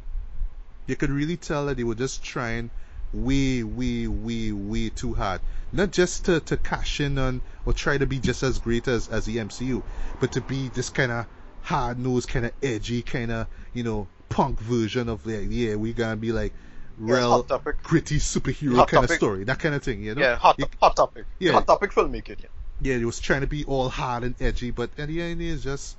you 0.88 0.96
could 0.96 1.10
really 1.10 1.38
tell 1.38 1.66
that 1.66 1.78
they 1.78 1.84
were 1.84 1.96
just 1.96 2.24
trying 2.24 2.70
way, 3.14 3.64
way, 3.64 4.08
way, 4.08 4.52
way 4.52 4.90
too 4.90 5.14
hard. 5.14 5.42
Not 5.72 5.92
just 5.92 6.26
to, 6.26 6.40
to 6.42 6.58
cash 6.58 7.00
in 7.02 7.18
on 7.18 7.42
or 7.66 7.74
try 7.74 7.98
to 7.98 8.06
be 8.06 8.20
just 8.20 8.42
as 8.42 8.58
great 8.58 8.88
as, 8.88 9.10
as 9.10 9.26
the 9.26 9.38
MCU, 9.38 9.84
but 10.20 10.32
to 10.32 10.42
be 10.42 10.70
this 10.70 10.90
kind 10.90 11.12
of 11.12 11.26
hard 11.62 12.00
nosed, 12.00 12.30
kind 12.30 12.46
of 12.46 12.54
edgy, 12.64 13.02
kind 13.02 13.32
of, 13.32 13.48
you 13.74 13.84
know, 13.84 14.08
punk 14.30 14.60
version 14.60 15.10
of 15.10 15.26
like, 15.26 15.48
yeah, 15.50 15.76
we're 15.76 15.94
gonna 15.94 16.16
be 16.16 16.32
like 16.32 16.54
Yeah, 17.00 17.16
real 17.16 17.44
topic. 17.44 17.84
gritty 17.84 18.18
superhero 18.18 18.78
Hot 18.78 18.88
kind 18.88 19.04
of 19.04 19.12
story, 19.12 19.44
that 19.44 19.60
kind 19.60 19.76
of 19.76 19.84
thing, 19.84 20.04
you 20.04 20.16
know? 20.16 20.22
Yeah, 20.22 20.36
hot, 20.38 20.56
You- 20.58 20.66
hot 20.82 20.96
topic. 20.96 21.26
Yeah. 21.40 21.52
Hot 21.54 21.68
topic 21.68 21.92
filmmaking. 21.92 22.42
Yeah. 22.42 22.48
Yeah, 22.80 22.96
it 22.96 23.06
was 23.06 23.20
trying 23.20 23.42
to 23.42 23.48
be 23.48 23.66
all 23.66 23.90
hard 23.90 24.24
and 24.24 24.36
edgy, 24.42 24.72
but 24.72 24.92
at 24.98 25.08
the 25.08 25.22
end 25.22 25.42
it's 25.42 25.64
just 25.64 25.98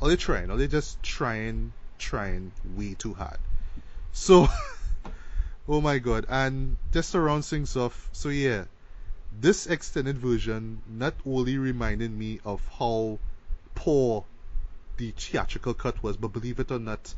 all 0.00 0.08
they 0.08 0.16
trying, 0.16 0.50
all 0.50 0.56
they 0.56 0.68
just 0.68 1.02
trying, 1.02 1.74
trying 1.98 2.52
way 2.64 2.94
too 2.94 3.14
hard. 3.14 3.38
So, 4.12 4.48
oh 5.68 5.80
my 5.80 5.98
god, 5.98 6.26
and 6.28 6.78
just 6.92 7.12
to 7.12 7.20
round 7.20 7.44
things 7.44 7.76
off, 7.76 8.08
so 8.12 8.28
yeah, 8.30 8.66
this 9.32 9.66
extended 9.66 10.18
version 10.18 10.82
not 10.86 11.14
only 11.24 11.58
reminded 11.58 12.10
me 12.12 12.40
of 12.44 12.66
how 12.78 13.20
poor 13.74 14.26
the 14.96 15.12
theatrical 15.12 15.74
cut 15.74 16.02
was, 16.02 16.16
but 16.16 16.28
believe 16.32 16.60
it 16.60 16.70
or 16.70 16.78
not, 16.78 17.14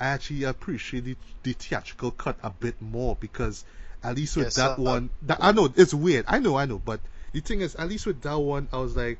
I 0.00 0.06
actually 0.06 0.44
appreciate 0.44 1.04
the, 1.04 1.16
the 1.42 1.52
theatrical 1.54 2.10
cut 2.12 2.38
a 2.42 2.50
bit 2.50 2.80
more 2.80 3.16
because 3.16 3.64
at 4.02 4.16
least 4.16 4.36
with 4.36 4.54
Yes, 4.54 4.54
that 4.54 4.78
uh, 4.84 4.84
one, 4.84 5.10
that, 5.22 5.38
I 5.40 5.52
know 5.52 5.72
it's 5.76 5.94
weird, 5.94 6.24
I 6.28 6.38
know, 6.38 6.56
I 6.56 6.66
know, 6.66 6.78
but 6.78 7.00
the 7.32 7.40
thing 7.40 7.60
is, 7.60 7.74
at 7.76 7.88
least 7.88 8.06
with 8.06 8.20
that 8.22 8.38
one, 8.38 8.68
I 8.72 8.78
was 8.78 8.96
like, 8.96 9.18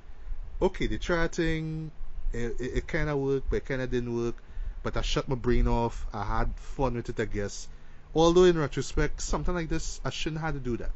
okay, 0.60 0.86
they 0.86 0.98
try 0.98 1.24
a 1.24 1.28
thing, 1.28 1.90
it, 2.32 2.56
it, 2.60 2.76
it 2.76 2.86
kind 2.86 3.08
of 3.08 3.18
worked, 3.18 3.50
but 3.50 3.56
it 3.56 3.66
kind 3.66 3.82
of 3.82 3.90
didn't 3.90 4.16
work. 4.16 4.36
But 4.82 4.96
I 4.96 5.02
shut 5.02 5.28
my 5.28 5.34
brain 5.34 5.68
off. 5.68 6.06
I 6.12 6.24
had 6.24 6.54
fun 6.56 6.94
with 6.94 7.08
it, 7.08 7.20
I 7.20 7.26
guess. 7.26 7.68
Although 8.14 8.44
in 8.44 8.58
retrospect, 8.58 9.20
something 9.20 9.54
like 9.54 9.68
this, 9.68 10.00
I 10.04 10.10
shouldn't 10.10 10.40
have 10.40 10.54
to 10.54 10.60
do 10.60 10.76
that. 10.78 10.90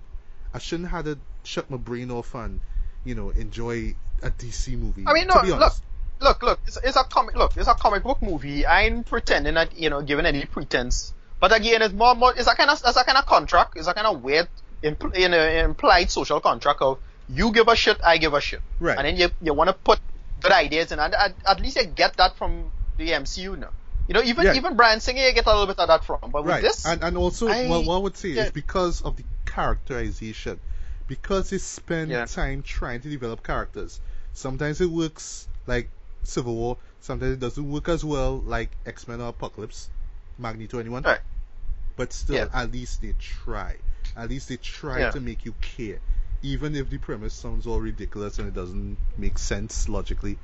I 0.52 0.58
shouldn't 0.58 0.88
have 0.90 1.04
to 1.04 1.18
shut 1.42 1.70
my 1.70 1.76
brain 1.76 2.10
off 2.10 2.34
and, 2.34 2.60
you 3.04 3.14
know, 3.14 3.30
enjoy 3.30 3.94
a 4.22 4.30
DC 4.30 4.78
movie. 4.78 5.04
I 5.06 5.12
mean, 5.12 5.26
no, 5.26 5.40
look, 5.42 5.72
look, 6.20 6.42
look. 6.42 6.60
It's, 6.66 6.78
it's 6.82 6.96
a 6.96 7.04
comic. 7.04 7.36
Look, 7.36 7.56
it's 7.56 7.68
a 7.68 7.74
comic 7.74 8.02
book 8.02 8.22
movie. 8.22 8.64
I 8.64 8.84
ain't 8.84 9.06
pretending 9.06 9.54
that 9.54 9.76
you 9.76 9.90
know, 9.90 10.02
giving 10.02 10.26
any 10.26 10.44
pretense. 10.46 11.12
But 11.40 11.54
again, 11.54 11.82
it's 11.82 11.92
more, 11.92 12.14
more. 12.14 12.32
It's 12.36 12.48
a 12.48 12.54
kind 12.54 12.70
of, 12.70 12.80
it's 12.84 12.96
a 12.96 13.04
kind 13.04 13.18
of 13.18 13.26
contract. 13.26 13.76
It's 13.76 13.86
a 13.86 13.94
kind 13.94 14.06
of 14.06 14.22
weird, 14.22 14.48
impl- 14.84 15.18
you 15.18 15.28
know, 15.28 15.42
implied 15.48 16.10
social 16.10 16.40
contract 16.40 16.80
of 16.82 16.98
you 17.28 17.52
give 17.52 17.68
a 17.68 17.74
shit, 17.76 17.98
I 18.04 18.18
give 18.18 18.34
a 18.34 18.40
shit. 18.40 18.60
Right. 18.80 18.96
And 18.98 19.06
then 19.06 19.16
you 19.16 19.30
you 19.42 19.54
want 19.54 19.68
to 19.68 19.74
put 19.74 19.98
good 20.40 20.52
ideas 20.52 20.92
in, 20.92 20.98
and 20.98 21.14
at, 21.14 21.34
at 21.48 21.60
least 21.60 21.76
you 21.76 21.86
get 21.86 22.16
that 22.18 22.36
from 22.36 22.70
the 22.98 23.08
MCU 23.10 23.58
now. 23.58 23.70
You 24.06 24.14
know, 24.14 24.22
even 24.22 24.44
Yeah. 24.44 24.54
even 24.54 24.76
Bryan 24.76 25.00
Singer, 25.00 25.22
you 25.22 25.32
get 25.32 25.46
a 25.46 25.50
little 25.50 25.66
bit 25.66 25.78
of 25.78 25.88
that 25.88 26.04
from. 26.04 26.30
But 26.30 26.44
with 26.44 26.52
right. 26.52 26.62
this, 26.62 26.84
and 26.84 27.02
and 27.02 27.16
also, 27.16 27.48
I- 27.48 27.66
well, 27.68 27.82
what 27.84 27.96
I 27.96 27.98
would 27.98 28.16
say 28.16 28.28
yeah. 28.30 28.44
is 28.44 28.50
because 28.52 29.00
of 29.02 29.16
the 29.16 29.24
characterization, 29.46 30.60
because 31.08 31.50
they 31.50 31.58
spend 31.58 32.10
Yeah. 32.10 32.26
time 32.26 32.62
trying 32.62 33.00
to 33.00 33.08
develop 33.08 33.42
characters. 33.42 34.00
Sometimes 34.34 34.80
it 34.80 34.90
works 34.90 35.48
like 35.66 35.88
Civil 36.24 36.54
War. 36.54 36.76
Sometimes 37.00 37.32
it 37.34 37.40
doesn't 37.40 37.70
work 37.70 37.88
as 37.88 38.04
well 38.04 38.38
like 38.44 38.70
X 38.84 39.08
Men 39.08 39.20
or 39.20 39.28
Apocalypse, 39.28 39.88
Magneto, 40.38 40.78
anyone. 40.78 41.02
Right. 41.02 41.20
But 41.96 42.12
still, 42.12 42.48
at 42.52 42.72
least 42.72 43.00
they 43.02 43.14
try. 43.18 43.76
At 44.16 44.30
least 44.30 44.48
they 44.48 44.56
try 44.56 45.00
Yeah. 45.00 45.10
to 45.10 45.20
make 45.20 45.44
you 45.44 45.54
care, 45.60 45.98
even 46.42 46.74
if 46.76 46.90
the 46.90 46.98
premise 46.98 47.34
sounds 47.34 47.66
all 47.66 47.80
ridiculous 47.80 48.38
and 48.38 48.48
it 48.48 48.54
doesn't 48.54 48.96
make 49.18 49.38
sense 49.38 49.88
logically. 49.88 50.38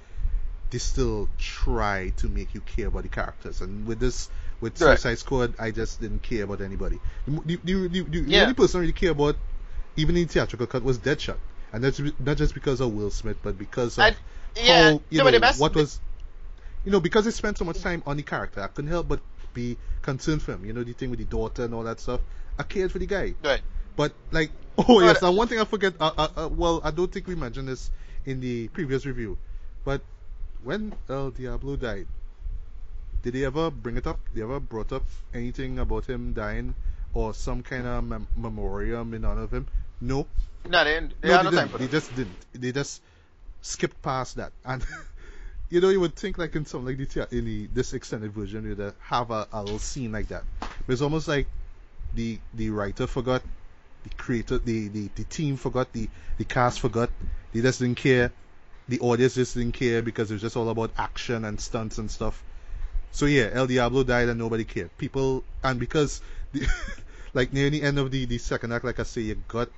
They 0.70 0.78
still 0.78 1.28
try 1.38 2.12
to 2.18 2.28
make 2.28 2.54
you 2.54 2.60
care 2.60 2.86
about 2.88 3.02
the 3.02 3.08
characters. 3.08 3.60
And 3.60 3.86
with 3.86 3.98
this, 3.98 4.28
with 4.60 4.80
Right. 4.80 4.98
Suicide 4.98 5.18
Squad, 5.18 5.54
I 5.58 5.72
just 5.72 6.00
didn't 6.00 6.22
care 6.22 6.44
about 6.44 6.60
anybody. 6.60 7.00
The, 7.26 7.56
the, 7.64 7.88
the, 7.88 8.02
the, 8.02 8.18
Yeah. 8.20 8.42
only 8.42 8.54
person 8.54 8.78
I 8.78 8.80
really 8.82 8.92
care 8.92 9.10
about, 9.10 9.36
even 9.96 10.16
in 10.16 10.28
theatrical 10.28 10.66
cut, 10.68 10.82
was 10.84 10.98
Deadshot. 10.98 11.38
And 11.72 11.82
that's 11.82 12.00
not 12.20 12.36
just 12.36 12.54
because 12.54 12.80
of 12.80 12.92
Will 12.92 13.10
Smith, 13.10 13.38
but 13.42 13.58
because 13.58 13.98
of 13.98 14.04
I- 14.04 14.16
yeah, 14.56 14.90
how, 14.92 15.00
you 15.10 15.18
know, 15.18 15.40
what 15.58 15.74
was, 15.74 16.00
you 16.84 16.92
know, 16.92 17.00
because 17.00 17.24
they 17.24 17.30
spent 17.30 17.58
so 17.58 17.64
much 17.64 17.80
time 17.80 18.02
on 18.06 18.16
the 18.16 18.22
character, 18.22 18.60
I 18.62 18.68
couldn't 18.68 18.90
help 18.90 19.08
but 19.08 19.20
be 19.54 19.76
concerned 20.02 20.42
for 20.42 20.52
him. 20.52 20.64
You 20.64 20.72
know, 20.72 20.82
the 20.84 20.92
thing 20.92 21.10
with 21.10 21.18
the 21.18 21.24
daughter 21.24 21.64
and 21.64 21.74
all 21.74 21.82
that 21.84 22.00
stuff. 22.00 22.20
I 22.58 22.62
cared 22.62 22.92
for 22.92 22.98
the 22.98 23.06
guy. 23.06 23.34
right. 23.42 23.62
But 23.96 24.14
like, 24.30 24.50
oh 24.78 25.00
yes, 25.00 25.22
and 25.22 25.36
one 25.36 25.48
thing 25.48 25.60
I 25.60 25.64
forget. 25.64 25.94
Uh, 26.00 26.12
uh, 26.16 26.28
uh, 26.36 26.48
well, 26.48 26.80
I 26.84 26.90
don't 26.90 27.10
think 27.12 27.26
we 27.26 27.34
mentioned 27.34 27.68
this 27.68 27.90
in 28.24 28.40
the 28.40 28.68
previous 28.68 29.06
review, 29.06 29.38
but 29.84 30.02
when 30.62 30.94
El 31.08 31.30
Diablo 31.30 31.76
died, 31.76 32.06
did 33.22 33.34
they 33.34 33.44
ever 33.44 33.70
bring 33.70 33.96
it 33.96 34.06
up? 34.06 34.20
They 34.32 34.42
ever 34.42 34.60
brought 34.60 34.92
up 34.92 35.04
anything 35.32 35.78
about 35.78 36.06
him 36.06 36.32
dying 36.32 36.74
or 37.12 37.34
some 37.34 37.62
kind 37.62 37.86
of 37.86 38.04
mem- 38.04 38.28
memoriam 38.36 39.14
in 39.14 39.24
honor 39.24 39.42
of 39.42 39.52
him? 39.52 39.66
No, 40.00 40.26
No, 40.68 40.84
they, 40.84 41.00
they 41.20 41.28
no, 41.28 41.36
had 41.36 41.42
they 41.42 41.44
no 41.44 41.50
time 41.50 41.68
didn't. 41.68 41.70
for 41.70 41.78
They 41.78 41.88
just 41.88 42.14
didn't. 42.14 42.46
They 42.52 42.72
just 42.72 43.02
skipped 43.60 44.00
past 44.02 44.36
that. 44.36 44.52
And 44.64 44.84
you 45.70 45.80
know, 45.80 45.88
you 45.90 46.00
would 46.00 46.16
think 46.16 46.38
like 46.38 46.54
in 46.56 46.64
some 46.66 46.84
like 46.84 46.96
the 46.96 47.28
in 47.30 47.44
the 47.44 47.66
this 47.68 47.92
extended 47.94 48.32
version, 48.32 48.64
you'd 48.64 48.94
have 49.00 49.30
a, 49.30 49.48
a 49.52 49.62
little 49.62 49.78
scene 49.78 50.12
like 50.12 50.28
that. 50.28 50.44
But 50.86 50.92
it's 50.92 51.02
almost 51.02 51.28
like 51.28 51.48
the 52.14 52.38
the 52.54 52.70
writer 52.70 53.06
forgot, 53.06 53.42
the 54.04 54.10
creator, 54.10 54.58
the, 54.58 54.88
the, 54.88 55.10
the 55.14 55.24
team 55.24 55.56
forgot, 55.56 55.92
the 55.92 56.08
the 56.38 56.44
cast 56.44 56.80
forgot. 56.80 57.10
They 57.52 57.60
just 57.60 57.80
didn't 57.80 57.98
care. 57.98 58.32
The 58.88 59.00
audience 59.00 59.34
just 59.34 59.54
didn't 59.54 59.74
care 59.74 60.02
because 60.02 60.30
it 60.30 60.34
was 60.34 60.42
just 60.42 60.56
all 60.56 60.68
about 60.68 60.90
action 60.98 61.44
and 61.44 61.60
stunts 61.60 61.98
and 61.98 62.10
stuff. 62.10 62.42
So 63.12 63.26
yeah, 63.26 63.50
El 63.52 63.66
Diablo 63.66 64.04
died 64.04 64.28
and 64.28 64.38
nobody 64.38 64.64
cared. 64.64 64.96
People 64.98 65.44
and 65.62 65.78
because 65.78 66.20
the, 66.52 66.66
like 67.34 67.52
near 67.52 67.70
the 67.70 67.82
end 67.82 67.98
of 67.98 68.10
the, 68.10 68.24
the 68.24 68.38
second 68.38 68.72
act, 68.72 68.84
like 68.84 69.00
I 69.00 69.04
say, 69.04 69.22
you 69.22 69.36
got 69.48 69.68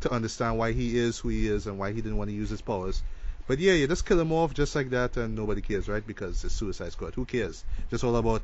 to 0.00 0.12
understand 0.12 0.58
why 0.58 0.72
he 0.72 0.96
is 0.98 1.18
who 1.18 1.28
he 1.28 1.46
is 1.48 1.66
and 1.66 1.78
why 1.78 1.92
he 1.92 2.00
didn't 2.00 2.16
want 2.18 2.30
to 2.30 2.36
use 2.36 2.50
his 2.50 2.62
powers. 2.62 3.02
But 3.46 3.58
yeah, 3.60 3.74
you 3.74 3.86
just 3.86 4.06
kill 4.06 4.20
him 4.20 4.32
off 4.32 4.54
just 4.54 4.74
like 4.74 4.90
that 4.90 5.16
and 5.16 5.36
nobody 5.36 5.60
cares, 5.60 5.88
right? 5.88 6.04
Because 6.04 6.44
it's 6.44 6.54
Suicide 6.54 6.92
Squad. 6.92 7.14
Who 7.14 7.24
cares? 7.24 7.64
Just 7.90 8.02
all 8.02 8.16
about 8.16 8.42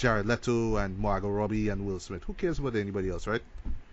Jared 0.00 0.26
Leto 0.26 0.76
and 0.76 0.98
Margot 0.98 1.28
Robbie 1.28 1.68
and 1.68 1.86
Will 1.86 2.00
Smith. 2.00 2.24
Who 2.24 2.32
cares 2.32 2.58
about 2.58 2.74
anybody 2.74 3.10
else, 3.10 3.26
right? 3.26 3.42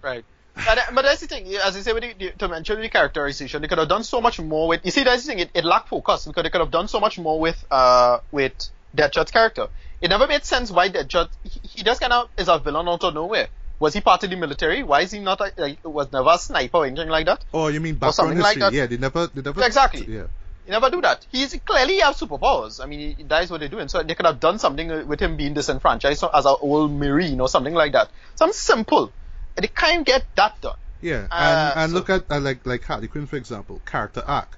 Right. 0.01 0.23
And, 0.55 0.79
but 0.95 1.01
that's 1.03 1.19
the 1.19 1.27
thing, 1.27 1.53
as 1.55 1.75
I 1.75 1.81
say, 1.81 1.91
with 1.91 2.03
the, 2.03 2.13
the, 2.17 2.31
to 2.39 2.47
mention 2.47 2.79
the 2.79 2.89
characterization, 2.89 3.61
they 3.61 3.67
could 3.67 3.77
have 3.77 3.89
done 3.89 4.03
so 4.03 4.21
much 4.21 4.39
more 4.39 4.69
with. 4.69 4.85
You 4.85 4.91
see, 4.91 5.03
that's 5.03 5.23
the 5.23 5.27
thing, 5.33 5.39
it, 5.39 5.49
it 5.53 5.65
lacked 5.65 5.89
focus 5.89 6.25
because 6.25 6.43
they 6.43 6.49
could 6.49 6.61
have 6.61 6.71
done 6.71 6.87
so 6.87 6.99
much 7.01 7.19
more 7.19 7.39
with 7.39 7.63
uh 7.69 8.19
with 8.31 8.53
Deadshot's 8.95 9.31
character. 9.31 9.67
It 9.99 10.09
never 10.09 10.27
made 10.27 10.45
sense 10.45 10.71
why 10.71 10.89
Deadshot 10.89 11.29
he, 11.43 11.59
he 11.63 11.83
just 11.83 11.99
kind 11.99 12.13
of 12.13 12.29
is 12.37 12.47
a 12.47 12.57
villain 12.57 12.87
out 12.87 13.03
of 13.03 13.13
nowhere. 13.13 13.49
Was 13.79 13.93
he 13.93 14.01
part 14.01 14.23
of 14.23 14.29
the 14.29 14.37
military? 14.37 14.81
Why 14.81 15.01
is 15.01 15.11
he 15.11 15.19
not 15.19 15.41
a, 15.41 15.51
like 15.57 15.83
was 15.83 16.11
never 16.11 16.29
a 16.29 16.39
sniper 16.39 16.77
or 16.77 16.85
anything 16.85 17.09
like 17.09 17.25
that? 17.25 17.43
Oh, 17.53 17.67
you 17.67 17.81
mean 17.81 17.95
Or 17.95 17.99
background 17.99 18.15
something 18.15 18.39
like 18.39 18.55
history? 18.55 18.61
that. 18.61 18.73
Yeah, 18.73 18.85
they 18.87 18.97
never, 18.97 19.27
they 19.27 19.41
never. 19.41 19.63
Exactly. 19.63 20.05
Yeah. 20.07 20.27
Never 20.67 20.89
do 20.89 21.01
that. 21.01 21.25
He's 21.31 21.57
clearly 21.65 21.99
have 21.99 22.15
superpowers. 22.15 22.83
I 22.83 22.87
mean, 22.87 23.15
he, 23.17 23.23
that 23.23 23.43
is 23.43 23.49
what 23.51 23.59
they're 23.61 23.69
doing. 23.69 23.87
So 23.87 24.03
they 24.03 24.15
could 24.15 24.25
have 24.25 24.39
done 24.39 24.59
something 24.59 24.91
uh, 24.91 25.03
with 25.05 25.19
him 25.21 25.37
being 25.37 25.53
disenfranchised 25.53 26.23
as 26.33 26.45
an 26.45 26.55
old 26.61 26.91
marine 26.91 27.39
or 27.39 27.47
something 27.47 27.73
like 27.73 27.93
that. 27.93 28.09
Something 28.35 28.53
simple. 28.53 29.11
And 29.55 29.63
they 29.63 29.67
can't 29.69 30.05
get 30.05 30.25
that 30.35 30.59
done. 30.61 30.75
Yeah, 31.01 31.27
Uh, 31.31 31.35
and, 31.75 31.79
and 31.83 31.91
so- 31.91 31.97
look 31.97 32.09
at 32.09 32.29
uh, 32.31 32.39
like 32.39 32.65
like 32.65 32.83
Harley 32.83 33.07
Quinn 33.07 33.27
for 33.27 33.35
example, 33.37 33.81
character 33.85 34.23
arc. 34.25 34.57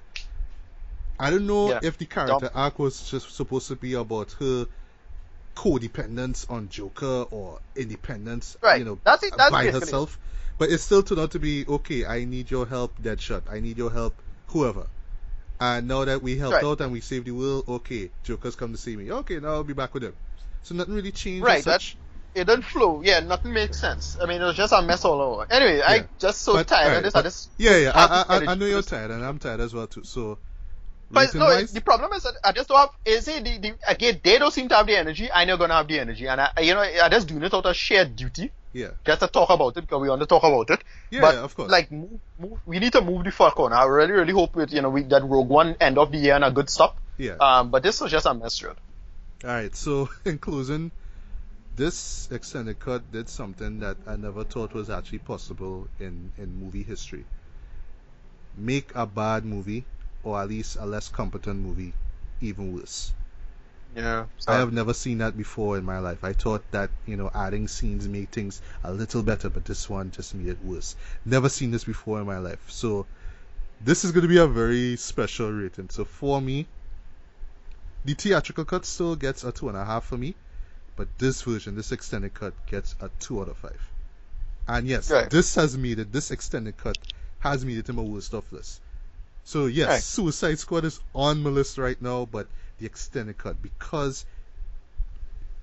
I 1.18 1.30
don't 1.30 1.46
know 1.46 1.68
Yeah. 1.70 1.80
if 1.82 1.98
the 1.98 2.06
character 2.06 2.50
arc 2.54 2.78
was 2.78 3.10
just 3.10 3.34
supposed 3.36 3.68
to 3.68 3.76
be 3.76 3.92
about 3.94 4.32
her 4.40 4.66
codependence 5.54 6.50
on 6.50 6.68
Joker 6.70 7.26
or 7.30 7.60
independence, 7.76 8.56
Right. 8.62 8.78
you 8.78 8.84
know, 8.84 8.98
That's 9.04 9.22
it- 9.22 9.34
that's 9.36 9.50
by 9.50 9.64
basically 9.64 9.80
herself. 9.80 10.18
But 10.58 10.70
it 10.70 10.78
still 10.78 11.02
turned 11.02 11.20
out 11.20 11.32
to 11.32 11.38
be 11.38 11.66
okay. 11.66 12.04
I 12.06 12.24
need 12.24 12.50
your 12.50 12.66
help, 12.66 13.00
Deadshot. 13.00 13.42
I 13.50 13.60
need 13.60 13.78
your 13.78 13.90
help, 13.90 14.14
whoever. 14.48 14.86
And 15.60 15.86
now 15.88 16.04
that 16.06 16.22
we 16.22 16.38
helped 16.38 16.54
Right. 16.54 16.64
out 16.64 16.80
and 16.80 16.90
we 16.90 17.00
saved 17.00 17.26
the 17.26 17.32
world, 17.32 17.64
okay, 17.68 18.10
Joker's 18.24 18.56
come 18.56 18.72
to 18.72 18.78
see 18.78 18.96
me. 18.96 19.12
Okay, 19.12 19.38
now 19.40 19.48
I'll 19.50 19.64
be 19.64 19.74
back 19.74 19.92
with 19.92 20.02
him. 20.04 20.14
So 20.62 20.74
nothing 20.74 20.94
really 20.94 21.12
changed. 21.12 21.44
Right, 21.44 21.62
such. 21.62 21.96
It 22.34 22.44
didn't 22.46 22.62
flow. 22.64 23.02
Yeah, 23.04 23.20
nothing 23.20 23.52
makes 23.52 23.78
sense. 23.78 24.16
I 24.22 24.26
mean, 24.26 24.40
it 24.40 24.44
was 24.44 24.56
just 24.56 24.72
a 24.72 24.80
mess 24.80 25.04
all 25.04 25.20
over. 25.20 25.46
Anyway, 25.50 25.82
I 25.82 25.94
Yeah. 25.96 26.02
just 26.18 26.42
so 26.42 26.54
But, 26.54 26.68
tired 26.68 26.84
alright, 26.86 26.96
of 26.98 27.02
this. 27.04 27.12
but- 27.12 27.18
I 27.20 27.22
just 27.22 27.50
yeah, 27.58 27.76
yeah. 27.76 27.92
I, 27.94 28.04
I, 28.06 28.38
I, 28.38 28.52
I 28.52 28.54
know 28.54 28.66
you're 28.66 28.82
tired, 28.82 29.10
and 29.10 29.24
I'm 29.24 29.38
tired 29.38 29.60
as 29.60 29.74
well 29.74 29.86
too. 29.86 30.04
So, 30.04 30.38
But 31.10 31.34
no, 31.34 31.46
wise, 31.46 31.72
the 31.72 31.80
problem 31.80 32.12
is 32.12 32.22
that 32.22 32.34
I 32.44 32.52
just 32.52 32.68
don't 32.68 32.78
have. 32.78 32.90
Is 33.04 33.26
it 33.26 33.44
the, 33.44 33.58
the 33.58 33.74
again? 33.88 34.20
They 34.22 34.38
don't 34.38 34.52
seem 34.52 34.68
to 34.68 34.76
have 34.76 34.86
the 34.86 34.96
energy. 34.96 35.30
I 35.30 35.44
know 35.44 35.56
gonna 35.56 35.74
have 35.74 35.88
the 35.88 35.98
energy, 35.98 36.28
and 36.28 36.40
I, 36.40 36.50
you 36.60 36.74
know, 36.74 36.80
I 36.80 37.08
just 37.08 37.26
doing 37.26 37.42
it 37.42 37.52
out 37.52 37.66
of 37.66 37.74
sheer 37.74 38.04
duty, 38.04 38.52
yeah. 38.72 38.90
just 39.04 39.20
to 39.20 39.26
talk 39.26 39.50
about 39.50 39.76
it 39.76 39.80
because 39.82 40.00
we 40.00 40.08
want 40.08 40.20
to 40.20 40.26
talk 40.26 40.44
about 40.44 40.70
it. 40.70 40.84
Yeah, 41.10 41.20
but 41.20 41.34
yeah, 41.34 41.40
of 41.40 41.56
course. 41.56 41.70
like, 41.70 41.90
move, 41.90 42.20
move, 42.38 42.58
we 42.64 42.78
need 42.78 42.92
to 42.92 43.00
move 43.00 43.24
the 43.24 43.32
fuck 43.32 43.58
on. 43.58 43.72
I 43.72 43.84
really, 43.84 44.12
really 44.12 44.32
hope 44.32 44.56
it, 44.56 44.72
you 44.72 44.82
know, 44.82 44.90
we 44.90 45.02
that 45.02 45.24
Rogue 45.24 45.48
One 45.48 45.76
end 45.80 45.98
of 45.98 46.12
the 46.12 46.18
year 46.18 46.34
and 46.34 46.44
a 46.44 46.50
good 46.50 46.70
stop. 46.70 46.96
Yeah. 47.18 47.36
Um, 47.40 47.70
but 47.70 47.82
this 47.82 48.00
was 48.00 48.10
just 48.10 48.26
a 48.26 48.34
mess. 48.34 48.62
All 48.62 48.74
right. 49.42 49.74
So, 49.74 50.08
in 50.24 50.38
closing, 50.38 50.92
this 51.76 52.28
extended 52.30 52.78
cut 52.78 53.10
did 53.10 53.28
something 53.28 53.80
that 53.80 53.96
I 54.06 54.16
never 54.16 54.44
thought 54.44 54.74
was 54.74 54.90
actually 54.90 55.20
possible 55.20 55.88
in 55.98 56.32
in 56.38 56.60
movie 56.60 56.82
history. 56.82 57.24
Make 58.56 58.94
a 58.94 59.06
bad 59.06 59.44
movie, 59.44 59.84
or 60.22 60.40
at 60.40 60.48
least 60.48 60.76
a 60.76 60.86
less 60.86 61.08
competent 61.08 61.60
movie, 61.60 61.94
even 62.40 62.72
worse. 62.74 63.12
Yeah. 63.94 64.26
I 64.46 64.56
have 64.56 64.72
never 64.72 64.94
seen 64.94 65.18
that 65.18 65.36
before 65.36 65.76
in 65.76 65.84
my 65.84 65.98
life. 65.98 66.22
I 66.22 66.32
thought 66.32 66.70
that, 66.70 66.90
you 67.06 67.16
know, 67.16 67.30
adding 67.34 67.66
scenes 67.68 68.08
made 68.08 68.30
things 68.30 68.62
a 68.84 68.92
little 68.92 69.22
better, 69.22 69.50
but 69.50 69.64
this 69.64 69.88
one 69.88 70.10
just 70.12 70.34
made 70.34 70.48
it 70.48 70.64
worse. 70.64 70.94
Never 71.24 71.48
seen 71.48 71.70
this 71.70 71.84
before 71.84 72.20
in 72.20 72.26
my 72.26 72.38
life. 72.38 72.70
So, 72.70 73.06
this 73.80 74.04
is 74.04 74.12
going 74.12 74.22
to 74.22 74.28
be 74.28 74.38
a 74.38 74.46
very 74.46 74.96
special 74.96 75.50
rating. 75.52 75.88
So, 75.90 76.04
for 76.04 76.40
me, 76.40 76.68
the 78.04 78.14
theatrical 78.14 78.64
cut 78.64 78.84
still 78.86 79.16
gets 79.16 79.42
a 79.44 79.52
two 79.52 79.68
and 79.68 79.76
a 79.76 79.84
half 79.84 80.04
for 80.06 80.16
me, 80.16 80.34
but 80.96 81.08
this 81.18 81.42
version, 81.42 81.74
this 81.74 81.92
extended 81.92 82.34
cut, 82.34 82.54
gets 82.66 82.94
a 83.00 83.10
two 83.18 83.40
out 83.40 83.48
of 83.48 83.56
five. 83.58 83.80
And 84.68 84.86
yes, 84.86 85.10
Right. 85.10 85.28
this 85.28 85.54
has 85.56 85.76
made 85.76 85.98
it, 85.98 86.12
this 86.12 86.30
extended 86.30 86.76
cut 86.76 86.96
has 87.40 87.64
made 87.64 87.78
it 87.78 87.88
in 87.88 87.96
my 87.96 88.02
worst 88.02 88.34
of 88.34 88.50
list. 88.52 88.80
So, 89.50 89.66
yes, 89.66 89.88
Right. 89.88 90.00
Suicide 90.00 90.60
Squad 90.60 90.84
is 90.84 91.00
on 91.12 91.42
my 91.42 91.50
list 91.50 91.76
right 91.76 92.00
now, 92.00 92.24
but 92.24 92.46
the 92.78 92.86
extended 92.86 93.36
cut 93.36 93.60
because 93.60 94.24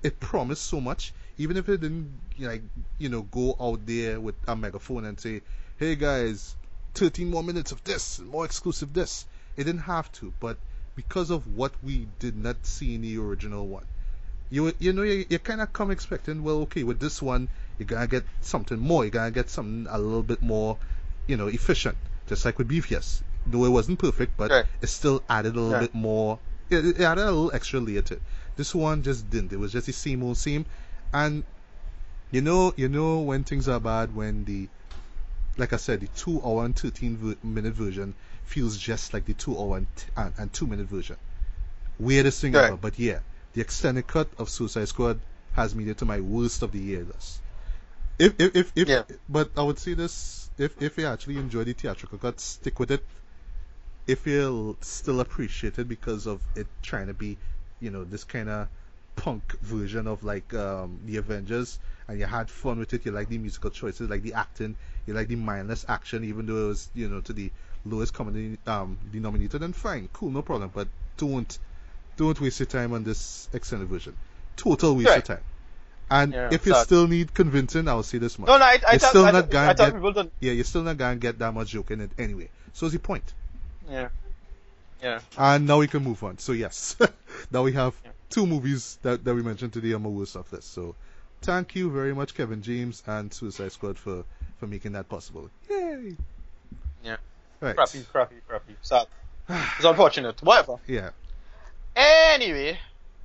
it 0.04 0.20
promised 0.20 0.64
so 0.64 0.82
much. 0.82 1.14
Even 1.38 1.56
if 1.56 1.70
it 1.70 1.80
didn't, 1.80 2.12
like, 2.38 2.64
you 2.98 3.08
know, 3.08 3.22
go 3.22 3.56
out 3.58 3.86
there 3.86 4.20
with 4.20 4.36
a 4.46 4.58
megaphone 4.58 5.06
and 5.06 5.18
say, 5.18 5.42
"Hey 5.78 5.96
guys, 5.96 6.58
13 6.96 7.30
more 7.30 7.42
minutes 7.44 7.72
of 7.72 7.82
this, 7.86 8.20
more 8.20 8.44
exclusive 8.44 8.92
this," 8.92 9.26
it 9.56 9.64
didn't 9.64 9.84
have 9.84 10.12
to. 10.20 10.34
But 10.42 10.58
because 10.98 11.30
of 11.30 11.48
what 11.56 11.72
we 11.82 12.10
did 12.20 12.36
not 12.36 12.66
see 12.66 12.96
in 12.96 13.04
the 13.04 13.18
original 13.18 13.70
one, 13.70 13.86
you 14.50 14.74
you 14.80 14.92
know 14.92 15.04
you, 15.04 15.26
you 15.30 15.40
kind 15.40 15.62
of 15.62 15.72
come 15.72 15.92
expecting, 15.92 16.44
well, 16.44 16.58
okay, 16.64 16.84
with 16.84 17.00
this 17.00 17.22
one 17.22 17.48
you're 17.78 17.88
gonna 17.88 18.08
get 18.08 18.26
something 18.42 18.80
more. 18.80 19.06
You're 19.06 19.12
gonna 19.12 19.32
get 19.32 19.50
something 19.50 19.88
a 19.90 19.98
little 19.98 20.24
bit 20.24 20.42
more, 20.42 20.78
you 21.26 21.38
know, 21.38 21.48
efficient. 21.48 21.98
Just 22.28 22.44
like 22.44 22.58
with 22.58 22.68
BvS, 22.68 23.22
though 23.52 23.66
it 23.66 23.70
wasn't 23.70 24.00
perfect, 24.00 24.38
but 24.38 24.52
it 24.82 24.88
still 24.88 25.24
added 25.30 25.56
a 25.56 25.60
little 25.60 25.80
bit 25.80 25.94
more. 25.94 26.40
It, 26.70 26.86
it 26.86 27.00
added 27.02 27.24
a 27.24 27.32
little 27.32 27.52
extra 27.54 27.80
layer 27.80 28.02
to 28.02 28.16
it. 28.16 28.22
This 28.56 28.74
one 28.76 29.04
just 29.04 29.30
didn't. 29.30 29.54
It 29.54 29.60
was 29.60 29.72
just 29.72 29.86
the 29.88 29.94
same 29.94 30.24
old 30.24 30.38
same. 30.38 30.66
And 31.14 31.44
you 32.32 32.42
know, 32.42 32.74
you 32.76 32.90
know 32.90 33.20
when 33.20 33.44
things 33.44 33.68
are 33.70 33.80
bad 33.80 34.14
when 34.16 34.44
the, 34.46 34.68
like 35.58 35.74
I 35.74 35.78
said, 35.78 36.02
the 36.02 36.08
two 36.08 36.42
hour 36.44 36.66
and 36.66 36.76
thirteen 36.76 37.18
ver- 37.18 37.36
minute 37.48 37.74
version 37.74 38.14
feels 38.44 38.78
just 38.78 39.14
like 39.14 39.26
the 39.26 39.34
two 39.34 39.58
hour 39.58 39.78
and, 39.78 39.88
t- 39.96 40.08
and, 40.18 40.34
and 40.38 40.54
two 40.54 40.68
minute 40.68 40.88
version. 40.88 41.16
Weirdest 42.00 42.42
thing 42.42 42.54
Right. 42.54 42.66
ever. 42.66 42.78
But 42.78 43.00
yeah, 43.00 43.20
the 43.54 43.62
extended 43.62 44.08
cut 44.08 44.28
of 44.38 44.50
Suicide 44.50 44.88
Squad 44.88 45.20
has 45.54 45.74
made 45.74 45.88
it 45.88 45.98
to 46.00 46.06
my 46.06 46.20
worst 46.20 46.62
of 46.62 46.72
the 46.72 46.80
year 46.80 47.04
list. 47.04 47.42
If 48.20 48.34
if 48.40 48.56
if, 48.56 48.72
if 48.76 48.88
Yeah. 48.90 49.04
but 49.30 49.52
I 49.58 49.64
would 49.64 49.80
say 49.80 49.94
this: 49.94 50.50
if 50.58 50.82
if 50.82 50.98
you 50.98 51.06
actually 51.06 51.38
enjoy 51.38 51.64
the 51.64 51.74
theatrical 51.74 52.18
cut, 52.18 52.40
stick 52.40 52.80
with 52.80 52.92
it. 52.92 53.06
If 54.08 54.26
you'll 54.26 54.78
still 54.82 55.20
appreciate 55.20 55.78
it 55.80 55.88
because 55.88 56.26
of 56.28 56.42
it 56.56 56.68
trying 56.82 57.08
to 57.08 57.14
be, 57.14 57.38
you 57.82 57.92
know, 57.92 58.04
this 58.06 58.24
kind 58.24 58.50
of 58.50 58.68
punk 59.18 59.60
version 59.62 60.08
of 60.08 60.24
like 60.24 60.54
um, 60.54 61.00
the 61.06 61.18
Avengers, 61.18 61.78
and 62.08 62.18
you 62.20 62.26
had 62.26 62.50
fun 62.50 62.80
with 62.80 62.94
it. 62.94 63.06
You 63.06 63.12
like 63.12 63.28
the 63.30 63.38
musical 63.38 63.70
choices, 63.70 64.10
like 64.10 64.22
the 64.24 64.34
acting, 64.34 64.76
you 65.06 65.14
like 65.14 65.28
the 65.28 65.36
mindless 65.36 65.86
action, 65.90 66.24
even 66.24 66.46
though 66.46 66.66
it 66.66 66.68
was 66.70 66.90
you 66.96 67.10
know 67.10 67.20
to 67.22 67.34
the 67.34 67.52
lowest 67.86 68.14
common 68.14 68.58
um, 68.66 68.98
denominator. 69.12 69.58
Then 69.60 69.74
fine, 69.74 70.08
cool, 70.14 70.30
no 70.30 70.42
problem. 70.42 70.72
But 70.74 70.88
don't 71.18 71.58
don't 72.16 72.40
waste 72.40 72.60
your 72.60 72.68
time 72.68 72.94
on 72.94 73.04
this 73.04 73.50
extended 73.54 73.90
version. 73.90 74.16
Total 74.56 74.96
waste 74.96 75.10
Right. 75.10 75.18
of 75.18 75.24
time. 75.26 75.44
And 76.10 76.32
Yeah, 76.34 76.50
if 76.54 76.66
you 76.66 76.74
sad. 76.74 76.86
still 76.86 77.08
need 77.08 77.34
convincing, 77.34 77.88
I'll 77.90 78.02
say 78.04 78.18
this 78.20 78.40
much. 78.40 78.48
No, 78.48 78.58
no, 78.58 78.64
I, 78.64 78.80
I 78.88 78.92
You're 78.94 79.00
thought, 79.00 79.10
still 79.10 79.26
I, 79.26 79.32
not 79.32 79.52
thought- 79.52 79.78
gonna 79.78 79.92
I 80.00 80.12
get-. 80.22 80.32
Yeah, 80.40 80.54
you're 80.54 80.64
still 80.64 80.84
not 80.84 80.98
gonna 80.98 81.18
get 81.18 81.38
that 81.40 81.54
much 81.54 81.70
joke 81.70 81.92
in 81.92 82.00
it 82.00 82.12
anyway. 82.18 82.50
So 82.74 82.86
what's 82.86 82.94
the 82.94 83.00
point? 83.00 83.34
Yeah. 83.90 84.10
Yeah. 85.02 85.20
And 85.38 85.68
now 85.68 85.80
we 85.80 85.88
can 85.88 86.04
move 86.04 86.24
on. 86.24 86.38
So 86.40 86.52
yes, 86.54 86.96
now 87.52 87.64
we 87.64 87.74
have 87.74 87.94
Yeah. 88.04 88.12
two 88.30 88.48
movies 88.48 88.98
that, 89.04 89.24
that 89.24 89.34
we 89.36 89.44
mentioned 89.44 89.74
today 89.74 89.94
on 89.94 90.02
my 90.04 90.10
worst 90.10 90.36
of 90.36 90.52
list. 90.52 90.74
So 90.74 90.96
thank 91.42 91.76
you 91.76 91.92
very 91.92 92.14
much, 92.16 92.34
Kevin 92.34 92.62
James 92.62 93.04
and 93.06 93.32
Suicide 93.34 93.72
Squad 93.72 93.98
for 93.98 94.24
for 94.60 94.66
making 94.68 94.94
that 94.94 95.08
possible. 95.08 95.50
Yay! 95.70 96.16
Yeah. 97.04 97.18
Right. 97.60 97.76
Crappy, 97.76 98.04
crappy, 98.12 98.36
crappy. 98.48 98.76
Sad. 98.82 99.06
It's 99.50 99.86
unfortunate. 99.86 100.42
Whatever. 100.42 100.78
Yeah. 100.88 101.12
Anyway, 101.96 102.78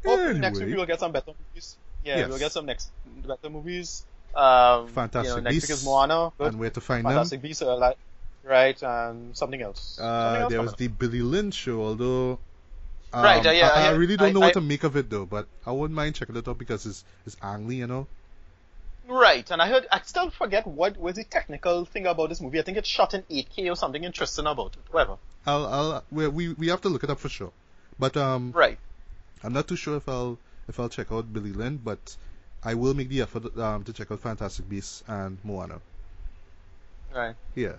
hopefully 0.05 0.39
next 0.39 0.61
week 0.61 0.75
we'll 0.77 0.87
get 0.87 1.01
some 1.01 1.13
better 1.13 1.33
movies. 1.33 1.77
Yeah, 2.05 2.19
Yes. 2.19 2.29
we'll 2.29 2.39
get 2.39 2.53
some 2.53 2.67
next 2.67 2.91
better 3.27 3.51
movies. 3.51 4.05
Um, 4.35 4.89
Fantastic 4.89 5.25
You 5.31 5.37
know, 5.37 5.43
next 5.43 5.55
week 5.55 5.63
Beasts 5.63 5.71
is 5.71 5.85
Moana. 5.85 6.33
Good. 6.39 6.49
And 6.49 6.59
where 6.59 6.71
to 6.71 6.81
find 6.81 7.03
Fantastic 7.05 7.43
Beasts, 7.43 7.63
uh, 7.63 7.77
like, 7.77 7.99
right, 8.45 8.81
and 8.83 9.37
something 9.37 9.61
else. 9.63 9.81
Something 9.97 10.11
Uh, 10.11 10.39
else 10.43 10.51
there 10.53 10.63
was 10.63 10.73
up. 10.73 10.79
the 10.79 10.89
Billy 10.89 11.23
Lynn 11.23 11.51
show, 11.51 11.83
although. 11.83 12.39
Um, 13.15 13.23
Right, 13.25 13.45
uh, 13.47 13.51
yeah, 13.51 13.69
I, 13.69 13.89
I 13.89 13.91
really 13.91 14.17
don't 14.17 14.29
I- 14.31 14.33
know 14.33 14.41
what 14.41 14.49
I- 14.51 14.53
to 14.53 14.61
make 14.63 14.85
of 14.85 14.97
it 14.97 15.11
though, 15.11 15.27
but 15.27 15.47
I 15.67 15.73
wouldn't 15.73 15.95
mind 15.95 16.15
checking 16.15 16.35
it 16.37 16.49
out 16.49 16.57
because 16.59 16.87
it's 16.87 17.05
it's 17.27 17.37
Ang 17.43 17.69
Lee, 17.69 17.77
you 17.77 17.87
know. 17.87 18.07
Right, 19.07 19.51
and 19.51 19.61
I 19.61 19.69
heard 19.69 19.87
I 19.93 20.01
still 20.05 20.31
forget 20.31 20.67
what 20.67 20.97
was 20.97 21.17
the 21.17 21.25
technical 21.25 21.85
thing 21.85 22.07
about 22.07 22.29
this 22.31 22.41
movie. 22.41 22.59
I 22.59 22.63
think 22.63 22.79
it's 22.79 22.89
shot 22.89 23.13
in 23.15 23.23
8K 23.29 23.69
or 23.71 23.77
something 23.77 24.03
interesting 24.05 24.47
about 24.47 24.77
it. 24.77 24.93
Whatever. 24.93 25.17
I'll 25.47 25.67
I'll 25.67 26.05
we 26.11 26.29
we, 26.29 26.53
we 26.55 26.69
have 26.69 26.81
to 26.83 26.89
look 26.89 27.05
it 27.05 27.11
up 27.11 27.19
for 27.21 27.29
sure. 27.29 27.53
But 27.99 28.17
um, 28.17 28.53
Right. 28.53 28.79
I'm 29.43 29.53
not 29.53 29.69
too 29.69 29.77
sure 29.77 29.97
if 29.97 30.09
I'll 30.09 30.39
if 30.69 30.81
I'll 30.81 30.89
check 30.89 31.13
out 31.13 31.31
Billy 31.33 31.53
Lynn, 31.53 31.77
but 31.85 32.17
I 32.65 32.75
will 32.75 32.95
make 32.95 33.09
the 33.11 33.21
effort 33.23 33.59
um, 33.59 33.83
to 33.85 33.93
check 33.93 34.11
out 34.11 34.21
Fantastic 34.21 34.69
Beasts 34.71 35.03
and 35.07 35.37
Moana. 35.45 35.81
Right. 37.15 37.35
Yeah. 37.57 37.75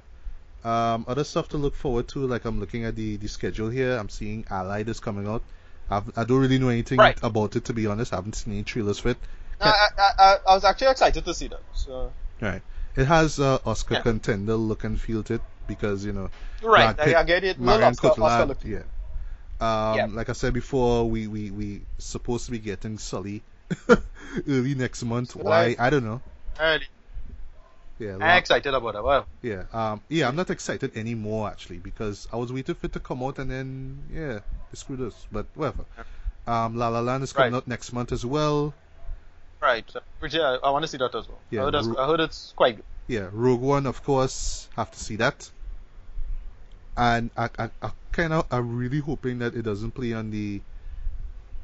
Um, 0.64 1.06
other 1.07 1.23
stuff 1.23 1.49
to 1.49 1.57
look 1.57 1.76
forward 1.76 2.07
to, 2.10 2.26
like 2.26 2.45
I'm 2.45 2.60
looking 2.60 2.85
at 2.85 2.95
the, 2.95 3.18
the 3.18 3.27
schedule 3.27 3.69
here. 3.69 3.98
I'm 3.98 4.10
seeing 4.10 4.45
Allied 4.49 4.88
is 4.90 4.99
coming 4.99 5.27
out. 5.27 5.41
I've, 5.90 6.18
I 6.18 6.23
don't 6.23 6.40
really 6.40 6.57
know 6.60 6.69
anything 6.69 6.99
Right. 6.99 7.18
about 7.22 7.56
it 7.56 7.65
to 7.65 7.73
be 7.73 7.85
honest. 7.88 8.14
I 8.14 8.18
haven't 8.18 8.35
seen 8.35 8.53
any 8.53 8.64
trailers 8.64 8.99
for 8.99 9.10
it. 9.10 9.18
I, 9.60 9.69
I, 9.98 10.11
I, 10.19 10.38
I 10.48 10.53
was 10.56 10.64
actually 10.64 10.91
excited 10.91 11.26
to 11.26 11.34
see 11.34 11.48
that. 11.49 11.60
So. 11.73 12.11
Right. 12.41 12.61
It 12.95 13.06
has 13.06 13.40
uh, 13.40 13.60
Oscar 13.65 13.95
Yeah. 13.95 14.02
contender 14.02 14.56
look 14.56 14.84
and 14.84 14.99
feel 14.99 15.23
to 15.23 15.35
it 15.35 15.41
because 15.68 16.06
you 16.06 16.14
know 16.14 16.30
Right, 16.61 16.95
Pitt, 16.98 17.15
I, 17.15 17.23
get 17.23 17.44
it. 17.44 17.60
Marion 17.60 17.84
Oscar, 17.90 18.07
Oscar 18.07 18.22
Cotillard, 18.22 18.48
look. 18.48 18.57
yeah. 18.64 18.84
Um, 19.60 19.98
Yeah. 19.98 20.07
Like 20.11 20.30
I 20.30 20.34
said 20.34 20.53
before, 20.53 21.10
we 21.10 21.27
we 21.27 21.52
we 21.52 21.81
supposed 21.98 22.45
to 22.45 22.52
be 22.52 22.60
getting 22.60 22.98
Sully 22.98 23.44
early 24.48 24.76
next 24.76 25.03
month. 25.03 25.35
Why 25.35 25.76
I 25.80 25.90
don't 25.90 26.06
know. 26.06 26.22
Early. 26.60 26.85
Yeah, 28.04 28.16
I'm 28.16 28.38
excited 28.38 28.74
about 28.74 28.96
it. 28.96 29.04
Well, 29.04 29.26
yeah, 29.42 29.64
um, 29.72 30.02
yeah. 30.10 30.28
I'm 30.28 30.36
not 30.36 30.50
excited 30.50 30.96
anymore 30.98 31.50
actually 31.50 31.78
because 31.80 32.28
I 32.34 32.38
was 32.38 32.52
waiting 32.52 32.76
for 32.76 32.86
it 32.88 32.94
to 32.94 33.00
come 33.00 33.24
out 33.24 33.40
and 33.40 33.50
then 33.50 34.04
yeah, 34.12 34.40
they 34.70 34.76
screwed 34.76 35.02
us. 35.02 35.26
But 35.32 35.46
whatever. 35.56 35.86
Um, 36.46 36.76
La 36.76 36.90
La 36.90 37.00
Land 37.00 37.24
is 37.24 37.32
coming 37.32 37.54
Right. 37.54 37.58
out 37.58 37.68
next 37.68 37.94
month 37.94 38.12
as 38.12 38.26
well. 38.26 38.74
right. 39.62 39.90
Which, 40.20 40.34
yeah, 40.34 40.58
I 40.62 40.70
want 40.72 40.84
to 40.84 40.88
see 40.90 40.98
that 40.98 41.16
as 41.16 41.28
well. 41.30 41.40
Yeah, 41.50 41.62
I, 41.62 41.72
heard 41.72 41.86
Ru- 41.86 41.98
I 41.98 42.08
heard 42.08 42.20
it's 42.20 42.54
quite 42.56 42.76
good. 42.76 42.86
Yeah, 43.08 43.30
Rogue 43.32 43.62
One, 43.62 43.86
of 43.86 44.04
course, 44.04 44.68
have 44.76 44.92
to 44.92 45.00
see 45.00 45.16
that. 45.18 45.50
And 46.98 47.32
I, 47.38 47.50
I, 47.58 47.70
I 47.82 47.92
kind 48.12 48.34
of, 48.34 48.46
I'm 48.52 48.78
really 48.78 49.00
hoping 49.00 49.40
that 49.40 49.56
it 49.56 49.64
doesn't 49.64 49.92
play 49.92 50.14
on 50.14 50.32
the, 50.32 50.62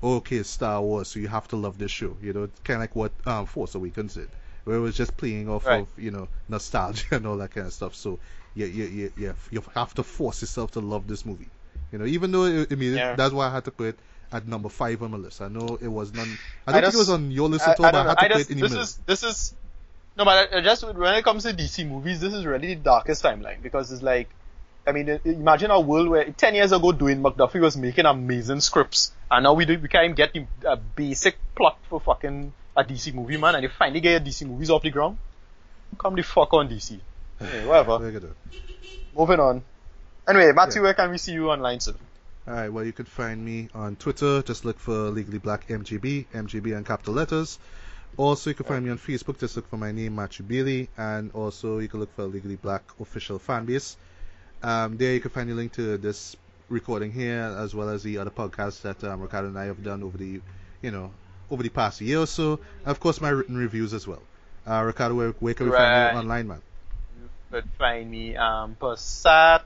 okay, 0.01 0.43
Star 0.43 0.81
Wars, 0.81 1.09
so 1.09 1.19
you 1.19 1.27
have 1.27 1.47
to 1.49 1.55
love 1.57 1.77
this 1.77 1.91
show. 1.91 2.15
You 2.21 2.33
know, 2.33 2.43
it's 2.43 2.59
kind 2.61 2.77
of 2.77 2.81
like 2.83 2.95
what 2.95 3.11
um, 3.25 3.45
Force 3.45 3.75
Awakens 3.75 4.13
did, 4.15 4.29
where 4.63 4.77
it 4.77 4.79
was 4.79 4.95
just 4.95 5.15
playing 5.17 5.49
off 5.49 5.65
Right. 5.65 5.81
of, 5.81 5.89
you 5.97 6.11
know, 6.11 6.27
nostalgia 6.47 7.05
and 7.15 7.25
all 7.27 7.37
that 7.37 7.51
kind 7.51 7.67
of 7.67 7.73
stuff. 7.73 7.95
So 7.95 8.19
you, 8.53 8.65
you, 8.65 8.85
you, 8.85 9.13
you, 9.15 9.35
you 9.51 9.63
have 9.75 9.93
to 9.95 10.03
force 10.03 10.41
yourself 10.41 10.71
to 10.71 10.79
love 10.79 11.07
this 11.07 11.25
movie. 11.25 11.47
You 11.91 11.99
know, 11.99 12.05
even 12.05 12.31
though 12.31 12.45
it, 12.45 12.71
I 12.71 12.75
mean, 12.75 12.93
Yeah. 12.95 13.15
that's 13.15 13.33
why 13.33 13.47
I 13.47 13.51
had 13.51 13.65
to 13.65 13.71
put 13.71 13.87
it 13.87 13.99
at 14.31 14.47
number 14.47 14.69
five 14.69 15.01
on 15.01 15.11
my 15.11 15.17
list. 15.17 15.41
I 15.41 15.47
know 15.47 15.77
it 15.81 15.87
was 15.87 16.13
none. 16.13 16.37
I 16.67 16.71
I 16.71 16.81
don't 16.81 16.83
think 16.83 16.93
it 16.93 16.97
was 16.97 17.09
on 17.09 17.31
your 17.31 17.49
list 17.49 17.67
I, 17.67 17.71
at 17.71 17.79
all, 17.79 17.87
I 17.87 17.91
but 17.91 18.05
I 18.05 18.09
had 18.09 18.19
to 18.19 18.25
I 18.25 18.27
put 18.27 18.37
just, 18.37 18.51
it 18.51 18.53
in 18.53 18.59
the 18.59 18.67
this 18.67 18.77
is 18.77 18.95
this 19.07 19.23
is 19.23 19.53
no, 20.17 20.25
but 20.25 20.53
I, 20.53 20.57
I 20.57 20.61
just 20.61 20.83
when 20.83 21.15
it 21.15 21.23
comes 21.23 21.43
to 21.43 21.53
DC 21.53 21.87
movies, 21.87 22.19
this 22.19 22.33
is 22.33 22.45
really 22.45 22.75
the 22.75 22.81
darkest 22.81 23.23
timeline 23.23 23.61
because 23.61 23.91
it's 23.91 24.03
like, 24.03 24.29
I 24.85 24.91
mean, 24.91 25.19
imagine 25.23 25.71
a 25.71 25.79
world 25.79 26.09
where 26.09 26.25
ten 26.31 26.55
years 26.55 26.71
ago, 26.71 26.91
Dwayne 26.91 27.21
McDuffie 27.21 27.61
was 27.61 27.77
making 27.77 28.05
amazing 28.05 28.59
scripts, 28.61 29.13
and 29.31 29.43
now 29.43 29.53
we 29.53 29.65
do 29.65 29.79
we 29.79 29.87
can't 29.87 30.03
even 30.05 30.15
get 30.15 30.33
the 30.33 30.45
uh, 30.69 30.75
basic 30.95 31.37
plot 31.55 31.77
for 31.89 31.99
fucking 31.99 32.53
a 32.75 32.83
DC 32.83 33.13
movie, 33.13 33.37
man, 33.37 33.55
and 33.55 33.63
you 33.63 33.69
finally 33.69 33.99
get 33.99 34.11
your 34.11 34.19
DC 34.19 34.47
movies 34.47 34.69
off 34.69 34.81
the 34.83 34.89
ground. 34.89 35.17
Come 35.97 36.15
the 36.15 36.23
fuck 36.23 36.53
on 36.53 36.69
DC. 36.69 36.99
Anyway, 37.41 37.65
whatever. 37.65 37.97
Look 37.99 38.15
at 38.15 38.23
it. 38.23 38.35
Moving 39.17 39.39
on. 39.39 39.63
Anyway, 40.27 40.51
Matthew, 40.53 40.81
Yeah. 40.81 40.83
where 40.83 40.93
can 40.93 41.11
we 41.11 41.17
see 41.17 41.33
you 41.33 41.49
online, 41.49 41.79
sir? 41.79 41.93
Alright, 42.47 42.71
well, 42.71 42.83
you 42.85 42.93
can 42.93 43.05
find 43.05 43.43
me 43.43 43.69
on 43.73 43.95
Twitter. 43.95 44.41
Just 44.41 44.65
look 44.65 44.79
for 44.79 45.09
Legally 45.09 45.39
Black 45.39 45.67
MGB, 45.67 46.25
MGB 46.33 46.75
in 46.77 46.83
capital 46.83 47.13
letters. 47.13 47.59
Also, 48.17 48.49
you 48.49 48.53
can 48.55 48.65
find 48.65 48.83
me 48.83 48.91
on 48.91 48.97
Facebook. 48.97 49.39
Just 49.39 49.55
look 49.55 49.69
for 49.69 49.77
my 49.77 49.91
name, 49.91 50.15
Matthew 50.15 50.45
Bailey. 50.45 50.89
And 50.97 51.31
also, 51.33 51.79
you 51.79 51.87
can 51.87 51.99
look 51.99 52.13
for 52.15 52.25
Legally 52.25 52.55
Black 52.55 52.83
official 52.99 53.39
fan 53.39 53.65
base. 53.65 53.97
Um, 54.61 54.97
there, 54.97 55.13
you 55.13 55.19
can 55.19 55.31
find 55.31 55.49
a 55.49 55.53
link 55.53 55.73
to 55.73 55.97
this 55.97 56.35
recording 56.69 57.11
here, 57.11 57.55
as 57.57 57.73
well 57.73 57.89
as 57.89 58.03
the 58.03 58.17
other 58.17 58.31
podcasts 58.31 58.81
that 58.81 59.03
um, 59.03 59.21
Ricardo 59.21 59.47
and 59.47 59.57
I 59.57 59.65
have 59.65 59.83
done 59.83 60.03
over 60.03 60.17
the, 60.17 60.41
you 60.81 60.91
know, 60.91 61.11
over 61.51 61.63
the 61.63 61.69
past 61.69 62.01
year 62.01 62.19
or 62.19 62.27
so. 62.27 62.59
Of 62.85 62.99
course, 62.99 63.21
my 63.21 63.29
written 63.29 63.57
reviews 63.57 63.93
as 63.93 64.07
well. 64.07 64.21
Uh, 64.67 64.83
Ricardo, 64.83 65.15
where, 65.15 65.29
where 65.39 65.53
can 65.53 65.67
we 65.67 65.71
find 65.71 66.13
you 66.13 66.19
online, 66.19 66.47
man? 66.47 66.61
You 67.21 67.29
could 67.51 67.69
find 67.77 68.09
me 68.09 68.35
um 68.35 68.75
Persat 68.79 69.63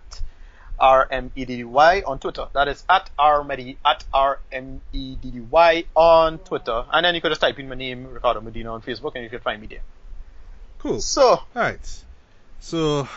R 0.80 1.08
M 1.10 1.32
E 1.36 1.46
D 1.46 1.58
D 1.58 1.64
Y 1.64 2.04
on 2.06 2.20
Twitter. 2.20 2.48
That 2.54 2.68
is 2.68 2.84
at 2.90 3.10
R 3.18 3.46
at 3.86 4.04
R 4.14 4.40
M 4.52 4.82
E 4.92 5.16
D 5.16 5.32
D 5.32 5.40
Y 5.40 5.86
on 5.96 6.40
Twitter. 6.40 6.86
And 6.92 7.06
then 7.06 7.16
you 7.16 7.22
could 7.22 7.30
just 7.32 7.42
type 7.42 7.60
in 7.60 7.70
my 7.70 7.76
name, 7.76 8.08
Ricardo 8.08 8.42
Medina 8.42 8.74
on 8.74 8.82
Facebook 8.82 9.14
and 9.16 9.24
you 9.24 9.30
could 9.30 9.44
find 9.44 9.62
me 9.62 9.68
there. 9.68 9.84
Cool. 10.80 11.00
So 11.02 11.44
Alright. 11.56 12.04
So, 12.60 13.10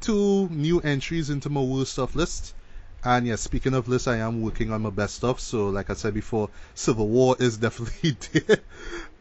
two 0.00 0.48
new 0.48 0.80
entries 0.80 1.30
into 1.30 1.48
my 1.48 1.60
worst 1.60 1.92
stuff 1.92 2.16
list. 2.16 2.54
And 3.04 3.26
yeah, 3.26 3.36
speaking 3.36 3.74
of 3.74 3.88
lists, 3.88 4.08
I 4.08 4.16
am 4.18 4.42
working 4.42 4.72
on 4.72 4.82
my 4.82 4.90
best 4.90 5.16
stuff. 5.16 5.40
So, 5.40 5.68
like 5.68 5.90
I 5.90 5.94
said 5.94 6.14
before, 6.14 6.50
Civil 6.74 7.08
War 7.08 7.36
is 7.40 7.58
definitely 7.58 8.16
there. 8.32 8.58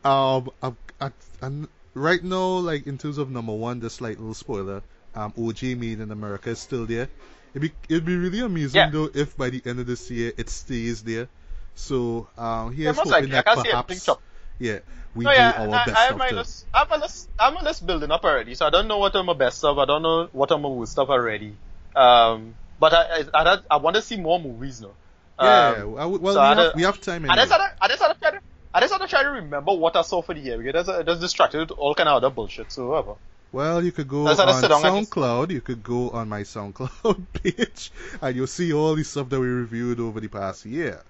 Um, 0.03 0.49
I'm, 0.61 0.77
I, 1.01 1.11
I'm, 1.41 1.69
right 1.93 2.23
now, 2.23 2.59
like 2.59 2.87
in 2.87 2.97
terms 2.97 3.17
of 3.17 3.29
number 3.29 3.53
one, 3.53 3.79
the 3.79 3.89
slight 3.89 4.17
little 4.19 4.33
spoiler, 4.33 4.83
um, 5.15 5.33
OJ 5.33 5.77
Made 5.77 5.99
in 5.99 6.11
America 6.11 6.49
is 6.51 6.59
still 6.59 6.85
there. 6.85 7.09
It'd 7.53 7.61
be, 7.61 7.73
it'd 7.89 8.05
be 8.05 8.15
really 8.17 8.39
amazing 8.39 8.75
Yeah. 8.75 8.91
though 8.91 9.09
if 9.13 9.37
by 9.37 9.49
the 9.49 9.61
end 9.65 9.79
of 9.79 9.85
this 9.87 10.09
year 10.09 10.31
it 10.37 10.49
stays 10.49 11.03
there. 11.03 11.27
So, 11.75 12.29
um, 12.37 12.73
here's 12.73 12.95
most 12.95 13.09
hoping. 13.11 13.29
That 13.31 13.45
can't 13.45 13.59
see 13.59 13.69
anything 13.69 13.99
perhaps, 13.99 14.09
yeah, 14.59 14.79
we 15.15 15.25
No, 15.25 15.31
do 15.31 15.35
yeah, 15.37 15.53
our 15.57 15.67
I, 15.77 15.85
best 15.85 15.95
I 15.95 16.03
have 16.05 16.15
stuff 16.15 16.17
my 16.17 16.31
list. 16.31 16.65
I 16.73 16.79
have 16.79 16.89
my 16.89 16.97
list. 16.97 17.29
I 17.39 17.45
have 17.45 17.53
my 17.53 17.61
list 17.61 17.85
building 17.85 18.11
up 18.11 18.23
already, 18.23 18.55
so 18.55 18.65
I 18.65 18.69
don't 18.69 18.87
know 18.87 18.97
what 18.99 19.15
are 19.15 19.23
my 19.23 19.33
best 19.33 19.57
stuff. 19.59 19.77
I 19.77 19.85
don't 19.85 20.01
know 20.01 20.29
what 20.31 20.51
are 20.51 20.57
my 20.59 20.69
worst 20.69 20.93
stuff 20.93 21.09
already. 21.09 21.59
Um, 21.95 22.55
but 22.83 22.93
I, 22.93 23.23
I, 23.33 23.53
I, 23.53 23.57
I 23.71 23.77
want 23.77 23.95
to 23.95 24.01
see 24.01 24.17
more 24.17 24.39
movies 24.41 24.81
now. 24.81 24.89
Yeah, 25.39 25.83
Um, 25.83 25.97
I 25.97 26.05
well, 26.05 26.33
so 26.33 26.41
we, 26.41 26.61
have, 26.63 26.75
we 26.75 26.81
have 26.83 26.99
time 27.01 27.23
I 27.23 27.33
anyway. 27.33 27.35
just 27.37 27.51
had 27.53 27.57
to, 27.59 27.71
I 27.81 27.87
just 27.87 28.01
had 28.01 28.13
to 28.13 28.19
try 28.19 28.31
to, 28.31 28.39
I 28.73 28.79
just 28.81 28.91
had 28.93 28.99
to 29.01 29.07
try 29.07 29.23
to 29.23 29.29
remember 29.29 29.73
what 29.73 29.95
I 29.95 30.01
saw 30.01 30.21
for 30.21 30.33
the 30.33 30.41
year 30.41 30.57
because 30.57 30.89
I 30.89 31.01
just 31.03 31.21
distracted 31.21 31.59
with 31.59 31.71
all 31.71 31.95
kind 31.95 32.09
of 32.09 32.17
other 32.17 32.29
bullshit. 32.29 32.71
So 32.73 32.89
whatever. 32.89 33.15
Well, 33.53 33.81
you 33.83 33.91
could 33.93 34.07
go 34.09 34.25
That's 34.25 34.39
on 34.41 34.47
how 34.47 34.53
to 34.55 34.59
sit 34.59 34.67
down 34.69 34.85
and 34.85 34.97
just- 35.05 35.11
SoundCloud. 35.11 35.51
You 35.51 35.61
could 35.61 35.81
go 35.81 36.09
on 36.09 36.27
my 36.27 36.41
SoundCloud 36.41 37.25
page, 37.41 37.91
and 38.21 38.35
you'll 38.35 38.47
see 38.47 38.73
all 38.73 38.95
the 38.95 39.03
stuff 39.03 39.29
that 39.29 39.39
we 39.39 39.47
reviewed 39.47 39.99
over 40.01 40.19
the 40.19 40.27
past 40.27 40.65
year. 40.65 41.01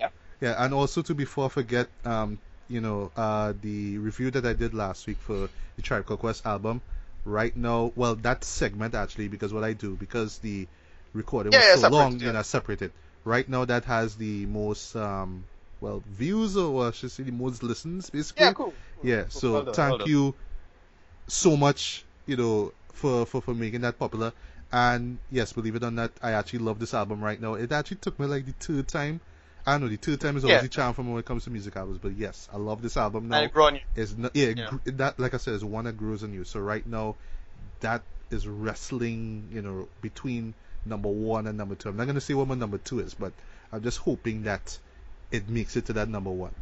Yeah. 0.00 0.08
Yeah, 0.40 0.54
and 0.64 0.72
also 0.72 1.02
to 1.02 1.14
before 1.14 1.46
I 1.46 1.48
forget, 1.48 1.88
um, 2.04 2.38
you 2.68 2.80
know, 2.80 3.10
uh, 3.16 3.52
the 3.60 3.98
review 3.98 4.30
that 4.30 4.46
I 4.46 4.54
did 4.54 4.72
last 4.72 5.06
week 5.06 5.18
for 5.18 5.48
the 5.76 5.82
Tribe 5.82 6.06
Called 6.06 6.20
Quest 6.20 6.46
album. 6.46 6.80
Right 7.26 7.56
now, 7.56 7.92
well, 7.96 8.14
that 8.16 8.44
segment 8.44 8.94
actually, 8.94 9.28
because 9.28 9.52
what 9.52 9.64
I 9.64 9.72
do, 9.74 9.96
because 9.96 10.38
the 10.38 10.66
recording 11.14 11.52
Yeah, 11.52 11.58
was 11.58 11.64
yeah, 11.68 11.74
so 11.74 11.80
separate, 11.80 11.92
long, 11.92 12.20
yeah. 12.20 12.26
you 12.26 12.32
know, 12.32 12.42
separated. 12.42 12.92
Right 13.24 13.48
now, 13.48 13.64
that 13.64 13.84
has 13.86 14.16
the 14.16 14.46
most, 14.46 14.94
um, 14.96 15.44
well, 15.80 16.02
views 16.06 16.56
or 16.56 16.88
I 16.88 16.90
should 16.90 17.10
say 17.12 17.22
the 17.22 17.32
most 17.32 17.62
listens, 17.62 18.10
basically. 18.10 18.46
Yeah, 18.46 18.52
cool. 18.52 18.74
Yeah, 19.02 19.24
cool. 19.32 19.40
so 19.40 19.52
Well 19.52 19.64
done, 19.64 19.74
thank 19.74 19.98
well 20.00 20.08
you 20.08 20.34
so 21.28 21.56
much, 21.56 22.04
you 22.26 22.36
know, 22.36 22.72
for, 22.92 23.26
for, 23.26 23.40
for 23.40 23.54
making 23.54 23.82
that 23.82 23.98
popular. 23.98 24.32
And 24.72 25.18
yes, 25.30 25.52
believe 25.52 25.76
it 25.76 25.84
or 25.84 25.90
not, 25.90 26.12
I 26.22 26.32
actually 26.32 26.60
love 26.60 26.78
this 26.80 26.94
album 26.94 27.22
right 27.22 27.40
now. 27.40 27.54
It 27.54 27.72
actually 27.72 27.98
took 27.98 28.18
me 28.18 28.26
like 28.26 28.44
the 28.46 28.52
third 28.52 28.88
time 28.88 29.20
I 29.66 29.78
know 29.78 29.88
the 29.88 29.96
third 29.96 30.20
time 30.20 30.36
is 30.36 30.44
always 30.44 30.60
Yeah. 30.60 30.62
the 30.62 30.68
charm 30.68 30.92
for 30.92 31.02
me 31.02 31.10
when 31.10 31.20
it 31.20 31.24
comes 31.24 31.44
to 31.44 31.50
music 31.50 31.76
albums, 31.76 31.98
but 31.98 32.12
yes, 32.12 32.48
I 32.52 32.58
love 32.58 32.82
this 32.82 32.98
album 32.98 33.28
now. 33.28 33.36
And 33.36 33.46
it 33.46 33.52
grew 33.52 33.64
on 33.64 33.74
you. 33.76 33.80
is 33.96 34.16
no, 34.16 34.28
yeah, 34.34 34.52
Yeah. 34.54 34.66
gr- 34.68 34.90
that 34.90 35.18
like 35.18 35.32
I 35.32 35.38
said 35.38 35.54
is 35.54 35.64
one 35.64 35.86
that 35.86 35.96
grows 35.96 36.22
on 36.22 36.34
you. 36.34 36.44
So 36.44 36.60
right 36.60 36.86
now, 36.86 37.16
that 37.80 38.02
is 38.30 38.46
wrestling, 38.46 39.48
you 39.50 39.62
know, 39.62 39.88
between 40.02 40.54
number 40.86 41.08
one 41.08 41.46
and 41.46 41.56
number 41.58 41.74
two. 41.74 41.88
I'm 41.88 41.96
not 41.96 42.06
gonna 42.06 42.20
say 42.20 42.34
what 42.34 42.48
my 42.48 42.54
number 42.54 42.78
two 42.78 43.00
is, 43.00 43.14
but 43.14 43.32
I'm 43.72 43.82
just 43.82 43.98
hoping 43.98 44.42
that 44.44 44.78
it 45.30 45.48
makes 45.48 45.76
it 45.76 45.86
to 45.86 45.94
that 45.94 46.08
number 46.08 46.30
one. 46.30 46.52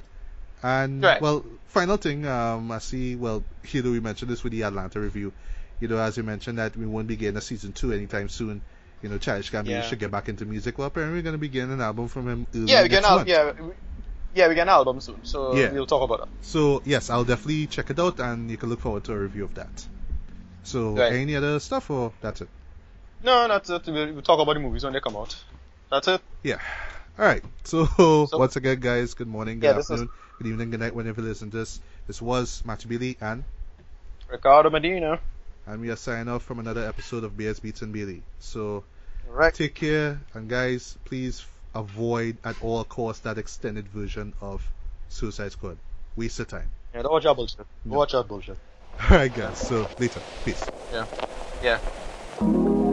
And 0.63 1.03
Right. 1.03 1.21
well, 1.21 1.45
final 1.69 1.97
thing, 1.97 2.25
um, 2.27 2.71
I 2.71 2.79
see. 2.79 3.17
Well, 3.17 3.43
here 3.65 3.83
we 3.83 4.01
mentioned 4.01 4.31
this 4.31 4.45
with 4.45 4.53
the 4.53 4.63
Atlanta 4.63 5.01
review. 5.01 5.33
You 5.81 5.89
know, 5.89 5.99
as 5.99 6.17
you 6.17 6.23
mentioned 6.23 6.59
that 6.59 6.77
we 6.77 6.87
won't 6.87 7.09
be 7.09 7.17
getting 7.17 7.37
a 7.37 7.41
season 7.41 7.73
two 7.73 7.93
anytime 7.93 8.29
soon. 8.29 8.63
You 9.03 9.09
know, 9.09 9.19
Childish 9.19 9.51
Gambino 9.51 9.67
Yeah. 9.71 9.83
should 9.83 9.99
get 9.99 10.13
back 10.13 10.29
into 10.29 10.45
music. 10.45 10.79
Well, 10.79 10.87
apparently 10.87 11.19
we're 11.19 11.25
gonna 11.25 11.39
be 11.39 11.49
getting 11.49 11.73
an 11.73 11.81
album 11.81 12.07
from 12.07 12.29
him. 12.29 12.47
Early 12.55 12.67
Yeah, 12.67 12.83
we 12.83 12.89
get 12.89 12.99
an 13.05 13.11
al- 13.11 13.27
yeah, 13.27 13.51
we, 13.61 13.73
yeah, 14.37 14.47
we 14.47 14.55
get 14.55 14.63
an 14.63 14.69
album 14.69 15.01
soon, 15.01 15.17
so 15.25 15.57
Yeah. 15.57 15.73
we'll 15.73 15.87
talk 15.87 16.03
about 16.03 16.21
that. 16.21 16.29
So 16.43 16.81
yes, 16.85 17.11
I'll 17.11 17.25
definitely 17.25 17.67
check 17.67 17.91
it 17.91 17.99
out, 17.99 18.21
and 18.21 18.49
you 18.49 18.57
can 18.57 18.69
look 18.69 18.79
forward 18.81 19.03
to 19.05 19.13
a 19.13 19.19
review 19.19 19.43
of 19.45 19.55
that. 19.55 19.89
So 20.63 20.95
Right. 20.97 21.13
any 21.15 21.35
other 21.35 21.59
stuff, 21.59 21.91
or 21.91 22.13
that's 22.21 22.41
it? 22.43 22.49
No, 23.23 23.47
that's 23.49 23.71
it. 23.71 23.87
We'll, 23.87 24.23
talk 24.23 24.41
about 24.41 24.55
the 24.55 24.61
movies 24.61 24.85
when 24.85 24.93
they 24.93 25.01
come 25.01 25.17
out. 25.17 25.37
That's 25.91 26.09
it. 26.09 26.21
Yeah. 26.43 26.59
All 27.19 27.25
right. 27.25 27.45
So, 27.65 27.87
So- 27.87 28.39
once 28.39 28.57
again, 28.57 28.81
guys, 28.81 29.15
good 29.15 29.29
morning, 29.29 29.61
good 29.61 29.67
Yeah, 29.69 29.73
this 29.75 29.87
is- 29.87 29.91
afternoon, 29.93 30.09
good 30.39 30.47
evening, 30.49 30.71
good 30.71 30.81
night, 30.81 30.95
whenever 30.95 31.21
you 31.21 31.29
listen 31.29 31.51
to 31.51 31.59
this. 31.59 31.81
This 32.07 32.21
was 32.21 32.63
Match 32.65 32.89
Billy, 32.89 33.17
and 33.21 33.45
Ricardo 34.29 34.71
Medina. 34.71 35.21
and 35.67 35.81
we 35.81 35.91
are 35.91 35.97
signing 35.97 36.29
off 36.29 36.43
from 36.43 36.59
another 36.59 36.85
episode 36.89 37.23
of 37.23 37.37
Bears 37.37 37.61
Beats 37.61 37.83
and 37.83 37.93
Billy. 37.93 38.23
So 38.41 38.83
Right. 39.29 39.55
take 39.55 39.75
care, 39.77 40.21
and 40.35 40.49
guys, 40.49 40.99
please 41.05 41.45
avoid 41.75 42.39
at 42.45 42.61
all 42.63 42.83
costs 42.85 43.23
that 43.23 43.39
extended 43.39 43.87
version 43.89 44.33
of 44.41 44.63
Suicide 45.09 45.53
Squad. 45.53 45.79
Waste 46.17 46.41
of 46.41 46.49
time. 46.49 46.69
Yeah, 46.95 47.03
don't 47.03 47.13
watch 47.13 47.23
that 47.25 47.35
bullshit. 47.37 47.59
Don't 47.59 47.69
No. 47.85 47.99
watch 47.99 48.13
that 48.13 48.27
bullshit. 48.27 48.59
All 49.11 49.17
right, 49.17 49.35
guys. 49.35 49.59
So 49.59 49.89
later, 49.99 50.21
peace. 50.45 50.63
Yeah. 50.93 51.07
Yeah. 51.63 52.92